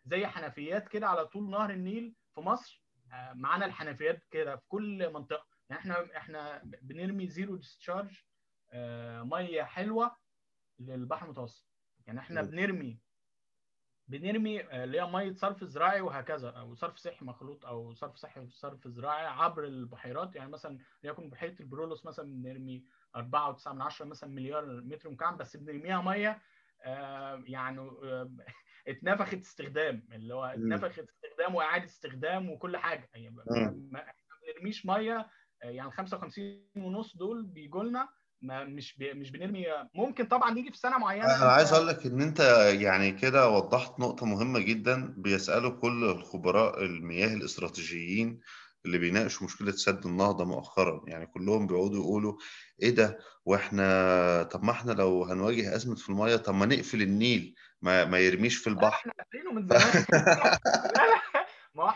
زي 0.05 0.27
حنفيات 0.27 0.89
كده 0.89 1.09
على 1.09 1.27
طول 1.27 1.51
نهر 1.51 1.71
النيل 1.71 2.15
في 2.35 2.41
مصر 2.41 2.83
آه، 3.13 3.33
معانا 3.33 3.65
الحنفيات 3.67 4.25
كده 4.31 4.57
في 4.57 4.63
كل 4.69 5.13
منطقة. 5.13 5.47
يعني 5.71 5.81
إحنا 5.83 6.17
إحنا 6.17 6.63
بنرمي 6.83 7.27
zero 7.29 7.57
discharge 7.57 8.25
مية 9.25 9.63
حلوة 9.63 10.17
للبحر 10.79 11.25
المتوسط. 11.27 11.67
يعني 12.07 12.19
إحنا. 12.21 12.43
بنرمي 12.43 13.01
بنرمي 14.09 14.61
آه، 14.65 14.85
اللي 14.85 15.01
هي 15.01 15.07
مية 15.07 15.33
صرف 15.33 15.65
زراعي 15.65 16.01
وهكذا 16.01 16.51
أو 16.51 16.75
صرف 16.75 16.97
صحي 16.97 17.25
مخلوط 17.25 17.67
أو 17.67 17.95
صرف 17.95 18.17
صحي 18.17 18.41
وصرف 18.41 18.89
زراعي 18.89 19.27
عبر 19.27 19.65
البحيرات. 19.65 20.37
يعني 20.37 20.51
مثلا 20.51 20.79
ليكن 21.03 21.31
بحيرة 21.31 21.61
البرولوس 21.61 22.07
مثلا 22.07 22.25
بنرمي 22.43 22.85
4.9 23.17 23.69
من 23.73 23.83
عشرة 23.83 24.07
مثلا 24.07 24.31
مليار 24.31 24.81
متر 24.81 25.11
مكعب 25.11 25.39
بس 25.39 25.57
بنرميها 25.57 26.03
مية 26.03 26.43
آه، 26.83 27.43
يعني 27.47 27.81
آه، 27.81 28.31
اتنفخت 28.89 29.35
استخدام. 29.35 30.09
اللي 30.13 30.35
هو. 30.35 30.45
اتنفخت 30.45 30.99
استخدام 30.99 31.55
وإعادة 31.55 31.85
استخدام 31.85 32.51
وكل 32.51 32.77
حاجة. 32.77 33.11
يعني 33.15 33.31
ما 33.31 34.05
بنرميش 34.55 34.87
مية 34.87 35.19
آه، 35.19 35.31
يعني 35.63 35.91
55 35.91 36.63
ونص 36.77 37.17
دول 37.17 37.47
بيجوا 37.47 37.85
لنا 37.85 38.09
ما 38.43 38.65
مش 38.65 38.97
بي 38.99 39.13
مش 39.15 39.31
بنرمي 39.31 39.67
ممكن 39.95 40.27
طبعا 40.27 40.59
يجي 40.59 40.71
في 40.71 40.79
سنة 40.79 40.99
معينة 40.99 41.25
أنا 41.25 41.53
عايز 41.53 41.73
أقول 41.73 41.87
لك 41.87 42.07
إن 42.07 42.21
أنت 42.21 42.41
يعني 42.81 43.13
كده 43.13 43.49
وضحت 43.49 44.01
نقطة 44.01 44.27
مهمة 44.27 44.59
جدا 44.59 45.15
بيسألوا 45.17 45.71
كل 45.71 46.05
الخبراء 46.05 46.85
المياه 46.85 47.35
الاستراتيجيين 47.35 48.41
اللي 48.87 48.99
بيناقشوا 48.99 49.47
مشكلة 49.47 49.71
سد 49.73 50.07
النهضة 50.07 50.45
مؤخرا. 50.45 51.05
يعني 51.07 51.27
كلهم 51.27 51.67
بيقعدوا 51.67 51.97
يقولوا 51.97 52.37
إيه 52.83 52.91
ده؟ 52.91 53.19
وإحنا 53.45 54.43
طب 54.43 54.65
ما 54.65 54.71
إحنا 54.71 54.93
لو 54.93 55.25
هنواجه 55.25 55.77
أزمة 55.77 55.95
في 55.95 56.09
المياه 56.09 56.37
طب 56.37 56.55
ما 56.55 56.67
نقفل 56.67 57.03
النيل 57.03 57.55
ما, 57.83 58.05
ما 58.05 58.19
يرميش 58.19 58.57
في 58.57 58.67
البحر. 58.67 58.89
إحنا 58.95 59.13
قافلينه 59.19 59.53
من 59.53 59.67
زمان. 59.67 60.05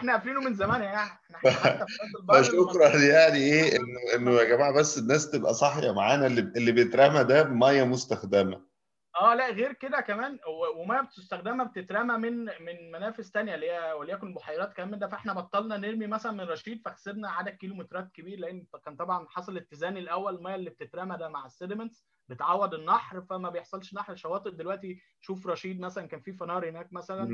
إحنا 0.05 0.13
قافلينه 0.17 0.41
من 0.41 0.55
زمان 0.55 0.81
يا 0.81 0.87
يعني. 0.87 1.11
إحنا 1.35 1.39
فشكرا 2.33 2.61
المنطقة 2.61 3.05
يعني 3.05 3.39
إيه 3.39 3.77
انه 3.77 4.15
إنه 4.15 4.31
يا 4.31 4.45
جماعة 4.45 4.73
بس 4.73 4.99
الناس 4.99 5.31
تبقى 5.31 5.55
صاحية 5.55 5.93
معانا 5.93 6.27
اللي 6.27 6.41
اللي 6.41 6.73
بيترمى 6.73 7.25
ده 7.25 7.45
مية 7.45 7.85
مستخدمة. 7.85 8.75
آه 9.21 9.35
لا 9.35 9.51
غير 9.51 9.73
كده 9.73 10.01
كمان 10.01 10.33
و- 10.47 10.83
وما 10.83 11.01
بتستخدمها 11.03 11.65
بتترمى 11.67 12.17
من 12.17 12.45
من 12.45 12.93
منافذ 12.93 13.29
تانية 13.31 13.55
اللي 13.55 13.71
هي 13.71 13.93
وليكن 13.93 14.35
بحيرات 14.35 14.73
كمان 14.73 14.99
ده. 14.99 15.09
فاحنا 15.09 15.33
بطلنا 15.33 15.77
نرمي 15.77 16.07
مثلا 16.07 16.33
من 16.33 16.41
رشيد 16.41 16.83
فخسرنا 16.85 17.31
عدد 17.31 17.49
كيلومترات 17.57 18.13
كبير 18.13 18.39
لأن 18.39 18.67
كان 18.85 18.97
طبعا 18.97 19.27
حصل 19.29 19.57
اتزان 19.57 19.97
الأول 19.97 20.35
المية 20.37 20.55
اللي 20.55 20.71
بتترمى 20.71 21.17
ده 21.17 21.29
مع 21.29 21.47
السيدمنتس 21.47 22.07
بتعوض 22.29 22.75
النحر 22.75 23.23
فما 23.23 23.51
بيحصلش 23.51 23.95
نحر 23.95 24.15
شواطئ. 24.15 24.51
دلوقتي 24.51 25.01
شوف 25.21 25.47
رشيد 25.47 25.81
مثلا 25.81 26.07
كان 26.09 26.21
في 26.21 26.33
فنار 26.33 26.69
هناك 26.69 26.93
مثلا. 26.93 27.25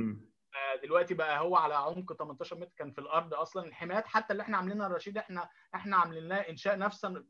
دلوقتي 0.83 1.15
بقى 1.15 1.41
هو 1.41 1.57
على 1.57 1.75
عمق 1.75 2.13
18 2.13 2.57
متر 2.59 2.73
كان 2.77 2.93
في 2.93 3.01
الأرض 3.01 3.35
أصلا. 3.35 3.67
الحمايات 3.67 4.07
حتى 4.07 4.33
اللي 4.33 4.43
إحنا 4.43 4.57
عاملينها 4.57 4.87
الرشيد 4.87 5.19
إحنا 5.19 5.49
إحنا 5.75 5.97
عاملين 5.97 6.29
لها 6.29 6.51
انشاء 6.51 6.79
نفسا 6.79 7.25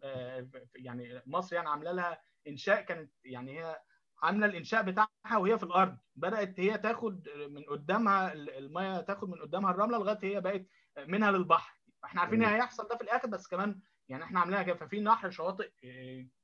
يعني 0.74 1.22
مصر 1.26 1.56
يعني 1.56 1.68
عاملة 1.68 1.92
لها 1.92 2.22
إنشاء 2.48 2.80
كانت 2.80 3.12
يعني 3.24 3.60
هي 3.60 3.80
عاملة 4.22 4.46
الإنشاء 4.46 4.82
بتاعها 4.82 5.36
وهي 5.38 5.58
في 5.58 5.64
الأرض. 5.64 5.96
بدأت 6.16 6.60
هي 6.60 6.78
تاخد 6.78 7.28
من 7.50 7.64
قدامها 7.64 8.32
الميه 8.32 9.00
تاخد 9.00 9.28
من 9.28 9.40
قدامها 9.40 9.70
الرملة 9.70 9.98
لغاية 9.98 10.18
هي 10.22 10.40
بقت 10.40 10.66
منها 10.98 11.30
للبحر. 11.30 11.80
إحنا 12.04 12.20
عارفين 12.20 12.44
هيحصل 12.44 12.88
ده 12.88 12.96
في 12.96 13.02
الآخر 13.02 13.28
بس 13.28 13.48
كمان 13.48 13.80
يعني 14.08 14.24
إحنا 14.24 14.40
عاملينها 14.40 14.62
كده. 14.62 14.74
ففي 14.76 15.00
نحر 15.00 15.30
شواطئ 15.30 15.70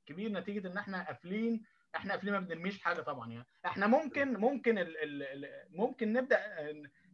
كبير 0.05 0.31
نتيجة 0.31 0.67
إن 0.67 0.77
إحنا 0.77 1.07
قافلين 1.07 1.63
إحنا 1.95 2.13
قافلين 2.13 2.33
ما 2.33 2.39
بنرميش 2.39 2.79
حاجة 2.83 3.01
طبعا 3.01 3.31
يعني. 3.31 3.47
إحنا 3.65 3.87
ممكن 3.87 4.33
ممكن 4.37 4.77
ال 4.77 4.97
ال 4.97 5.45
ممكن 5.69 6.13
نبدأ 6.13 6.39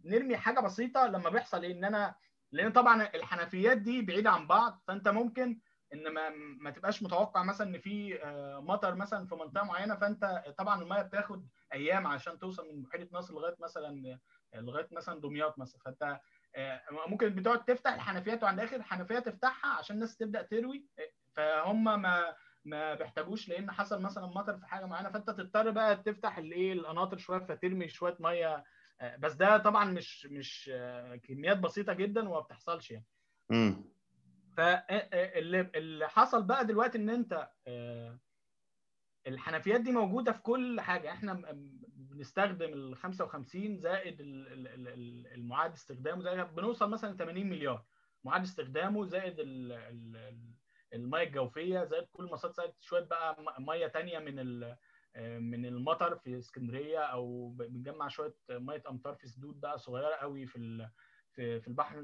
نرمي 0.06 0.38
حاجة 0.38 0.60
بسيطة 0.60 1.08
لما 1.08 1.30
بيحصل 1.30 1.64
إيه؟ 1.64 1.72
إن 1.74 1.84
أنا 1.86 2.16
لأن 2.52 2.72
طبعا 2.72 3.04
الحنفيات 3.16 3.78
دي 3.78 4.02
بعيدة 4.02 4.30
عن 4.30 4.48
بعض 4.48 4.84
فأنت 4.88 5.08
ممكن 5.08 5.60
إن 5.94 6.08
ما 6.10 6.30
ما 6.62 6.72
تبقاش 6.72 7.04
متوقع 7.04 7.44
مثلا 7.44 7.68
إن 7.68 7.78
في 7.80 8.20
مطر 8.64 8.96
مثلا 8.96 9.28
في 9.28 9.36
منطقة 9.36 9.64
معينة 9.64 9.96
فأنت 9.96 10.44
طبعا 10.58 10.82
المية 10.82 11.02
بتاخد 11.02 11.48
أيام 11.74 12.08
عشان 12.08 12.40
توصل 12.40 12.68
من 12.74 12.82
بحيره 12.84 13.10
ناصر 13.14 13.34
لغاية 13.34 13.56
مثلا 13.60 14.20
لغاية 14.56 14.88
مثلا 14.92 15.22
دمياط 15.22 15.60
مثلا. 15.60 15.82
فأنت 15.86 16.20
ممكن 17.08 17.30
بتقعد 17.36 17.66
تفتح 17.66 17.94
الحنفيات 17.94 18.44
وعند 18.44 18.60
اخر 18.60 18.84
حنفيه 18.84 19.20
تفتحها 19.20 19.72
عشان 19.72 19.96
الناس 19.96 20.18
تبدأ 20.18 20.42
تروي 20.42 20.88
فهم 21.34 22.02
ما 22.02 22.36
ما 22.66 22.94
بيحتاجوش 22.94 23.50
لأن 23.50 23.72
حصل 23.72 24.02
مثلا 24.02 24.26
مطر 24.26 24.58
في 24.58 24.66
حاجة 24.68 24.86
معينة 24.86 25.10
فأنت 25.10 25.30
تضطر 25.30 25.70
بقى 25.70 25.96
تفتح 25.96 26.38
الايه 26.38 26.74
القناطر 26.74 27.18
شوية 27.18 27.40
فترمي 27.40 27.88
شوية 27.90 28.18
مية. 28.20 28.64
بس 29.20 29.34
ده 29.34 29.58
طبعا 29.58 29.86
مش 29.86 30.26
مش 30.26 30.72
كميات 31.24 31.58
بسيطة 31.58 31.94
جدا 31.94 32.30
وما 32.30 32.40
بتحصلش 32.40 32.92
يعني. 32.92 33.06
امم 33.52 33.84
فاللي 34.58 35.62
اللي 35.76 36.10
حصل 36.10 36.44
بقى 36.44 36.66
دلوقتي 36.66 36.98
إن 36.98 37.10
أنت 37.10 37.50
الحنفيات 39.28 39.82
دي 39.82 39.92
موجودة 39.92 40.32
في 40.32 40.42
كل 40.42 40.82
حاجة. 40.82 41.12
إحنا 41.12 41.42
بنستخدم 41.96 42.74
ال 42.74 42.96
55 42.96 43.78
زائد 43.78 44.18
المعاد 44.22 45.74
استخدامه 45.74 46.22
زي 46.22 46.44
بنوصل 46.44 46.90
مثلا 46.90 47.18
80 47.18 47.50
مليار. 47.50 47.84
معاد 48.24 48.42
استخدامه 48.42 49.06
زائد 49.06 49.36
المية 50.94 51.24
الجوفية 51.24 51.84
زائد 51.84 52.08
كل 52.14 52.26
مصادر 52.26 52.54
زائد 52.54 52.74
شوية 52.80 53.04
بقى 53.04 53.38
مية 53.60 53.88
ثانية 53.88 54.20
من 54.20 54.36
من 55.52 55.66
المطر 55.66 56.16
في 56.16 56.38
اسكندرية 56.38 57.00
أو 57.00 57.50
بنجمع 57.50 58.08
شوية 58.08 58.36
مية 58.50 58.84
امطار 58.90 59.16
في 59.16 59.28
سدود 59.28 59.60
بقى 59.62 59.78
صغيرة 59.80 60.16
قوي 60.16 60.46
في 60.46 60.90
في 61.34 61.68
البحر 61.68 61.96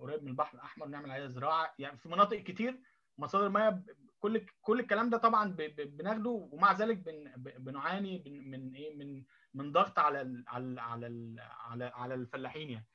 قريب 0.00 0.22
من 0.22 0.28
البحر 0.28 0.54
الأحمر 0.54 0.86
نعمل 0.86 1.10
عليها 1.10 1.28
زراعة. 1.28 1.74
يعني 1.78 1.98
في 1.98 2.08
مناطق 2.08 2.36
كتير 2.38 2.80
مصادر 3.18 3.46
المية 3.46 3.82
كل 4.18 4.46
كل 4.62 4.80
الكلام 4.80 5.10
ده 5.10 5.18
طبعا 5.18 5.56
بناخده 5.78 6.30
ومع 6.30 6.72
ذلك 6.72 6.96
بن 6.96 7.32
بنعاني 7.36 8.42
من 8.46 8.74
إيه 8.74 8.96
من 8.96 9.24
من 9.54 9.72
ضغط 9.72 9.98
على 9.98 10.44
على 10.48 10.80
على 10.80 11.40
على 11.40 11.84
على 11.84 12.14
الفلاحين 12.14 12.70
يعني. 12.70 12.86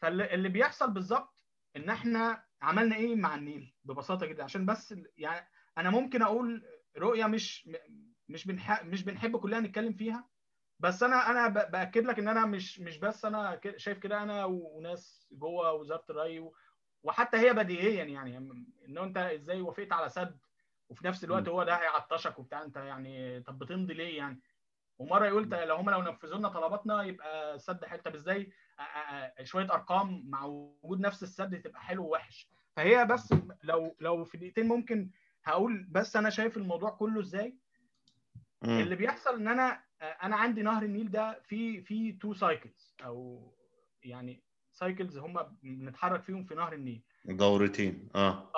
فاللي 0.00 0.48
بيحصل 0.48 0.90
بالظبط 0.90 1.34
إن 1.76 1.90
إحنا 1.90 2.47
عملنا 2.62 2.96
إيه 2.96 3.16
مع 3.16 3.34
النيل؟ 3.34 3.74
ببساطة 3.84 4.26
جدا 4.26 4.44
عشان 4.44 4.66
بس 4.66 4.94
يعني 5.16 5.48
أنا 5.78 5.90
ممكن 5.90 6.22
أقول 6.22 6.64
رؤية 6.98 7.26
مش 7.26 7.70
مش 8.28 8.46
بنحب 8.46 8.86
مش 8.86 9.04
بنحب 9.04 9.36
كلنا 9.36 9.60
نتكلم 9.60 9.92
فيها 9.92 10.28
بس 10.78 11.02
أنا 11.02 11.30
أنا 11.30 11.48
بأكد 11.48 12.04
لك 12.04 12.18
إن 12.18 12.28
أنا 12.28 12.46
مش 12.46 12.80
مش 12.80 12.98
بس 12.98 13.24
أنا 13.24 13.60
شايف 13.76 13.98
كده 13.98 14.22
أنا 14.22 14.44
وناس 14.44 15.28
جوه 15.32 15.72
وزارة 15.72 16.04
الري 16.10 16.50
وحتى 17.02 17.36
هي 17.36 17.52
بديهيا 17.52 18.04
يعني 18.04 18.38
إن 18.88 18.98
أنت 18.98 19.16
إزاي 19.16 19.60
وافقت 19.60 19.92
على 19.92 20.08
سد 20.08 20.38
وفي 20.88 21.06
نفس 21.06 21.24
الوقت 21.24 21.48
هو 21.48 21.64
ده 21.64 21.74
هيعطشك 21.74 22.38
وبتاع 22.38 22.62
أنت 22.62 22.76
يعني 22.76 23.40
طب 23.42 23.58
بتمضي 23.58 23.94
ليه 23.94 24.16
يعني؟ 24.18 24.40
ومرة 24.98 25.26
يقول 25.26 25.50
لو 25.50 25.76
هم 25.76 25.90
لو 25.90 26.02
نفذوا 26.02 26.38
لنا 26.38 26.48
طلباتنا 26.48 27.02
يبقى 27.02 27.54
السد 27.54 27.84
حلو. 27.84 28.00
طب 28.02 28.14
إزاي؟ 28.14 28.52
شوية 29.44 29.64
أرقام 29.64 30.22
مع 30.26 30.44
وجود 30.44 31.00
نفس 31.00 31.22
السد 31.22 31.62
تبقى 31.62 31.80
حلو 31.80 32.04
ووحش. 32.04 32.48
فهي 32.76 33.04
بس 33.04 33.34
لو 33.62 33.96
لو 34.00 34.24
في 34.24 34.38
دقيقتين 34.38 34.68
ممكن 34.68 35.10
هقول 35.44 35.86
بس 35.90 36.16
أنا 36.16 36.30
شايف 36.30 36.56
الموضوع 36.56 36.90
كله 36.90 37.20
إزاي. 37.20 37.56
اللي 38.64 38.96
بيحصل 38.96 39.34
إن 39.34 39.48
أنا 39.48 39.82
أنا 40.02 40.36
عندي 40.36 40.62
نهر 40.62 40.82
النيل 40.82 41.10
ده 41.10 41.40
في 41.44 41.82
في 41.82 42.12
two 42.12 42.34
cycles 42.34 42.94
أو 43.04 43.48
يعني 44.02 44.42
cycles 44.72 45.18
هم 45.18 45.58
بنتحرك 45.62 46.22
فيهم 46.22 46.44
في 46.44 46.54
نهر 46.54 46.72
النيل. 46.72 47.02
دورتين. 47.24 48.08
آه. 48.14 48.52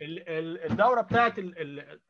الدورة 0.00 1.00
بتاعت 1.00 1.38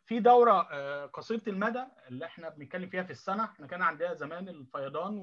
في 0.07 0.21
دورة 0.21 0.61
قصيرة 1.07 1.43
المدى 1.49 1.85
اللي 2.09 2.25
إحنا 2.25 2.49
بنتكلم 2.49 2.89
فيها 2.89 3.03
في 3.03 3.11
السنة. 3.11 3.45
إحنا 3.45 3.67
كان 3.67 3.83
عندنا 3.83 4.15
زمان 4.15 4.49
الفيضان 4.49 5.19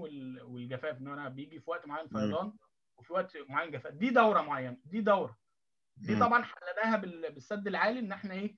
والجفاف 0.45 0.97
إن 0.97 1.07
أنا 1.07 1.29
بيجي 1.29 1.59
في 1.59 1.69
وقت 1.69 1.87
معين 1.87 2.07
فيضان 2.07 2.53
وفي 2.97 3.13
وقت 3.13 3.37
معين 3.49 3.71
جفاف. 3.71 3.93
دي 3.93 4.09
دورة 4.09 4.41
معينة 4.41 4.77
دي 4.85 5.01
دورة. 5.01 5.37
دي 5.97 6.13
طبعا 6.19 6.43
حلناها 6.43 6.97
بالسد 7.29 7.67
العالي 7.67 7.99
إن 7.99 8.11
إحنا 8.11 8.33
إيه 8.33 8.55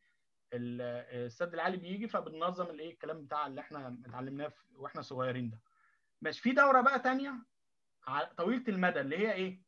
السد 0.54 1.54
العالي 1.54 1.78
بيجي 1.78 2.08
فبننظم 2.08 2.66
الإيه 2.66 2.92
الكلام 2.92 3.26
بتاع 3.26 3.48
اللي 3.48 3.62
إحنا 3.62 3.98
اتعلمناه 4.06 4.52
وإحنا 4.76 5.02
صغيرين 5.02 5.50
ده. 5.50 5.60
ماشي 6.22 6.42
في 6.42 6.52
دورة 6.52 6.82
بقى 6.82 7.00
ثانية 7.00 7.34
طويلة 8.38 8.64
المدى 8.68 9.00
اللي 9.02 9.18
هي 9.18 9.34
إيه 9.34 9.62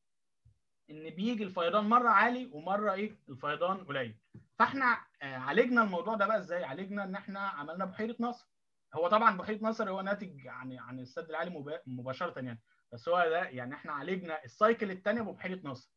إن 0.89 1.09
بيجي 1.09 1.43
الفيضان 1.43 1.85
مرة 1.89 2.09
عالي 2.09 2.49
ومرة 2.53 2.93
إيه 2.93 3.15
الفيضان 3.29 3.77
قليل. 3.77 4.15
فاحنا 4.59 5.05
عالجنا 5.21 5.83
الموضوع 5.83 6.15
ده 6.15 6.27
بقى 6.27 6.37
إزاي؟ 6.37 6.63
عالجنا 6.63 7.03
ان 7.03 7.15
إحنا 7.15 7.39
عملنا 7.39 7.85
بحيرة 7.85 8.15
ناصر 8.19 8.47
هو 8.95 9.07
طبعا 9.07 9.37
بحيرة 9.37 9.59
ناصر 9.63 9.89
هو 9.89 10.01
ناتج 10.01 10.45
يعني 10.45 10.79
عن 10.79 10.99
السد 10.99 11.29
العالي 11.29 11.81
مباشرة 11.87 12.39
يعني. 12.39 12.61
بس 12.93 13.09
هو 13.09 13.17
ده 13.29 13.43
يعني 13.43 13.75
إحنا 13.75 13.91
عالجنا 13.93 14.43
ال 14.43 14.51
cycle 14.51 14.91
الثانية 14.91 15.21
ببحيره 15.21 15.59
ناصر 15.63 15.91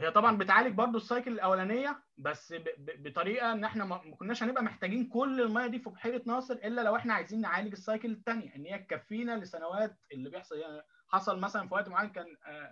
هي 0.00 0.10
طبعا 0.10 0.36
بتعالج 0.38 0.74
برضو 0.74 0.96
ال 0.98 1.04
cycle 1.04 1.32
الأولانية 1.32 2.02
بس 2.16 2.54
بطريقة 2.78 3.52
ان 3.52 3.64
إحنا 3.64 3.84
ما 3.84 4.16
كناش 4.16 4.42
هنبقى 4.42 4.62
محتاجين 4.62 5.08
كل 5.08 5.40
الميه 5.40 5.66
دي 5.66 5.78
في 5.78 5.90
بحيرة 5.90 6.22
ناصر 6.26 6.54
إلا 6.54 6.80
لو 6.80 6.96
إحنا 6.96 7.14
عايزين 7.14 7.40
نعالج 7.40 7.72
ال 7.72 7.78
cycle 7.78 8.10
الثانية 8.12 8.54
إن 8.56 8.66
هي 8.66 8.78
تكفينا 8.78 9.36
لسنوات 9.36 9.96
اللي 10.12 10.30
بيحصل 10.30 10.56
يعني 10.58 10.82
حصل 11.08 11.40
مثلا 11.40 11.68
في 11.68 11.74
وقت 11.74 11.88
معين 11.88 12.10
كان 12.10 12.26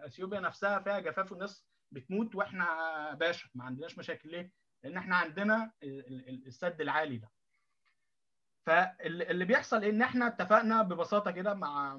إثيوبيا 0.07 0.41
نفسها 0.41 0.79
فيها 0.79 0.99
جفاف 1.01 1.33
والناس 1.33 1.67
بتموت 1.93 2.35
وإحنا 2.35 3.15
باشا 3.15 3.49
ما 3.55 3.65
عندناش 3.65 3.99
مشاكل 3.99 4.31
ليه؟ 4.31 4.53
لأن 4.85 4.97
إحنا 4.97 5.17
عندنا 5.17 5.73
السد 6.47 6.81
العالي 6.81 7.17
ده. 7.19 7.31
فاللي 8.67 9.45
بيحصل 9.45 9.85
إن 9.85 10.03
إحنا 10.03 10.27
اتفقنا 10.27 10.83
ببساطة 10.83 11.31
كده 11.31 11.55
مع 11.55 11.99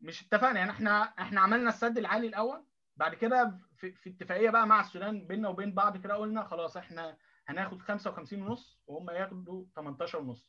مش 0.00 0.22
اتفقنا 0.22 0.58
يعني 0.58 0.70
إحنا 0.70 1.02
إحنا 1.02 1.40
عملنا 1.40 1.68
السد 1.68 1.98
العالي 1.98 2.26
الأول 2.26 2.66
بعد 2.96 3.14
كده 3.14 3.58
في, 3.76 3.92
في 3.92 4.10
اتفاقية 4.10 4.50
بقى 4.50 4.66
مع 4.66 4.80
السودان 4.80 5.26
بيننا 5.26 5.48
وبين 5.48 5.74
بعض 5.74 5.96
كده 6.02 6.14
قلنا 6.14 6.44
خلاص 6.44 6.76
إحنا 6.76 7.16
هناخد 7.46 7.82
55 7.82 8.42
ونص 8.42 8.80
وهم 8.86 9.10
ياخدوا 9.10 9.64
18 9.76 10.18
ونص. 10.18 10.48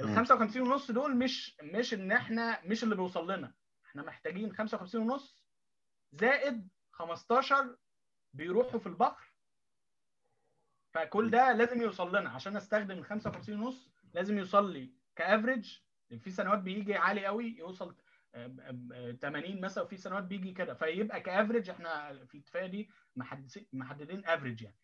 ال 0.00 0.16
55 0.16 0.62
ونص 0.62 0.90
دول 0.90 1.16
مش 1.16 1.56
مش 1.62 1.94
إن 1.94 2.12
إحنا 2.12 2.60
مش 2.64 2.84
اللي 2.84 2.94
بيوصل 2.94 3.30
لنا 3.30 3.54
إحنا 3.86 4.02
محتاجين 4.02 4.52
55 4.54 5.02
ونص 5.02 5.44
زائد 6.12 6.68
15 6.98 7.76
بيروحوا 8.34 8.80
في 8.80 8.86
البحر. 8.86 9.32
فكل 10.92 11.30
ده 11.30 11.52
لازم 11.52 11.82
يوصل 11.82 12.16
لنا. 12.16 12.30
عشان 12.30 12.56
استخدم 12.56 12.98
ال 12.98 13.04
55 13.04 13.60
ونص 13.60 13.90
لازم 14.14 14.38
يوصل 14.38 14.72
لي 14.72 14.92
ك 15.16 15.23
average. 15.23 15.78
في 16.18 16.30
سنوات 16.30 16.58
بيجي 16.58 16.94
عالي 16.94 17.26
قوي 17.26 17.56
يوصل 17.58 17.96
80 19.20 19.60
مثلا 19.60 19.84
وفي 19.84 19.96
سنوات 19.96 20.24
بيجي 20.24 20.52
كده. 20.52 20.74
فيبقى 20.74 21.20
ك 21.20 21.26
average 21.26 21.70
إحنا 21.70 22.24
في 22.24 22.34
الاتفاقيه 22.34 22.66
دي 22.66 22.90
محددين 23.72 24.26
average 24.26 24.62
يعني. 24.62 24.76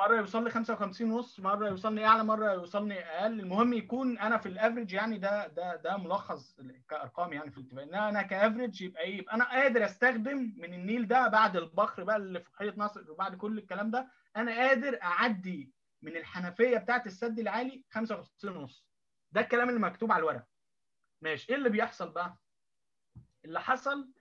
مرة 0.00 0.16
يوصل 0.16 0.44
لي 0.44 0.50
55 0.50 1.10
ونص 1.12 1.40
مرة 1.40 1.68
يوصلني 1.68 2.06
أعلى 2.06 2.24
مرة 2.24 2.52
يوصلني 2.52 3.00
أقل. 3.00 3.40
المهم 3.40 3.72
يكون 3.72 4.18
أنا 4.18 4.38
في 4.38 4.46
ال 4.48 4.53
average 4.53 4.92
يعني 4.92 5.18
ده 5.18 5.46
ده 5.46 5.76
ده 5.76 5.96
ملخص 5.96 6.56
كأرقام 6.88 7.32
يعني 7.32 7.50
في 7.50 7.58
الاتفاق 7.58 7.82
إن 7.82 7.94
أنا 7.94 8.22
كافريج 8.22 8.82
يبقى 8.82 9.02
إيه؟ 9.02 9.18
يبقى 9.18 9.34
أنا 9.34 9.44
قادر 9.50 9.84
أستخدم 9.84 10.54
من 10.56 10.74
النيل 10.74 11.08
ده 11.08 11.28
بعد 11.28 11.56
البحر 11.56 12.04
بقى 12.04 12.16
اللي 12.16 12.40
في 12.40 12.50
بحيره 12.52 12.74
ناصر 12.76 13.10
وبعد 13.10 13.34
كل 13.36 13.58
الكلام 13.58 13.90
ده 13.90 14.08
أنا 14.36 14.52
قادر 14.52 14.98
أعدي 15.02 15.72
من 16.02 16.16
الحنفية 16.16 16.78
بتاعت 16.78 17.06
السد 17.06 17.38
العالي 17.38 17.84
55 17.90 18.56
ونص. 18.56 18.84
ده 19.32 19.40
الكلام 19.40 19.68
اللي 19.68 19.80
مكتوب 19.80 20.12
على 20.12 20.20
الورق. 20.20 20.44
ماشي. 21.22 21.46
إيه 21.52 21.56
اللي 21.58 21.68
بيحصل 21.68 22.10
بقى؟ 22.10 22.36
اللي 23.44 23.60
حصل 23.60 24.12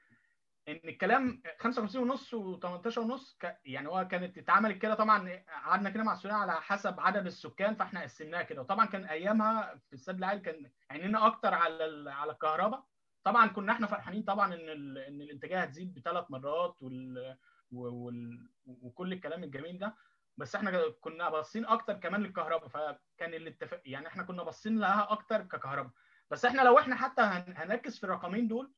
إن 0.67 0.79
الكلام 0.85 1.41
55 1.59 2.01
ونص 2.01 2.35
و18 2.35 2.97
ونص 2.97 3.37
ك... 3.41 3.57
يعني 3.65 3.87
هو 3.87 4.07
كانت 4.07 4.37
اتعملت 4.37 4.77
كده 4.77 4.93
طبعا 4.95 5.43
قعدنا 5.65 5.89
كده 5.89 6.03
مع 6.03 6.13
السودان 6.13 6.37
على 6.37 6.51
حسب 6.51 6.99
عدد 6.99 7.25
السكان 7.25 7.75
فإحنا 7.75 8.01
قسمناها 8.01 8.43
كده. 8.43 8.61
وطبعا 8.61 8.85
كان 8.85 9.05
أيامها 9.05 9.75
في 9.87 9.93
السد 9.93 10.17
العالي 10.17 10.39
كان 10.39 10.71
عينينا 10.91 11.27
أكتر 11.27 11.53
على 11.53 11.85
ال... 11.85 12.09
على 12.09 12.31
الكهرباء. 12.31 12.83
طبعا 13.23 13.47
كنا 13.47 13.71
إحنا 13.71 13.87
فرحانين 13.87 14.23
طبعا 14.23 14.53
إن 14.53 14.69
ال... 14.69 14.97
إن 14.97 15.21
الإنتاجية 15.21 15.59
هتزيد 15.61 15.93
بثلاث 15.93 16.31
مرات 16.31 16.81
وال... 16.81 17.37
وال... 17.71 18.49
وكل 18.65 19.13
الكلام 19.13 19.43
الجميل 19.43 19.79
ده. 19.79 19.95
بس 20.37 20.55
إحنا 20.55 20.89
كنا 21.01 21.29
باصين 21.29 21.65
أكتر 21.65 21.93
كمان 21.93 22.23
للكهرباء 22.23 22.67
فكان 22.67 23.33
الاتفاق 23.33 23.81
يعني 23.85 24.07
إحنا 24.07 24.23
كنا 24.23 24.43
باصين 24.43 24.79
لها 24.79 25.11
أكتر 25.11 25.41
ككهرباء. 25.41 25.91
بس 26.31 26.45
إحنا 26.45 26.61
لو 26.61 26.79
إحنا 26.79 26.95
حتى 26.95 27.21
هنركز 27.21 27.97
في 27.97 28.03
الرقمين 28.03 28.47
دول 28.47 28.71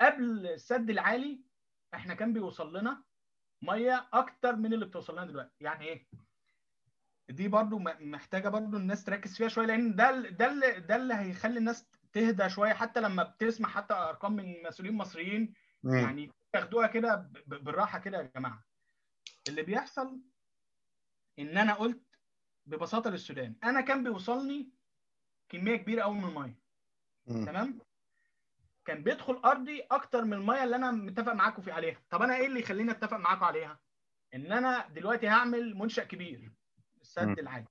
قبل 0.00 0.46
السد 0.46 0.90
العالي 0.90 1.40
إحنا 1.94 2.14
كان 2.14 2.32
بيوصل 2.32 2.76
لنا 2.76 3.02
ميه 3.62 4.08
أكتر 4.12 4.56
من 4.56 4.72
اللي 4.74 4.86
بتوصل 4.86 5.12
لنا 5.12 5.24
دلوقتي. 5.26 5.54
يعني 5.60 5.84
إيه؟ 5.84 6.06
دي 7.28 7.48
برضو 7.48 7.78
محتاجة 8.00 8.48
برضو 8.48 8.76
الناس 8.76 9.04
تركز 9.04 9.36
فيها 9.36 9.48
شوية 9.48 9.66
لأن 9.66 9.94
ده 9.96 10.20
ده 10.20 10.50
اللي 10.52 10.80
ده 10.80 10.96
اللي 10.96 11.14
هيخلي 11.14 11.58
الناس 11.58 11.86
تهدى 12.12 12.48
شوية. 12.48 12.72
حتى 12.72 13.00
لما 13.00 13.22
بتسمع 13.22 13.68
حتى 13.68 13.94
أرقام 13.94 14.32
من 14.36 14.62
مسؤولين 14.62 14.94
مصريين 14.94 15.54
يعني 15.84 16.30
تاخدوها 16.52 16.86
كده 16.86 17.30
بالراحة 17.46 17.98
كده 17.98 18.18
يا 18.18 18.30
جماعة. 18.36 18.64
اللي 19.48 19.62
بيحصل 19.62 20.20
إن 21.38 21.58
أنا 21.58 21.74
قلت 21.74 22.02
ببساطة 22.66 23.10
للسودان 23.10 23.54
أنا 23.64 23.80
كان 23.80 24.02
بيوصلني 24.04 24.68
كمية 25.48 25.76
كبيرة 25.76 26.02
قوي 26.02 26.14
من 26.14 26.24
المية. 26.24 26.58
تمام؟ 27.46 27.78
كان 28.86 29.02
بيدخل 29.02 29.34
أرضي 29.44 29.80
أكتر 29.90 30.24
من 30.24 30.32
المية 30.32 30.64
اللي 30.64 30.76
أنا 30.76 30.90
متفق 30.90 31.32
معاكم 31.32 31.62
في 31.62 31.70
عليها. 31.72 32.02
طب 32.10 32.22
أنا 32.22 32.36
إيه 32.36 32.46
اللي 32.46 32.60
يخليني 32.60 32.90
أتفق 32.90 33.16
معاكم 33.16 33.44
عليها؟ 33.44 33.78
إن 34.34 34.52
أنا 34.52 34.88
دلوقتي 34.88 35.28
هعمل 35.28 35.74
منشأ 35.74 36.04
كبير 36.04 36.52
السد 37.00 37.38
العالي. 37.38 37.66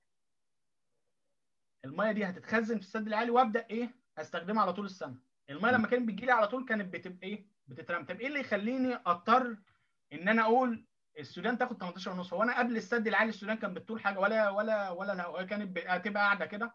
المية 1.84 2.12
دي 2.12 2.24
هتتخزن 2.24 2.74
في 2.78 2.84
السد 2.84 3.06
العالي 3.06 3.30
وأبدأ 3.30 3.66
إيه؟ 3.70 3.94
أستخدمها 4.18 4.62
على 4.62 4.72
طول 4.72 4.84
السنة 4.84 5.18
المية 5.50 5.70
لما 5.70 5.86
كانت 5.88 6.08
بتجي 6.08 6.26
لي 6.26 6.32
على 6.32 6.48
طول 6.48 6.64
كانت 6.64 6.94
بتبقى 6.94 7.26
إيه؟ 7.28 7.46
بتترمى 7.66 8.04
طب 8.04 8.20
إيه 8.20 8.26
اللي 8.26 8.40
يخليني 8.40 8.94
أضطر 8.94 9.56
إن 10.12 10.28
أنا 10.28 10.42
أقول 10.42 10.86
السودان 11.18 11.58
تاخد 11.58 11.78
18 11.80 12.10
ونص؟ 12.10 12.32
هو 12.32 12.42
أنا 12.42 12.58
قبل 12.58 12.76
السد 12.76 13.06
العالي 13.06 13.28
السودان 13.28 13.56
كانت 13.56 13.76
بتطول 13.76 14.00
حاجة 14.00 14.18
ولا 14.20 14.50
ولا 14.50 14.90
ولا 14.90 15.42
كانت 15.42 15.78
هتبقى 15.78 16.22
قاعدة 16.22 16.46
كده؟ 16.46 16.74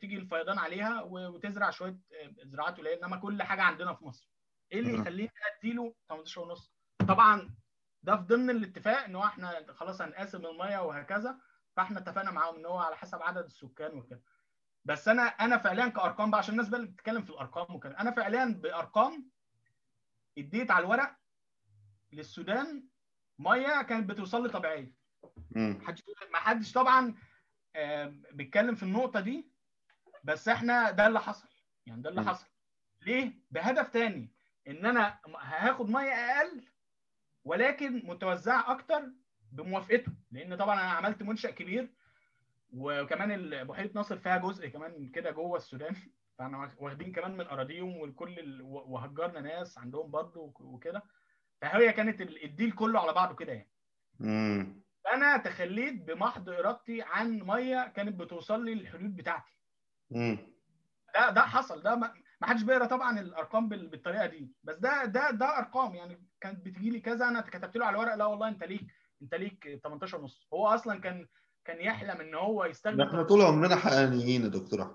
تيجي 0.00 0.16
الفيضان 0.16 0.58
عليها 0.58 1.02
وتزرع 1.02 1.70
شوية 1.70 1.98
زراعات 2.42 2.78
قليلة. 2.78 2.96
إنما 3.06 3.16
كل 3.16 3.42
حاجة 3.42 3.62
عندنا 3.62 3.94
في 3.94 4.04
مصر. 4.04 4.30
إيه 4.72 4.78
اللي 4.80 4.94
يخليني 4.94 5.30
اديله 5.58 5.94
18 6.08 6.40
ونص؟ 6.40 6.72
طبعا 7.08 7.54
ده 8.02 8.16
في 8.16 8.22
ضمن 8.22 8.50
الاتفاق 8.50 9.04
إن 9.04 9.16
هو 9.16 9.24
إحنا 9.24 9.72
خلاص 9.72 10.00
هنقاسم 10.00 10.46
المية 10.46 10.78
وهكذا 10.78 11.38
فإحنا 11.76 11.98
اتفقنا 11.98 12.30
معاهم 12.30 12.56
إن 12.56 12.66
هو 12.66 12.78
على 12.78 12.96
حسب 12.96 13.22
عدد 13.22 13.44
السكان 13.44 13.94
وكده. 13.98 14.22
بس 14.84 15.08
أنا 15.08 15.22
أنا 15.22 15.58
فعليا 15.58 15.88
كأرقام 15.88 16.30
بقى 16.30 16.38
عشان 16.38 16.52
الناس 16.54 16.68
بقى 16.68 16.80
اللي 16.80 16.90
بتتكلم 16.90 17.22
في 17.22 17.30
الأرقام 17.30 17.76
وكده. 17.76 18.00
أنا 18.00 18.10
فعليا 18.10 18.44
بأرقام 18.44 19.30
اديت 20.38 20.70
على 20.70 20.84
الورق 20.84 21.16
للسودان 22.12 22.84
مية 23.38 23.82
كانت 23.82 24.10
بتوصل 24.10 24.42
لي 24.42 24.48
طبيعية. 24.48 24.92
ما 26.32 26.38
حدش 26.38 26.72
طبعا 26.72 27.14
بيتكلم 28.32 28.74
في 28.74 28.82
النقطة 28.82 29.20
دي. 29.20 29.50
بس 30.24 30.48
إحنا 30.48 30.90
ده 30.90 31.06
اللي 31.06 31.20
حصل. 31.20 31.48
يعني 31.86 32.02
ده 32.02 32.10
اللي 32.10 32.22
حصل. 32.22 32.46
ليه؟ 33.06 33.32
بهدف 33.50 33.88
تاني 33.88 34.32
ان 34.68 34.86
أنا 34.86 35.18
هاخد 35.40 35.90
مية 35.90 36.12
أقل 36.12 36.64
ولكن 37.44 38.02
متوزعة 38.06 38.72
أكتر 38.72 39.02
بموافقته. 39.52 40.12
لأن 40.30 40.56
طبعا 40.56 40.74
أنا 40.74 40.90
عملت 40.90 41.22
منشأ 41.22 41.50
كبير 41.50 41.94
وكمان 42.72 43.64
بحيره 43.64 43.90
ناصر 43.94 44.18
فيها 44.18 44.36
جزء 44.36 44.68
كمان 44.68 45.08
كده 45.08 45.30
جوه 45.30 45.56
السودان. 45.56 45.94
فاحنا 46.38 46.70
واخدين 46.78 47.12
كمان 47.12 47.36
من 47.36 47.46
اراضيهم 47.46 47.96
والكل 47.96 48.38
ال... 48.38 48.62
وهجرنا 48.62 49.40
ناس 49.40 49.78
عندهم 49.78 50.10
برضه 50.10 50.52
وكده. 50.60 51.02
فهي 51.60 51.92
كانت 51.92 52.20
الديل 52.20 52.72
كله 52.72 53.00
على 53.00 53.12
بعضه 53.12 53.34
كده 53.34 53.52
يعني. 53.52 53.70
امم 54.20 54.82
أنا 55.14 55.36
تخليت 55.36 56.02
بمحض 56.02 56.48
ارادتي 56.48 57.02
عن 57.02 57.38
مية 57.42 57.88
كانت 57.88 58.20
بتوصل 58.20 58.64
لي 58.64 58.72
الحدود 58.72 59.16
بتاعتي. 59.16 59.57
امم 60.14 60.38
ده 61.14 61.30
ده 61.30 61.40
حصل. 61.40 61.82
ده 61.82 61.94
ما 61.96 62.12
حدش 62.42 62.62
بيقرا 62.62 62.86
طبعا 62.86 63.20
الأرقام 63.20 63.68
بالطريقة 63.68 64.26
دي. 64.26 64.52
بس 64.64 64.76
ده 64.76 65.04
ده 65.04 65.30
ده 65.30 65.58
أرقام. 65.58 65.94
يعني 65.94 66.24
كانت 66.40 66.66
بتجي 66.66 66.90
لي 66.90 67.00
كذا 67.00 67.28
أنا 67.28 67.40
كتبت 67.40 67.76
له 67.76 67.86
على 67.86 67.94
الورق 67.96 68.14
لا 68.14 68.24
والله 68.24 68.48
أنت 68.48 68.64
ليك 68.64 68.86
أنت 69.22 69.34
ليك 69.34 69.80
18 69.84 70.18
ونص. 70.20 70.48
هو 70.54 70.66
أصلا 70.66 71.00
كان 71.00 71.26
كان 71.64 71.80
يحلم 71.80 72.20
إن 72.20 72.34
هو 72.34 72.64
يستخدم 72.64 73.00
إحنا 73.00 73.22
طول 73.22 73.42
عمرنا 73.42 73.76
حقانيين 73.76 74.42
يا 74.42 74.48
دكتور 74.48 74.82
احمد 74.82 74.94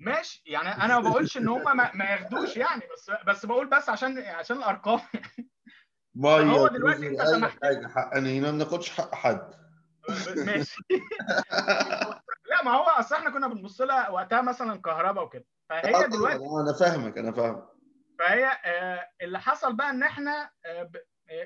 ماشي. 0.00 0.42
يعني 0.46 0.68
أنا 0.68 1.00
ما 1.00 1.10
بقولش 1.10 1.36
إن 1.36 1.48
هم 1.48 1.76
ما, 1.76 1.90
ما 1.94 2.04
ياخدوش 2.04 2.56
يعني 2.56 2.82
بس 2.92 3.10
بس 3.26 3.46
بقول 3.46 3.70
بس 3.70 3.88
عشان 3.88 4.18
عشان 4.18 4.56
الأرقام. 4.56 5.00
هو 6.24 6.68
دلوقتي 6.68 7.08
أنت 7.08 7.22
سمحت. 7.22 7.64
حاجة 7.64 7.86
حقانيين 7.86 8.42
ما 8.42 8.50
بناخدش 8.50 8.90
حق 8.90 9.14
حد. 9.14 9.50
ماشي. 10.36 10.76
ما 12.66 12.76
هو 12.76 12.82
أصل 12.84 13.14
إحنا 13.14 13.30
كنا 13.30 13.46
بنبص 13.48 13.80
لها 13.80 14.08
وقتها 14.08 14.42
مثلا 14.42 14.80
كهرباء 14.80 15.24
وكده 15.24 15.44
فهي 15.68 16.08
دلوقتي 16.08 16.36
أنا 16.44 16.72
فاهمك 16.80 17.18
أنا 17.18 17.32
فاهم 17.32 17.62
فهي 18.18 18.46
آه 18.64 19.08
اللي 19.22 19.40
حصل 19.40 19.76
بقى 19.76 19.90
إن 19.90 20.02
إحنا 20.02 20.50
آه 20.64 20.90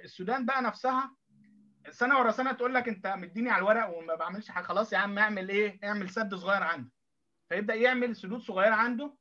السودان 0.04 0.46
بقى 0.46 0.62
نفسها 0.62 1.16
سنة 1.90 2.18
ورا 2.18 2.30
سنة 2.30 2.52
تقول 2.52 2.74
لك 2.74 2.88
أنت 2.88 3.06
مديني 3.06 3.50
على 3.50 3.58
الورق 3.62 3.98
وما 3.98 4.14
بعملش 4.14 4.50
حاجة 4.50 4.64
خلاص 4.64 4.92
يا 4.92 4.98
عم 4.98 5.18
اعمل 5.18 5.48
إيه؟ 5.48 5.78
اعمل 5.84 6.10
سد 6.10 6.34
صغير 6.34 6.62
عندك. 6.62 6.90
فيبدأ 7.48 7.74
يعمل 7.74 8.16
سدود 8.16 8.40
صغيرة 8.40 8.74
عنده 8.74 9.14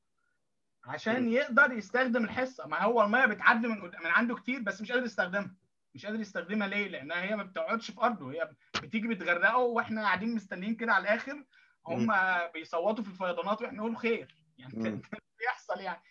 عشان 0.86 1.30
يقدر 1.30 1.72
يستخدم 1.74 2.24
الحصة 2.24 2.68
ما 2.68 2.82
هو 2.84 3.04
المية 3.04 3.26
بتعدي 3.26 3.68
من 3.68 3.82
من 3.82 3.92
عنده 4.06 4.36
كتير 4.36 4.62
بس 4.62 4.82
مش 4.82 4.92
قادر 4.92 5.06
يستخدمها. 5.06 5.56
مش 5.96 6.06
قادر 6.06 6.20
يستخدمها 6.20 6.68
ليه؟ 6.68 6.88
لأنها 6.88 7.22
هي 7.22 7.36
ما 7.36 7.44
بتقعدش 7.44 7.92
في 7.92 8.02
أرضه 8.02 8.32
هي 8.32 8.50
بتيجي 8.84 9.08
بتغرقه 9.08 9.58
وإحنا 9.58 10.02
قاعدين 10.02 10.36
مستنيين 10.36 10.76
كده 10.76 10.94
على 10.94 11.02
الآخر 11.02 11.44
هم 11.88 12.12
بيصوتوا 12.54 13.04
في 13.04 13.10
الفيضانات 13.10 13.62
وإحنا 13.62 13.78
نقول 13.78 13.98
خير. 13.98 14.36
يعني 14.58 14.74
بيحصل 15.40 15.80
يعني. 15.82 16.02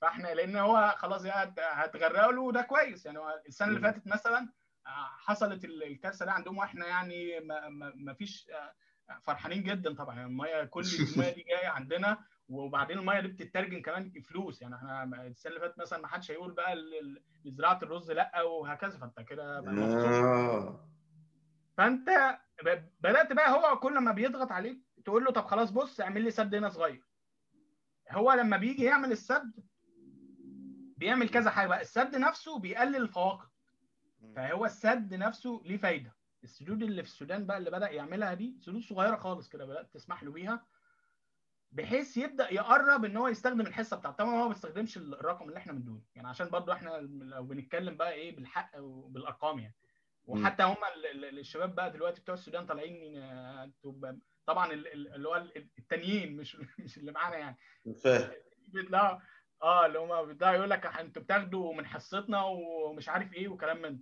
فإحنا 0.00 0.34
لأن 0.34 0.56
هو 0.56 0.94
خلاص 0.96 1.22
هتغرقوا 1.58 2.32
له 2.32 2.52
ده 2.52 2.62
كويس. 2.62 3.06
يعني 3.06 3.18
السنة 3.48 3.68
اللي 3.68 3.80
فاتت 3.80 4.06
مثلا 4.06 4.48
حصلت 5.18 5.64
الكارثة 5.64 6.24
دي 6.24 6.30
عندهم 6.30 6.58
وإحنا 6.58 6.86
يعني 6.86 7.40
ما, 7.40 7.68
ما, 7.68 7.92
ما 7.96 8.14
فيش 8.14 8.50
فرحانين 9.22 9.62
جدا 9.62 9.94
طبعا. 9.94 10.26
المية 10.26 10.64
كل 10.64 10.82
المية 11.16 11.30
دي 11.34 11.42
جاية 11.42 11.68
عندنا 11.68 12.18
وبعدين 12.48 12.98
المية 12.98 13.20
دي 13.20 13.28
بتترجم 13.28 13.82
كمان 13.82 14.12
فلوس 14.20 14.62
يعني 14.62 14.74
إحنا 14.74 15.04
السنة 15.26 15.52
اللي 15.52 15.60
فاتت 15.66 15.78
مثلا 15.78 15.98
ما 15.98 16.08
حدش 16.08 16.30
هيقول 16.30 16.52
بقى 16.52 16.74
لزراعه 17.44 17.78
الرز 17.82 18.10
لأ 18.10 18.42
وهكذا. 18.42 18.98
فأنت 18.98 19.20
كده 19.20 19.60
فأنت 21.76 22.38
بدأت 23.00 23.32
بقى 23.32 23.50
هو 23.52 23.78
كل 23.78 23.98
ما 23.98 24.12
بيضغط 24.12 24.52
عليك 24.52 24.87
تقول 25.04 25.24
له 25.24 25.32
طب 25.32 25.44
خلاص 25.46 25.70
بص 25.70 26.00
اعمل 26.00 26.22
لي 26.22 26.30
سد 26.30 26.54
هنا 26.54 26.68
صغير. 26.68 27.04
هو 28.10 28.32
لما 28.32 28.56
بيجي 28.56 28.84
يعمل 28.84 29.12
السد 29.12 29.52
بيعمل 30.96 31.28
كذا 31.28 31.50
حاجة 31.50 31.66
بقى. 31.66 31.80
السد 31.80 32.16
نفسه 32.16 32.58
بيقلل 32.58 32.96
الفواقد 32.96 33.48
فهو 34.36 34.64
السد 34.66 35.14
نفسه 35.14 35.62
ليه 35.64 35.76
فايدة. 35.76 36.16
السدود 36.44 36.82
اللي 36.82 37.02
في 37.02 37.08
السودان 37.08 37.46
بقى 37.46 37.58
اللي 37.58 37.70
بدأ 37.70 37.90
يعملها 37.90 38.34
دي 38.34 38.56
سدود 38.60 38.82
صغيرة 38.82 39.16
خالص 39.16 39.48
كده 39.48 39.66
بدأت 39.66 39.94
تسمح 39.94 40.22
له 40.22 40.32
بيها 40.32 40.66
بحيث 41.72 42.16
يبدأ 42.16 42.52
يقرب 42.52 43.04
إن 43.04 43.16
هو 43.16 43.28
يستخدم 43.28 43.60
الحصة 43.60 43.96
بتاعته. 43.96 44.16
طبعا 44.16 44.34
هو 44.34 44.42
ما 44.42 44.48
بيستخدمش 44.48 44.96
الرقم 44.96 45.48
اللي 45.48 45.58
إحنا 45.58 45.72
بندوه. 45.72 46.02
يعني 46.14 46.28
عشان 46.28 46.48
برضو 46.48 46.72
إحنا 46.72 46.90
لو 47.00 47.42
بنتكلم 47.44 47.96
بقى 47.96 48.12
إيه 48.12 48.36
بالحق 48.36 48.70
وبالأرقام 48.78 49.58
يعني. 49.58 49.74
وحتى 50.28 50.62
هم 50.62 50.76
الشباب 51.32 51.74
بقى 51.74 51.92
دلوقتي 51.92 52.20
بتوع 52.20 52.34
السودان 52.34 52.66
طالعين 52.66 53.22
طبعا 54.46 54.72
اللي 54.72 55.28
هو 55.28 55.46
التانيين 55.78 56.36
مش 56.36 56.56
مش 56.84 56.98
اللي 56.98 57.12
معانا 57.12 57.36
يعني. 57.36 57.56
فاهم. 58.04 58.30
بيطلعوا 58.68 59.18
آه 59.62 59.86
اللي 59.86 59.98
هم 59.98 60.26
بيطلعوا 60.26 60.56
يقول 60.56 60.70
لك 60.70 60.86
أنتوا 60.86 61.22
بتاخدوا 61.22 61.74
من 61.74 61.86
حصتنا 61.86 62.42
ومش 62.44 63.08
عارف 63.08 63.32
إيه 63.32 63.48
وكلام 63.48 63.82
من 63.82 63.98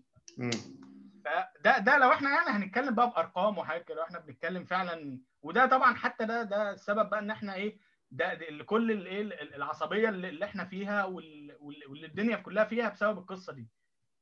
فده 1.25 1.79
ده 1.79 1.99
لو 1.99 2.13
إحنا 2.13 2.31
يعني 2.31 2.49
هنتكلم 2.65 2.95
بقى 2.95 3.11
بارقام 3.11 3.59
وحاجات 3.59 3.85
كده 3.85 4.03
إحنا 4.03 4.19
بنتكلم 4.19 4.65
فعلا 4.65 5.21
وده 5.43 5.67
طبعا 5.67 5.95
حتى 5.95 6.25
ده 6.25 6.43
ده 6.43 6.71
السبب 6.71 7.11
بقى 7.11 7.21
إن 7.21 7.31
إحنا 7.31 7.55
إيه 7.55 7.79
ده, 8.11 8.35
ده 8.35 8.65
كل 8.65 8.91
الايه 8.91 9.23
العصبية 9.57 10.09
اللي 10.09 10.45
إحنا 10.45 10.65
فيها 10.65 11.05
واللي 11.05 12.07
الدنيا 12.07 12.37
كلها 12.37 12.65
فيها 12.65 12.89
بسبب 12.89 13.19
القصة 13.19 13.53
دي. 13.53 13.69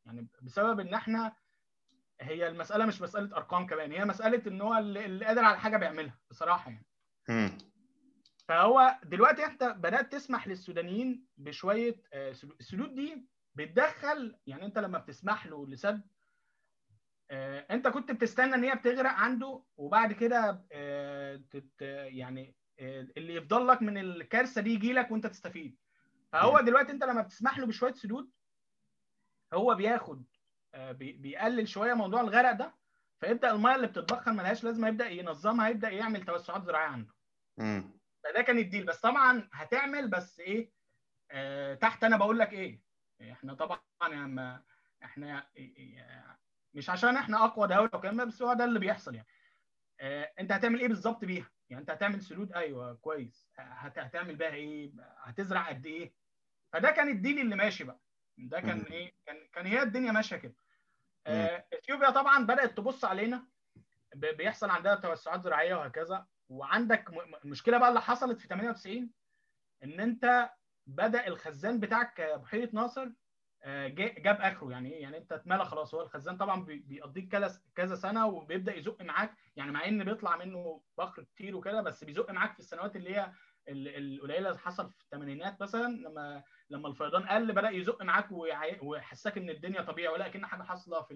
يعني 0.07 0.29
بسبب 0.43 0.81
إن 0.81 0.95
إحنا 0.95 1.33
هي 2.21 2.49
المسألة 2.49 2.87
مش 2.87 3.03
مسألة 3.03 3.37
أرقام 3.37 3.67
كمان 3.67 3.93
هي 3.93 4.05
مسألة 4.05 4.43
إن 4.47 4.61
هو 4.61 4.75
اللي 4.79 5.25
قادر 5.27 5.45
على 5.45 5.59
حاجة 5.59 5.77
بيعملها 5.77 6.19
بصراحة 6.31 6.71
يعني. 6.71 6.87
مم. 7.29 7.59
فهو 8.49 8.99
دلوقتي 9.05 9.45
أنت 9.45 9.65
بدأت 9.65 10.13
تسمح 10.13 10.49
للسودانيين 10.49 11.27
بشوية 11.37 12.03
السدود 12.15 12.95
دي 12.95 13.29
بتدخل 13.55 14.37
يعني 14.47 14.65
أنت 14.67 14.79
لما 14.79 14.99
بتسمح 14.99 15.47
له 15.47 15.67
لسد 15.69 16.03
آه، 17.31 17.67
أنت 17.71 17.89
كنت 17.89 18.13
بتستنى 18.13 18.55
إن 18.55 18.65
هي 18.65 18.75
بتغرق 18.75 19.11
عنده 19.11 19.65
وبعد 19.77 20.13
كده 20.13 20.67
آه، 20.73 21.41
يعني 21.91 22.57
آه، 22.81 23.09
اللي 23.17 23.35
يفضل 23.35 23.67
لك 23.69 23.83
من 23.83 23.99
الكارثة 23.99 24.61
دي 24.61 24.71
يجي 24.75 24.93
لك 24.93 25.11
وأنت 25.11 25.27
تستفيد. 25.27 25.79
فهو 26.33 26.61
دلوقتي 26.61 26.93
أنت 26.93 27.05
لما 27.05 27.23
بتسمح 27.23 27.59
له 27.59 27.67
بشوية 27.67 27.93
سدود 27.93 28.31
هو 29.55 29.75
بياخد 29.75 30.17
آه، 30.19 30.25
بي- 30.25 30.34
بيقلل 30.93 31.69
شوية 31.69 31.95
موضوع 31.95 32.21
الغرق 32.21 32.53
ده 32.53 32.75
فيبدأ 33.21 33.51
المية 33.53 33.75
اللي 33.75 33.87
بتتبخر 33.87 34.33
ملهاش 34.33 34.65
لازمة 34.65 34.89
يبدأ 34.89 35.09
ينظمها 35.09 35.69
يبدأ 35.69 35.89
يعمل 35.91 36.25
توسعات 36.25 36.63
زراعية 36.65 36.87
عنده. 36.89 37.15
مم. 37.59 38.01
فده 38.25 38.43
كان 38.43 38.59
الديل 38.59 38.87
بس 38.87 39.01
طبعا 39.01 39.49
هتعمل 39.53 40.11
بس 40.11 40.41
إيه؟ 40.41 40.73
آه 41.31 41.75
تحت 41.75 42.05
أنا 42.05 42.17
بقول 42.17 42.39
لك 42.39 42.53
إيه؟ 42.53 42.83
إحنا 43.33 43.55
طبعا 43.55 43.79
يعني 44.11 44.65
إحنا 45.05 45.47
مش 46.75 46.91
عشان 46.91 47.17
إحنا 47.17 47.45
أقوى 47.45 47.69
دولة 47.69 47.91
وكلام 47.95 48.27
بس 48.27 48.43
هو 48.43 48.53
ده 48.55 48.65
اللي 48.65 48.79
بيحصل 48.79 49.15
يعني. 49.15 49.29
آه 50.01 50.33
أنت 50.41 50.53
هتعمل 50.53 50.81
إيه 50.81 50.89
بالظبط 50.89 51.25
بيها؟ 51.25 51.51
يعني 51.71 51.81
أنت 51.81 51.91
هتعمل 51.91 52.23
سدود 52.23 52.53
أيوه 52.53 52.95
كويس. 52.95 53.51
هت- 53.59 53.99
هتعمل 53.99 54.37
بيها 54.37 54.49
إيه؟ 54.51 54.93
هتزرع 55.23 55.69
قد 55.69 55.87
إيه؟ 55.87 56.15
فده 56.73 56.91
كان 56.91 57.09
الديل 57.09 57.39
اللي 57.41 57.57
ماشي 57.57 57.85
بقى. 57.85 58.01
ده 58.39 58.61
كان. 58.61 58.81
إيه؟ 58.81 59.13
كان 59.27 59.37
كان 59.53 59.67
هي 59.67 59.83
الدنيا 59.83 60.13
ماشية 60.13 60.37
كده. 60.37 60.55
آه، 60.55 60.64
إثيوبيا 61.27 62.11
طبعا 62.11 62.47
بدأت 62.47 62.77
تبص 62.77 63.05
علينا 63.05 63.47
بيحصل 64.15 64.71
عندها 64.71 64.95
توسعات 64.95 65.43
زراعية 65.43 65.75
وهكذا. 65.75 66.27
وعندك 66.49 67.11
المشكلة 67.45 67.79
بقى 67.79 67.89
اللي 67.89 68.01
حصلت 68.01 68.41
في 68.41 68.49
98 68.49 69.11
إن 69.85 70.01
أنت 70.01 70.51
بدأ 70.87 71.27
الخزان 71.27 71.81
بتاعك 71.81 72.21
آه، 72.21 72.37
بحيره 72.37 72.71
ناصر 72.73 73.09
آه، 73.63 73.89
جا- 73.89 74.19
جاب 74.19 74.41
آخره. 74.41 74.71
يعني 74.71 74.93
إيه؟ 74.93 75.03
يعني 75.03 75.19
أنت 75.19 75.33
اتملى 75.33 75.65
خلاص. 75.65 75.95
هو 75.95 76.01
الخزان 76.03 76.37
طبعا 76.37 76.65
بي- 76.65 76.79
بيقضيك 76.79 77.29
كذا 77.33 77.61
كذا 77.75 77.95
سنة 77.95 78.27
وبيبدأ 78.27 78.75
يزق 78.77 79.03
معاك. 79.03 79.35
يعني 79.57 79.73
مع 79.73 79.89
إن 79.89 80.05
بيطلع 80.05 80.37
منه 80.37 80.83
بخر 80.99 81.23
كتير 81.25 81.57
وكده 81.57 81.83
بس 81.83 82.05
بيزق 82.05 82.31
معاك 82.31 82.53
في 82.53 82.59
السنوات 82.59 82.97
اللي 82.97 83.17
هي 83.17 83.33
ال- 83.69 84.15
القليلة 84.15 84.49
اللي 84.49 84.59
حصل 84.61 84.91
في 84.91 85.01
الثمانينات 85.01 85.63
مثلا 85.63 85.89
لما 85.97 86.43
لما 86.71 86.89
الفيضان 86.89 87.29
قل 87.29 87.53
بدأ 87.53 87.71
يزق 87.71 88.03
معاك 88.03 88.29
ويحسسك 88.83 89.39
إن 89.39 89.51
الدنيا 89.51 89.83
طبيعي 89.83 90.09
ولا 90.09 90.29
كأن 90.29 90.47
حاجة 90.47 90.63
حاصلة 90.63 91.03
في 91.03 91.15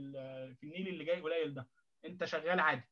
في 0.60 0.66
النيل 0.66 0.88
اللي 0.88 1.04
جاي 1.04 1.20
قليل 1.20 1.54
ده. 1.54 1.68
أنت 2.04 2.24
شغال 2.24 2.60
عادي. 2.60 2.82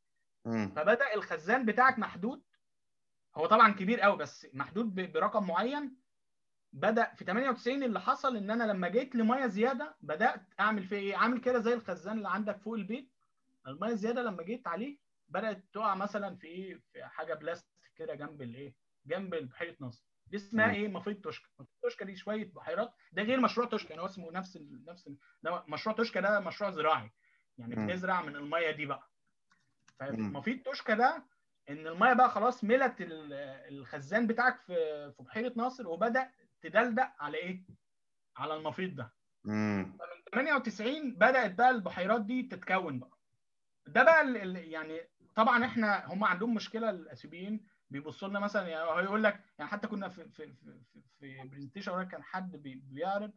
فبدأ 0.77 1.15
الخزان 1.15 1.65
بتاعك 1.67 1.99
محدود. 1.99 2.43
هو 3.37 3.47
طبعا 3.47 3.73
كبير 3.73 4.01
قوي 4.01 4.17
بس 4.17 4.47
محدود 4.53 4.95
برقم 5.13 5.47
معين. 5.47 5.97
بدأ 6.73 7.15
في 7.15 7.25
98 7.25 7.83
اللي 7.83 8.01
حصل 8.01 8.37
إن 8.37 8.51
أنا 8.51 8.65
لما 8.65 8.89
جيت 8.89 9.15
لمية 9.15 9.47
زيادة 9.47 9.97
بدأت 10.01 10.41
أعمل 10.61 10.85
فيه 10.85 10.97
إيه؟ 10.97 11.17
عامل 11.17 11.41
كده 11.41 11.59
زي 11.59 11.75
الخزان 11.75 12.17
اللي 12.19 12.29
عندك 12.29 12.59
فوق 12.61 12.75
البيت. 12.75 13.11
المية 13.67 13.91
الزياده 13.91 14.23
لما 14.23 14.43
جيت 14.43 14.67
عليه 14.67 14.99
بدأت 15.29 15.65
تقع 15.73 15.95
مثلا 15.95 16.37
في 16.37 16.47
إيه؟ 16.47 16.81
في 16.93 17.05
حاجة 17.05 17.35
بلاستيك 17.35 17.83
كده 17.97 18.15
جنب 18.15 18.43
الإيه؟ 18.43 18.75
جنب 19.07 19.35
بحيره 19.35 19.77
ناصر 19.81 20.05
دي 20.27 20.37
اسمها. 20.37 20.71
إيه 20.75 20.89
مفيد 20.89 21.21
توشكا 21.21 21.49
مفيد 21.59 21.75
توشكا 21.83 22.05
دي 22.05 22.17
شوية 22.17 22.53
بحيرات 22.55 22.93
ده 23.13 23.23
غير 23.23 23.41
مشروع 23.41 23.67
توشكا 23.67 23.89
يعني 23.91 24.03
هو 24.03 24.07
اسمه 24.07 24.33
نفس 24.33 24.57
ال... 24.57 24.85
نفس 24.87 25.07
ال... 25.07 25.17
ده 25.43 25.65
مشروع 25.69 25.97
توشكا 25.97 26.21
ده 26.21 26.41
مشروع 26.41 26.71
زراعي 26.71 27.11
يعني. 27.59 27.75
بنزرع 27.75 28.23
من 28.23 28.37
المية 28.37 28.71
دي 28.71 28.87
بقى. 28.87 29.09
فمفيد 29.99 30.63
توشكا 30.63 30.95
ده 30.95 31.25
إن 31.71 31.87
المية 31.87 32.13
بقى 32.13 32.31
خلاص 32.31 32.65
ملت 32.65 33.01
ال- 33.01 33.33
الخزان 33.75 34.27
بتاعك 34.27 34.61
في 34.61 34.75
في 35.17 35.23
بحيرة 35.23 35.53
ناصر 35.57 35.89
وبدأ 35.89 36.31
تدلدق 36.63 37.09
على 37.21 37.39
إيه؟ 37.39 37.63
على 38.37 38.55
المفيد 38.57 38.97
ده 38.97 39.13
مم. 39.45 39.97
فمن 39.99 40.43
98 40.45 41.15
بدأت 41.15 41.55
بقى 41.55 41.71
البحيرات 41.71 42.21
دي 42.25 42.43
تتكون 42.43 42.99
بقى 42.99 43.11
ده 43.87 44.03
بقى 44.03 44.33
يعني 44.71 45.01
طبعا 45.37 45.65
إحنا 45.65 46.07
هم 46.13 46.25
عندهم 46.25 46.55
مشكلة 46.55 46.91
الاثيوبيين 46.91 47.67
بيبصوا 47.91 48.29
لنا 48.29 48.41
مثلا 48.41 48.69
يعني 48.69 48.91
هو 48.91 48.99
يقول 49.01 49.23
لك 49.25 49.41
يعني 49.59 49.71
حتى 49.71 49.89
كنا 49.89 50.09
في 50.09 50.29
في 50.29 50.53
في, 50.53 50.83
في, 51.21 51.45
presentation 51.49 52.03
كان 52.03 52.23
حد 52.23 52.57
بي- 52.57 52.83
بيعرض 52.85 53.33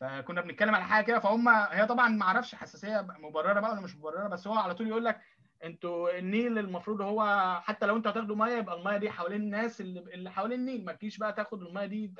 فكنا 0.00 0.40
بنتكلم 0.40 0.74
على 0.74 0.84
حاجة 0.84 1.04
كده 1.04 1.18
فهم 1.18 1.48
هي 1.48 1.86
طبعا 1.86 2.08
ما 2.08 2.22
أعرفش 2.24 2.54
حساسية 2.54 3.00
مبررة 3.18 3.60
بقى 3.60 3.72
ولا 3.72 3.80
مش 3.80 3.96
مبررة 3.96 4.28
بس 4.28 4.46
هو 4.46 4.54
على 4.54 4.74
طول 4.74 4.88
يقول 4.88 5.04
لك 5.04 5.20
أنتوا 5.64 6.18
النيل 6.18 6.58
المفروض 6.58 7.00
هو 7.00 7.24
حتى 7.62 7.86
لو 7.86 7.96
أنتوا 7.96 8.10
هتاخدوا 8.10 8.36
مية 8.36 8.56
يبقى 8.56 8.78
المية 8.78 8.96
دي 8.96 9.10
حوالين 9.10 9.40
الناس 9.40 9.80
اللي 9.80 10.00
اللي 10.00 10.30
حوالين 10.30 10.60
النيل 10.60 10.84
ما 10.84 10.92
تجيش 10.92 11.18
بقى 11.18 11.32
تاخد 11.32 11.62
المية 11.62 11.86
دي 11.86 12.14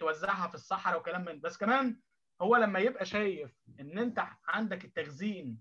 توزعها 0.00 0.48
في 0.48 0.54
الصحراء 0.54 0.98
وكلام 0.98 1.24
من 1.24 1.40
بس 1.40 1.56
كمان 1.56 2.00
هو 2.42 2.56
لما 2.56 2.78
يبقى 2.78 3.04
شايف 3.04 3.54
ان 3.80 3.98
انت 3.98 4.22
عندك 4.48 4.84
التخزين 4.84 5.60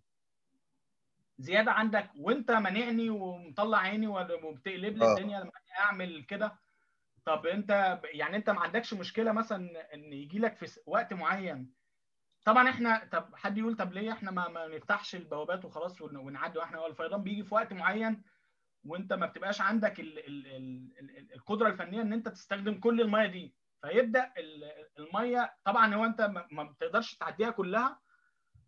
زيادة 1.37 1.71
عندك 1.71 2.09
وانت 2.17 2.51
مانعني 2.51 3.09
ومطلع 3.09 3.77
عيني 3.77 4.07
وبتقلب 4.07 4.97
لي 4.97 5.05
آه. 5.05 5.13
الدنيا 5.17 5.39
لما 5.39 5.51
أعمل 5.79 6.23
كده 6.23 6.55
طب 7.25 7.45
أنت 7.45 7.99
يعني 8.13 8.35
أنت 8.37 8.49
ما 8.49 8.61
عندكش 8.61 8.93
مشكلة 8.93 9.31
مثلا 9.31 9.93
إن 9.93 10.13
يجي 10.13 10.39
لك 10.39 10.55
في 10.55 10.79
وقت 10.85 11.13
معين؟ 11.13 11.73
طبعا 12.45 12.69
إحنا 12.69 13.09
طب 13.11 13.35
حد 13.35 13.57
يقول 13.57 13.75
طب 13.75 13.93
ليه 13.93 14.11
إحنا 14.11 14.31
ما, 14.31 14.47
ما 14.47 14.67
نفتحش 14.67 15.15
البوابات 15.15 15.65
وخلاص 15.65 16.01
ون- 16.01 16.17
ونعدي 16.17 16.59
وإحنا 16.59 16.77
هو 16.77 16.87
الفيضان 16.87 17.23
بيجي 17.23 17.43
في 17.43 17.55
وقت 17.55 17.73
معين 17.73 18.23
وأنت 18.85 19.13
ما 19.13 19.25
بتبقاش 19.25 19.61
عندك 19.61 19.99
ال 19.99 20.19
ال 20.19 20.47
ال 20.47 20.91
ال 20.99 21.33
القدرة 21.33 21.67
الفنية 21.69 22.01
إن 22.01 22.13
أنت 22.13 22.27
تستخدم 22.29 22.79
كل 22.79 23.01
المية 23.01 23.25
دي. 23.27 23.55
فيبدأ 23.81 24.33
ال- 24.37 24.87
المية 24.99 25.53
طبعا 25.65 25.95
هو 25.95 26.05
أنت 26.05 26.21
ما 26.51 26.63
بتقدرش 26.63 27.15
تعديها 27.15 27.49
كلها 27.51 27.99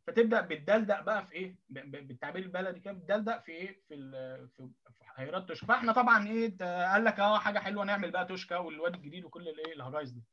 فتبدأ 0.07 0.41
بتدلدق 0.41 1.01
بقى 1.01 1.25
في 1.25 1.33
إيه؟ 1.33 1.55
بالتعبير 1.69 2.43
البلدي 2.43 2.79
كده 2.79 2.93
بتدلدق 2.93 3.39
في 3.43 3.51
إيه؟ 3.51 3.81
في 3.87 3.93
ال- 3.93 4.47
في 4.49 4.69
حيرات 5.05 5.47
توشكا. 5.47 5.67
فإحنا 5.67 5.91
طبعا 5.91 6.27
إيه؟ 6.27 6.57
قال 6.91 7.03
لك 7.03 7.19
آه 7.19 7.39
حاجة 7.39 7.59
حلوة 7.59 7.85
نعمل 7.85 8.11
بقى 8.11 8.25
توشكا 8.25 8.57
والواد 8.57 8.93
الجديد 8.95 9.25
وكل 9.25 9.47
الايه 9.49 9.73
الهجايز 9.73 10.11
دي. 10.11 10.23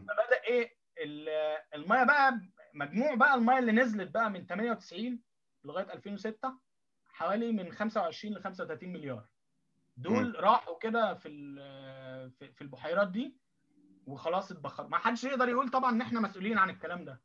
فبدأ 0.00 0.42
إيه؟ 0.48 0.76
ال- 0.98 1.58
الميه 1.74 2.04
بقى 2.04 2.40
مجموع 2.74 3.14
بقى 3.14 3.34
الميه 3.34 3.58
اللي 3.58 3.72
نزلت 3.72 4.10
بقى 4.10 4.30
من 4.30 4.46
98 4.46 5.20
لغاية 5.64 5.92
2006 5.92 6.54
حوالي 7.08 7.52
من 7.52 7.72
25 7.72 8.34
ل 8.34 8.40
35 8.42 8.92
مليار. 8.92 9.26
دول 9.96 10.36
راحوا 10.44 10.78
كده 10.78 11.14
في 11.14 11.28
في 12.54 12.60
البحيرات 12.62 13.10
دي 13.10 13.36
وخلاص 14.06 14.52
اتبخر 14.52 14.86
ما 14.88 14.98
حدش 14.98 15.24
يقدر 15.24 15.48
يقول 15.48 15.68
طبعا 15.68 15.90
إن 15.90 16.00
إحنا 16.00 16.20
مسؤولين 16.20 16.58
عن 16.58 16.70
الكلام 16.70 17.04
ده. 17.04 17.20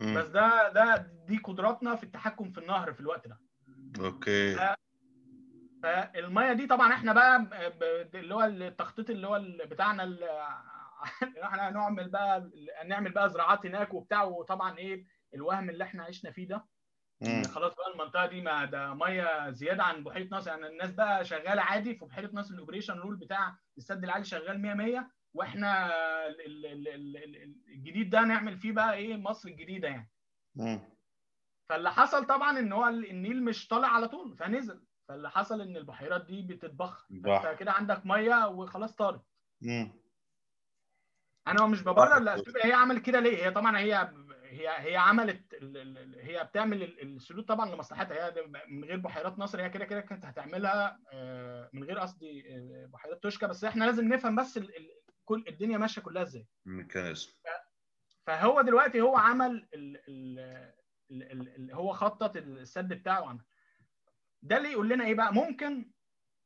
بس 0.00 0.26
ده 0.26 0.68
ده 0.72 0.96
دي 1.26 1.36
قدراتنا 1.38 1.94
في 1.96 2.02
التحكم 2.04 2.50
في 2.50 2.58
النهر 2.60 2.92
في 2.92 3.00
الوقت 3.00 3.28
ده. 3.28 3.40
أوكي. 4.00 4.74
فالميه 5.82 6.52
دي 6.52 6.66
طبعا 6.66 6.92
إحنا 6.92 7.12
بقى 7.12 7.36
اللي 8.14 8.34
هو 8.34 8.42
التخطيط 8.44 9.10
اللي 9.10 9.26
هو 9.26 9.40
بتاعنا 9.66 10.02
ال- 10.04 10.24
إحنا 11.44 11.68
هنعمل 11.68 12.08
بقى 12.10 12.50
نعمل 12.86 13.12
بقى 13.12 13.28
زراعات 13.30 13.66
هناك 13.66 13.94
وبتاع 13.94 14.22
وطبعا 14.22 14.78
إيه 14.78 15.04
الوهم 15.34 15.70
اللي 15.70 15.84
إحنا 15.84 16.02
عشنا 16.02 16.30
فيه 16.30 16.48
ده. 16.48 16.66
خلاص 17.54 17.74
بقى 17.74 17.92
المنطقة 17.94 18.26
دي 18.26 18.40
ما 18.40 18.64
ده 18.64 18.94
مية 18.94 19.50
زيادة 19.50 19.82
عن 19.82 20.04
بحيره 20.04 20.28
ناصر. 20.30 20.50
يعني 20.50 20.66
الناس 20.66 20.90
بقى 20.90 21.24
شغالة 21.24 21.62
عادي 21.62 21.94
في 21.94 22.04
بحيره 22.04 22.30
ناصر 22.32 22.54
ال 22.54 22.58
operation 22.58 22.94
rule 22.98 23.16
بتاع 23.16 23.56
السد 23.78 24.04
العالي 24.04 24.24
شغال 24.24 24.60
100 24.62 24.74
100 24.74 25.10
وإحنا 25.38 25.86
ال- 26.26 26.40
ال- 26.40 26.66
ال- 26.66 26.88
ال- 26.88 27.16
ال- 27.16 27.56
الجديد 27.68 28.10
ده 28.10 28.20
نعمل 28.24 28.58
فيه 28.58 28.72
بقى 28.72 28.94
إيه 28.94 29.16
مصر 29.16 29.48
الجديدة 29.48 29.88
يعني. 29.88 30.10
مم. 30.54 30.80
فاللي 31.68 31.90
حصل 31.92 32.26
طبعا 32.26 32.58
إن 32.58 32.72
هو 32.72 32.88
النيل 32.88 33.44
مش 33.44 33.68
طالع 33.68 33.88
على 33.88 34.08
طول 34.08 34.36
فنزل. 34.36 34.84
فاللي 35.08 35.30
حصل 35.30 35.60
إن 35.60 35.76
البحيرات 35.76 36.26
دي 36.26 36.42
بتتبخر. 36.42 37.06
بح. 37.10 37.42
فأنت 37.42 37.58
كده 37.58 37.72
عندك 37.72 38.06
مية 38.06 38.48
وخلاص 38.48 38.94
طارت. 38.94 39.22
أنا 41.48 41.66
مش 41.66 41.82
ببرر 41.82 42.18
لاثيوبيا 42.18 42.66
هي 42.66 42.72
عملت 42.72 43.06
كده 43.06 43.20
ليه؟ 43.20 43.46
هي 43.46 43.50
طبعا 43.50 43.78
هي 43.78 44.12
هي 44.44 44.68
هي 44.68 44.96
عملت 44.96 45.54
هي 46.20 46.44
بتعمل 46.44 46.82
ال- 46.82 47.16
السدود 47.16 47.44
طبعا 47.44 47.74
لمصلحتها. 47.74 48.26
هي 48.28 48.34
من 48.68 48.84
غير 48.84 48.96
بحيرات 48.96 49.38
ناصر 49.38 49.62
هي 49.62 49.70
كده 49.70 49.84
كده 49.84 50.00
كانت 50.00 50.24
هتعملها 50.26 50.98
آه، 51.12 51.70
من 51.72 51.84
غير 51.84 51.98
قصدي 51.98 52.44
آه، 52.56 52.86
بحيرات 52.92 53.22
توشكا. 53.22 53.46
بس 53.46 53.64
إحنا 53.64 53.84
لازم 53.84 54.08
نفهم 54.08 54.36
بس 54.36 54.58
كل 55.28 55.44
الدنيا 55.48 55.78
ماشية 55.78 56.02
كلها 56.02 56.22
إزاي. 56.22 56.46
ميكانيزم 56.66 57.32
فهو 58.26 58.60
دلوقتي 58.60 59.00
هو 59.00 59.16
عمل 59.16 59.68
ال 59.74 59.96
ال 60.08 60.38
ال 61.10 61.22
ال 61.32 61.48
ال 61.56 61.72
هو 61.72 61.92
خطط 61.92 62.36
السد 62.36 62.92
بتاعه 62.92 63.22
وعمل. 63.22 63.44
ده 64.42 64.56
اللي 64.56 64.72
يقول 64.72 64.88
لنا 64.88 65.04
إيه 65.06 65.14
بقى؟ 65.14 65.34
ممكن 65.34 65.92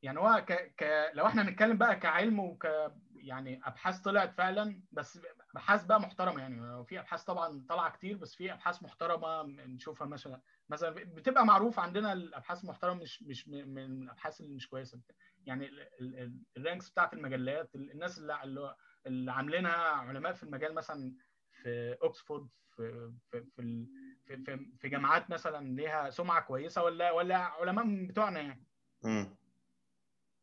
يعني 0.02 0.18
هو 0.18 0.44
ك 0.48 0.52
ك 0.76 1.10
لو 1.14 1.26
إحنا 1.26 1.42
هنتكلم 1.42 1.78
بقى 1.78 1.96
كعلم 1.96 2.40
وك 2.40 2.68
يعني 3.16 3.60
أبحاث 3.64 4.00
طلعت 4.00 4.34
فعلا 4.34 4.82
بس 4.92 5.20
أبحاث 5.54 5.84
بقى 5.84 6.00
محترمة 6.00 6.40
يعني. 6.40 6.84
في 6.84 7.00
أبحاث 7.00 7.24
طبعا 7.24 7.66
طالعة 7.68 7.90
كتير 7.90 8.16
بس 8.16 8.34
في 8.34 8.52
أبحاث 8.52 8.82
محترمة 8.82 9.42
نشوفها 9.42 10.06
مثلا. 10.06 10.40
مثلا 10.68 10.90
بتبقى 10.90 11.46
معروف 11.46 11.78
عندنا 11.78 12.12
الأبحاث 12.12 12.64
المحترمه 12.64 13.02
مش 13.02 13.22
مش 13.22 13.48
من 13.48 14.02
الأبحاث 14.02 14.40
اللي 14.40 14.54
مش 14.54 14.68
كويسة. 14.68 15.00
يعني 15.47 15.66
ال- 15.66 15.81
ال- 16.01 16.19
ال- 16.19 16.43
ال 16.56 16.62
ranks 16.62 16.90
بتاعت 16.90 17.14
المجلات 17.14 17.74
الناس 17.74 18.19
اللي 18.19 18.77
اللي 19.06 19.32
عاملينها 19.32 19.74
علماء 19.77 20.32
في 20.32 20.43
المجال 20.43 20.74
مثلا 20.74 21.14
في 21.62 21.97
اوكسفورد 22.02 22.48
في 22.77 23.12
في 23.31 23.44
في 23.56 23.86
في, 24.27 24.66
في, 24.78 24.89
جامعات 24.89 25.31
مثلا 25.31 25.77
ليها 25.77 26.10
سمعة 26.10 26.40
كويسة 26.40 26.82
ولا 26.82 27.10
ولا 27.10 27.36
علماء 27.36 28.06
بتوعنا 28.06 28.40
يعني 28.40 28.66
مم. 29.05 29.36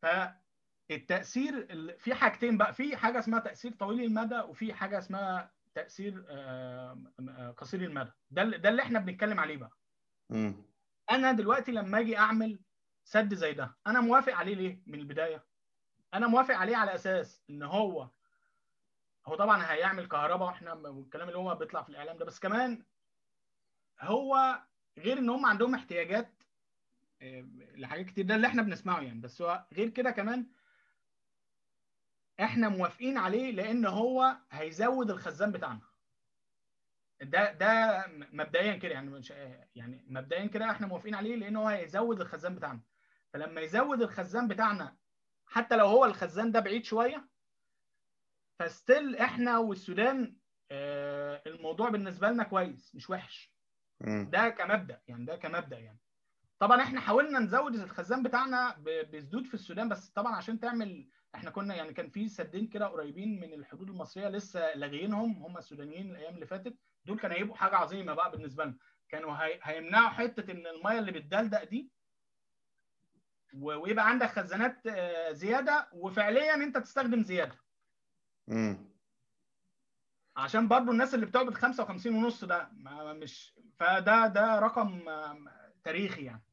فالتاثير 0.02 1.58
ال- 1.58 2.00
في 2.00 2.14
حاجتين 2.16 2.58
بقى 2.58 2.74
في 2.74 2.98
حاجة 2.98 3.20
اسمها 3.20 3.40
تأثير 3.40 3.72
طويل 3.72 4.04
المدى 4.04 4.40
وفي 4.40 4.74
حاجة 4.74 4.98
اسمها 4.98 5.52
تأثير 5.76 6.22
قصير 7.58 7.82
المدى 7.84 8.12
ده 8.32 8.44
ده 8.44 8.70
اللي 8.70 8.82
إحنا 8.82 9.00
بنتكلم 9.00 9.40
عليه 9.40 9.58
بقى 9.58 9.78
مم. 10.30 10.56
أنا 11.12 11.32
دلوقتي 11.32 11.72
لما 11.72 12.00
أجي 12.00 12.18
أعمل 12.18 12.60
سد 13.10 13.34
زي 13.34 13.53
ده. 13.53 13.76
أنا 13.88 14.02
موافق 14.02 14.34
عليه 14.34 14.56
ليه؟ 14.56 14.81
من 14.88 14.99
البداية. 14.99 15.45
أنا 16.14 16.27
موافق 16.27 16.56
عليه 16.56 16.77
على 16.77 16.95
أساس 16.95 17.44
إن 17.49 17.64
هو 17.64 18.10
هو 19.26 19.36
طبعا 19.36 19.72
هيعمل 19.72 20.07
كهرباء 20.07 20.48
وإحنا 20.48 20.73
والكلام 20.73 21.27
اللي 21.27 21.40
هو 21.40 21.56
بيطلع 21.56 21.81
في 21.84 21.90
الإعلام 21.90 22.18
ده. 22.18 22.26
بس 22.26 22.40
كمان 22.40 22.86
هو 24.02 24.61
غير 24.98 25.18
إن 25.18 25.30
هم 25.30 25.45
عندهم 25.45 25.76
احتياجات 25.76 26.44
آه، 27.22 27.41
لحاجات 27.76 28.06
كتير. 28.06 28.26
ده 28.26 28.36
اللي 28.36 28.48
إحنا 28.48 28.61
بنسمعه 28.61 29.02
يعني. 29.02 29.22
بس 29.22 29.41
هو 29.41 29.65
غير 29.73 29.90
كده 29.90 30.11
كمان 30.11 30.48
إحنا 32.40 32.69
موافقين 32.69 33.18
عليه 33.18 33.52
لأن 33.52 33.86
هو 33.86 34.38
هيزود 34.52 35.11
الخزان 35.11 35.52
بتاعنا. 35.52 35.81
ده 37.22 37.52
ده 37.53 38.03
مبدئيا 38.10 38.76
كده 38.76 38.91
يعني 38.91 39.10
مش 39.10 39.30
يعني 39.76 40.06
مبدئيا 40.07 40.45
كده 40.45 40.72
إحنا 40.72 40.88
موافقين 40.88 41.15
عليه 41.15 41.36
لأن 41.36 41.56
هو 41.56 41.68
هيزود 41.68 42.22
الخزان 42.22 42.56
بتاعنا. 42.56 42.89
فلما 43.34 43.61
يزود 43.61 44.01
الخزان 44.01 44.47
بتاعنا 44.47 44.95
حتى 45.45 45.76
لو 45.76 45.85
هو 45.85 46.06
الخزان 46.06 46.51
ده 46.51 46.60
بعيد 46.60 46.85
شوية 46.85 47.30
فستيل 48.60 49.15
إحنا 49.15 49.57
والسودان 49.57 50.35
آه، 50.72 51.41
الموضوع 51.47 51.89
بالنسبة 51.89 52.30
لنا 52.30 52.43
كويس 52.43 52.95
مش 52.95 53.10
وحش. 53.10 53.53
ده 54.31 54.49
كمبدأ 54.49 55.01
يعني 55.07 55.26
ده 55.26 55.35
كمبدأ 55.35 55.80
يعني. 55.80 55.99
طبعا 56.60 56.81
إحنا 56.81 56.99
حاولنا 57.01 57.39
نزود 57.39 57.76
الخزان 57.76 58.23
بتاعنا 58.23 58.76
بسدود 59.14 59.45
في 59.45 59.53
السودان 59.53 59.89
بس 59.89 60.10
طبعا 60.10 60.35
عشان 60.35 60.60
تعمل 60.60 61.10
إحنا 61.35 61.49
كنا 61.49 61.76
يعني 61.76 61.93
كان 61.93 62.10
في 62.10 62.27
سدين 62.27 62.68
كده 62.68 62.88
قريبين 62.88 63.39
من 63.39 63.53
الحدود 63.53 63.89
المصرية 63.89 64.27
لسه 64.30 64.73
لاغيينهم 64.76 65.43
هم 65.43 65.57
السودانيين 65.57 66.11
الأيام 66.11 66.35
اللي 66.35 66.45
فاتت. 66.45 66.77
دول 67.06 67.19
كانوا 67.19 67.38
هيبقوا 67.38 67.56
حاجة 67.57 67.76
عظيمة 67.76 68.14
بقى 68.14 68.31
بالنسبة 68.31 68.65
لنا. 68.65 68.77
كانوا 69.10 69.31
هي... 69.34 69.60
هيمنعوا 69.64 70.10
حتة 70.10 70.51
إن 70.51 70.68
المية 70.68 70.99
اللي 70.99 71.11
بتدلدق 71.11 71.64
دي 71.64 71.91
ويبقى 73.54 74.08
عندك 74.10 74.28
خزانات 74.28 74.88
آه، 74.88 75.32
زيادة 75.32 75.88
وفعليا 75.94 76.56
أنت 76.56 76.78
تستخدم 76.78 77.24
زيادة 77.24 77.56
مم. 78.48 78.90
عشان 80.38 80.68
برضو 80.68 80.92
الناس 80.92 81.14
اللي 81.14 81.26
بتقبض 81.26 81.54
55 81.54 82.16
ونص 82.16 82.44
ده 82.44 82.70
ما 82.74 83.14
مش 83.14 83.54
فده 83.80 84.28
ده 84.28 84.60
رقم 84.60 85.10
آه، 85.10 85.38
تاريخي 85.84 86.26
يعني 86.26 86.44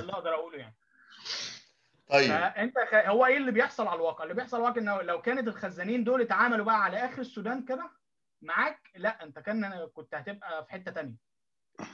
اللي 0.00 0.12
أقدر 0.12 0.34
أقوله 0.34 0.58
يعني 0.58 0.76
طيب 2.10 2.28
فأنت 2.28 2.74
خ... 2.78 2.94
هو 2.94 3.26
إيه 3.26 3.36
اللي 3.36 3.52
بيحصل 3.52 3.86
على 3.86 3.96
الواقع؟ 3.96 4.24
اللي 4.24 4.34
بيحصل 4.34 4.56
على 4.56 4.62
الواقع 4.62 4.80
انه 4.80 5.02
لو 5.02 5.22
كانت 5.22 5.48
الخزانين 5.48 6.04
دول 6.04 6.20
اتعاملوا 6.20 6.64
بقى 6.64 6.84
على 6.84 6.96
آخر 6.96 7.20
السودان 7.20 7.64
كده 7.64 7.90
معاك 8.42 8.90
لا 8.96 9.22
أنت 9.22 9.38
كان 9.38 9.86
كنت 9.94 10.14
هتبقى 10.14 10.64
في 10.64 10.70
حتة 10.70 11.12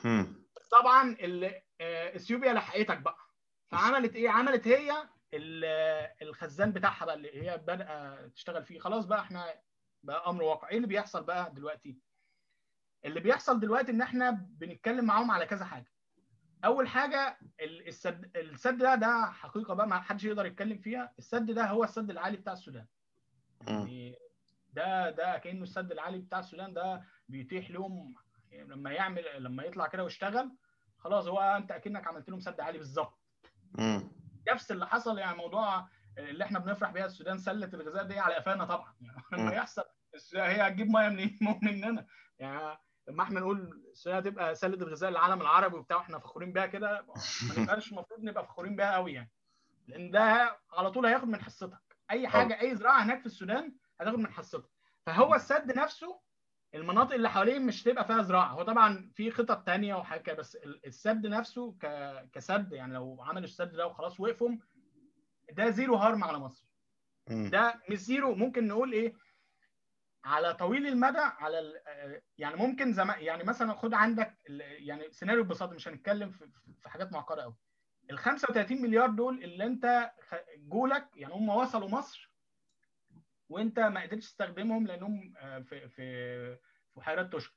مم. 0.05 0.47
طبعا 0.71 1.17
آه، 1.81 2.17
إثيوبيا 2.17 2.53
لحقتك 2.53 2.99
بقى 2.99 3.26
فعملت 3.69 4.17
إيه؟ 4.17 4.29
عملت 4.31 4.69
هي 4.69 4.93
ال- 5.35 5.65
الخزان 6.23 6.73
بتاعها 6.73 7.05
بقى 7.05 7.15
اللي 7.15 7.43
هي 7.43 7.59
بدأ 7.59 8.29
تشتغل 8.35 8.65
فيه 8.65 8.79
خلاص 8.79 9.05
بقى 9.07 9.21
إحنا 9.21 9.55
بقى 10.03 10.31
أمر 10.31 10.43
واقع 10.43 10.69
إيه 10.69 10.77
اللي 10.77 10.87
بيحصل 10.89 11.25
بقى 11.25 11.55
دلوقتي؟ 11.55 11.99
اللي 13.05 13.21
بيحصل 13.21 13.61
دلوقتي 13.61 13.93
إن 13.93 14.03
إحنا 14.03 14.31
بنتكلم 14.31 15.05
معاهم 15.05 15.31
على 15.31 15.47
كذا 15.47 15.65
حاجة 15.65 15.93
أول 16.65 16.89
حاجة 16.89 17.39
ال- 17.61 17.89
السد 17.89 18.37
السد 18.37 18.79
ده 18.79 18.95
ده 18.95 19.27
حقيقة 19.27 19.75
بقى 19.75 19.87
ما 19.89 20.01
حدش 20.01 20.25
يقدر 20.25 20.47
يتكلم 20.47 20.79
فيها 20.79 21.13
السد 21.19 21.51
ده 21.51 21.67
هو 21.67 21.85
السد 21.85 22.11
العالي 22.11 22.37
بتاع 22.37 22.53
السودان. 22.53 22.87
يعني 23.67 24.17
ده 24.73 25.11
ده 25.11 25.39
كأنه 25.39 25.63
السد 25.63 25.93
العالي 25.93 26.19
بتاع 26.19 26.39
السودان 26.39 26.75
ده 26.75 27.03
بيتيح 27.29 27.71
لهم 27.71 28.15
لما 28.53 28.91
يعمل 28.93 29.25
لما 29.39 29.63
يطلع 29.65 29.87
كده 29.87 30.05
ويشتغل 30.05 30.57
خلاص 30.99 31.27
هو 31.27 31.41
أنت 31.41 31.71
أكنك 31.73 32.07
عملت 32.07 32.31
لهم 32.31 32.41
سد 32.41 32.61
عالي 32.61 32.79
بالظبط. 32.79 33.19
نفس 34.53 34.71
اللي 34.73 34.87
حصل 34.87 35.19
يعني 35.19 35.37
موضوع 35.37 35.89
اللي 36.19 36.45
إحنا 36.45 36.59
بنفرح 36.59 36.91
بيها 36.91 37.07
السودان 37.07 37.39
سلة 37.39 37.71
الغذاء 37.75 38.05
دي 38.05 38.19
على 38.19 38.35
قفانا 38.35 38.65
طبعا. 38.65 38.95
يعني 39.33 39.43
لما. 39.43 39.53
يحصل. 39.53 39.85
هي 40.35 40.69
هتجيب 40.69 40.87
مية 40.89 41.09
منين؟ 41.09 41.39
مو 41.43 41.59
مننا. 41.63 42.07
يعني 42.39 42.79
لما 43.09 43.23
إحنا 43.23 43.41
نقول 43.41 43.85
السودان 43.93 44.19
هتبقى 44.19 44.55
سلة 44.55 44.75
الغذاء 44.75 45.11
للعالم 45.11 45.41
العربي 45.41 45.77
وبتاع 45.77 45.97
وإحنا 45.97 46.19
فخورين 46.19 46.53
بيها 46.53 46.67
كده. 46.67 47.07
ما 47.49 47.55
نبقاش 47.63 47.93
المفروض 47.93 48.21
نبقى 48.21 48.47
فخورين 48.47 48.77
بيها 48.77 48.95
قوي 48.95 49.13
يعني. 49.13 49.31
لأن 49.89 50.11
ده 50.11 50.57
على 50.73 50.91
طول 50.91 51.07
هياخد 51.07 51.29
من 51.29 51.43
حصتك. 51.43 51.97
أي 52.11 52.29
حاجة 52.29 52.61
أي 52.61 52.77
زراعة 52.77 53.03
هناك 53.05 53.21
في 53.21 53.27
السودان 53.27 53.75
هتاخد 54.01 54.19
من 54.19 54.33
حصتك. 54.33 54.71
فهو 55.07 55.35
السد 55.35 55.73
نفسه 55.79 56.21
المناطق 56.75 57.15
اللي 57.15 57.31
حواليه 57.31 57.59
مش 57.59 57.83
تبقى 57.83 58.05
فيها 58.05 58.23
زراعة 58.23 58.49
هو 58.53 58.63
طبعا 58.63 59.11
في 59.15 59.31
خطط 59.31 59.67
تانية 59.67 59.95
وحاجة 59.95 60.21
كده، 60.21 60.37
بس 60.37 60.57
ال- 60.57 60.87
السد 60.87 61.27
نفسه. 61.27 61.77
كسد 62.33 62.73
يعني 62.73 62.95
لو 62.95 63.23
عملوا 63.23 63.45
السد 63.45 63.73
ده 63.73 63.87
وخلاص 63.87 64.21
وقفوا 64.21 64.51
ده 65.53 65.71
zero 65.71 65.97
harm 65.97 66.25
على 66.25 66.39
مصر. 66.39 66.67
ده 67.51 67.81
مش 67.91 67.99
zero 67.99 68.35
ممكن 68.35 68.69
نقول 68.69 68.93
إيه 68.93 69.15
على 70.25 70.55
طويل 70.55 70.87
المدى 70.87 71.19
على 71.19 71.59
ال- 71.59 71.89
آه، 71.89 72.23
يعني 72.39 72.57
ممكن 72.57 72.93
زمان 72.93 73.21
يعني 73.21 73.45
مثلا 73.45 73.73
خد 73.75 73.95
عندك 73.95 74.39
يعني 74.61 75.11
سيناريو 75.11 75.45
ببساطة 75.45 75.75
مش 75.75 75.89
هنتكلم 75.89 76.31
في, 76.31 76.51
في 76.83 76.89
حاجات 76.89 77.13
معقدة 77.13 77.43
قوي 77.43 77.55
ال 78.11 78.19
35 78.19 78.83
مليار 78.83 79.11
دول 79.11 79.45
اللي 79.45 79.65
أنت 79.67 80.11
جولك 80.59 81.09
يعني 81.17 81.35
هم 81.35 81.49
وصلوا 81.49 81.89
مصر 81.89 82.31
وانت 83.49 83.79
ما 83.81 84.03
قدرتش 84.03 84.27
تستخدمهم 84.27 84.87
لأنهم 84.87 85.35
آه، 85.39 85.59
في 85.59 85.89
في 85.89 86.59
بحيرات 86.97 87.33
تشرب 87.33 87.55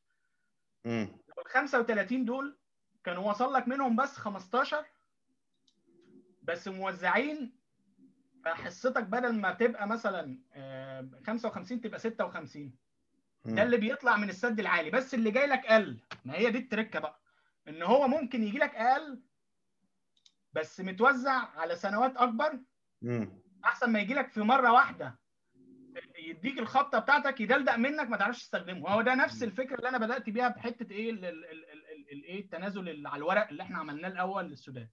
ال 1.37 1.45
35 1.47 2.25
دول 2.25 2.57
كانوا 3.03 3.29
وصل 3.29 3.53
لك 3.53 3.67
منهم 3.67 3.95
بس 3.95 4.17
15 4.17 4.85
بس 6.43 6.67
موزعين 6.67 7.59
فحصتك 8.45 9.03
بدل 9.03 9.33
ما 9.35 9.53
تبقى 9.53 9.87
مثلا 9.87 10.39
آه، 10.53 11.09
55 11.27 11.81
تبقى 11.81 11.99
56 11.99 12.75
ده 13.45 13.63
اللي 13.63 13.77
بيطلع 13.77 14.17
من 14.17 14.29
السد 14.29 14.59
العالي. 14.59 14.89
بس 14.89 15.13
اللي 15.13 15.31
جاي 15.31 15.47
لك 15.47 15.65
قل. 15.65 15.99
ما 16.25 16.35
هي 16.35 16.51
دي 16.51 16.57
التركة 16.57 16.99
بقى. 16.99 17.21
إن 17.67 17.81
هو 17.83 18.07
ممكن 18.07 18.43
يجي 18.43 18.57
لك 18.57 18.75
أقل 18.75 19.21
بس 20.53 20.81
متوزع 20.81 21.31
على 21.31 21.75
سنوات 21.75 22.17
أكبر. 22.17 22.59
مم. 23.01 23.41
أحسن 23.65 23.89
ما 23.89 23.99
يجي 23.99 24.13
لك 24.13 24.29
في 24.29 24.41
مرة 24.41 24.71
واحدة. 24.71 25.19
يديك 26.29 26.59
الخبطة 26.59 26.99
بتاعتك 26.99 27.41
يدلدق 27.41 27.75
منك 27.75 28.09
ما 28.09 28.17
تعرفش 28.17 28.39
تستخدمه. 28.43 28.89
هو 28.89 29.01
ده 29.01 29.15
نفس 29.15 29.43
الفكرة 29.43 29.75
اللي 29.75 29.89
أنا 29.89 29.97
بدأت 29.97 30.29
بيها 30.29 30.47
بحته 30.49 30.91
إيه 30.91 31.09
ال- 31.11 31.25
ال- 31.25 31.45
ال- 31.45 31.65
ال- 31.71 31.91
ال- 31.91 32.11
الايه 32.11 32.41
التنازل 32.41 32.89
اللي 32.89 33.09
على 33.09 33.17
الورق 33.17 33.47
اللي 33.49 33.63
إحنا 33.63 33.77
عملناه 33.77 34.07
الأول 34.09 34.45
للسودان. 34.45 34.87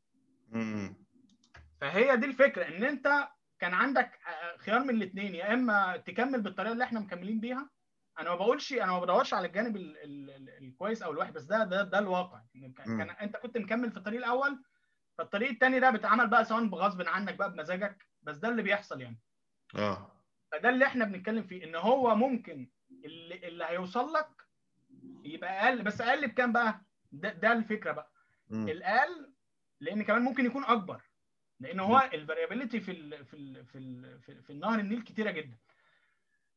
فهي 1.80 2.16
دي 2.16 2.26
الفكرة 2.26 2.68
إن 2.68 2.84
أنت 2.84 3.28
كان 3.58 3.74
عندك 3.74 4.10
آه، 4.28 4.56
خيار 4.56 4.84
من 4.84 4.90
الاثنين 4.90 5.34
يا 5.34 5.54
إما 5.54 5.96
تكمل 5.96 6.40
بالطريقة 6.42 6.72
اللي 6.72 6.84
إحنا 6.84 7.00
مكملين 7.00 7.40
بيها. 7.40 7.70
أنا 8.18 8.30
ما 8.30 8.36
بقولش 8.36 8.72
أنا 8.72 8.92
ما 8.92 9.00
بدورش 9.00 9.34
على 9.34 9.46
الجانب 9.46 9.76
ال 9.76 9.96
ال 10.04 10.30
ال 10.30 10.64
الكويس 10.64 11.02
أو 11.02 11.10
الوحش 11.12 11.30
بس 11.30 11.42
ده 11.44 11.64
ده 11.64 11.82
ده 11.82 11.98
الواقع. 11.98 12.42
يعني 12.54 12.72
كان 12.72 12.90
مم. 12.90 12.98
كان 12.98 13.10
أنت 13.10 13.36
كنت 13.36 13.58
مكمل 13.58 13.90
في 13.90 13.96
الطريق 13.96 14.18
الأول 14.18 14.62
فالطريق 15.18 15.48
الثاني 15.50 15.80
ده 15.80 15.90
بيتعمل 15.90 16.26
بقى 16.26 16.44
سواء 16.44 16.64
بغصب 16.66 17.02
عنك 17.08 17.34
بقى 17.34 17.52
بمزاجك 17.52 18.06
بس 18.22 18.36
ده 18.36 18.48
اللي 18.48 18.62
بيحصل 18.62 19.00
يعني. 19.00 19.20
آه. 19.76 20.15
فده 20.52 20.68
اللي 20.68 20.86
إحنا 20.86 21.04
بنتكلم 21.04 21.42
فيه 21.42 21.64
إن 21.64 21.74
هو 21.76 22.14
ممكن 22.14 22.68
اللي, 23.04 23.48
اللي 23.48 23.64
هيوصل 23.64 24.12
لك 24.12 24.28
يبقى 25.24 25.64
أقل. 25.68 25.82
بس 25.82 26.00
أقل 26.00 26.26
بكام 26.28 26.52
بقى؟ 26.52 26.80
ده, 27.12 27.32
ده 27.32 27.52
الفكرة 27.52 27.92
بقى. 27.92 28.10
مم. 28.50 28.68
الأقل 28.68 29.32
لأن 29.80 30.02
كمان 30.02 30.22
ممكن 30.22 30.46
يكون 30.46 30.64
أكبر. 30.64 31.00
لأن 31.60 31.80
هو 31.80 32.10
الفاريابيليتي 32.14 32.80
في 32.80 32.90
ال 32.92 33.24
في 33.24 33.34
ال 33.34 33.64
في 33.66 33.78
ال 33.78 34.20
في, 34.20 34.42
في 34.42 34.50
النهر 34.50 34.78
النيل 34.80 35.02
كتيرة 35.02 35.30
جدا. 35.30 35.56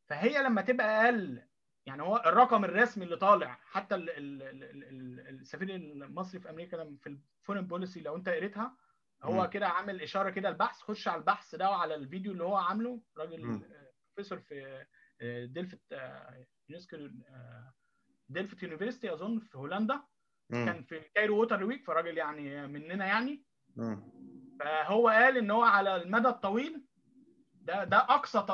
فهي 0.06 0.44
لما 0.44 0.62
تبقى 0.62 1.06
أقل 1.06 1.42
يعني 1.86 2.02
هو 2.02 2.18
الرقم 2.26 2.66
الرسمي 2.66 3.06
اللي 3.06 3.18
طالع 3.18 3.60
حتى 3.66 3.96
ال 3.96 4.10
ال 4.10 4.44
ال 4.44 4.64
ال 4.64 4.84
ال 4.84 5.40
السفير 5.40 5.76
المصري 5.76 6.40
في 6.40 6.50
أمريكا 6.50 6.96
في 7.02 7.08
ال 7.42 7.45
Foreign 7.45 7.68
Policy 7.68 8.02
لو 8.02 8.16
أنت 8.16 8.30
قريتها. 8.30 8.76
هو 9.24 9.50
كده 9.50 9.68
عامل 9.68 10.02
إشارة 10.02 10.30
كده 10.30 10.50
البحث 10.50 10.82
خش 10.82 11.08
على 11.08 11.18
البحث 11.20 11.56
ده 11.56 11.70
وعلى 11.70 11.96
الفيديو 11.96 12.32
اللي 12.32 12.44
هو 12.44 12.56
عامله 12.56 13.02
راجل 13.18 13.62
بروفيسور 14.20 14.40
في 14.40 14.86
آه، 15.22 15.46
Delft 15.46 15.82
آه، 15.92 16.46
UNESCO 16.70 16.96
آه، 17.30 17.74
Delft 18.30 18.64
university 18.64 19.14
أظن 19.14 19.40
في 19.40 19.58
هولندا. 19.58 20.04
مم. 20.50 20.66
كان 20.66 20.84
في 20.84 21.00
Cairo 21.00 21.38
Water 21.38 21.64
Week 21.64 21.86
فراجل 21.86 22.18
يعني 22.18 22.68
مننا 22.68 23.06
يعني. 23.06 23.44
مم. 23.76 24.04
فهو 24.60 25.08
قال 25.10 25.38
إن 25.38 25.52
هو 25.52 25.64
على 25.64 25.96
المدى 25.96 26.28
الطويل 26.28 26.86
ده 27.54 27.84
ده 27.84 27.98
أقصى 27.98 28.46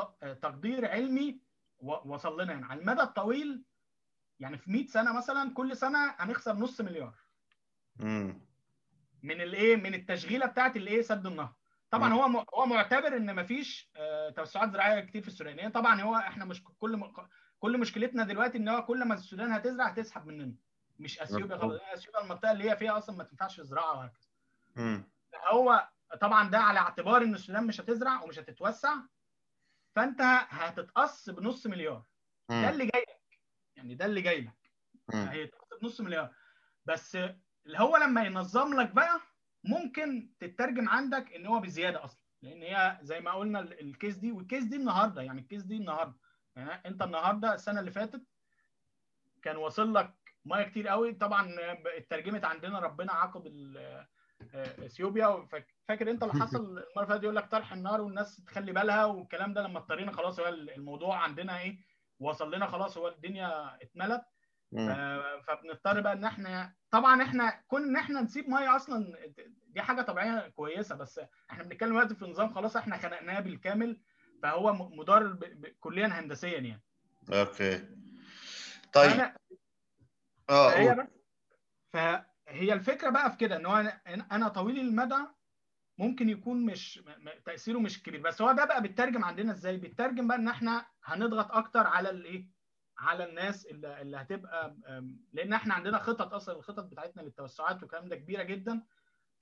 تقدير 0.42 0.90
علمي 0.90 1.40
وصل 1.80 2.40
لنا 2.40 2.52
يعني 2.52 2.64
على 2.64 2.80
المدى 2.80 3.02
الطويل 3.02 3.64
يعني 4.40 4.58
في 4.58 4.70
100 4.70 4.86
سنة 4.86 5.16
مثلا 5.16 5.54
كل 5.54 5.76
سنة 5.76 6.14
هنخسر 6.18 6.52
نص 6.56 6.80
مليار. 6.80 7.14
مم. 7.96 8.40
من 9.22 9.40
الإيه؟ 9.40 9.76
من 9.76 9.94
التشغيلة 9.94 10.46
بتاعت 10.46 10.76
الإيه؟ 10.76 11.02
سد 11.02 11.26
النهر. 11.26 11.54
طبعا. 11.90 12.12
هو 12.12 12.44
هو 12.54 12.66
معتبر 12.66 13.16
إن 13.16 13.34
مفيش 13.36 13.90
آه، 13.96 14.30
توسعات 14.30 14.70
زراعية 14.72 15.00
كتير 15.00 15.22
في 15.22 15.28
السودان 15.28 15.58
يعني 15.58 15.72
طبعا 15.72 16.00
هو 16.02 16.16
إحنا 16.16 16.44
مش 16.44 16.64
كل 16.78 17.10
كل 17.58 17.78
مشكلتنا 17.80 18.24
دلوقتي 18.24 18.58
إن 18.58 18.68
هو 18.68 18.84
كل 18.84 19.04
ما 19.04 19.14
السودان 19.14 19.52
هتزرع 19.52 19.86
هتسحب 19.88 20.26
مننا 20.26 20.54
مش 20.98 21.20
أثيوبيا. 21.20 21.58
خلاص 21.58 21.80
أثيوبيا 21.92 22.20
المنطقة 22.22 22.52
اللي 22.52 22.70
هي 22.70 22.76
فيها 22.76 22.98
أصلا 22.98 23.16
ما 23.16 23.24
تنفعش 23.24 23.60
الزراعه 23.60 23.98
وهكذا. 23.98 25.04
هو 25.52 25.88
طبعا 26.20 26.50
ده 26.50 26.58
على 26.58 26.78
اعتبار 26.78 27.22
إن 27.22 27.34
السودان 27.34 27.66
مش 27.66 27.80
هتزرع 27.80 28.22
ومش 28.22 28.38
هتتوسع 28.38 28.94
فأنت 29.96 30.20
هتتقص 30.48 31.30
بنص 31.30 31.66
مليار 31.66 32.02
ده 32.48 32.56
مم. 32.56 32.64
اللي 32.68 32.86
جاي 32.86 33.00
لك 33.02 33.38
يعني 33.76 33.94
ده 33.94 34.04
اللي 34.06 34.20
جاي 34.20 34.40
لك. 34.40 34.72
هيتقص 35.14 35.68
بنص 35.82 36.00
مليار 36.00 36.34
بس 36.86 37.16
اللي 37.66 37.78
هو 37.78 37.96
لما 37.96 38.24
ينظم 38.24 38.80
لك 38.80 38.90
بقى 38.90 39.20
ممكن 39.66 40.32
تترجم 40.40 40.88
عندك 40.88 41.32
إن 41.32 41.46
هو 41.46 41.60
بزيادة 41.60 42.04
أصلا 42.04 42.20
لأن 42.42 42.62
هي 42.62 42.98
زي 43.02 43.20
ما 43.20 43.32
قلنا 43.32 43.60
ال- 43.60 43.80
الكيس 43.80 44.16
دي 44.16 44.32
والكيس 44.32 44.64
دي 44.64 44.76
النهارده 44.76 45.22
يعني 45.22 45.40
الكيس 45.40 45.62
دي 45.62 45.76
النهارده. 45.76 46.18
يعني 46.56 46.70
أنت 46.86 47.02
النهارده 47.02 47.54
السنة 47.54 47.80
اللي 47.80 47.90
فاتت 47.90 48.22
كان 49.42 49.56
واصل 49.56 49.94
لك 49.94 50.14
مية 50.44 50.62
كتير 50.62 50.88
قوي. 50.88 51.12
طبعا 51.12 51.54
اترجمت 51.96 52.44
عندنا 52.44 52.78
ربنا 52.78 53.12
عاقب 53.12 53.46
إثيوبيا. 54.54 55.46
فاك- 55.52 55.74
فاكر 55.88 56.10
أنت 56.10 56.22
اللي 56.22 56.34
حصل 56.42 56.58
المرة 56.64 56.84
اللي 56.96 57.06
فاتت؟ 57.06 57.22
يقول 57.22 57.36
لك 57.36 57.50
طرح 57.50 57.72
النار 57.72 58.00
والناس 58.00 58.44
تخلي 58.44 58.72
بالها 58.72 59.04
والكلام 59.04 59.54
ده. 59.54 59.62
لما 59.62 59.78
اضطرينا 59.78 60.12
خلاص 60.12 60.40
هو 60.40 60.48
الموضوع 60.48 61.16
عندنا 61.18 61.58
إيه؟ 61.60 61.78
وصل 62.20 62.54
لنا 62.54 62.66
خلاص 62.66 62.98
هو 62.98 63.08
الدنيا 63.08 63.82
اتملت. 63.82 64.22
فبنضطر 65.46 66.00
بقى 66.00 66.12
ان 66.12 66.24
إحنا 66.24 66.74
طبعا 66.90 67.22
إحنا 67.22 67.62
كون 67.68 67.82
ان 67.82 67.96
إحنا 67.96 68.20
نسيب 68.20 68.48
مية 68.48 68.76
أصلا 68.76 69.16
دي 69.68 69.82
حاجة 69.82 70.02
طبيعية 70.02 70.48
كويسة 70.48 70.94
بس 70.94 71.20
إحنا 71.50 71.62
بنتكلم 71.64 71.88
دلوقتي 71.90 72.14
في 72.14 72.24
نظام 72.24 72.54
خلاص 72.54 72.76
إحنا 72.76 72.96
خنقناه 72.98 73.40
بالكامل 73.40 74.00
فهو 74.42 74.72
مضر 74.72 75.32
ب- 75.32 75.38
ب- 75.44 75.74
كليا 75.80 76.06
هندسيا 76.06 76.58
يعني. 76.58 76.82
أوكي. 77.32 77.78
طيب. 78.92 79.10
فأنا 79.10 79.36
آه 80.50 80.70
فهي 80.70 81.06
فهي 81.92 82.72
الفكرة 82.72 83.10
بقى 83.10 83.30
في 83.30 83.36
كده 83.36 83.56
إن 83.56 83.66
هو 83.66 83.76
أنا 84.06 84.26
أنا 84.32 84.48
طويل 84.48 84.78
المدى 84.78 85.18
ممكن 85.98 86.28
يكون 86.28 86.66
مش 86.66 87.00
تأثيره 87.44 87.78
مش 87.78 88.02
كبير 88.02 88.20
بس 88.20 88.42
هو 88.42 88.52
ده 88.52 88.64
بقى 88.64 88.82
بيترجم 88.82 89.24
عندنا 89.24 89.52
إزاي؟ 89.52 89.76
بيترجم 89.76 90.28
بقى 90.28 90.36
إن 90.36 90.48
إحنا 90.48 90.86
هنضغط 91.04 91.52
أكتر 91.52 91.86
على 91.86 92.10
الإيه؟ 92.10 92.55
على 92.98 93.24
الناس 93.28 93.66
اللي, 93.66 94.02
اللي 94.02 94.16
هتبقى 94.16 94.76
لأن 95.32 95.52
إحنا 95.52 95.74
عندنا 95.74 95.98
خطط 95.98 96.34
أصلا 96.34 96.56
الخطط 96.56 96.84
بتاعتنا 96.84 97.22
للتوسعات 97.22 97.82
والكلام 97.82 98.08
ده 98.08 98.16
كبيرة 98.16 98.42
جدا. 98.42 98.82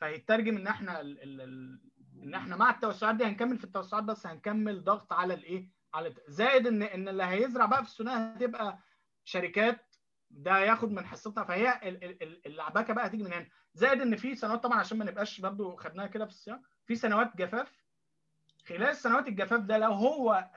فهيترجم 0.00 0.56
إن 0.56 0.66
إحنا 0.66 1.00
ال 1.00 1.22
ال 1.22 1.40
ال 1.40 1.80
إن 2.22 2.34
إحنا 2.34 2.56
مع 2.56 2.70
التوسعات 2.70 3.14
دي 3.14 3.24
هنكمل 3.24 3.58
في 3.58 3.64
التوسعات 3.64 4.04
بس 4.04 4.26
هنكمل 4.26 4.84
ضغط 4.84 5.12
على 5.12 5.34
الإيه؟ 5.34 5.68
على 5.94 6.14
زائد 6.28 6.66
إن 6.66 6.82
إن 6.82 7.08
اللي 7.08 7.24
هيزرع 7.24 7.66
بقى 7.66 7.82
في 7.84 7.88
السودان 7.88 8.34
هتبقى 8.36 8.78
شركات 9.24 9.94
ده 10.30 10.58
ياخد 10.58 10.92
من 10.92 11.06
حصتها. 11.06 11.44
فهي 11.44 11.88
ال- 11.88 12.04
ال- 12.04 12.22
ال- 12.22 12.46
اللعبكة 12.46 12.94
بقى 12.94 13.06
هتيجي 13.06 13.22
من 13.22 13.32
هنا. 13.32 13.46
زائد 13.74 14.00
إن 14.00 14.16
في 14.16 14.34
سنوات 14.34 14.62
طبعا 14.62 14.78
عشان 14.78 14.98
ما 14.98 15.04
نبقاش 15.04 15.40
برضو 15.40 15.76
خدناها 15.76 16.06
كده 16.06 16.24
في 16.24 16.30
السياق 16.30 16.60
في 16.86 16.94
سنوات 16.94 17.36
جفاف. 17.36 17.84
خلال 18.68 18.96
سنوات 18.96 19.28
الجفاف 19.28 19.60
ده 19.60 19.78
لو 19.78 19.92
هو 19.92 20.50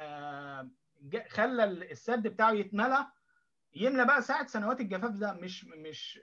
خلى 1.30 1.64
السد 1.64 2.28
بتاعه 2.28 2.52
يتملى 2.52 3.08
يملى 3.76 4.06
بقى 4.06 4.22
ساعة 4.22 4.48
سنوات 4.48 4.82
الجفاف 4.82 5.12
ده 5.12 5.34
مش 5.34 5.66
مش 5.66 6.20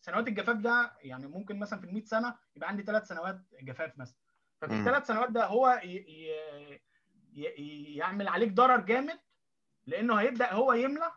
سنوات 0.00 0.28
الجفاف 0.28 0.56
ده 0.56 0.92
يعني 1.02 1.26
ممكن 1.26 1.58
مثلا 1.58 1.80
في 1.80 1.86
ال 1.86 1.94
100 1.94 2.04
سنة 2.04 2.34
يبقى 2.56 2.68
عندي 2.68 2.82
ثلاث 2.82 3.08
سنوات 3.08 3.40
جفاف 3.62 3.98
مثلا 3.98 4.16
ففي. 4.60 4.74
الثلاث 4.80 5.06
سنوات 5.06 5.30
ده 5.30 5.46
هو 5.46 5.80
ي- 5.84 5.88
ي- 5.88 6.80
ي- 7.34 7.96
يعمل 7.96 8.28
عليك 8.28 8.52
ضرر 8.52 8.80
جامد 8.80 9.18
لأنه 9.86 10.14
هيبدأ 10.14 10.52
هو 10.52 10.72
يملى 10.72 11.12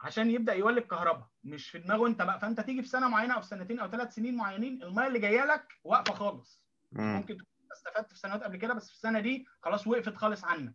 عشان 0.00 0.30
يبدأ 0.30 0.52
يولد 0.54 0.82
كهرباء 0.82 1.28
مش 1.44 1.70
في 1.70 1.78
دماغه 1.78 2.06
انت 2.06 2.22
بقى 2.22 2.40
فانت 2.40 2.60
تيجي 2.60 2.82
في 2.82 2.88
سنة 2.88 3.08
معينة 3.08 3.34
أو 3.34 3.40
في 3.40 3.46
سنتين 3.46 3.80
أو 3.80 3.90
ثلاث 3.90 4.14
سنين 4.14 4.36
معينين 4.36 4.82
المية 4.82 5.06
اللي 5.06 5.18
جاية 5.18 5.44
لك 5.44 5.72
واقفة 5.84 6.14
خالص 6.14 6.62
مم. 6.92 7.16
ممكن 7.16 7.36
تكون 7.36 7.46
استفدت 7.72 8.12
في 8.12 8.18
سنوات 8.18 8.42
قبل 8.42 8.56
كده 8.56 8.74
بس 8.74 8.88
في 8.88 8.94
السنة 8.94 9.20
دي 9.20 9.46
خلاص 9.60 9.86
وقفت 9.86 10.14
خالص 10.16 10.44
عنك. 10.44 10.74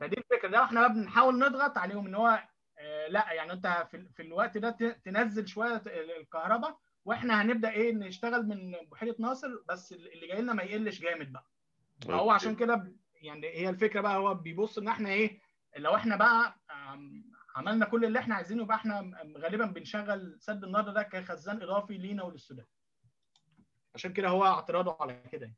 فدي 0.00 0.16
الفكرة 0.18 0.48
ده 0.48 0.64
إحنا 0.64 0.86
بنحاول 0.88 1.38
نضغط 1.38 1.78
عليهم 1.78 2.06
إن 2.06 2.14
هو 2.14 2.42
آه 2.78 3.08
لا 3.08 3.32
يعني 3.32 3.52
أنت 3.52 3.86
في, 3.90 4.08
في 4.08 4.22
الوقت 4.22 4.58
ده 4.58 4.70
تنزل 5.04 5.48
شوية 5.48 5.82
الكهرباء 6.20 6.78
وإحنا 7.04 7.42
هنبدأ 7.42 7.70
إيه 7.70 7.92
نشتغل 7.92 8.46
من 8.46 8.72
بحيره 8.90 9.16
ناصر 9.18 9.48
بس 9.68 9.92
اللي 9.92 10.26
جاي 10.26 10.42
لنا 10.42 10.52
ما 10.52 10.62
يقلش 10.62 11.00
جامد 11.00 11.32
بقى 11.32 11.46
فهو 12.06 12.20
أوكي. 12.20 12.34
عشان 12.34 12.56
كده 12.56 12.92
يعني 13.14 13.46
هي 13.46 13.68
الفكرة 13.68 14.00
بقى 14.00 14.16
هو 14.16 14.34
بيبص 14.34 14.78
إن 14.78 14.88
إحنا 14.88 15.08
إيه 15.08 15.40
لو 15.76 15.94
إحنا 15.94 16.16
بقى 16.16 16.60
عملنا 17.56 17.84
كل 17.86 18.04
اللي 18.04 18.18
إحنا 18.18 18.34
عايزينه 18.34 18.62
يبقى 18.62 18.76
إحنا 18.76 19.10
غالبا 19.38 19.66
بنشغل 19.66 20.36
سد 20.40 20.64
النهضة 20.64 20.92
ده 20.92 21.02
كخزان 21.02 21.62
إضافي 21.62 21.98
لينا 21.98 22.22
وللسودان 22.22 22.66
عشان 23.94 24.12
كده 24.12 24.28
هو 24.28 24.44
اعتراضه 24.46 24.96
على 25.00 25.22
كده 25.32 25.46
يعني. 25.46 25.56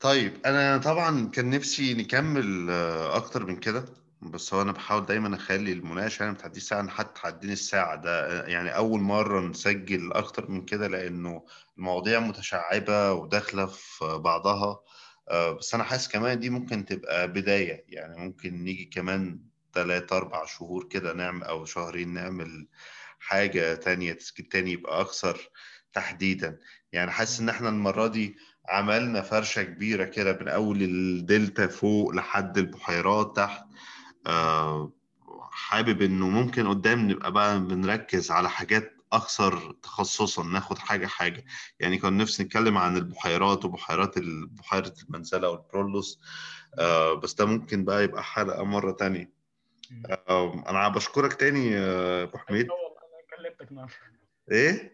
طيب 0.00 0.46
أنا 0.46 0.78
طبعا 0.78 1.28
كان 1.30 1.50
نفسي 1.50 1.94
نكمل 1.94 2.70
آه، 2.70 3.16
أكتر 3.16 3.46
من 3.46 3.56
كده 3.56 3.84
بس 4.22 4.54
هو 4.54 4.62
أنا 4.62 4.72
بحاول 4.72 5.06
دايما 5.06 5.36
أخلي 5.36 5.72
المناقشة 5.72 6.22
يعني 6.22 6.32
ما 6.34 6.38
تعديش 6.38 6.62
ساعة 6.62 6.88
حتى 6.88 7.20
تعديني 7.22 7.52
الساعة 7.52 7.96
ده 7.96 8.44
يعني 8.46 8.76
أول 8.76 9.00
مرة 9.00 9.40
نسجل 9.40 10.12
أكتر 10.12 10.50
من 10.50 10.64
كده 10.64 10.88
لأنه 10.88 11.44
المواضيع 11.78 12.20
متشعبة 12.20 13.12
وداخلة 13.12 13.66
في 13.66 14.18
بعضها 14.24 14.80
آه، 15.30 15.52
بس 15.52 15.74
أنا 15.74 15.84
حاسس 15.84 16.08
كمان 16.08 16.40
دي 16.40 16.50
ممكن 16.50 16.84
تبقى 16.84 17.28
بداية 17.28 17.84
يعني 17.88 18.16
ممكن 18.20 18.64
نيجي 18.64 18.84
كمان 18.84 19.40
ثلاثة 19.74 20.16
أربع 20.16 20.44
شهور 20.44 20.84
كده 20.88 21.12
نعمل 21.12 21.42
أو 21.44 21.64
شهرين 21.64 22.14
نعمل 22.14 22.68
حاجة 23.20 23.74
تانية 23.74 24.12
تسكيل 24.12 24.46
تاني 24.46 24.72
يبقى 24.72 25.00
أكثر 25.00 25.50
تحديدا. 25.92 26.58
يعني 26.92 27.10
حاسس 27.10 27.40
إن 27.40 27.48
إحنا 27.48 27.68
المرة 27.68 28.06
دي 28.06 28.36
عملنا 28.68 29.20
فرشة 29.22 29.62
كبيرة 29.62 30.04
كده 30.04 30.38
من 30.40 30.48
أول 30.48 30.82
الدلتا 30.82 31.66
فوق 31.66 32.14
لحد 32.14 32.58
البحيرات 32.58 33.36
تحت. 33.36 33.64
آه، 34.26 34.92
حابب 35.50 36.02
إنه 36.02 36.28
ممكن 36.28 36.68
قدام 36.68 37.10
نبقى 37.10 37.32
بقى 37.32 37.60
بنركز 37.60 38.30
على 38.30 38.50
حاجات 38.50 38.96
أكثر 39.12 39.72
تخصصا 39.82 40.42
ناخد 40.44 40.78
حاجة 40.78 41.06
حاجة. 41.06 41.44
يعني 41.80 41.98
كان 41.98 42.16
نفسي 42.16 42.42
نتكلم 42.42 42.78
عن 42.78 42.96
البحيرات 42.96 43.64
وبحيرات 43.64 44.16
ال- 44.16 44.46
بحيرة 44.46 44.94
المنزلة 45.04 45.48
والبرولوس. 45.50 46.20
آه، 46.78 47.14
بس 47.14 47.34
ده 47.34 47.44
ممكن 47.46 47.84
بقى 47.84 48.04
يبقى 48.04 48.22
حلقة 48.22 48.64
مرة 48.64 48.92
تانية. 48.92 49.32
آه، 50.28 50.64
أنا 50.68 50.88
بشكرك 50.88 51.32
تاني 51.34 51.66
يا 51.70 52.22
أبو 52.22 52.38
حميد. 52.38 52.66
أيوة 54.52 54.90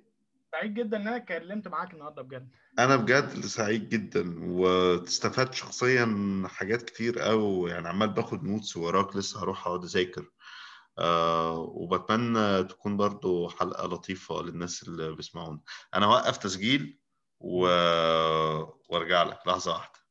سعيد 0.56 0.74
جدا 0.74 0.96
إن 0.96 1.08
أنا 1.08 1.16
اتكلمت 1.16 1.68
معاك 1.68 1.94
النهارده 1.94 2.22
بجد. 2.22 2.50
أنا 2.78 2.96
بجد 2.96 3.40
سعيد 3.46 3.88
جدا 3.88 4.52
واستفدت 4.52 5.54
شخصيا 5.54 6.42
حاجات 6.46 6.82
كتير 6.82 7.18
قوي 7.18 7.70
يعني 7.70 7.88
عمال 7.88 8.08
باخد 8.08 8.44
نوتس 8.44 8.76
وراك 8.76 9.16
لسه 9.16 9.42
هروح 9.42 9.66
أقعد 9.66 9.84
أذاكر. 9.84 10.30
آه 10.98 11.58
وبتمنى 11.58 12.64
تكون 12.64 12.96
برضو 12.96 13.48
حلقة 13.48 13.86
لطيفة 13.86 14.42
للناس 14.42 14.82
اللي 14.82 15.16
بيسمعونا. 15.16 15.60
أنا 15.94 16.06
هوقف 16.06 16.36
تسجيل 16.36 16.98
و... 17.40 17.66
وأرجع 18.88 19.22
لك. 19.22 19.38
لحظة 19.46 19.72
واحدة. 19.72 20.05